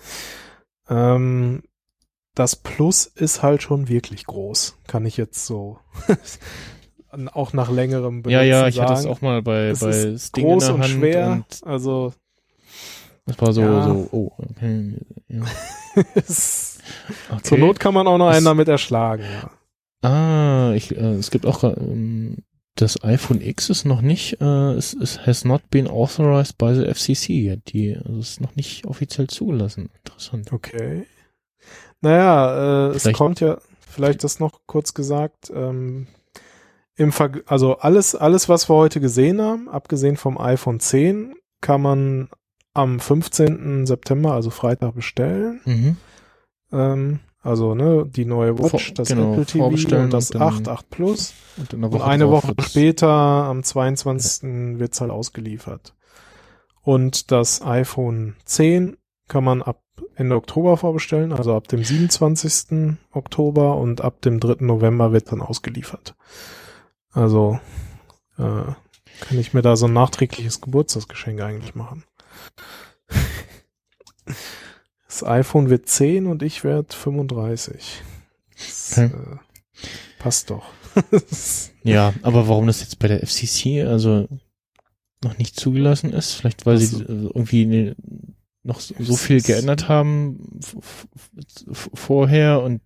Ähm, 0.89 1.63
das 2.35 2.57
Plus 2.57 3.07
ist 3.07 3.43
halt 3.43 3.63
schon 3.63 3.89
wirklich 3.89 4.25
groß, 4.27 4.79
kann 4.87 5.07
ich 5.07 5.17
jetzt 5.17 5.47
so 5.47 5.79
auch 7.33 7.53
nach 7.53 7.71
längerem 7.71 8.23
ja, 8.29 8.43
ja, 8.43 8.69
ich 8.69 8.77
sagen. 8.77 8.91
hatte 8.91 9.01
es 9.01 9.07
auch 9.07 9.21
mal 9.23 9.43
bei 9.43 9.69
Es 9.69 9.81
bei 9.81 9.91
ist 9.91 10.29
Sting 10.29 10.45
groß 10.45 10.69
und 10.71 10.83
Hand 10.83 10.91
schwer, 10.91 11.31
und 11.33 11.67
also 11.67 12.13
das 13.27 13.41
war 13.41 13.53
so 13.53 13.61
Ja. 13.63 13.83
so 13.83 14.09
oh 14.13 14.33
ja. 15.29 15.43
okay. 17.31 17.43
zur 17.43 17.59
Not 17.59 17.81
kann 17.81 17.95
man 17.95 18.07
auch 18.07 18.19
noch 18.19 18.29
einen 18.29 18.45
damit 18.45 18.69
erschlagen. 18.69 19.25
Ja. 20.03 20.09
Ah, 20.09 20.73
ich 20.75 20.97
äh, 20.97 21.15
es 21.15 21.31
gibt 21.31 21.47
auch 21.47 21.65
ähm, 21.65 22.39
das 22.77 23.03
iPhone 23.03 23.41
X 23.41 23.71
ist 23.71 23.85
noch 23.85 24.01
nicht 24.01 24.41
äh, 24.41 24.73
es, 24.75 24.95
es 24.95 25.27
has 25.27 25.45
not 25.45 25.69
been 25.71 25.89
authorized 25.89 26.59
by 26.59 26.75
the 26.75 26.85
FCC 26.87 27.31
yet. 27.31 27.73
Die 27.73 27.97
also 27.97 28.21
ist 28.21 28.41
noch 28.41 28.55
nicht 28.55 28.87
offiziell 28.87 29.27
zugelassen. 29.27 29.91
Interessant. 30.05 30.53
Okay. 30.53 31.07
Naja, 32.01 32.91
äh, 32.91 32.95
es 32.95 33.13
kommt 33.13 33.41
ja, 33.41 33.59
vielleicht 33.81 34.23
das 34.23 34.39
noch 34.39 34.61
kurz 34.67 34.95
gesagt, 34.95 35.51
ähm, 35.53 36.07
im 36.95 37.13
Verg 37.13 37.43
also 37.47 37.79
alles, 37.79 38.15
alles, 38.15 38.49
was 38.49 38.69
wir 38.69 38.77
heute 38.77 39.01
gesehen 39.01 39.41
haben, 39.41 39.69
abgesehen 39.69 40.17
vom 40.17 40.39
iPhone 40.39 40.81
10, 40.81 41.35
kann 41.61 41.83
man 41.83 42.29
am 42.75 43.01
15. 43.01 43.87
September, 43.87 44.33
also 44.33 44.51
Freitag, 44.51 44.95
bestellen. 44.95 45.61
Mhm. 45.65 45.97
Ähm, 46.73 47.21
also 47.41 47.75
ne, 47.75 48.05
die 48.07 48.25
neue 48.25 48.59
Watch, 48.59 48.95
das 48.95 49.09
genau, 49.09 49.33
Apple 49.33 49.47
TV 49.47 49.67
und 49.67 50.11
das 50.13 50.31
und 50.31 50.41
dann- 50.41 50.49
8, 50.55 50.69
8 50.69 50.91
Plus. 50.91 51.35
Und, 51.57 51.73
in 51.73 51.85
einer 51.85 51.93
Und 51.95 52.03
eine 52.03 52.29
Woche 52.31 52.55
später, 52.61 53.09
am 53.09 53.63
22. 53.63 54.79
wird's 54.79 55.01
halt 55.01 55.11
ausgeliefert. 55.11 55.95
Und 56.83 57.31
das 57.31 57.63
iPhone 57.63 58.37
10 58.45 58.97
kann 59.29 59.45
man 59.45 59.63
ab 59.63 59.83
Ende 60.15 60.37
Oktober 60.37 60.77
vorbestellen, 60.77 61.33
also 61.33 61.55
ab 61.55 61.69
dem 61.69 61.83
27. 61.85 62.97
Oktober 63.13 63.77
und 63.77 64.01
ab 64.01 64.21
dem 64.23 64.41
3. 64.41 64.65
November 64.65 65.13
wird 65.13 65.31
dann 65.33 65.41
ausgeliefert. 65.41 66.15
Also 67.13 67.59
äh, 68.37 68.43
kann 69.21 69.39
ich 69.39 69.55
mir 69.55 69.63
da 69.63 69.77
so 69.77 69.87
ein 69.87 69.93
nachträgliches 69.93 70.61
Geburtstagsgeschenk 70.61 71.41
eigentlich 71.41 71.75
machen. 71.75 72.05
Das 75.21 75.29
iPhone 75.29 75.69
wird 75.69 75.89
10 75.89 76.27
und 76.27 76.43
ich 76.45 76.63
werde 76.65 76.95
35. 76.95 78.03
Das, 78.57 78.93
Okay. 78.99 79.07
äh, 79.07 79.37
passt 80.19 80.51
doch. 80.51 80.67
Ja, 81.85 82.13
aber 82.23 82.49
warum 82.49 82.67
das 82.67 82.81
jetzt 82.81 82.99
bei 82.99 83.09
der 83.09 83.27
FCC 83.27 83.83
also 83.87 84.29
noch 85.25 85.39
nicht 85.39 85.59
zugelassen 85.59 86.13
ist? 86.13 86.35
Vielleicht 86.35 86.67
weil 86.67 86.77
sie 86.79 86.97
Ach 87.03 87.07
so. 87.09 87.13
äh, 87.13 87.31
irgendwie 87.35 87.67
ne, 87.67 87.97
noch 88.63 88.81
so, 88.81 88.95
so 88.99 89.17
viel 89.17 89.41
geändert 89.41 89.89
haben 89.89 90.61
vorher 91.65 92.63
und 92.63 92.81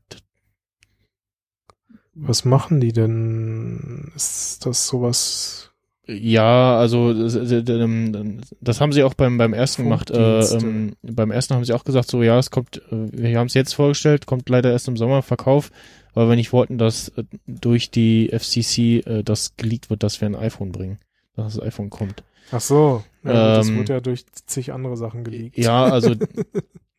Was 2.14 2.44
machen 2.44 2.80
die 2.80 2.92
denn? 2.92 4.12
Ist 4.14 4.64
das 4.64 4.86
sowas? 4.86 5.71
Ja, 6.06 6.76
also 6.78 7.14
das, 7.14 7.34
das, 7.34 7.52
ähm, 7.68 8.40
das 8.60 8.80
haben 8.80 8.92
sie 8.92 9.04
auch 9.04 9.14
beim 9.14 9.38
beim 9.38 9.52
ersten 9.52 9.84
gemacht. 9.84 10.10
Äh, 10.10 10.40
ähm, 10.40 10.96
beim 11.02 11.30
ersten 11.30 11.54
haben 11.54 11.64
sie 11.64 11.72
auch 11.72 11.84
gesagt, 11.84 12.10
so 12.10 12.22
ja, 12.22 12.38
es 12.38 12.50
kommt, 12.50 12.78
äh, 12.90 13.08
wir 13.12 13.38
haben 13.38 13.46
es 13.46 13.54
jetzt 13.54 13.74
vorgestellt, 13.74 14.26
kommt 14.26 14.48
leider 14.48 14.72
erst 14.72 14.88
im 14.88 14.96
Sommer 14.96 15.22
Verkauf, 15.22 15.70
weil 16.14 16.28
wir 16.28 16.36
nicht 16.36 16.52
wollten, 16.52 16.76
dass 16.76 17.08
äh, 17.10 17.24
durch 17.46 17.90
die 17.90 18.30
FCC 18.30 19.06
äh, 19.06 19.22
das 19.22 19.56
geleakt 19.56 19.90
wird, 19.90 20.02
dass 20.02 20.20
wir 20.20 20.26
ein 20.26 20.34
iPhone 20.34 20.72
bringen, 20.72 20.98
dass 21.36 21.54
das 21.54 21.62
iPhone 21.64 21.90
kommt. 21.90 22.24
Ach 22.50 22.60
so, 22.60 23.04
ja, 23.22 23.30
gut, 23.30 23.34
das 23.58 23.68
Ähm, 23.68 23.76
wird 23.78 23.88
ja 23.88 24.00
durch 24.00 24.26
zig 24.46 24.72
andere 24.72 24.96
Sachen 24.96 25.22
geleakt. 25.22 25.56
Ja, 25.56 25.84
also 25.84 26.14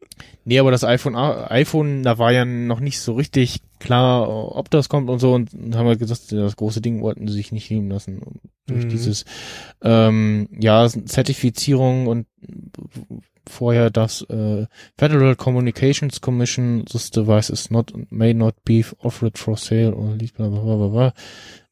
nee, 0.45 0.59
aber 0.59 0.71
das 0.71 0.83
iPhone 0.83 1.15
iPhone, 1.15 2.03
da 2.03 2.17
war 2.17 2.31
ja 2.31 2.45
noch 2.45 2.79
nicht 2.79 2.99
so 2.99 3.13
richtig 3.13 3.61
klar, 3.79 4.27
ob 4.55 4.69
das 4.69 4.89
kommt 4.89 5.09
und 5.09 5.19
so 5.19 5.33
und 5.33 5.51
haben 5.75 5.87
wir 5.87 5.97
gesagt, 5.97 6.31
das 6.31 6.55
große 6.55 6.81
Ding 6.81 7.01
wollten 7.01 7.27
sie 7.27 7.33
sich 7.33 7.51
nicht 7.51 7.69
nehmen 7.69 7.89
lassen 7.89 8.21
durch 8.65 8.85
Mhm. 8.85 8.89
dieses 8.89 9.25
ähm, 9.81 10.47
ja 10.57 10.87
Zertifizierung 10.87 12.07
und 12.07 12.27
vorher 13.47 13.89
das 13.89 14.21
äh, 14.29 14.67
Federal 14.97 15.35
Communications 15.35 16.21
Commission 16.21 16.85
this 16.85 17.11
device 17.11 17.49
is 17.49 17.69
not 17.71 17.91
may 18.09 18.33
not 18.33 18.55
be 18.63 18.85
offered 18.99 19.37
for 19.37 19.57
sale 19.57 19.93
or 19.93 20.15
least 20.15 20.35
bla 20.37 20.47
bla 20.47 20.61
bla 20.61 20.75
bla 20.77 20.87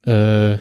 bla. 0.05 0.53
Äh, 0.53 0.59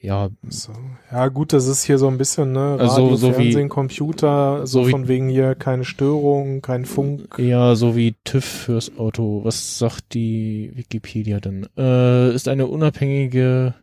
ja, 0.00 0.28
So. 0.48 0.72
Ja, 1.10 1.28
gut, 1.28 1.52
das 1.52 1.66
ist 1.66 1.82
hier 1.84 1.98
so 1.98 2.06
ein 2.08 2.18
bisschen, 2.18 2.52
ne? 2.52 2.76
Also, 2.78 3.02
Radio, 3.04 3.16
so 3.16 3.28
wie- 3.30 3.42
Fernsehen, 3.42 3.68
Computer, 3.68 4.66
so, 4.66 4.82
so 4.82 4.86
wie- 4.86 4.90
von 4.92 5.08
wegen 5.08 5.28
hier 5.28 5.54
keine 5.54 5.84
Störung, 5.84 6.62
kein 6.62 6.84
Funk. 6.84 7.36
Ja, 7.38 7.74
so 7.74 7.96
wie 7.96 8.14
TÜV 8.24 8.44
fürs 8.44 8.96
Auto. 8.96 9.40
Was 9.44 9.78
sagt 9.78 10.14
die 10.14 10.70
Wikipedia 10.74 11.40
denn? 11.40 11.66
Äh, 11.76 12.32
ist 12.34 12.46
eine 12.48 12.66
unabhängige, 12.68 13.74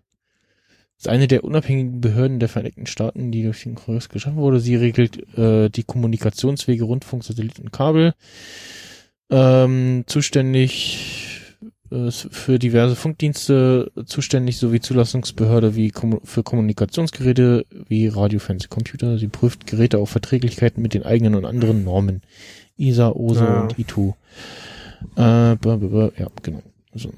ist 0.97 1.09
eine 1.09 1.27
der 1.27 1.43
unabhängigen 1.43 1.99
Behörden 1.99 2.39
der 2.39 2.47
Vereinigten 2.49 2.85
Staaten, 2.85 3.31
die 3.31 3.43
durch 3.43 3.63
den 3.63 3.75
Kongress 3.75 4.07
geschaffen 4.07 4.37
wurde. 4.37 4.61
Sie 4.61 4.75
regelt 4.77 5.37
äh, 5.37 5.69
die 5.69 5.83
Kommunikationswege 5.83 6.85
Rundfunk, 6.85 7.23
Satellit 7.25 7.59
und 7.59 7.73
Kabel. 7.73 8.13
Ähm, 9.29 10.03
zuständig 10.07 11.24
äh, 11.95 12.11
für 12.11 12.59
diverse 12.59 12.95
Funkdienste, 12.95 13.91
zuständig 14.05 14.57
sowie 14.57 14.79
Zulassungsbehörde 14.81 15.75
wie 15.75 15.89
Kommu 15.91 16.19
für 16.23 16.43
Kommunikationsgeräte 16.43 17.65
wie 17.87 18.07
Radio, 18.07 18.39
Fernseh, 18.39 18.67
Computer. 18.67 19.17
Sie 19.17 19.27
prüft 19.27 19.65
Geräte 19.67 19.97
auf 19.99 20.09
Verträglichkeiten 20.09 20.81
mit 20.81 20.93
den 20.93 21.03
eigenen 21.03 21.35
und 21.35 21.45
anderen 21.45 21.83
Normen. 21.83 22.21
ISA, 22.77 23.09
OSO 23.11 23.43
Ja. 23.43 23.61
und 23.61 23.75
I2. 23.77 24.09
Äh, 25.15 25.55
blah, 25.55 25.55
blah, 25.57 25.77
blah, 25.77 26.11
ja, 26.17 26.27
genau. 26.43 26.61
Also, 26.91 27.11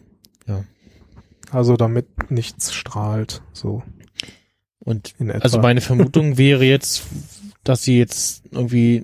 Also 1.49 1.77
damit 1.77 2.29
nichts 2.29 2.73
strahlt. 2.73 3.41
So. 3.53 3.83
Und 4.79 5.15
also 5.41 5.59
meine 5.59 5.81
Vermutung 5.81 6.37
wäre 6.37 6.65
jetzt, 6.65 7.03
dass 7.63 7.83
sie 7.83 7.97
jetzt 7.97 8.43
irgendwie 8.51 9.03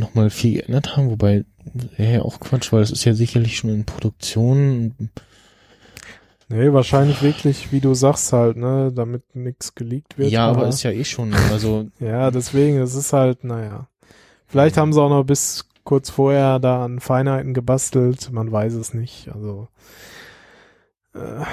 nochmal 0.00 0.30
viel 0.30 0.54
geändert 0.54 0.96
haben, 0.96 1.10
wobei 1.10 1.44
ja 1.96 2.22
auch 2.22 2.40
Quatsch, 2.40 2.72
weil 2.72 2.82
es 2.82 2.90
ist 2.90 3.04
ja 3.04 3.14
sicherlich 3.14 3.56
schon 3.56 3.70
in 3.70 3.84
Produktion. 3.84 5.10
Nee, 6.48 6.72
wahrscheinlich 6.72 7.22
wirklich, 7.22 7.72
wie 7.72 7.80
du 7.80 7.92
sagst 7.94 8.32
halt, 8.32 8.56
ne, 8.56 8.90
damit 8.94 9.34
nichts 9.34 9.74
geleakt 9.74 10.16
wird. 10.16 10.30
Ja, 10.30 10.46
aber 10.48 10.68
ist 10.68 10.82
ja 10.82 10.90
eh 10.90 11.04
schon, 11.04 11.34
also 11.34 11.88
Ja, 12.00 12.30
deswegen, 12.30 12.78
es 12.78 12.94
ist 12.94 13.12
halt, 13.12 13.44
naja. 13.44 13.88
Vielleicht 14.46 14.78
haben 14.78 14.94
sie 14.94 15.02
auch 15.02 15.10
noch 15.10 15.24
bis 15.24 15.66
kurz 15.84 16.08
vorher 16.08 16.58
da 16.58 16.84
an 16.84 17.00
Feinheiten 17.00 17.52
gebastelt, 17.52 18.30
man 18.32 18.50
weiß 18.50 18.74
es 18.74 18.94
nicht. 18.94 19.28
Also 19.34 19.68
äh, 21.14 21.44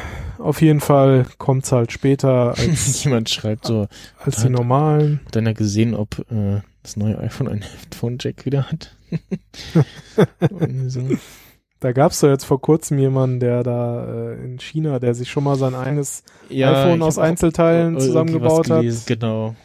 auf 0.41 0.61
jeden 0.61 0.79
Fall 0.79 1.25
kommt's 1.37 1.73
halt 1.73 1.91
später 1.91 2.53
als, 2.57 3.03
jemand 3.03 3.29
schreibt 3.29 3.65
so, 3.65 3.87
als 4.17 4.41
die 4.41 4.49
normalen. 4.49 5.21
hat 5.25 5.37
einer 5.37 5.53
gesehen, 5.53 5.93
ob 5.93 6.19
äh, 6.31 6.61
das 6.85 6.95
neue 6.97 7.17
iPhone 7.19 7.47
einen 7.47 7.61
Headphone-Jack 7.63 8.45
wieder 8.45 8.69
hat? 8.71 8.95
So. 10.87 11.01
Da 11.79 11.91
gab's 11.91 12.19
doch 12.21 12.29
jetzt 12.29 12.45
vor 12.45 12.61
kurzem 12.61 12.97
jemanden, 12.99 13.39
der 13.39 13.61
da 13.63 14.05
äh, 14.31 14.43
in 14.43 14.59
China, 14.59 14.99
der 14.99 15.13
sich 15.13 15.29
schon 15.29 15.43
mal 15.43 15.55
sein 15.55 15.75
eigenes 15.75 16.23
iPhone 16.49 16.97
ich 16.97 17.01
aus 17.03 17.17
Einzelteilen 17.19 17.99
zusammengebaut 17.99 18.69
hat. 18.69 18.85
Genau. 19.05 19.55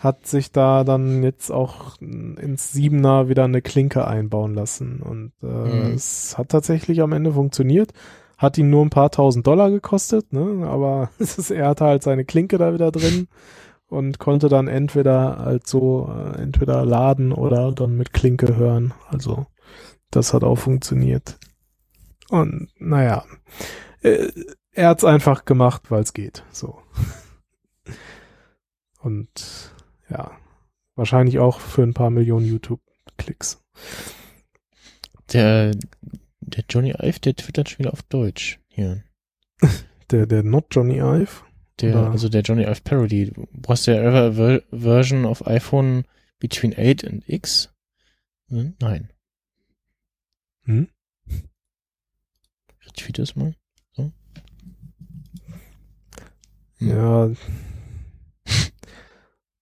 hat 0.00 0.26
sich 0.26 0.50
da 0.52 0.82
dann 0.84 1.22
jetzt 1.22 1.50
auch 1.50 1.96
ins 2.00 2.72
Siebener 2.72 3.28
wieder 3.28 3.44
eine 3.44 3.62
Klinke 3.62 4.06
einbauen 4.06 4.54
lassen. 4.54 5.00
Und 5.00 5.32
äh, 5.42 5.46
Mhm. 5.46 5.94
es 5.94 6.36
hat 6.36 6.48
tatsächlich 6.48 7.00
am 7.02 7.12
Ende 7.12 7.32
funktioniert. 7.32 7.92
Hat 8.36 8.56
ihn 8.58 8.70
nur 8.70 8.84
ein 8.84 8.90
paar 8.90 9.10
tausend 9.10 9.46
Dollar 9.46 9.70
gekostet, 9.70 10.32
ne? 10.32 10.66
aber 10.66 11.10
es 11.18 11.38
ist, 11.38 11.50
er 11.50 11.68
hatte 11.68 11.84
halt 11.84 12.02
seine 12.02 12.24
Klinke 12.24 12.58
da 12.58 12.74
wieder 12.74 12.90
drin 12.90 13.28
und 13.90 14.20
konnte 14.20 14.48
dann 14.48 14.68
entweder 14.68 15.38
halt 15.38 15.66
so, 15.66 16.08
äh, 16.08 16.40
entweder 16.40 16.84
laden 16.86 17.32
oder 17.32 17.72
dann 17.72 17.96
mit 17.96 18.12
Klinke 18.12 18.56
hören. 18.56 18.94
Also 19.08 19.46
das 20.10 20.32
hat 20.32 20.44
auch 20.44 20.56
funktioniert. 20.56 21.38
Und 22.28 22.68
naja, 22.78 23.24
äh, 24.02 24.30
er 24.72 24.88
hat's 24.88 25.04
einfach 25.04 25.44
gemacht, 25.44 25.90
weil 25.90 26.02
es 26.02 26.14
geht. 26.14 26.44
So. 26.52 26.80
Und 29.00 29.72
ja, 30.08 30.30
wahrscheinlich 30.94 31.40
auch 31.40 31.58
für 31.58 31.82
ein 31.82 31.94
paar 31.94 32.10
Millionen 32.10 32.46
YouTube-Klicks. 32.46 33.60
Der, 35.32 35.72
der 36.40 36.64
Johnny 36.68 36.90
Ive, 36.90 37.18
der 37.20 37.34
twittert 37.34 37.70
schon 37.70 37.80
wieder 37.80 37.92
auf 37.92 38.02
Deutsch. 38.04 38.60
Hier. 38.68 39.02
Der, 40.10 40.26
der 40.26 40.42
Not 40.42 40.66
Johnny 40.72 40.98
Ive. 40.98 41.44
Der, 41.80 41.90
Oder- 41.96 42.10
also 42.10 42.28
der 42.28 42.42
Johnny 42.42 42.62
Ive 42.64 42.80
Parody. 42.84 43.32
Was 43.52 43.84
der 43.84 44.02
ever 44.02 44.22
a 44.28 44.32
ver 44.32 44.62
version 44.70 45.24
of 45.24 45.46
iPhone 45.46 46.04
between 46.38 46.72
8 46.76 47.04
and 47.04 47.28
X? 47.28 47.72
Hm? 48.48 48.74
Nein. 48.80 49.10
Hm? 50.64 50.88
Ich 51.26 52.92
tweete 52.94 53.22
es 53.22 53.36
mal. 53.36 53.54
So. 53.92 54.12
Hm. 56.78 56.88
Ja. 56.88 57.30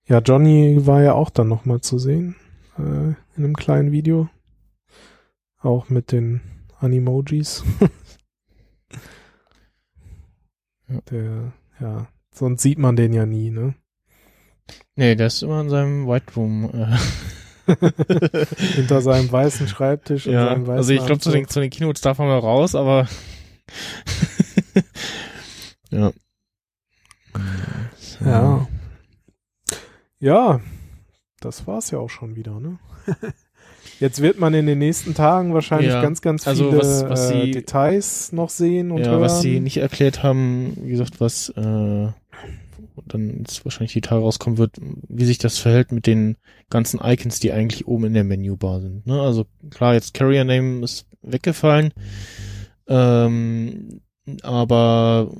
Ja, 0.07 0.21
Johnny 0.21 0.87
war 0.87 1.03
ja 1.03 1.13
auch 1.13 1.29
dann 1.29 1.49
nochmal 1.49 1.83
zu 1.83 1.99
sehen. 1.99 2.35
Äh, 2.79 2.83
in 2.83 3.17
einem 3.37 3.55
kleinen 3.57 3.93
Video. 3.93 4.31
Auch 5.59 5.91
mit 5.91 6.13
den 6.13 6.41
Animojis. 6.79 7.63
Ja. 10.91 11.01
Der, 11.11 11.53
ja. 11.81 12.07
Sonst 12.33 12.63
sieht 12.63 12.79
man 12.79 12.97
den 12.97 13.13
ja 13.13 13.27
nie, 13.27 13.51
ne? 13.51 13.75
Nee, 14.97 15.15
der 15.15 15.29
ist 15.29 15.43
immer 15.43 15.61
in 15.61 15.71
seinem 15.71 16.07
White 16.07 16.35
Room. 16.37 16.71
Äh. 16.73 16.97
Hinter 18.75 19.03
seinem 19.03 19.31
weißen 19.31 19.69
Schreibtisch 19.69 20.27
und 20.27 20.33
ja, 20.33 20.47
seinem 20.47 20.67
weißen 20.67 20.77
also 20.77 20.93
ich 20.93 21.05
glaube, 21.05 21.21
zu 21.21 21.31
den, 21.31 21.49
zu 21.49 21.61
den 21.61 21.71
Keynotes 21.71 22.01
darf 22.01 22.19
man 22.19 22.29
mal 22.29 22.39
raus, 22.39 22.75
aber 22.75 23.07
ja. 25.91 26.13
So. 27.97 28.25
Ja. 28.25 28.67
Ja, 30.21 30.61
das 31.41 31.67
war's 31.67 31.91
ja 31.91 31.99
auch 31.99 32.11
schon 32.11 32.35
wieder, 32.35 32.59
ne? 32.59 32.79
Jetzt 34.01 34.21
wird 34.23 34.39
man 34.39 34.55
in 34.55 34.67
den 34.67 34.79
nächsten 34.79 35.15
Tagen 35.15 35.55
wahrscheinlich 35.55 35.91
Ja, 35.91 36.03
ganz, 36.03 36.23
ganz 36.23 36.47
also 36.47 36.69
viele 36.71 36.79
was- 36.81 37.05
was 37.09 37.31
äh, 37.31 37.45
sie- 37.47 37.51
Details 37.51 38.33
noch 38.33 38.49
sehen 38.51 38.91
und 38.93 39.01
ja, 39.01 39.11
hören. 39.13 39.21
was 39.23 39.41
sie 39.43 39.61
nicht 39.61 39.79
erklärt 39.79 40.23
haben, 40.23 40.77
wie 40.83 40.91
gesagt, 40.91 41.21
was 41.21 41.49
äh, 41.51 42.09
dann 43.07 43.39
jetzt 43.39 43.65
wahrscheinlich 43.65 43.93
die 43.93 44.01
Tage 44.01 44.23
rauskommen 44.23 44.59
wird, 44.59 44.77
wie 45.09 45.25
sich 45.25 45.39
das 45.39 45.59
verhält 45.59 45.93
mit 45.93 46.07
den 46.07 46.37
ganzen 46.69 47.01
Icons, 47.03 47.41
die 47.41 47.53
eigentlich 47.53 47.87
oben 47.89 48.05
in 48.07 48.15
der 48.15 48.25
Menübar 48.25 48.81
sind. 48.81 49.07
Ne? 49.07 49.21
Also 49.21 49.47
klar, 49.71 49.95
jetzt 49.95 50.15
Carrier 50.15 50.45
Name 50.45 50.85
ist 50.85 51.07
weggefallen, 51.23 51.93
ähm, 52.87 54.01
aber 54.43 55.33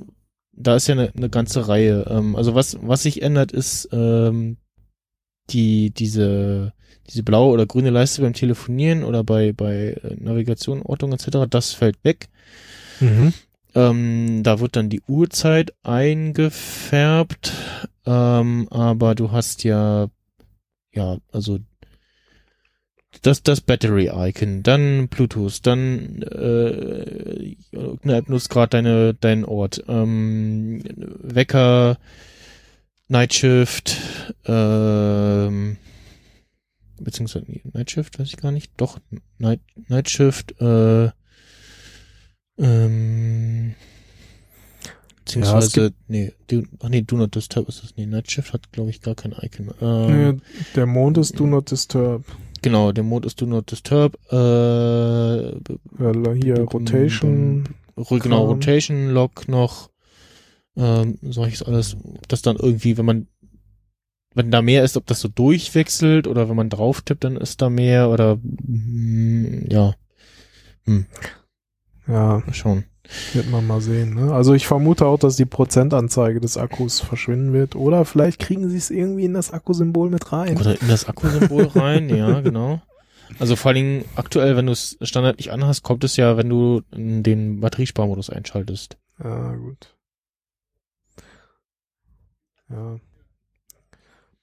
da 0.53 0.75
ist 0.75 0.87
ja 0.87 0.93
eine, 0.95 1.11
eine 1.15 1.29
ganze 1.29 1.67
Reihe. 1.67 2.05
Ähm, 2.09 2.35
also 2.35 2.55
was 2.55 2.77
was 2.81 3.03
sich 3.03 3.21
ändert, 3.21 3.51
ist 3.51 3.87
ähm, 3.91 4.57
die 5.49 5.91
diese 5.91 6.73
diese 7.09 7.23
blaue 7.23 7.53
oder 7.53 7.65
grüne 7.65 7.89
Leiste 7.89 8.21
beim 8.21 8.33
Telefonieren 8.33 9.03
oder 9.03 9.23
bei 9.23 9.51
bei 9.51 9.97
äh, 10.03 10.15
Navigation, 10.17 10.81
Ortung 10.81 11.11
etc. 11.13 11.47
Das 11.49 11.73
fällt 11.73 12.03
weg. 12.03 12.29
Mhm. 12.99 13.33
Ähm, 13.75 14.43
da 14.43 14.59
wird 14.59 14.75
dann 14.75 14.89
die 14.89 15.01
Uhrzeit 15.07 15.73
eingefärbt, 15.83 17.53
ähm, 18.05 18.67
aber 18.71 19.13
du 19.13 19.31
hast 19.31 19.63
ja, 19.63 20.07
ja, 20.91 21.17
also 21.31 21.59
das, 23.21 23.43
das 23.43 23.61
Battery-Icon, 23.61 24.63
dann 24.63 25.07
Bluetooth, 25.07 25.65
dann 25.65 26.21
äh, 26.21 27.55
irgendeine 27.71 28.17
App 28.17 28.29
nutzt 28.29 28.49
gerade 28.49 28.69
deine, 28.69 29.13
deinen 29.13 29.45
Ort, 29.45 29.83
ähm, 29.87 30.81
Wecker, 31.21 31.97
Nightshift, 33.07 33.97
ähm, 34.45 35.77
beziehungsweise 36.99 37.45
nee, 37.47 37.61
Nightshift, 37.73 38.19
weiß 38.19 38.27
ich 38.27 38.37
gar 38.37 38.51
nicht, 38.51 38.71
doch, 38.77 38.99
Night, 39.37 39.61
Nightshift, 39.87 40.59
äh, 40.61 41.09
ähm, 42.57 43.75
beziehungsweise, 45.23 45.93
nee, 46.07 46.33
do, 46.47 46.63
ach 46.81 46.89
nee, 46.89 47.01
Do 47.01 47.17
Not 47.17 47.35
Disturb 47.35 47.69
ist 47.69 47.83
das, 47.83 47.95
nee, 47.95 48.05
Nightshift 48.05 48.53
hat, 48.53 48.71
glaube 48.71 48.89
ich, 48.89 49.01
gar 49.01 49.15
kein 49.15 49.33
Icon. 49.33 49.71
Ähm, 49.81 50.35
Nee, 50.35 50.41
der 50.75 50.85
Mond 50.85 51.17
ist 51.17 51.39
Do 51.39 51.47
Not 51.47 51.71
Disturb. 51.71 52.23
Genau, 52.61 52.91
der 52.91 53.03
Mode 53.03 53.27
ist 53.27 53.39
Do 53.39 53.45
Not 53.45 53.71
Disturb, 53.71 54.15
äh, 54.31 54.35
Weil 54.35 56.39
hier 56.43 56.59
Rotation. 56.61 57.63
Genau. 57.95 58.45
Rotation 58.45 59.09
Lock 59.09 59.47
noch, 59.47 59.89
ähm, 60.75 61.17
solches 61.21 61.63
alles, 61.63 61.95
ob 61.95 62.27
das 62.27 62.41
dann 62.41 62.57
irgendwie, 62.57 62.97
wenn 62.97 63.05
man, 63.05 63.27
wenn 64.35 64.51
da 64.51 64.61
mehr 64.61 64.83
ist, 64.83 64.95
ob 64.97 65.05
das 65.07 65.19
so 65.21 65.27
durchwechselt 65.27 66.27
oder 66.27 66.49
wenn 66.49 66.55
man 66.55 66.69
drauf 66.69 67.01
tippt, 67.01 67.23
dann 67.23 67.35
ist 67.37 67.61
da 67.61 67.69
mehr 67.69 68.09
oder, 68.09 68.37
mm, 68.37 69.65
ja, 69.69 69.95
Ja, 72.07 72.41
mal 72.45 72.53
schauen. 72.53 72.85
wird 73.33 73.49
man 73.49 73.65
mal 73.67 73.81
sehen. 73.81 74.13
Ne? 74.15 74.31
Also 74.33 74.53
ich 74.53 74.65
vermute 74.67 75.05
auch, 75.05 75.17
dass 75.19 75.35
die 75.35 75.45
Prozentanzeige 75.45 76.39
des 76.39 76.57
Akkus 76.57 76.99
verschwinden 76.99 77.53
wird. 77.53 77.75
Oder 77.75 78.05
vielleicht 78.05 78.39
kriegen 78.39 78.69
sie 78.69 78.77
es 78.77 78.89
irgendwie 78.91 79.25
in 79.25 79.33
das 79.33 79.51
Akkusymbol 79.51 80.09
mit 80.09 80.31
rein. 80.31 80.57
Oder 80.57 80.79
in 80.81 80.87
das 80.87 81.07
Akkusymbol 81.07 81.65
rein, 81.65 82.09
ja, 82.09 82.39
genau. 82.41 82.81
Also 83.37 83.55
vor 83.55 83.69
allen 83.69 83.75
Dingen 83.75 84.05
aktuell, 84.15 84.55
wenn 84.57 84.65
du 84.65 84.71
es 84.71 84.97
standardlich 85.01 85.51
anhast, 85.51 85.83
kommt 85.83 86.03
es 86.03 86.17
ja, 86.17 86.37
wenn 86.37 86.49
du 86.49 86.81
den 86.91 87.59
Batteriesparmodus 87.59 88.29
einschaltest. 88.31 88.97
Ja, 89.23 89.55
gut. 89.55 89.95
Ja. 92.69 92.99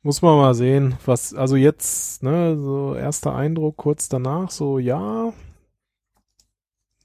Muss 0.07 0.23
man 0.23 0.37
mal 0.37 0.55
sehen, 0.55 0.95
was, 1.05 1.35
also 1.35 1.57
jetzt, 1.57 2.23
ne, 2.23 2.57
so 2.57 2.95
erster 2.95 3.35
Eindruck 3.35 3.77
kurz 3.77 4.09
danach, 4.09 4.53
so, 4.53 4.79
ja, 4.79 5.33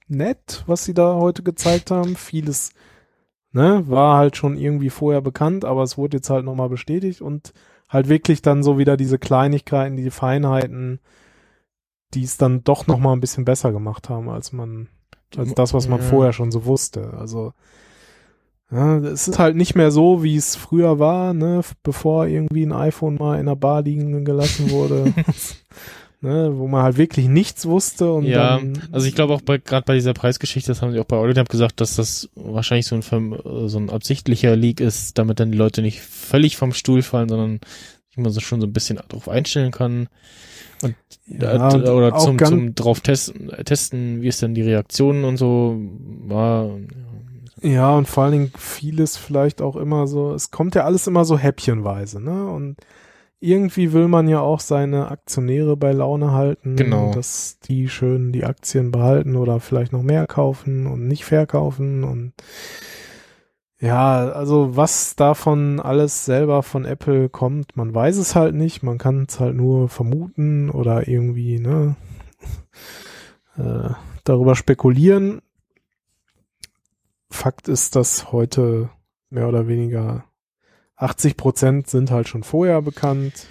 nett, 0.08 0.64
was 0.68 0.86
sie 0.86 0.94
da 0.94 1.16
heute 1.16 1.42
gezeigt 1.42 1.90
haben. 1.90 2.16
Vieles, 2.16 2.74
ne, 3.54 3.90
war 3.90 4.20
halt 4.20 4.38
schon 4.38 4.56
irgendwie 4.56 4.92
vorher 4.92 5.22
bekannt, 5.22 5.66
aber 5.66 5.82
es 5.82 5.98
wurde 5.98 6.18
jetzt 6.18 6.30
halt 6.30 6.46
nochmal 6.46 6.70
bestätigt 6.70 7.22
und 7.22 7.54
halt 7.90 8.08
wirklich 8.08 8.44
dann 8.44 8.62
so 8.62 8.78
wieder 8.78 8.98
diese 8.98 9.18
Kleinigkeiten, 9.18 9.98
die 9.98 10.12
Feinheiten, 10.12 11.00
die 12.14 12.24
es 12.24 12.38
dann 12.38 12.64
doch 12.64 12.86
nochmal 12.86 13.16
ein 13.16 13.20
bisschen 13.20 13.46
besser 13.46 13.72
gemacht 13.72 14.10
haben, 14.10 14.30
als 14.30 14.54
man, 14.54 14.90
als 15.36 15.56
das, 15.56 15.74
was 15.74 15.88
man 15.88 16.02
Ja. 16.02 16.06
vorher 16.06 16.34
schon 16.34 16.52
so 16.52 16.66
wusste. 16.66 17.16
Also, 17.18 17.54
ja, 18.72 18.98
es 19.00 19.28
ist 19.28 19.40
halt 19.40 19.56
nicht 19.56 19.76
mehr 19.76 19.92
so, 19.92 20.24
wie 20.24 20.36
es 20.36 20.56
früher 20.56 20.98
war, 20.98 21.34
ne, 21.34 21.62
bevor 21.84 22.28
irgendwie 22.28 22.66
ein 22.66 22.72
iPhone 22.72 23.16
mal 23.16 23.40
in 23.40 23.46
der 23.46 23.56
Bar 23.56 23.82
liegen 23.82 24.24
gelassen 24.24 24.72
wurde. 24.72 25.14
ne, 26.22 26.52
wo 26.56 26.68
man 26.68 26.84
halt 26.84 26.98
wirklich 26.98 27.28
nichts 27.28 27.66
wusste 27.66 28.14
und 28.14 28.26
ja, 28.26 28.58
dann. 28.58 28.82
also 28.92 29.08
ich 29.08 29.16
glaube 29.16 29.34
auch 29.34 29.42
bei 29.42 29.58
gerade 29.58 29.86
bei 29.86 29.96
dieser 29.96 30.14
Preisgeschichte, 30.14 30.72
das 30.72 30.82
haben 30.82 30.94
sie 30.94 31.00
auch 31.00 31.06
bei 31.06 31.18
Audit 31.18 31.50
gesagt, 31.50 31.82
dass 31.82 31.96
das 31.96 32.30
wahrscheinlich 32.36 32.86
so 32.86 32.96
ein 32.96 33.68
so 33.68 33.78
ein 33.80 33.90
absichtlicher 33.90 34.56
Leak 34.56 34.80
ist, 34.80 35.18
damit 35.18 35.40
dann 35.40 35.52
die 35.52 35.58
Leute 35.58 35.82
nicht 35.82 36.00
völlig 36.00 36.58
vom 36.58 36.74
Stuhl 36.74 37.02
fallen, 37.02 37.28
sondern 37.28 37.60
sich 38.10 38.18
man 38.18 38.32
so 38.32 38.40
schon 38.40 38.62
so 38.62 38.68
ein 38.68 38.74
bisschen 38.74 39.00
darauf 39.10 39.28
einstellen 39.28 39.72
kann 39.72 40.08
und, 40.82 40.96
Ja, 41.28 41.74
äh, 41.74 41.90
oder 41.90 42.18
zum, 42.18 42.38
zum 42.38 42.76
drauf 42.76 43.02
testen, 43.02 43.52
testen, 43.66 44.22
wie 44.22 44.28
ist 44.28 44.42
denn 44.42 44.54
die 44.54 44.62
Reaktionen 44.62 45.24
und 45.24 45.38
so 45.38 45.78
war. 46.28 46.68
Ja, 46.68 46.76
und 47.62 48.08
vor 48.08 48.24
allen 48.24 48.32
Dingen 48.34 48.52
vieles 48.58 49.18
vielleicht 49.18 49.62
auch 49.62 49.76
immer 49.76 50.08
so, 50.08 50.34
es 50.34 50.52
kommt 50.52 50.76
ja 50.76 50.84
alles 50.84 51.08
immer 51.08 51.26
so 51.26 51.38
häppchenweise, 51.38 52.20
ne? 52.22 52.48
Und 52.48 52.78
irgendwie 53.40 53.92
will 53.94 54.08
man 54.08 54.28
ja 54.28 54.40
auch 54.40 54.60
seine 54.60 55.10
Aktionäre 55.10 55.76
bei 55.76 55.92
Laune 55.94 56.32
halten, 56.32 56.76
Genau. 56.76 57.12
dass 57.12 57.60
die 57.60 57.90
schön 57.90 58.32
die 58.32 58.44
Aktien 58.46 58.92
behalten 58.92 59.36
oder 59.36 59.60
vielleicht 59.60 59.94
noch 59.94 60.04
mehr 60.04 60.28
kaufen 60.28 60.86
und 60.88 61.08
nicht 61.08 61.26
verkaufen 61.26 62.04
und 62.04 62.34
ja, 63.80 64.30
also 64.30 64.78
was 64.78 65.16
davon 65.16 65.80
alles 65.80 66.24
selber 66.26 66.62
von 66.62 66.86
Apple 66.86 67.30
kommt, 67.30 67.76
man 67.76 67.96
weiß 67.96 68.18
es 68.18 68.36
halt 68.36 68.54
nicht, 68.54 68.84
man 68.84 69.00
kann 69.00 69.26
es 69.28 69.40
halt 69.40 69.56
nur 69.56 69.90
vermuten 69.90 70.70
oder 70.70 71.08
irgendwie, 71.08 71.58
ne, 71.60 71.96
äh, 73.58 73.90
darüber 74.24 74.56
spekulieren. 74.56 75.42
Fakt 77.32 77.68
ist, 77.68 77.96
dass 77.96 78.32
heute 78.32 78.90
mehr 79.30 79.48
oder 79.48 79.68
weniger 79.68 80.26
80 80.98 81.38
Prozent 81.38 81.88
sind 81.90 82.12
halt 82.12 82.28
schon 82.28 82.44
vorher 82.44 82.82
bekannt. 82.82 83.48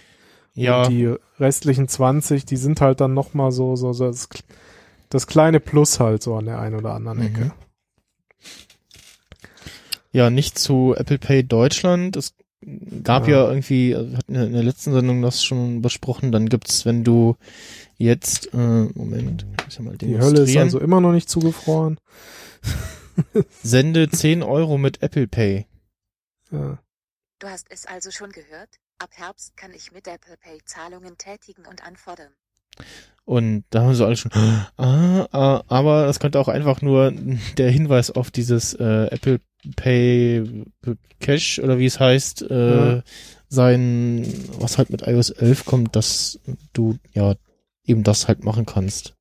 Ja, 0.55 0.83
Und 0.83 0.91
die 0.91 1.15
restlichen 1.39 1.89
20, 1.89 2.45
die 2.45 2.57
sind 2.57 2.81
halt 2.81 3.01
dann 3.01 3.15
nochmal 3.15 3.51
so, 3.53 3.75
so, 3.77 3.93
so 3.93 4.07
das, 4.07 4.29
das 5.09 5.27
kleine 5.27 5.59
Plus 5.61 5.99
halt 5.99 6.23
so 6.23 6.37
an 6.37 6.45
der 6.45 6.61
einen 6.61 6.77
oder 6.77 6.93
anderen 6.95 7.19
Mhm. 7.19 7.25
Ecke. 7.27 7.53
ja, 10.13 10.29
nicht 10.31 10.59
zu 10.59 10.95
Apple 10.97 11.19
Pay 11.19 11.45
Deutschland. 11.45 12.17
Es 12.17 12.35
gab 13.05 13.27
ja, 13.29 13.45
Ja. 13.45 13.49
irgendwie, 13.49 13.91
wir 13.95 14.19
hatten 14.19 14.35
in 14.35 14.53
der 14.53 14.63
letzten 14.63 14.93
Sendung 14.93 15.23
das 15.23 15.43
schon 15.43 15.81
besprochen, 15.83 16.33
dann 16.33 16.49
gibt's, 16.49 16.85
wenn 16.85 17.05
du 17.05 17.37
jetzt, 17.97 18.53
äh, 18.53 18.57
Moment, 18.95 19.47
ich 19.59 19.65
muss 19.67 19.77
ja 19.79 19.83
mal 19.85 19.97
Die 19.97 20.19
Hölle 20.19 20.43
ist 20.43 20.57
also 20.57 20.79
immer 20.81 21.01
noch 21.01 21.13
nicht 21.13 21.31
zugefroren. 21.31 21.99
Sende 23.63 24.09
10 24.11 24.43
Euro 24.43 24.79
mit 24.79 25.03
Apple 25.03 25.27
Pay. 25.29 25.67
Ja. 26.51 26.79
Du 27.39 27.49
hast 27.49 27.67
es 27.71 27.87
also 27.87 28.11
schon 28.11 28.31
gehört? 28.33 28.69
Ab 28.99 29.11
Herbst 29.15 29.57
kann 29.57 29.73
ich 29.73 29.93
mit 29.93 30.07
Apple 30.07 30.37
Pay 30.37 30.59
Zahlungen 30.65 31.17
tätigen 31.17 31.65
und 31.67 31.83
anfordern. 31.87 32.33
Und 33.25 33.65
da 33.71 33.83
haben 33.83 33.95
sie 33.95 34.05
alle 34.05 34.17
schon, 34.17 34.33
ah, 34.77 35.27
ah, 35.33 35.63
aber 35.69 36.07
das 36.07 36.21
könnte 36.21 36.39
auch 36.41 36.49
einfach 36.49 36.83
nur 36.83 37.13
der 37.57 37.71
Hinweis 37.71 38.11
auf 38.11 38.31
dieses 38.31 38.75
äh, 38.75 39.07
Apple 39.11 39.41
Pay 39.77 40.65
Cash 41.21 41.59
oder 41.61 41.79
wie 41.79 41.87
es 41.87 42.01
heißt, 42.01 42.43
äh, 42.51 42.97
Ja. 42.97 43.03
sein, 43.49 44.27
was 44.59 44.79
halt 44.79 44.91
mit 44.91 45.07
iOS 45.07 45.31
11 45.31 45.65
kommt, 45.65 45.97
dass 45.97 46.41
du 46.73 46.99
ja 47.13 47.35
eben 47.85 48.03
das 48.05 48.29
halt 48.29 48.45
machen 48.45 48.67
kannst. 48.67 49.15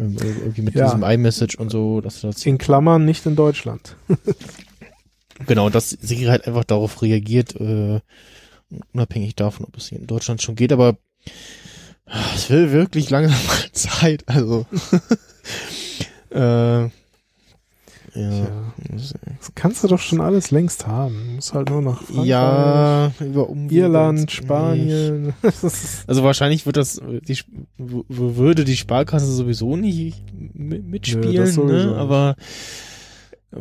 Irgendwie 0.00 0.62
mit 0.62 0.74
Ja. 0.74 0.86
diesem 0.86 1.02
iMessage 1.02 1.56
und 1.58 1.70
so, 1.70 2.00
dass 2.00 2.20
das 2.22 2.44
In 2.46 2.58
Klammern 2.58 3.04
nicht 3.04 3.26
in 3.26 3.36
Deutschland. 3.36 3.96
Genau, 5.46 5.70
dass 5.70 5.88
Siri 5.88 6.24
halt 6.24 6.46
einfach 6.46 6.64
darauf 6.64 7.00
reagiert, 7.00 7.56
äh, 7.58 8.00
unabhängig 8.92 9.36
davon, 9.36 9.64
ob 9.64 9.74
es 9.78 9.88
hier 9.88 9.98
in 9.98 10.06
Deutschland 10.06 10.42
schon 10.42 10.54
geht, 10.54 10.70
aber 10.70 10.98
es 12.34 12.50
will 12.50 12.72
wirklich 12.72 13.08
langsam 13.08 13.38
mal 13.46 13.56
Zeit, 13.72 14.28
also 14.28 14.66
äh, 16.30 16.90
ja. 18.14 18.30
Ja. 18.30 18.72
Das 18.90 19.14
kannst 19.54 19.84
du 19.84 19.88
doch 19.88 19.98
schon 19.98 20.20
alles 20.20 20.50
längst 20.50 20.86
haben. 20.86 21.14
Du 21.26 21.34
musst 21.36 21.54
halt 21.54 21.70
nur 21.70 21.82
nach 21.82 22.02
Frankreich, 22.02 22.26
Ja, 22.26 23.12
über 23.20 23.48
Umwege 23.48 23.82
Irland, 23.82 24.30
Spanien. 24.30 25.32
Also 26.06 26.22
wahrscheinlich 26.24 26.66
wird 26.66 26.76
das, 26.76 27.00
die, 27.26 27.38
würde 27.78 28.64
die 28.64 28.76
Sparkasse 28.76 29.26
sowieso 29.26 29.76
nicht 29.76 30.22
mi- 30.54 30.82
mitspielen, 30.82 31.36
das 31.36 31.54
sowieso 31.54 31.72
ne? 31.72 31.86
nicht. 31.86 31.96
Aber 31.96 32.36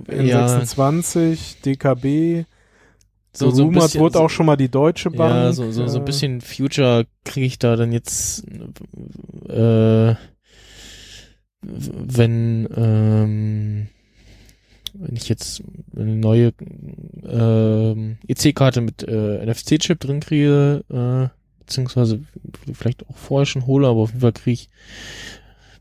ja, 0.07 0.45
N26, 0.59 1.61
DKB, 1.65 2.45
so, 3.31 3.51
so 3.51 3.63
ein 3.65 3.71
bisschen, 3.71 4.01
wurde 4.01 4.19
auch 4.19 4.30
schon 4.30 4.45
mal 4.47 4.55
die 4.57 4.69
Deutsche 4.69 5.11
Bank. 5.11 5.31
Ja, 5.34 5.53
so, 5.53 5.71
so, 5.71 5.88
so 5.88 5.99
ein 5.99 6.05
bisschen 6.05 6.41
Future 6.41 7.05
kriege 7.23 7.45
ich 7.45 7.59
da 7.59 7.76
dann 7.76 7.91
jetzt, 7.91 8.43
äh, 9.47 10.15
wenn, 11.61 12.67
ähm, 12.76 13.88
wenn 14.94 15.16
ich 15.16 15.30
jetzt 15.30 15.64
eine 15.95 16.16
neue 16.16 16.53
ähm, 17.24 18.18
EC-Karte 18.28 18.82
mit 18.82 19.03
äh, 19.03 19.45
NFC-Chip 19.45 19.99
drin 19.99 20.20
kriege, 20.20 20.84
äh, 20.90 21.36
beziehungsweise 21.60 22.22
vielleicht 22.74 23.07
auch 23.07 23.18
vorher 23.18 23.45
schon 23.45 23.66
hole, 23.66 23.88
aber 23.88 24.02
auf 24.02 24.10
jeden 24.10 24.22
Fall 24.22 24.34
kriege 24.34 24.53
ich, 24.53 24.70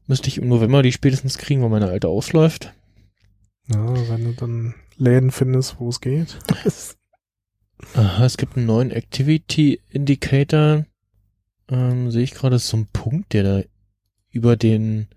müsste 0.07 0.29
ich 0.29 0.39
im 0.39 0.49
November 0.49 0.83
die 0.83 0.93
spätestens 0.93 1.39
kriegen, 1.39 1.63
weil 1.63 1.71
meine 1.71 1.89
alte 1.89 2.09
ausläuft. 2.09 2.73
Ja, 3.69 4.09
wenn 4.09 4.25
du 4.25 4.33
dann 4.33 4.75
Läden 4.97 5.31
findest, 5.31 5.79
wo 5.79 5.89
es 5.89 6.01
geht. 6.01 6.39
Aha, 7.95 8.25
es 8.25 8.37
gibt 8.37 8.57
einen 8.57 8.67
neuen 8.67 8.91
Activity 8.91 9.81
Indicator. 9.91 10.85
Ähm, 11.69 12.11
sehe 12.11 12.25
ich 12.25 12.35
gerade, 12.35 12.59
so 12.59 12.77
ein 12.77 12.89
Punkt, 12.93 13.33
der 13.33 13.43
da 13.43 13.63
über 14.31 14.57
den 14.57 15.09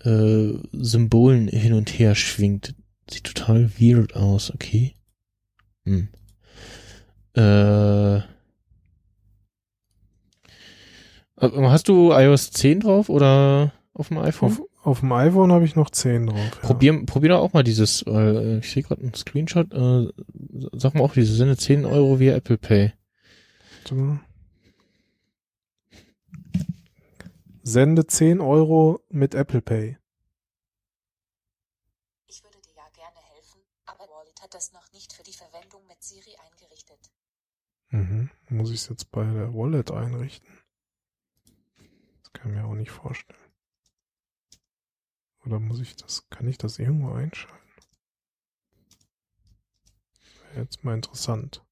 äh, 0.00 0.52
Symbolen 0.72 1.48
hin 1.48 1.72
und 1.72 1.98
her 1.98 2.14
schwingt. 2.14 2.74
Sieht 3.10 3.24
total 3.24 3.70
weird 3.78 4.14
aus, 4.14 4.52
okay. 4.52 4.94
Hm. 5.84 6.08
Äh, 7.34 8.20
aber 11.40 11.70
hast 11.70 11.88
du 11.88 12.12
iOS 12.12 12.50
10 12.50 12.80
drauf 12.80 13.08
oder 13.08 13.72
auf 13.94 14.08
dem 14.08 14.18
iPhone? 14.18 14.52
Auf, 14.52 14.62
auf 14.82 15.00
dem 15.00 15.12
iPhone 15.12 15.52
habe 15.52 15.64
ich 15.64 15.76
noch 15.76 15.90
10 15.90 16.26
drauf. 16.26 16.38
Ja. 16.38 16.60
Probier, 16.60 17.06
probier 17.06 17.30
doch 17.30 17.40
auch 17.40 17.52
mal 17.52 17.62
dieses, 17.62 18.04
weil 18.06 18.36
äh, 18.36 18.58
ich 18.58 18.70
sehe 18.70 18.82
gerade 18.82 19.02
einen 19.02 19.14
Screenshot, 19.14 19.72
äh, 19.72 20.08
sag 20.72 20.94
mal 20.94 21.02
auch 21.02 21.12
diese 21.12 21.34
Sinne 21.34 21.56
10 21.56 21.84
Euro 21.84 22.18
via 22.18 22.34
Apple 22.34 22.58
Pay. 22.58 22.92
Mal. 23.90 24.20
Sende 27.62 28.06
10 28.06 28.40
Euro 28.40 29.00
mit 29.08 29.34
Apple 29.34 29.62
Pay. 29.62 29.96
Ich 32.26 32.42
würde 32.42 32.58
dir 32.60 32.74
ja 32.76 32.88
gerne 32.94 33.18
helfen, 33.34 33.60
aber 33.86 34.04
Wallet 34.10 34.42
hat 34.42 34.52
das 34.54 34.72
noch 34.72 34.92
nicht 34.92 35.12
für 35.12 35.22
die 35.22 35.32
Verwendung 35.32 35.86
mit 35.86 36.02
Siri 36.02 36.36
eingerichtet. 36.50 37.10
Mhm. 37.90 38.30
Muss 38.48 38.70
ich 38.70 38.80
es 38.80 38.88
jetzt 38.88 39.10
bei 39.10 39.24
der 39.24 39.54
Wallet 39.54 39.90
einrichten? 39.90 40.48
Das 42.22 42.32
kann 42.32 42.50
ich 42.50 42.58
mir 42.58 42.64
auch 42.64 42.74
nicht 42.74 42.90
vorstellen. 42.90 43.38
Oder 45.44 45.60
muss 45.60 45.80
ich 45.80 45.96
das, 45.96 46.28
kann 46.28 46.46
ich 46.46 46.58
das 46.58 46.78
irgendwo 46.78 47.12
einschalten? 47.12 47.56
Wäre 50.50 50.62
jetzt 50.62 50.84
mal 50.84 50.94
interessant. 50.94 51.64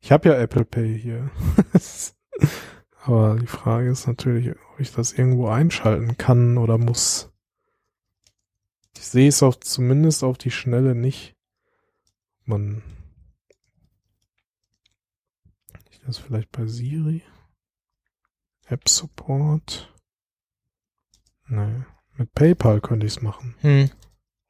Ich 0.00 0.12
habe 0.12 0.28
ja 0.28 0.34
Apple 0.34 0.64
Pay 0.64 0.98
hier. 0.98 1.30
Aber 3.04 3.36
die 3.36 3.46
Frage 3.46 3.90
ist 3.90 4.06
natürlich, 4.06 4.50
ob 4.50 4.80
ich 4.80 4.92
das 4.92 5.12
irgendwo 5.12 5.48
einschalten 5.48 6.16
kann 6.18 6.58
oder 6.58 6.78
muss. 6.78 7.32
Ich 8.96 9.06
sehe 9.06 9.28
es 9.28 9.42
auch 9.42 9.56
zumindest 9.56 10.22
auf 10.22 10.38
die 10.38 10.50
Schnelle 10.50 10.94
nicht. 10.94 11.34
Man 12.44 12.82
ich 16.02 16.06
das 16.06 16.18
vielleicht 16.18 16.50
bei 16.50 16.66
Siri? 16.66 17.22
App 18.66 18.88
Support? 18.88 19.94
Nee. 21.48 21.84
Mit 22.16 22.32
PayPal 22.34 22.80
könnte 22.80 23.06
ich 23.06 23.16
es 23.16 23.22
machen. 23.22 23.54
Hm. 23.60 23.90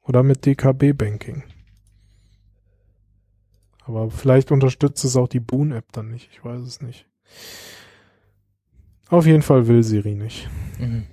Oder 0.01 0.23
mit 0.23 0.45
DKB 0.45 0.93
Banking. 0.93 1.43
Aber 3.85 4.09
vielleicht 4.09 4.51
unterstützt 4.51 5.03
es 5.03 5.15
auch 5.15 5.27
die 5.27 5.39
Boon-App 5.39 5.91
dann 5.91 6.09
nicht. 6.09 6.29
Ich 6.31 6.43
weiß 6.43 6.61
es 6.61 6.81
nicht. 6.81 7.05
Auf 9.09 9.25
jeden 9.25 9.41
Fall 9.41 9.67
will 9.67 9.83
Siri 9.83 10.15
nicht. 10.15 10.49
Mhm. 10.79 11.05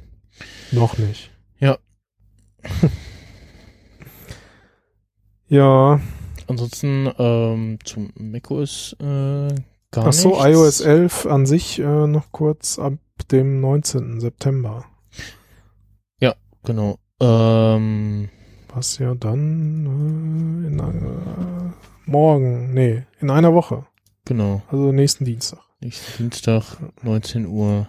Noch 0.72 0.96
nicht. 0.98 1.30
Ja. 1.58 1.78
ja. 5.48 6.00
Ansonsten 6.46 7.12
ähm, 7.18 7.78
zum 7.84 8.12
macOS 8.16 8.96
äh, 9.00 9.54
gar 9.90 10.06
Ach 10.08 10.12
so, 10.12 10.30
nichts. 10.30 10.44
iOS 10.46 10.80
11 10.80 11.26
an 11.26 11.46
sich 11.46 11.78
äh, 11.78 12.06
noch 12.06 12.32
kurz 12.32 12.78
ab 12.78 12.94
dem 13.30 13.60
19. 13.60 14.20
September. 14.20 14.84
Genau. 16.64 16.98
Ähm, 17.20 18.28
Was 18.74 18.98
ja 18.98 19.14
dann 19.14 20.64
äh, 20.64 20.68
in 20.68 20.80
einer, 20.80 21.74
morgen, 22.06 22.74
nee, 22.74 23.04
in 23.20 23.30
einer 23.30 23.54
Woche. 23.54 23.86
genau. 24.24 24.62
Also 24.68 24.92
nächsten 24.92 25.24
Dienstag. 25.24 25.60
Nächsten 25.80 26.18
Dienstag, 26.18 26.76
19 27.02 27.46
Uhr. 27.46 27.88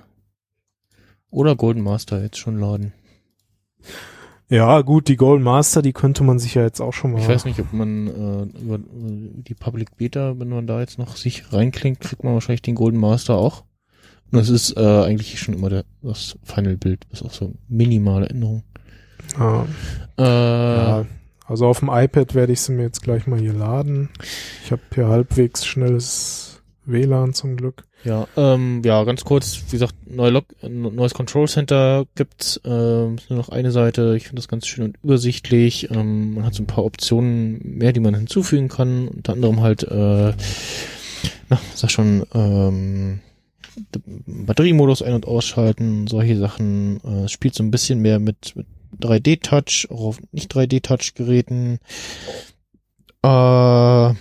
Oder 1.30 1.56
Golden 1.56 1.82
Master 1.82 2.22
jetzt 2.22 2.38
schon 2.38 2.60
laden. 2.60 2.94
Ja, 4.52 4.82
gut, 4.82 5.08
die 5.08 5.16
Golden 5.16 5.46
Master, 5.46 5.82
die 5.82 5.94
könnte 5.94 6.26
man 6.26 6.38
sich 6.38 6.56
ja 6.56 6.64
jetzt 6.64 6.82
auch 6.82 6.92
schon 6.92 7.14
mal. 7.14 7.22
Ich 7.22 7.28
weiß 7.30 7.46
nicht, 7.46 7.58
ob 7.62 7.72
man 7.72 8.08
äh, 8.08 8.60
über 8.60 8.80
die 8.82 9.54
Public 9.54 9.96
Beta, 9.96 10.38
wenn 10.38 10.50
man 10.50 10.68
da 10.68 10.82
jetzt 10.82 11.00
noch 11.00 11.16
sich 11.16 11.54
reinklingt, 11.54 12.02
kriegt 12.02 12.26
man 12.26 12.34
wahrscheinlich 12.34 12.62
den 12.62 12.76
Golden 12.76 13.00
Master 13.00 13.36
auch. 13.36 13.64
Und 14.30 14.40
das 14.40 14.50
ist 14.50 14.76
äh, 14.76 14.82
eigentlich 14.82 15.40
schon 15.40 15.54
immer 15.54 15.70
der, 15.70 15.86
das 16.02 16.38
Final-Bild, 16.44 17.10
bis 17.10 17.22
auf 17.24 17.34
so 17.34 17.54
minimale 17.70 18.28
Änderungen. 18.28 18.64
Ja, 19.40 19.66
Äh, 20.18 20.24
ja. 20.24 21.06
Also 21.46 21.68
auf 21.68 21.80
dem 21.80 21.90
iPad 21.90 22.36
werde 22.36 22.52
ich 22.52 22.60
sie 22.60 22.74
mir 22.74 22.84
jetzt 22.84 23.04
gleich 23.04 23.28
mal 23.28 23.40
hier 23.40 23.54
laden. 23.54 24.10
Ich 24.66 24.72
habe 24.74 24.82
hier 24.94 25.08
halbwegs 25.08 25.66
schnelles 25.66 26.62
WLAN 26.86 27.34
zum 27.34 27.56
Glück. 27.56 27.86
Ja, 28.04 28.28
ähm, 28.36 28.82
ja, 28.84 29.04
ganz 29.04 29.24
kurz, 29.24 29.62
wie 29.68 29.72
gesagt, 29.72 29.94
neu 30.10 30.30
Log 30.30 30.46
ein 30.64 30.82
neues 30.82 31.14
Control 31.14 31.48
Center 31.48 32.06
gibt's, 32.16 32.60
ähm, 32.66 33.18
nur 33.30 33.38
noch 33.38 33.50
eine 33.50 33.72
Seite, 33.72 34.16
ich 34.18 34.24
finde 34.24 34.38
das 34.38 34.48
ganz 34.48 34.66
schön 34.66 34.86
und 34.86 34.98
übersichtlich, 35.04 35.92
ähm, 35.92 36.36
man 36.36 36.46
hat 36.46 36.56
so 36.56 36.64
ein 36.64 36.68
paar 36.68 36.84
Optionen 36.84 37.60
mehr, 37.78 37.94
die 37.94 38.00
man 38.00 38.16
hinzufügen 38.16 38.70
kann, 38.70 39.08
unter 39.08 39.34
anderem 39.34 39.62
halt, 39.62 39.84
äh, 39.84 40.34
na, 41.50 41.60
sag 41.76 41.92
schon, 41.92 42.24
ähm, 42.34 43.20
Batteriemodus 44.26 45.04
ein- 45.04 45.14
und 45.14 45.28
ausschalten, 45.28 46.08
solche 46.08 46.38
Sachen, 46.38 47.00
äh, 47.06 47.26
es 47.26 47.32
spielt 47.32 47.54
so 47.54 47.64
ein 47.64 47.72
bisschen 47.72 48.00
mehr 48.00 48.20
mit, 48.20 48.56
mit 48.56 48.66
3D-Touch, 49.00 49.90
auch 49.92 50.02
auf 50.06 50.20
nicht 50.32 50.54
3D-Touch-Geräten, 50.54 51.80
äh, 53.24 54.14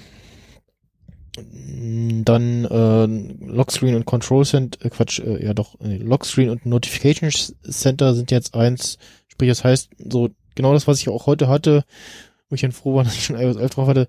dann 2.24 2.64
äh, 2.64 3.06
Lockscreen 3.46 3.94
und 3.94 4.04
Control 4.04 4.44
Center, 4.44 4.84
äh, 4.84 4.90
Quatsch, 4.90 5.20
äh, 5.20 5.44
ja 5.44 5.54
doch, 5.54 5.80
äh, 5.80 5.96
Lockscreen 5.96 6.50
und 6.50 6.66
Notification 6.66 7.30
Center 7.68 8.14
sind 8.14 8.30
jetzt 8.30 8.54
eins. 8.54 8.98
Sprich, 9.28 9.48
das 9.48 9.64
heißt, 9.64 9.90
so 9.98 10.30
genau 10.54 10.72
das, 10.72 10.86
was 10.86 11.00
ich 11.00 11.08
auch 11.08 11.26
heute 11.26 11.48
hatte, 11.48 11.84
wo 12.48 12.54
ich 12.54 12.60
dann 12.60 12.72
froh 12.72 12.94
war, 12.94 13.04
dass 13.04 13.14
ich 13.14 13.24
schon 13.24 13.38
iOS 13.38 13.56
11 13.56 13.70
drauf 13.74 13.88
hatte. 13.88 14.08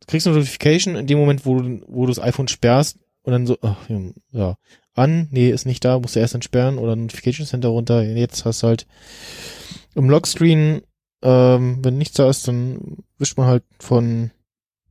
Du 0.00 0.06
kriegst 0.06 0.26
eine 0.26 0.36
Notification 0.36 0.96
in 0.96 1.06
dem 1.06 1.18
Moment, 1.18 1.46
wo 1.46 1.60
du, 1.60 1.80
wo 1.86 2.06
du 2.06 2.12
das 2.12 2.22
iPhone 2.22 2.48
sperrst 2.48 2.98
und 3.22 3.32
dann 3.32 3.46
so, 3.46 3.56
ach, 3.62 3.76
ja, 4.32 4.56
an, 4.94 5.28
nee, 5.30 5.50
ist 5.50 5.64
nicht 5.64 5.84
da, 5.84 5.98
musst 5.98 6.16
du 6.16 6.20
erst 6.20 6.34
entsperren 6.34 6.78
oder 6.78 6.96
Notification 6.96 7.46
Center 7.46 7.68
runter. 7.68 8.02
Jetzt 8.02 8.44
hast 8.44 8.62
du 8.62 8.66
halt 8.66 8.86
im 9.94 10.10
Lockscreen, 10.10 10.82
ähm, 11.22 11.78
wenn 11.82 11.98
nichts 11.98 12.16
da 12.16 12.28
ist, 12.28 12.48
dann 12.48 12.98
wischt 13.18 13.38
man 13.38 13.46
halt 13.46 13.64
von 13.78 14.32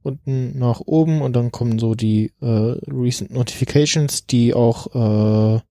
unten 0.03 0.57
nach 0.57 0.81
oben 0.85 1.21
und 1.21 1.33
dann 1.33 1.51
kommen 1.51 1.79
so 1.79 1.95
die 1.95 2.31
äh, 2.41 2.45
Recent 2.45 3.31
Notifications, 3.31 4.25
die 4.25 4.53
auch, 4.53 4.87
äh, 4.95 5.61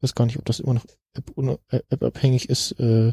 weiß 0.00 0.14
gar 0.14 0.26
nicht, 0.26 0.38
ob 0.38 0.44
das 0.44 0.60
immer 0.60 0.74
noch 0.74 0.86
App- 1.14 1.82
App-abhängig 1.90 2.48
ist, 2.48 2.72
äh, 2.80 3.12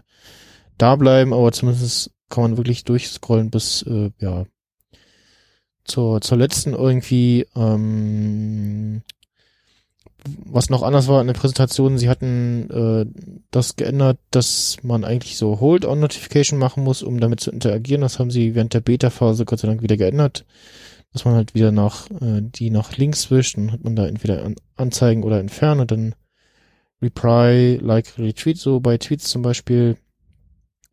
da 0.77 0.95
bleiben, 0.95 1.33
aber 1.33 1.51
zumindest 1.51 2.11
kann 2.29 2.43
man 2.43 2.57
wirklich 2.57 2.83
durchscrollen 2.83 3.51
bis, 3.51 3.83
äh, 3.83 4.11
ja, 4.19 4.45
zur, 5.83 6.21
zur 6.21 6.37
letzten 6.37 6.73
irgendwie, 6.73 7.45
ähm, 7.55 9.01
was 10.45 10.69
noch 10.69 10.83
anders 10.83 11.07
war 11.07 11.21
in 11.21 11.27
der 11.27 11.33
Präsentation, 11.33 11.97
sie 11.97 12.09
hatten 12.09 12.69
äh, 12.69 13.05
das 13.49 13.75
geändert, 13.75 14.19
dass 14.29 14.77
man 14.83 15.03
eigentlich 15.03 15.37
so 15.37 15.59
Hold-on-Notification 15.59 16.59
machen 16.59 16.83
muss, 16.83 17.01
um 17.01 17.19
damit 17.19 17.39
zu 17.39 17.51
interagieren. 17.51 18.01
Das 18.01 18.19
haben 18.19 18.31
sie 18.31 18.53
während 18.53 18.73
der 18.73 18.81
Beta-Phase 18.81 19.45
Gott 19.45 19.59
sei 19.59 19.67
Dank 19.67 19.81
wieder 19.81 19.97
geändert, 19.97 20.45
dass 21.13 21.25
man 21.25 21.33
halt 21.35 21.55
wieder 21.55 21.71
nach 21.71 22.09
äh, 22.09 22.41
die 22.41 22.69
nach 22.69 22.97
links 22.97 23.31
wischt 23.31 23.57
und 23.57 23.71
hat 23.71 23.83
man 23.83 23.95
da 23.95 24.05
entweder 24.07 24.43
an, 24.43 24.55
anzeigen 24.75 25.23
oder 25.23 25.39
entfernen 25.39 25.81
und 25.81 25.91
dann 25.91 26.15
Reply, 27.01 27.79
Like, 27.81 28.19
Retweet, 28.19 28.57
so 28.57 28.79
bei 28.79 28.97
Tweets 28.97 29.29
zum 29.29 29.41
Beispiel 29.41 29.97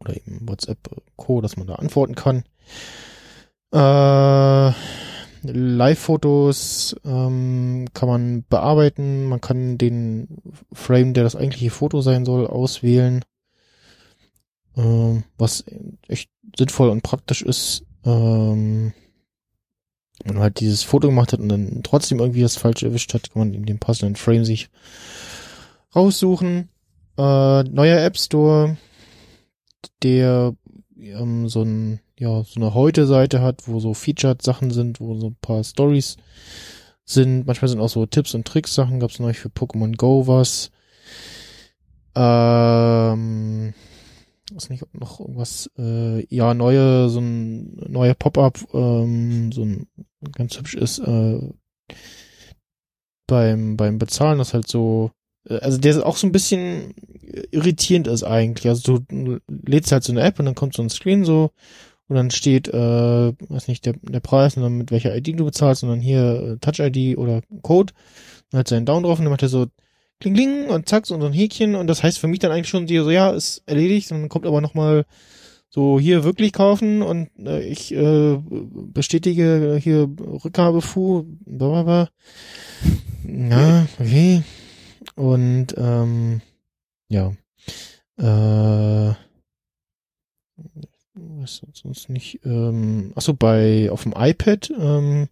oder 0.01 0.17
eben 0.17 0.49
WhatsApp 0.49 0.79
Co, 1.17 1.41
dass 1.41 1.57
man 1.57 1.67
da 1.67 1.75
antworten 1.75 2.15
kann. 2.15 2.45
Äh, 3.73 4.73
Live-Fotos 5.43 6.97
ähm, 7.05 7.87
kann 7.95 8.09
man 8.09 8.45
bearbeiten, 8.49 9.25
man 9.25 9.41
kann 9.41 9.79
den 9.79 10.43
Frame, 10.73 11.15
der 11.15 11.25
das 11.25 11.37
eigentliche 11.37 11.71
Foto 11.71 12.01
sein 12.01 12.25
soll, 12.25 12.47
auswählen, 12.47 13.25
ähm, 14.77 15.25
was 15.37 15.65
echt 16.09 16.31
sinnvoll 16.57 16.89
und 16.89 17.03
praktisch 17.03 17.43
ist. 17.43 17.85
Ähm, 18.05 18.93
wenn 20.25 20.35
man 20.35 20.43
halt 20.43 20.61
dieses 20.61 20.83
Foto 20.83 21.09
gemacht 21.09 21.33
hat 21.33 21.41
und 21.41 21.49
dann 21.49 21.83
trotzdem 21.83 22.19
irgendwie 22.19 22.43
das 22.43 22.57
falsch 22.57 22.83
erwischt 22.83 23.15
hat, 23.15 23.31
kann 23.31 23.41
man 23.41 23.55
in 23.55 23.67
dem 23.67 23.79
passenden 23.79 24.17
Frame 24.17 24.45
sich 24.45 24.69
raussuchen. 25.95 26.69
Äh, 27.17 27.63
neuer 27.63 28.03
App 28.03 28.19
Store, 28.19 28.77
der 30.03 30.55
ähm, 31.01 31.49
so 31.49 31.63
ein 31.63 32.01
ja 32.19 32.43
so 32.45 32.61
eine 32.61 32.75
Heute-Seite 32.75 33.41
hat, 33.41 33.69
wo 33.69 33.81
so 33.81 33.95
Featured 33.95 34.43
Sachen 34.43 34.71
sind, 34.71 35.01
wo 35.01 35.15
so 35.15 35.29
ein 35.29 35.37
paar 35.41 35.65
Stories 35.65 36.17
sind. 37.05 37.47
Manchmal 37.47 37.69
sind 37.69 37.81
auch 37.81 37.89
so 37.89 38.07
Tipps 38.07 38.35
und 38.35 38.47
Tricks 38.47 38.75
Sachen. 38.75 39.01
Gab 39.01 39.11
es 39.11 39.19
neulich 39.19 39.39
für 39.39 39.49
Pokémon 39.49 39.97
Go 39.97 40.27
was. 40.27 40.71
Ähm, 42.15 43.75
weiß 44.53 44.71
nicht, 44.71 44.85
noch 44.95 45.21
irgendwas. 45.21 45.71
Äh, 45.79 46.27
ja, 46.35 46.55
neue 46.55 47.09
so 47.09 47.21
ein 47.21 47.77
neuer 47.89 48.15
Pop-up, 48.15 48.59
ähm, 48.75 49.53
so 49.53 49.63
ein 49.65 49.87
ganz 50.33 50.59
hübsch 50.59 50.75
ist 50.75 50.99
äh, 50.99 51.41
beim 53.27 53.77
beim 53.77 53.99
Bezahlen, 53.99 54.39
das 54.39 54.55
halt 54.55 54.69
so 54.69 55.13
also 55.49 55.79
der 55.79 56.05
auch 56.07 56.17
so 56.17 56.27
ein 56.27 56.33
bisschen 56.33 56.95
irritierend 57.51 58.07
ist 58.07 58.23
eigentlich. 58.25 58.69
Also 58.69 58.99
du 58.99 59.39
lädst 59.49 59.93
halt 59.93 60.05
so 60.05 60.13
eine 60.13 60.23
App 60.23 60.39
und 60.39 60.47
dann 60.47 60.55
kommt 60.55 60.75
so 60.75 60.83
ein 60.83 60.91
Screen 60.91 61.25
so 61.25 61.51
und 62.09 62.17
dann 62.17 62.31
steht, 62.31 62.69
äh, 62.69 63.33
weiß 63.49 63.69
nicht, 63.69 63.85
der, 63.87 63.95
der 64.03 64.21
Preis 64.21 64.57
und 64.57 64.63
dann 64.63 64.79
mit 64.79 64.91
welcher 64.91 65.15
ID 65.15 65.39
du 65.39 65.45
bezahlst 65.45 65.83
und 65.83 65.91
dann 65.91 66.01
hier 66.01 66.57
äh, 66.57 66.59
Touch-ID 66.59 67.19
oder 67.19 67.43
Code 67.63 67.93
und 68.51 68.57
halt 68.57 68.69
seinen 68.69 68.87
Daumen 68.87 69.05
drauf 69.05 69.19
und 69.19 69.25
dann 69.25 69.33
macht 69.33 69.43
er 69.43 69.49
so 69.49 69.67
kling 70.21 70.35
kling 70.35 70.67
und 70.69 70.89
zack 70.89 71.07
so 71.07 71.15
ein 71.15 71.33
Häkchen 71.33 71.75
und 71.75 71.87
das 71.87 72.03
heißt 72.03 72.19
für 72.19 72.29
mich 72.29 72.39
dann 72.39 72.51
eigentlich 72.51 72.69
schon 72.69 72.89
so, 72.89 73.11
ja, 73.11 73.31
ist 73.31 73.63
erledigt 73.67 74.11
und 74.11 74.21
dann 74.21 74.29
kommt 74.29 74.47
aber 74.47 74.61
nochmal 74.61 75.05
so 75.69 76.01
hier 76.01 76.25
wirklich 76.25 76.55
kaufen 76.55 77.03
und 77.03 77.29
äh, 77.39 77.63
ich 77.63 77.95
äh, 77.95 78.39
bestätige 78.41 79.79
hier 79.81 80.09
Rückgabe 80.45 80.81
Fu, 80.81 81.25
blablabla. 81.45 82.09
Ja, 83.27 83.87
okay. 83.99 84.43
Und 85.19 85.75
ähm, 85.77 86.41
ja. 87.09 87.33
Äh, 88.19 89.15
was 91.15 91.63
sonst 91.73 92.09
nicht. 92.09 92.41
Ähm, 92.45 93.13
achso, 93.17 93.35
bei 93.35 93.91
auf 93.91 94.05
dem 94.05 94.15
iPad, 94.17 94.71
ähm, 94.71 95.29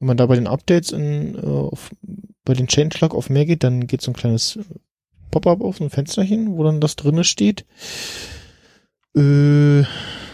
wenn 0.00 0.06
man 0.06 0.16
da 0.16 0.26
bei 0.26 0.34
den 0.34 0.48
Updates 0.48 0.90
in, 0.90 1.36
äh, 1.36 1.46
auf, 1.46 1.90
bei 2.44 2.54
den 2.54 2.66
Changelog 2.66 3.14
auf 3.14 3.30
mehr 3.30 3.46
geht, 3.46 3.62
dann 3.62 3.86
geht 3.86 4.02
so 4.02 4.10
ein 4.10 4.16
kleines 4.16 4.58
Pop-up 5.30 5.60
auf, 5.60 5.80
ein 5.80 5.90
Fensterchen, 5.90 6.56
wo 6.56 6.64
dann 6.64 6.80
das 6.80 6.96
drinne 6.96 7.22
steht. 7.22 7.64
Äh, 9.16 9.84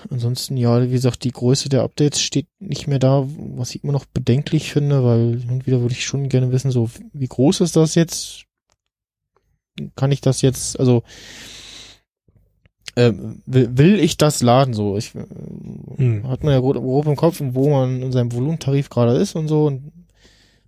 ansonsten, 0.09 0.57
ja, 0.57 0.83
wie 0.83 0.93
gesagt, 0.93 1.25
die 1.25 1.33
Größe 1.33 1.69
der 1.69 1.83
Updates 1.83 2.23
steht 2.23 2.47
nicht 2.59 2.87
mehr 2.87 2.99
da, 2.99 3.27
was 3.57 3.75
ich 3.75 3.85
immer 3.85 3.93
noch 3.93 4.07
bedenklich 4.07 4.73
finde, 4.73 5.05
weil 5.05 5.39
hin 5.39 5.51
und 5.51 5.67
wieder 5.67 5.83
würde 5.83 5.93
ich 5.93 6.07
schon 6.07 6.31
gerne 6.31 6.51
wissen, 6.51 6.71
so, 6.71 6.89
wie 7.13 7.29
groß 7.29 7.61
ist 7.61 7.77
das 7.77 7.95
jetzt? 7.95 8.47
Kann 9.97 10.13
ich 10.13 10.21
das 10.21 10.43
jetzt, 10.43 10.79
also, 10.79 11.03
äh, 12.97 13.13
will, 13.47 13.71
will 13.79 14.01
ich 14.01 14.17
das 14.17 14.43
laden 14.43 14.75
so? 14.75 14.97
Ich, 14.97 15.15
äh, 15.15 15.25
Hm. 15.97 16.29
hat 16.29 16.43
man 16.45 16.53
ja 16.53 16.61
grob, 16.61 17.07
im 17.07 17.17
Kopf, 17.17 17.41
wo 17.41 17.71
man 17.71 18.03
in 18.03 18.13
seinem 18.13 18.33
Volumentarif 18.33 18.91
gerade 18.91 19.17
ist 19.17 19.37
und 19.37 19.49
so 19.49 19.67
und, 19.67 19.93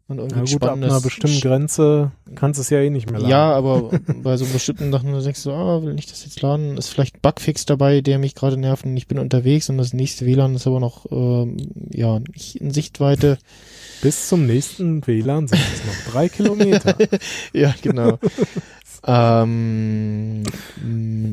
und 0.08 0.18
irgendwie 0.18 0.36
Na 0.36 0.44
gut, 0.44 0.62
ab 0.62 0.72
einer 0.74 1.00
bestimmten 1.00 1.40
Grenze 1.40 2.12
kannst 2.34 2.58
du 2.58 2.62
es 2.62 2.70
ja 2.70 2.78
eh 2.80 2.90
nicht 2.90 3.10
mehr 3.10 3.18
laden. 3.20 3.30
ja, 3.30 3.52
aber 3.52 3.90
bei 4.22 4.36
so 4.36 4.44
bestimmten 4.46 4.92
Sachen, 4.92 5.12
denkst 5.20 5.42
du, 5.42 5.50
ah, 5.52 5.82
will 5.82 5.98
ich 5.98 6.06
das 6.06 6.24
jetzt 6.24 6.40
laden? 6.42 6.76
Ist 6.76 6.88
vielleicht 6.88 7.16
ein 7.16 7.20
Bugfix 7.22 7.64
dabei, 7.66 8.00
der 8.02 8.18
mich 8.18 8.34
gerade 8.34 8.56
nervt 8.56 8.84
und 8.84 8.96
ich 8.96 9.08
bin 9.08 9.18
unterwegs 9.18 9.68
und 9.68 9.78
das 9.78 9.92
nächste 9.92 10.24
WLAN 10.26 10.54
ist 10.54 10.66
aber 10.66 10.80
noch, 10.80 11.06
ähm, 11.10 11.56
ja, 11.90 12.20
nicht 12.20 12.56
in 12.56 12.70
Sichtweite. 12.72 13.38
Bis 14.02 14.28
zum 14.28 14.46
nächsten 14.46 15.06
WLAN 15.06 15.48
sind 15.48 15.60
es 15.60 15.84
noch 15.86 16.12
drei 16.12 16.28
Kilometer. 16.28 16.96
ja, 17.52 17.74
genau. 17.82 18.18
Ähm, 19.06 20.42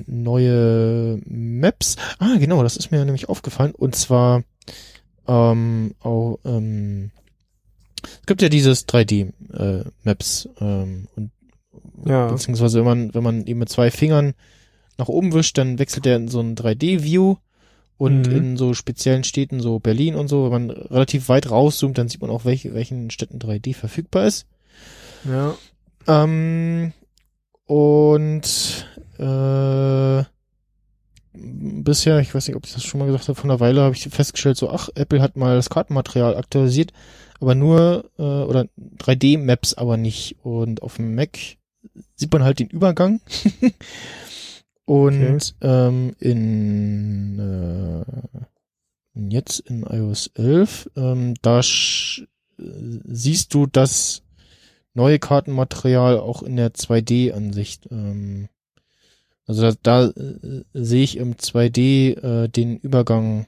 neue 0.07 1.19
Maps. 1.25 1.95
Ah, 2.19 2.37
genau, 2.39 2.63
das 2.63 2.77
ist 2.77 2.91
mir 2.91 3.03
nämlich 3.05 3.29
aufgefallen. 3.29 3.73
Und 3.75 3.95
zwar 3.95 4.43
ähm, 5.27 5.93
auch, 6.01 6.39
ähm, 6.45 7.11
es 8.03 8.25
gibt 8.25 8.41
ja 8.41 8.49
dieses 8.49 8.87
3D-Maps 8.87 10.49
ähm, 10.59 11.07
und 11.15 11.31
Ja. 12.05 12.31
beziehungsweise 12.31 12.79
wenn 12.79 12.85
man 12.85 13.13
wenn 13.13 13.23
man 13.23 13.45
eben 13.45 13.59
mit 13.59 13.69
zwei 13.69 13.91
Fingern 13.91 14.33
nach 14.97 15.07
oben 15.07 15.33
wischt, 15.33 15.57
dann 15.57 15.79
wechselt 15.79 16.05
er 16.05 16.15
in 16.15 16.27
so 16.27 16.39
ein 16.39 16.55
3D-View 16.55 17.35
und 17.97 18.27
Mhm. 18.27 18.35
in 18.35 18.57
so 18.57 18.73
speziellen 18.73 19.23
Städten, 19.25 19.59
so 19.59 19.79
Berlin 19.79 20.15
und 20.15 20.27
so, 20.29 20.45
wenn 20.45 20.51
man 20.67 20.69
relativ 20.71 21.27
weit 21.29 21.51
rauszoomt, 21.51 21.97
dann 21.97 22.07
sieht 22.09 22.21
man 22.21 22.29
auch, 22.31 22.45
welche 22.45 22.73
welchen 22.73 23.11
Städten 23.11 23.39
3D 23.39 23.73
verfügbar 23.73 24.25
ist. 24.25 24.45
ja. 25.25 25.55
Ähm, 26.07 26.93
und 27.69 28.87
äh, 29.19 30.23
bisher, 31.33 32.19
ich 32.19 32.33
weiß 32.33 32.47
nicht, 32.47 32.57
ob 32.57 32.65
ich 32.65 32.73
das 32.73 32.83
schon 32.83 32.99
mal 32.99 33.05
gesagt 33.05 33.27
habe, 33.27 33.39
von 33.39 33.51
einer 33.51 33.59
Weile 33.59 33.81
habe 33.81 33.93
ich 33.93 34.09
festgestellt, 34.09 34.57
so, 34.57 34.71
ach, 34.71 34.89
Apple 34.95 35.21
hat 35.21 35.37
mal 35.37 35.55
das 35.55 35.69
Kartenmaterial 35.69 36.35
aktualisiert, 36.35 36.93
aber 37.39 37.53
nur, 37.53 38.09
äh, 38.17 38.23
oder 38.23 38.65
3D-Maps 38.97 39.75
aber 39.75 39.97
nicht. 39.97 40.37
Und 40.41 40.81
auf 40.81 40.95
dem 40.95 41.13
Mac 41.13 41.37
sieht 42.15 42.33
man 42.33 42.43
halt 42.43 42.57
den 42.57 42.69
Übergang. 42.69 43.21
und 44.85 45.55
ähm, 45.61 46.15
in 46.19 47.37
äh, 47.37 48.03
jetzt 49.29 49.59
in 49.59 49.83
iOS 49.83 50.31
11, 50.33 50.89
ähm, 50.95 51.35
da 51.43 51.61
siehst 51.61 53.53
du 53.53 53.67
das 53.67 54.23
neue 54.93 55.19
Kartenmaterial 55.19 56.19
auch 56.19 56.43
in 56.43 56.55
der 56.55 56.73
2D-Ansicht. 56.73 57.87
Ähm, 57.91 58.49
also 59.45 59.71
da, 59.71 59.75
da 59.81 60.05
äh, 60.09 60.63
sehe 60.73 61.03
ich 61.03 61.17
im 61.17 61.35
2D 61.35 62.43
äh, 62.43 62.47
den 62.49 62.77
Übergang 62.77 63.47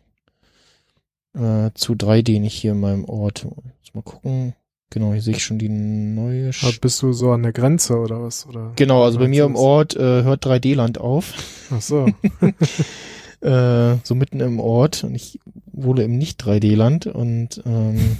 äh, 1.34 1.72
zu 1.74 1.94
3D 1.94 2.40
nicht 2.40 2.56
hier 2.56 2.72
in 2.72 2.80
meinem 2.80 3.06
Ort. 3.06 3.46
Jetzt 3.84 3.96
mal 3.96 4.02
gucken. 4.02 4.56
Genau, 4.90 5.14
hier 5.14 5.22
sehe 5.22 5.36
ich 5.36 5.44
schon 5.44 5.58
die 5.58 5.70
neue. 5.70 6.48
Aber 6.48 6.72
Sch 6.74 6.82
bist 6.82 7.02
du 7.02 7.14
so 7.14 7.32
an 7.32 7.44
der 7.44 7.54
Grenze 7.54 7.98
oder 7.98 8.22
was? 8.22 8.46
Oder? 8.46 8.74
genau, 8.76 9.04
also 9.04 9.20
bei 9.20 9.30
mir 9.30 9.46
im 9.46 9.56
Ort 9.56 9.96
äh, 9.96 10.24
hört 10.24 10.46
3D-Land 10.46 11.00
auf. 11.00 11.34
Ach 11.72 11.82
so. 11.82 12.08
äh, 13.42 13.96
so 14.04 14.16
mitten 14.16 14.40
im 14.42 14.60
Ort 14.60 15.04
und 15.04 15.16
ich 15.16 15.40
wohne 15.72 16.04
im 16.04 16.18
nicht 16.18 16.44
3D-Land 16.44 17.08
und 17.08 17.62
ähm, 17.66 18.18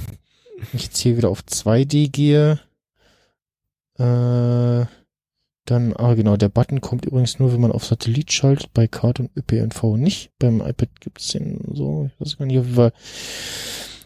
ich 0.74 0.84
jetzt 0.84 0.98
hier 0.98 1.18
wieder 1.18 1.30
auf 1.30 1.42
2D 1.42 2.10
gehe, 2.10 2.60
äh, 4.02 4.86
dann, 5.66 5.94
ah 5.96 6.16
genau, 6.16 6.38
der 6.38 6.50
Button 6.50 6.82
kommt 6.82 7.06
übrigens 7.06 7.40
nur, 7.40 7.54
wenn 7.54 7.62
man 7.62 7.72
auf 7.72 7.86
Satellit 7.86 8.32
schaltet, 8.32 8.74
bei 8.74 8.88
Card 8.88 9.20
und 9.20 9.30
ÖPNV 9.38 9.96
nicht. 9.96 10.32
Beim 10.40 10.60
iPad 10.60 10.90
gibt's 11.00 11.28
den 11.30 11.62
so, 11.74 12.10
ich 12.12 12.20
weiß 12.20 12.38
gar 12.38 12.46
nicht, 12.46 12.76
wir, 12.76 12.92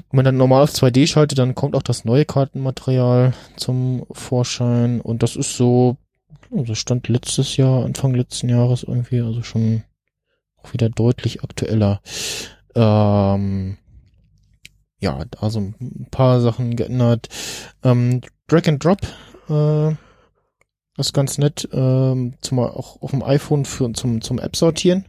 wenn 0.10 0.18
man 0.18 0.26
dann 0.26 0.38
normal 0.38 0.64
auf 0.64 0.72
2D 0.72 1.08
schaltet, 1.08 1.40
dann 1.40 1.56
kommt 1.56 1.76
auch 1.76 1.82
das 1.82 2.06
neue 2.06 2.26
Kartenmaterial 2.26 3.34
zum 3.56 4.06
Vorschein 4.12 5.02
und 5.02 5.24
das 5.24 5.36
ist 5.36 5.56
so, 5.56 5.98
also 6.52 6.76
stand 6.76 7.08
letztes 7.08 7.58
Jahr, 7.58 7.86
Anfang 7.86 8.14
letzten 8.14 8.50
Jahres 8.50 8.84
irgendwie, 8.84 9.22
also 9.22 9.42
schon 9.42 9.84
auch 10.62 10.74
wieder 10.74 10.90
deutlich 10.90 11.44
aktueller. 11.44 12.02
Ähm, 12.76 13.78
ja, 15.00 15.24
da 15.32 15.50
so 15.50 15.60
ein 15.60 16.08
paar 16.12 16.42
Sachen 16.42 16.76
geändert. 16.76 17.30
Ähm, 17.84 18.22
Drag 18.48 18.68
and 18.68 18.84
Drop, 18.84 19.00
äh, 19.50 19.96
das 20.96 21.08
ist 21.08 21.14
ganz 21.14 21.38
nett, 21.38 21.68
ähm, 21.74 22.36
zum, 22.42 22.60
auch 22.60 23.02
auf 23.02 23.12
dem 23.12 23.24
iPhone 23.24 23.66
für, 23.66 23.92
zum, 23.94 24.22
zum 24.22 24.40
App 24.40 24.56
sortieren. 24.56 25.06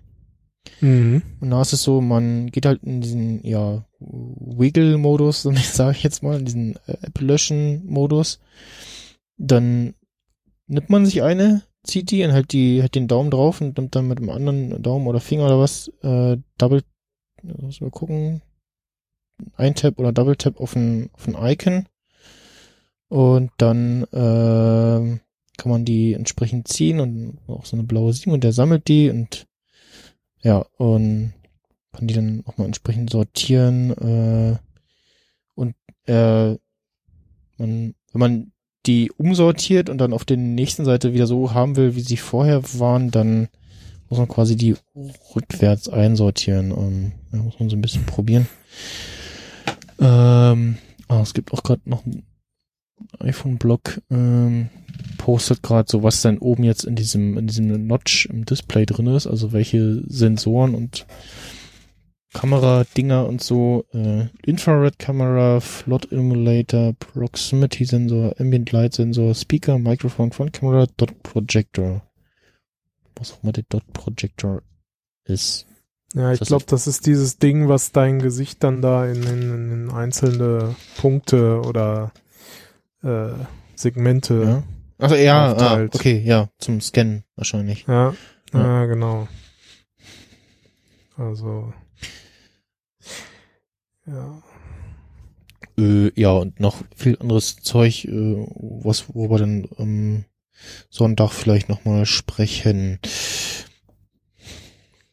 mhm. 0.80 1.22
Und 1.40 1.50
da 1.50 1.62
ist 1.62 1.72
es 1.72 1.82
so, 1.82 2.00
man 2.00 2.48
geht 2.48 2.66
halt 2.66 2.82
in 2.82 3.00
diesen, 3.00 3.46
ja, 3.46 3.84
Wiggle-Modus, 4.00 5.42
sage 5.72 5.96
ich 5.96 6.02
jetzt 6.02 6.22
mal, 6.22 6.38
in 6.40 6.44
diesen 6.44 6.76
äh, 6.86 6.96
App-Löschen-Modus. 7.02 8.40
Dann 9.38 9.94
nimmt 10.66 10.90
man 10.90 11.06
sich 11.06 11.22
eine, 11.22 11.62
zieht 11.84 12.10
die 12.10 12.24
und 12.24 12.32
hält 12.32 12.52
die, 12.52 12.80
hält 12.80 12.96
den 12.96 13.06
Daumen 13.06 13.30
drauf 13.30 13.60
und 13.60 13.76
nimmt 13.78 13.94
dann 13.94 14.08
mit 14.08 14.18
dem 14.18 14.30
anderen 14.30 14.82
Daumen 14.82 15.06
oder 15.06 15.20
Finger 15.20 15.46
oder 15.46 15.60
was, 15.60 15.88
äh, 16.02 16.36
Double, 16.58 16.82
muss 17.42 17.80
mal 17.80 17.90
gucken, 17.90 18.42
ein 19.54 19.74
Tap 19.74 19.98
oder 19.98 20.12
Double 20.12 20.36
Tap 20.36 20.60
auf 20.60 20.74
ein, 20.74 21.10
auf 21.12 21.28
ein 21.28 21.36
Icon. 21.38 21.86
Und 23.08 23.50
dann, 23.58 24.04
äh, 24.12 25.18
kann 25.56 25.70
man 25.70 25.84
die 25.84 26.14
entsprechend 26.14 26.68
ziehen 26.68 27.00
und 27.00 27.38
auch 27.46 27.64
so 27.64 27.76
eine 27.76 27.84
blaue 27.84 28.12
7 28.12 28.32
und 28.32 28.44
der 28.44 28.52
sammelt 28.52 28.88
die 28.88 29.10
und 29.10 29.46
ja, 30.42 30.64
und 30.76 31.32
kann 31.92 32.06
die 32.06 32.14
dann 32.14 32.42
auch 32.46 32.58
mal 32.58 32.66
entsprechend 32.66 33.10
sortieren 33.10 33.90
äh, 33.90 34.58
und 35.54 35.74
äh, 36.06 36.56
man, 37.58 37.94
wenn 38.12 38.20
man 38.20 38.52
die 38.84 39.10
umsortiert 39.10 39.88
und 39.88 39.98
dann 39.98 40.12
auf 40.12 40.24
der 40.24 40.36
nächsten 40.36 40.84
Seite 40.84 41.14
wieder 41.14 41.26
so 41.26 41.54
haben 41.54 41.76
will, 41.76 41.96
wie 41.96 42.02
sie 42.02 42.18
vorher 42.18 42.62
waren, 42.78 43.10
dann 43.10 43.48
muss 44.08 44.18
man 44.18 44.28
quasi 44.28 44.54
die 44.54 44.76
rückwärts 45.34 45.88
einsortieren. 45.88 46.70
Ähm, 46.70 47.12
da 47.32 47.38
muss 47.38 47.58
man 47.58 47.68
so 47.68 47.76
ein 47.76 47.80
bisschen 47.80 48.06
probieren. 48.06 48.46
Ähm, 49.98 50.78
ah, 51.08 51.22
es 51.22 51.34
gibt 51.34 51.52
auch 51.52 51.64
gerade 51.64 51.82
noch 51.86 52.06
einen 52.06 52.22
iPhone-Blog, 53.18 54.00
ähm, 54.10 54.68
postet 55.18 55.62
gerade 55.62 55.88
so, 55.90 56.02
was 56.02 56.22
dann 56.22 56.38
oben 56.38 56.64
jetzt 56.64 56.84
in 56.84 56.96
diesem, 56.96 57.36
in 57.38 57.46
diesem 57.46 57.86
Notch 57.86 58.26
im 58.26 58.44
Display 58.44 58.86
drin 58.86 59.06
ist, 59.08 59.26
also 59.26 59.52
welche 59.52 60.02
Sensoren 60.06 60.74
und 60.74 61.06
Kameradinger 62.32 63.26
und 63.26 63.42
so, 63.42 63.86
äh, 63.94 64.26
Infrared-Kamera, 64.44 65.60
Float 65.60 66.12
Emulator, 66.12 66.92
Proximity-Sensor, 66.92 68.34
Ambient 68.38 68.72
Light-Sensor, 68.72 69.34
Speaker, 69.34 69.78
Mikrofon, 69.78 70.32
Frontkamera, 70.32 70.86
Dot 70.96 71.22
Projector. 71.22 72.02
Was 73.14 73.32
auch 73.32 73.42
immer 73.42 73.52
der 73.52 73.64
Dot 73.68 73.90
Projector 73.94 74.62
ist. 75.24 75.66
Ja, 76.12 76.32
ich 76.32 76.40
glaube, 76.40 76.64
das 76.66 76.86
ist 76.86 77.06
dieses 77.06 77.38
Ding, 77.38 77.68
was 77.68 77.92
dein 77.92 78.20
Gesicht 78.20 78.62
dann 78.62 78.82
da 78.82 79.06
in, 79.06 79.22
in, 79.22 79.72
in 79.72 79.90
einzelne 79.90 80.76
Punkte 80.98 81.60
oder 81.62 82.12
äh, 83.02 83.28
Segmente. 83.74 84.42
Ja. 84.42 84.62
Also 84.98 85.14
ja, 85.16 85.46
ah, 85.48 85.52
aufteilt. 85.52 85.94
okay, 85.94 86.22
ja, 86.24 86.48
zum 86.58 86.80
Scannen 86.80 87.24
wahrscheinlich. 87.36 87.84
Ja, 87.86 88.14
Ja. 88.52 88.60
ja. 88.60 88.86
genau. 88.86 89.28
Also. 91.16 91.72
Ja. 94.06 94.42
Äh, 95.78 96.10
ja, 96.18 96.30
und 96.30 96.60
noch 96.60 96.82
viel 96.94 97.18
anderes 97.20 97.56
Zeug, 97.56 98.04
äh, 98.06 98.46
was, 98.54 99.06
wo 99.14 99.28
wir 99.30 99.38
dann 99.38 99.68
am 99.78 100.24
Sonntag 100.88 101.32
vielleicht 101.32 101.68
nochmal 101.68 102.06
sprechen. 102.06 102.98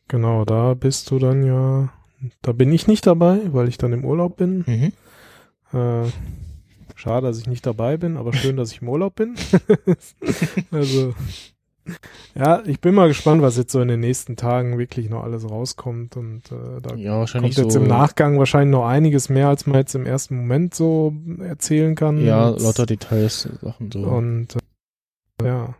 Genau, 0.07 0.45
da 0.45 0.73
bist 0.73 1.11
du 1.11 1.19
dann 1.19 1.43
ja. 1.43 1.91
Da 2.41 2.53
bin 2.53 2.71
ich 2.71 2.87
nicht 2.87 3.05
dabei, 3.05 3.39
weil 3.51 3.67
ich 3.67 3.77
dann 3.77 3.91
im 3.91 4.05
Urlaub 4.05 4.37
bin. 4.37 4.63
Mhm. 4.65 5.77
Äh, 5.77 6.09
schade, 7.03 7.27
dass 7.27 7.37
ich 7.37 7.47
nicht 7.47 7.65
dabei 7.65 7.97
bin, 7.97 8.17
aber 8.17 8.33
schön, 8.33 8.57
dass 8.57 8.71
ich 8.71 8.81
im 8.81 8.89
Urlaub 8.89 9.15
bin. 9.15 9.35
also, 10.71 11.13
ja, 12.33 12.63
ich 12.65 12.79
bin 12.79 12.95
mal 12.95 13.09
gespannt, 13.09 13.41
was 13.41 13.57
jetzt 13.57 13.73
so 13.73 13.81
in 13.81 13.89
den 13.89 13.99
nächsten 13.99 14.37
Tagen 14.37 14.77
wirklich 14.77 15.09
noch 15.09 15.23
alles 15.23 15.49
rauskommt. 15.49 16.15
Und 16.15 16.51
äh, 16.51 16.81
da 16.81 16.95
Ja, 16.95 17.25
kommt 17.25 17.57
jetzt 17.57 17.71
so. 17.73 17.79
im 17.79 17.87
Nachgang 17.87 18.39
wahrscheinlich 18.39 18.71
noch 18.71 18.85
einiges 18.87 19.29
mehr, 19.29 19.49
als 19.49 19.67
man 19.67 19.77
jetzt 19.77 19.93
im 19.95 20.05
ersten 20.05 20.37
Moment 20.37 20.73
so 20.73 21.13
erzählen 21.39 21.95
kann. 21.95 22.23
Ja, 22.23 22.49
lauter 22.49 22.85
Details, 22.85 23.49
Sachen 23.61 23.91
so. 23.91 23.99
Und 23.99 24.55
äh, 25.41 25.45
ja, 25.45 25.75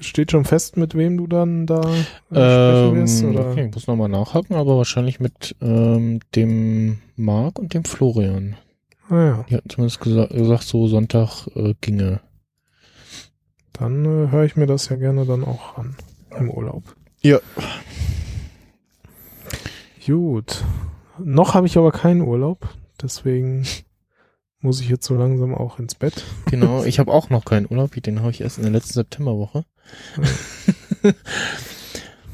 steht 0.00 0.30
schon 0.30 0.46
fest, 0.46 0.78
mit 0.78 0.94
wem 0.94 1.18
du 1.18 1.26
dann 1.26 1.66
da 1.66 1.80
äh, 1.82 2.02
sprechen 2.30 2.88
ähm, 2.88 2.94
wirst? 2.96 3.24
Oder? 3.24 3.50
okay, 3.50 3.66
ich 3.66 3.74
muss 3.74 3.86
nochmal 3.86 4.08
nachhaken, 4.08 4.56
aber 4.56 4.78
wahrscheinlich 4.78 5.20
mit 5.20 5.54
ähm, 5.60 6.20
dem 6.34 6.98
Marc 7.16 7.58
und 7.58 7.74
dem 7.74 7.84
Florian. 7.84 8.56
Ah 9.08 9.24
ja, 9.24 9.44
Die 9.48 9.54
hatten 9.56 9.70
zumindest 9.70 10.00
gesa 10.00 10.26
gesagt, 10.26 10.64
so 10.64 10.88
Sonntag 10.88 11.46
äh, 11.54 11.74
ginge. 11.80 12.20
dann 13.72 14.04
äh, 14.04 14.30
höre 14.30 14.44
ich 14.44 14.56
mir 14.56 14.66
das 14.66 14.88
ja 14.88 14.96
gerne 14.96 15.24
dann 15.26 15.44
auch 15.44 15.76
an 15.78 15.96
im 16.38 16.50
Urlaub. 16.50 16.82
Ja. 17.22 17.38
Gut. 20.04 20.64
Noch 21.18 21.54
habe 21.54 21.66
ich 21.66 21.76
aber 21.78 21.92
keinen 21.92 22.20
Urlaub, 22.22 22.68
deswegen 23.00 23.66
muss 24.60 24.80
ich 24.80 24.88
jetzt 24.88 25.06
so 25.06 25.14
langsam 25.14 25.54
auch 25.54 25.78
ins 25.78 25.94
Bett. 25.94 26.24
Genau, 26.50 26.84
ich 26.84 26.98
habe 27.00 27.12
auch 27.12 27.30
noch 27.30 27.44
keinen 27.44 27.66
Urlaub, 27.70 27.92
den 28.02 28.20
habe 28.20 28.30
ich 28.30 28.40
erst 28.40 28.58
in 28.58 28.64
der 28.64 28.72
letzten 28.72 28.94
Septemberwoche. 28.94 29.64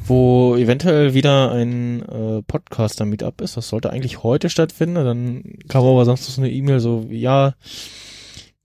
Wo 0.07 0.57
eventuell 0.57 1.15
wieder 1.15 1.53
ein 1.53 2.03
äh, 2.03 2.43
Podcaster-Meetup 2.43 3.41
ist. 3.41 3.57
Das 3.57 3.69
sollte 3.69 3.91
eigentlich 3.91 4.23
heute 4.23 4.51
stattfinden. 4.51 4.95
Dann 4.95 5.59
kam 5.69 5.85
aber 5.85 6.05
sonst 6.05 6.27
so 6.27 6.41
eine 6.41 6.51
E-Mail 6.51 6.81
so, 6.81 7.07
ja, 7.11 7.55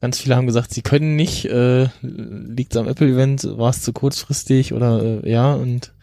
ganz 0.01 0.19
viele 0.19 0.35
haben 0.35 0.47
gesagt, 0.47 0.73
sie 0.73 0.81
können 0.81 1.15
nicht, 1.15 1.45
äh, 1.45 1.87
liegt 2.01 2.75
am 2.77 2.87
Apple-Event, 2.87 3.57
war 3.57 3.69
es 3.69 3.81
zu 3.81 3.93
kurzfristig 3.93 4.73
oder 4.73 5.23
äh, 5.23 5.31
ja, 5.31 5.53
und 5.53 5.93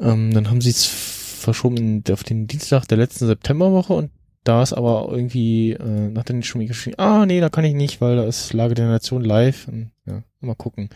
ähm, 0.00 0.32
dann 0.34 0.50
haben 0.50 0.60
sie 0.60 0.70
es 0.70 0.84
verschoben 0.84 1.76
in, 1.76 2.04
auf 2.12 2.24
den 2.24 2.46
Dienstag 2.46 2.86
der 2.86 2.98
letzten 2.98 3.26
Septemberwoche 3.26 3.92
und 3.92 4.10
da 4.46 4.62
ist 4.62 4.72
aber 4.72 5.08
irgendwie, 5.10 5.72
äh, 5.72 6.08
nach 6.08 6.22
den 6.22 6.42
schon 6.42 6.66
geschrieben, 6.66 6.98
ah 6.98 7.26
nee, 7.26 7.40
da 7.40 7.48
kann 7.48 7.64
ich 7.64 7.74
nicht, 7.74 8.00
weil 8.00 8.16
da 8.16 8.24
ist 8.24 8.52
Lage 8.52 8.74
der 8.74 8.86
Nation 8.86 9.24
live. 9.24 9.66
Und, 9.66 9.90
ja, 10.06 10.22
mal 10.40 10.54
gucken. 10.54 10.88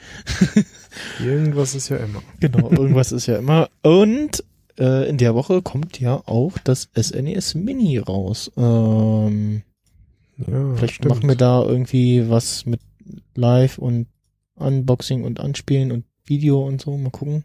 Irgendwas 1.24 1.74
ist 1.74 1.88
ja 1.88 1.96
immer. 1.98 2.22
Genau, 2.40 2.70
irgendwas 2.70 3.12
ist 3.12 3.26
ja 3.26 3.36
immer. 3.38 3.68
Und 3.82 4.44
äh, 4.78 5.08
in 5.08 5.18
der 5.18 5.34
Woche 5.34 5.62
kommt 5.62 5.98
ja 6.00 6.22
auch 6.26 6.58
das 6.64 6.88
SNES 6.96 7.54
Mini 7.56 7.98
raus. 7.98 8.50
Ähm, 8.56 9.62
Ja, 10.38 10.74
vielleicht 10.76 10.94
stimmt. 10.94 11.14
machen 11.14 11.28
wir 11.28 11.36
da 11.36 11.62
irgendwie 11.64 12.28
was 12.30 12.66
mit 12.66 12.80
Live 13.34 13.78
und 13.78 14.06
Unboxing 14.54 15.24
und 15.24 15.40
Anspielen 15.40 15.90
und 15.92 16.04
Video 16.24 16.64
und 16.66 16.80
so, 16.80 16.96
mal 16.96 17.10
gucken. 17.10 17.44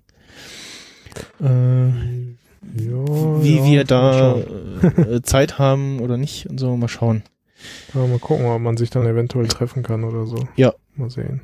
Äh, 1.42 1.88
Ja, 1.88 3.44
wie 3.44 3.58
ja, 3.58 3.66
wir 3.66 3.84
da 3.86 4.36
schauen. 4.42 5.14
äh, 5.14 5.22
Zeit 5.22 5.58
haben 5.60 6.00
oder 6.02 6.18
nicht 6.18 6.48
und 6.48 6.60
so, 6.60 6.76
mal 6.78 6.88
schauen. 6.90 7.24
Ja, 7.94 8.06
mal 8.06 8.20
gucken, 8.20 8.46
ob 8.46 8.60
man 8.62 8.78
sich 8.78 8.90
dann 8.90 9.06
eventuell 9.06 9.48
treffen 9.48 9.82
kann 9.82 10.04
oder 10.04 10.26
so. 10.26 10.38
Ja. 10.56 10.74
Mal 10.96 11.10
sehen. 11.10 11.42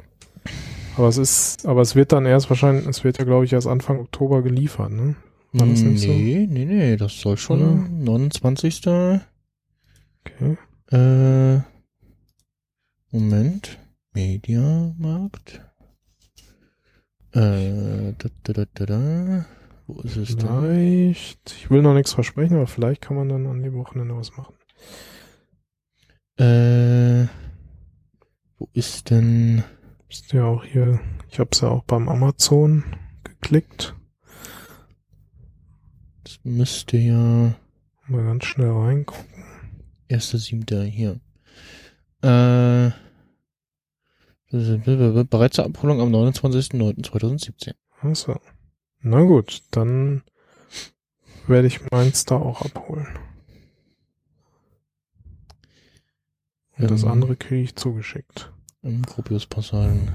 Aber 1.02 1.10
es 1.10 1.18
ist, 1.18 1.66
aber 1.66 1.82
es 1.82 1.96
wird 1.96 2.12
dann 2.12 2.28
erst 2.28 2.52
wahrscheinlich, 2.52 2.86
es 2.86 3.04
wird 3.04 3.18
ja 3.18 3.26
glaube 3.26 3.44
ich 3.44 3.54
erst 3.54 3.66
Anfang 3.66 3.98
Oktober 3.98 4.44
geliefert, 4.44 4.92
ne? 4.92 5.16
War 5.52 5.66
das 5.66 5.82
nicht 5.82 6.04
so? 6.04 6.10
nee, 6.10 6.46
nee, 6.48 6.64
nee, 6.64 6.96
das 6.96 7.20
soll 7.20 7.38
schon 7.38 7.60
Oder? 7.60 7.90
29. 7.90 8.86
Okay. 8.86 10.58
Äh, 10.92 11.62
Moment. 13.10 13.80
Mediamarkt. 14.14 15.62
Äh, 17.32 18.14
da, 18.20 18.30
da, 18.44 18.54
da, 18.54 18.66
da, 18.72 18.86
da. 18.86 19.46
Wo 19.88 20.02
ist 20.02 20.18
es 20.18 20.38
denn? 20.38 20.48
Vielleicht, 20.48 21.52
ich 21.58 21.72
will 21.72 21.82
noch 21.82 21.96
nichts 21.96 22.14
versprechen, 22.14 22.58
aber 22.58 22.68
vielleicht 22.68 23.02
kann 23.02 23.18
man 23.18 23.28
dann 23.28 23.48
an 23.48 23.64
dem 23.64 23.74
Wochenende 23.74 24.16
was 24.16 24.38
machen. 24.38 24.54
Äh, 26.38 27.26
wo 28.60 28.70
ist 28.74 29.10
denn? 29.10 29.64
Ist 30.12 30.34
ja 30.34 30.44
auch 30.44 30.66
hier, 30.66 31.00
ich 31.30 31.40
habe 31.40 31.52
es 31.54 31.62
ja 31.62 31.70
auch 31.70 31.84
beim 31.86 32.10
Amazon 32.10 32.84
geklickt. 33.24 33.96
Das 36.26 36.38
müsste 36.44 36.98
ja 36.98 37.56
Mal 38.08 38.26
ganz 38.26 38.44
schnell 38.44 38.72
reingucken. 38.72 39.46
erster 40.10 40.38
siebter 40.38 40.84
hier. 40.84 41.22
Äh, 42.22 42.92
bereits 44.52 45.56
zur 45.56 45.64
Abholung 45.64 46.02
am 46.02 46.14
29.09.2017. 46.14 47.74
Achso. 48.02 48.38
Na 49.00 49.22
gut, 49.22 49.64
dann 49.72 50.24
werde 51.48 51.68
ich 51.68 51.90
meins 51.90 52.26
da 52.26 52.36
auch 52.36 52.64
abholen. 52.64 53.08
Und 56.78 56.92
das 56.92 57.04
Ähm. 57.04 57.12
andere 57.12 57.38
kriege 57.38 57.62
ich 57.64 57.78
zugeschickt. 57.78 58.52
Im 58.84 59.04
Gropius-Passagen. 59.04 60.12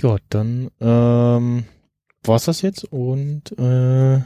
Ja, 0.00 0.16
dann 0.28 0.70
ähm, 0.80 1.64
war's 2.22 2.46
das 2.46 2.62
jetzt 2.62 2.84
und 2.84 3.56
äh, 3.58 4.20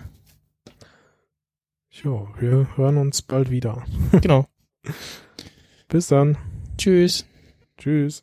Jo, 2.03 2.29
wir 2.39 2.77
hören 2.77 2.97
uns 2.97 3.23
bald 3.23 3.51
wieder. 3.51 3.85
genau. 4.21 4.47
Bis 5.89 6.07
dann. 6.07 6.39
Tschüss. 6.77 7.27
Tschüss. 7.77 8.23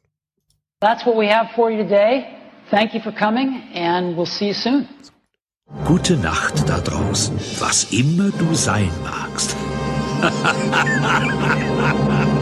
That's 0.79 1.05
what 1.05 1.17
we 1.17 1.27
have 1.27 1.49
for 1.55 1.69
you 1.69 1.83
today. 1.83 2.25
Thank 2.69 2.93
you 2.93 3.01
for 3.01 3.11
coming, 3.11 3.63
and 3.73 4.15
we'll 4.15 4.25
see 4.25 4.47
you 4.47 4.53
soon. 4.53 4.87
Gute 5.85 6.15
Nacht 6.17 6.67
da 6.69 6.79
draußen, 6.79 7.37
was 7.59 7.91
immer 7.91 8.29
du 8.31 8.53
sein 8.53 8.89
magst. 9.03 9.55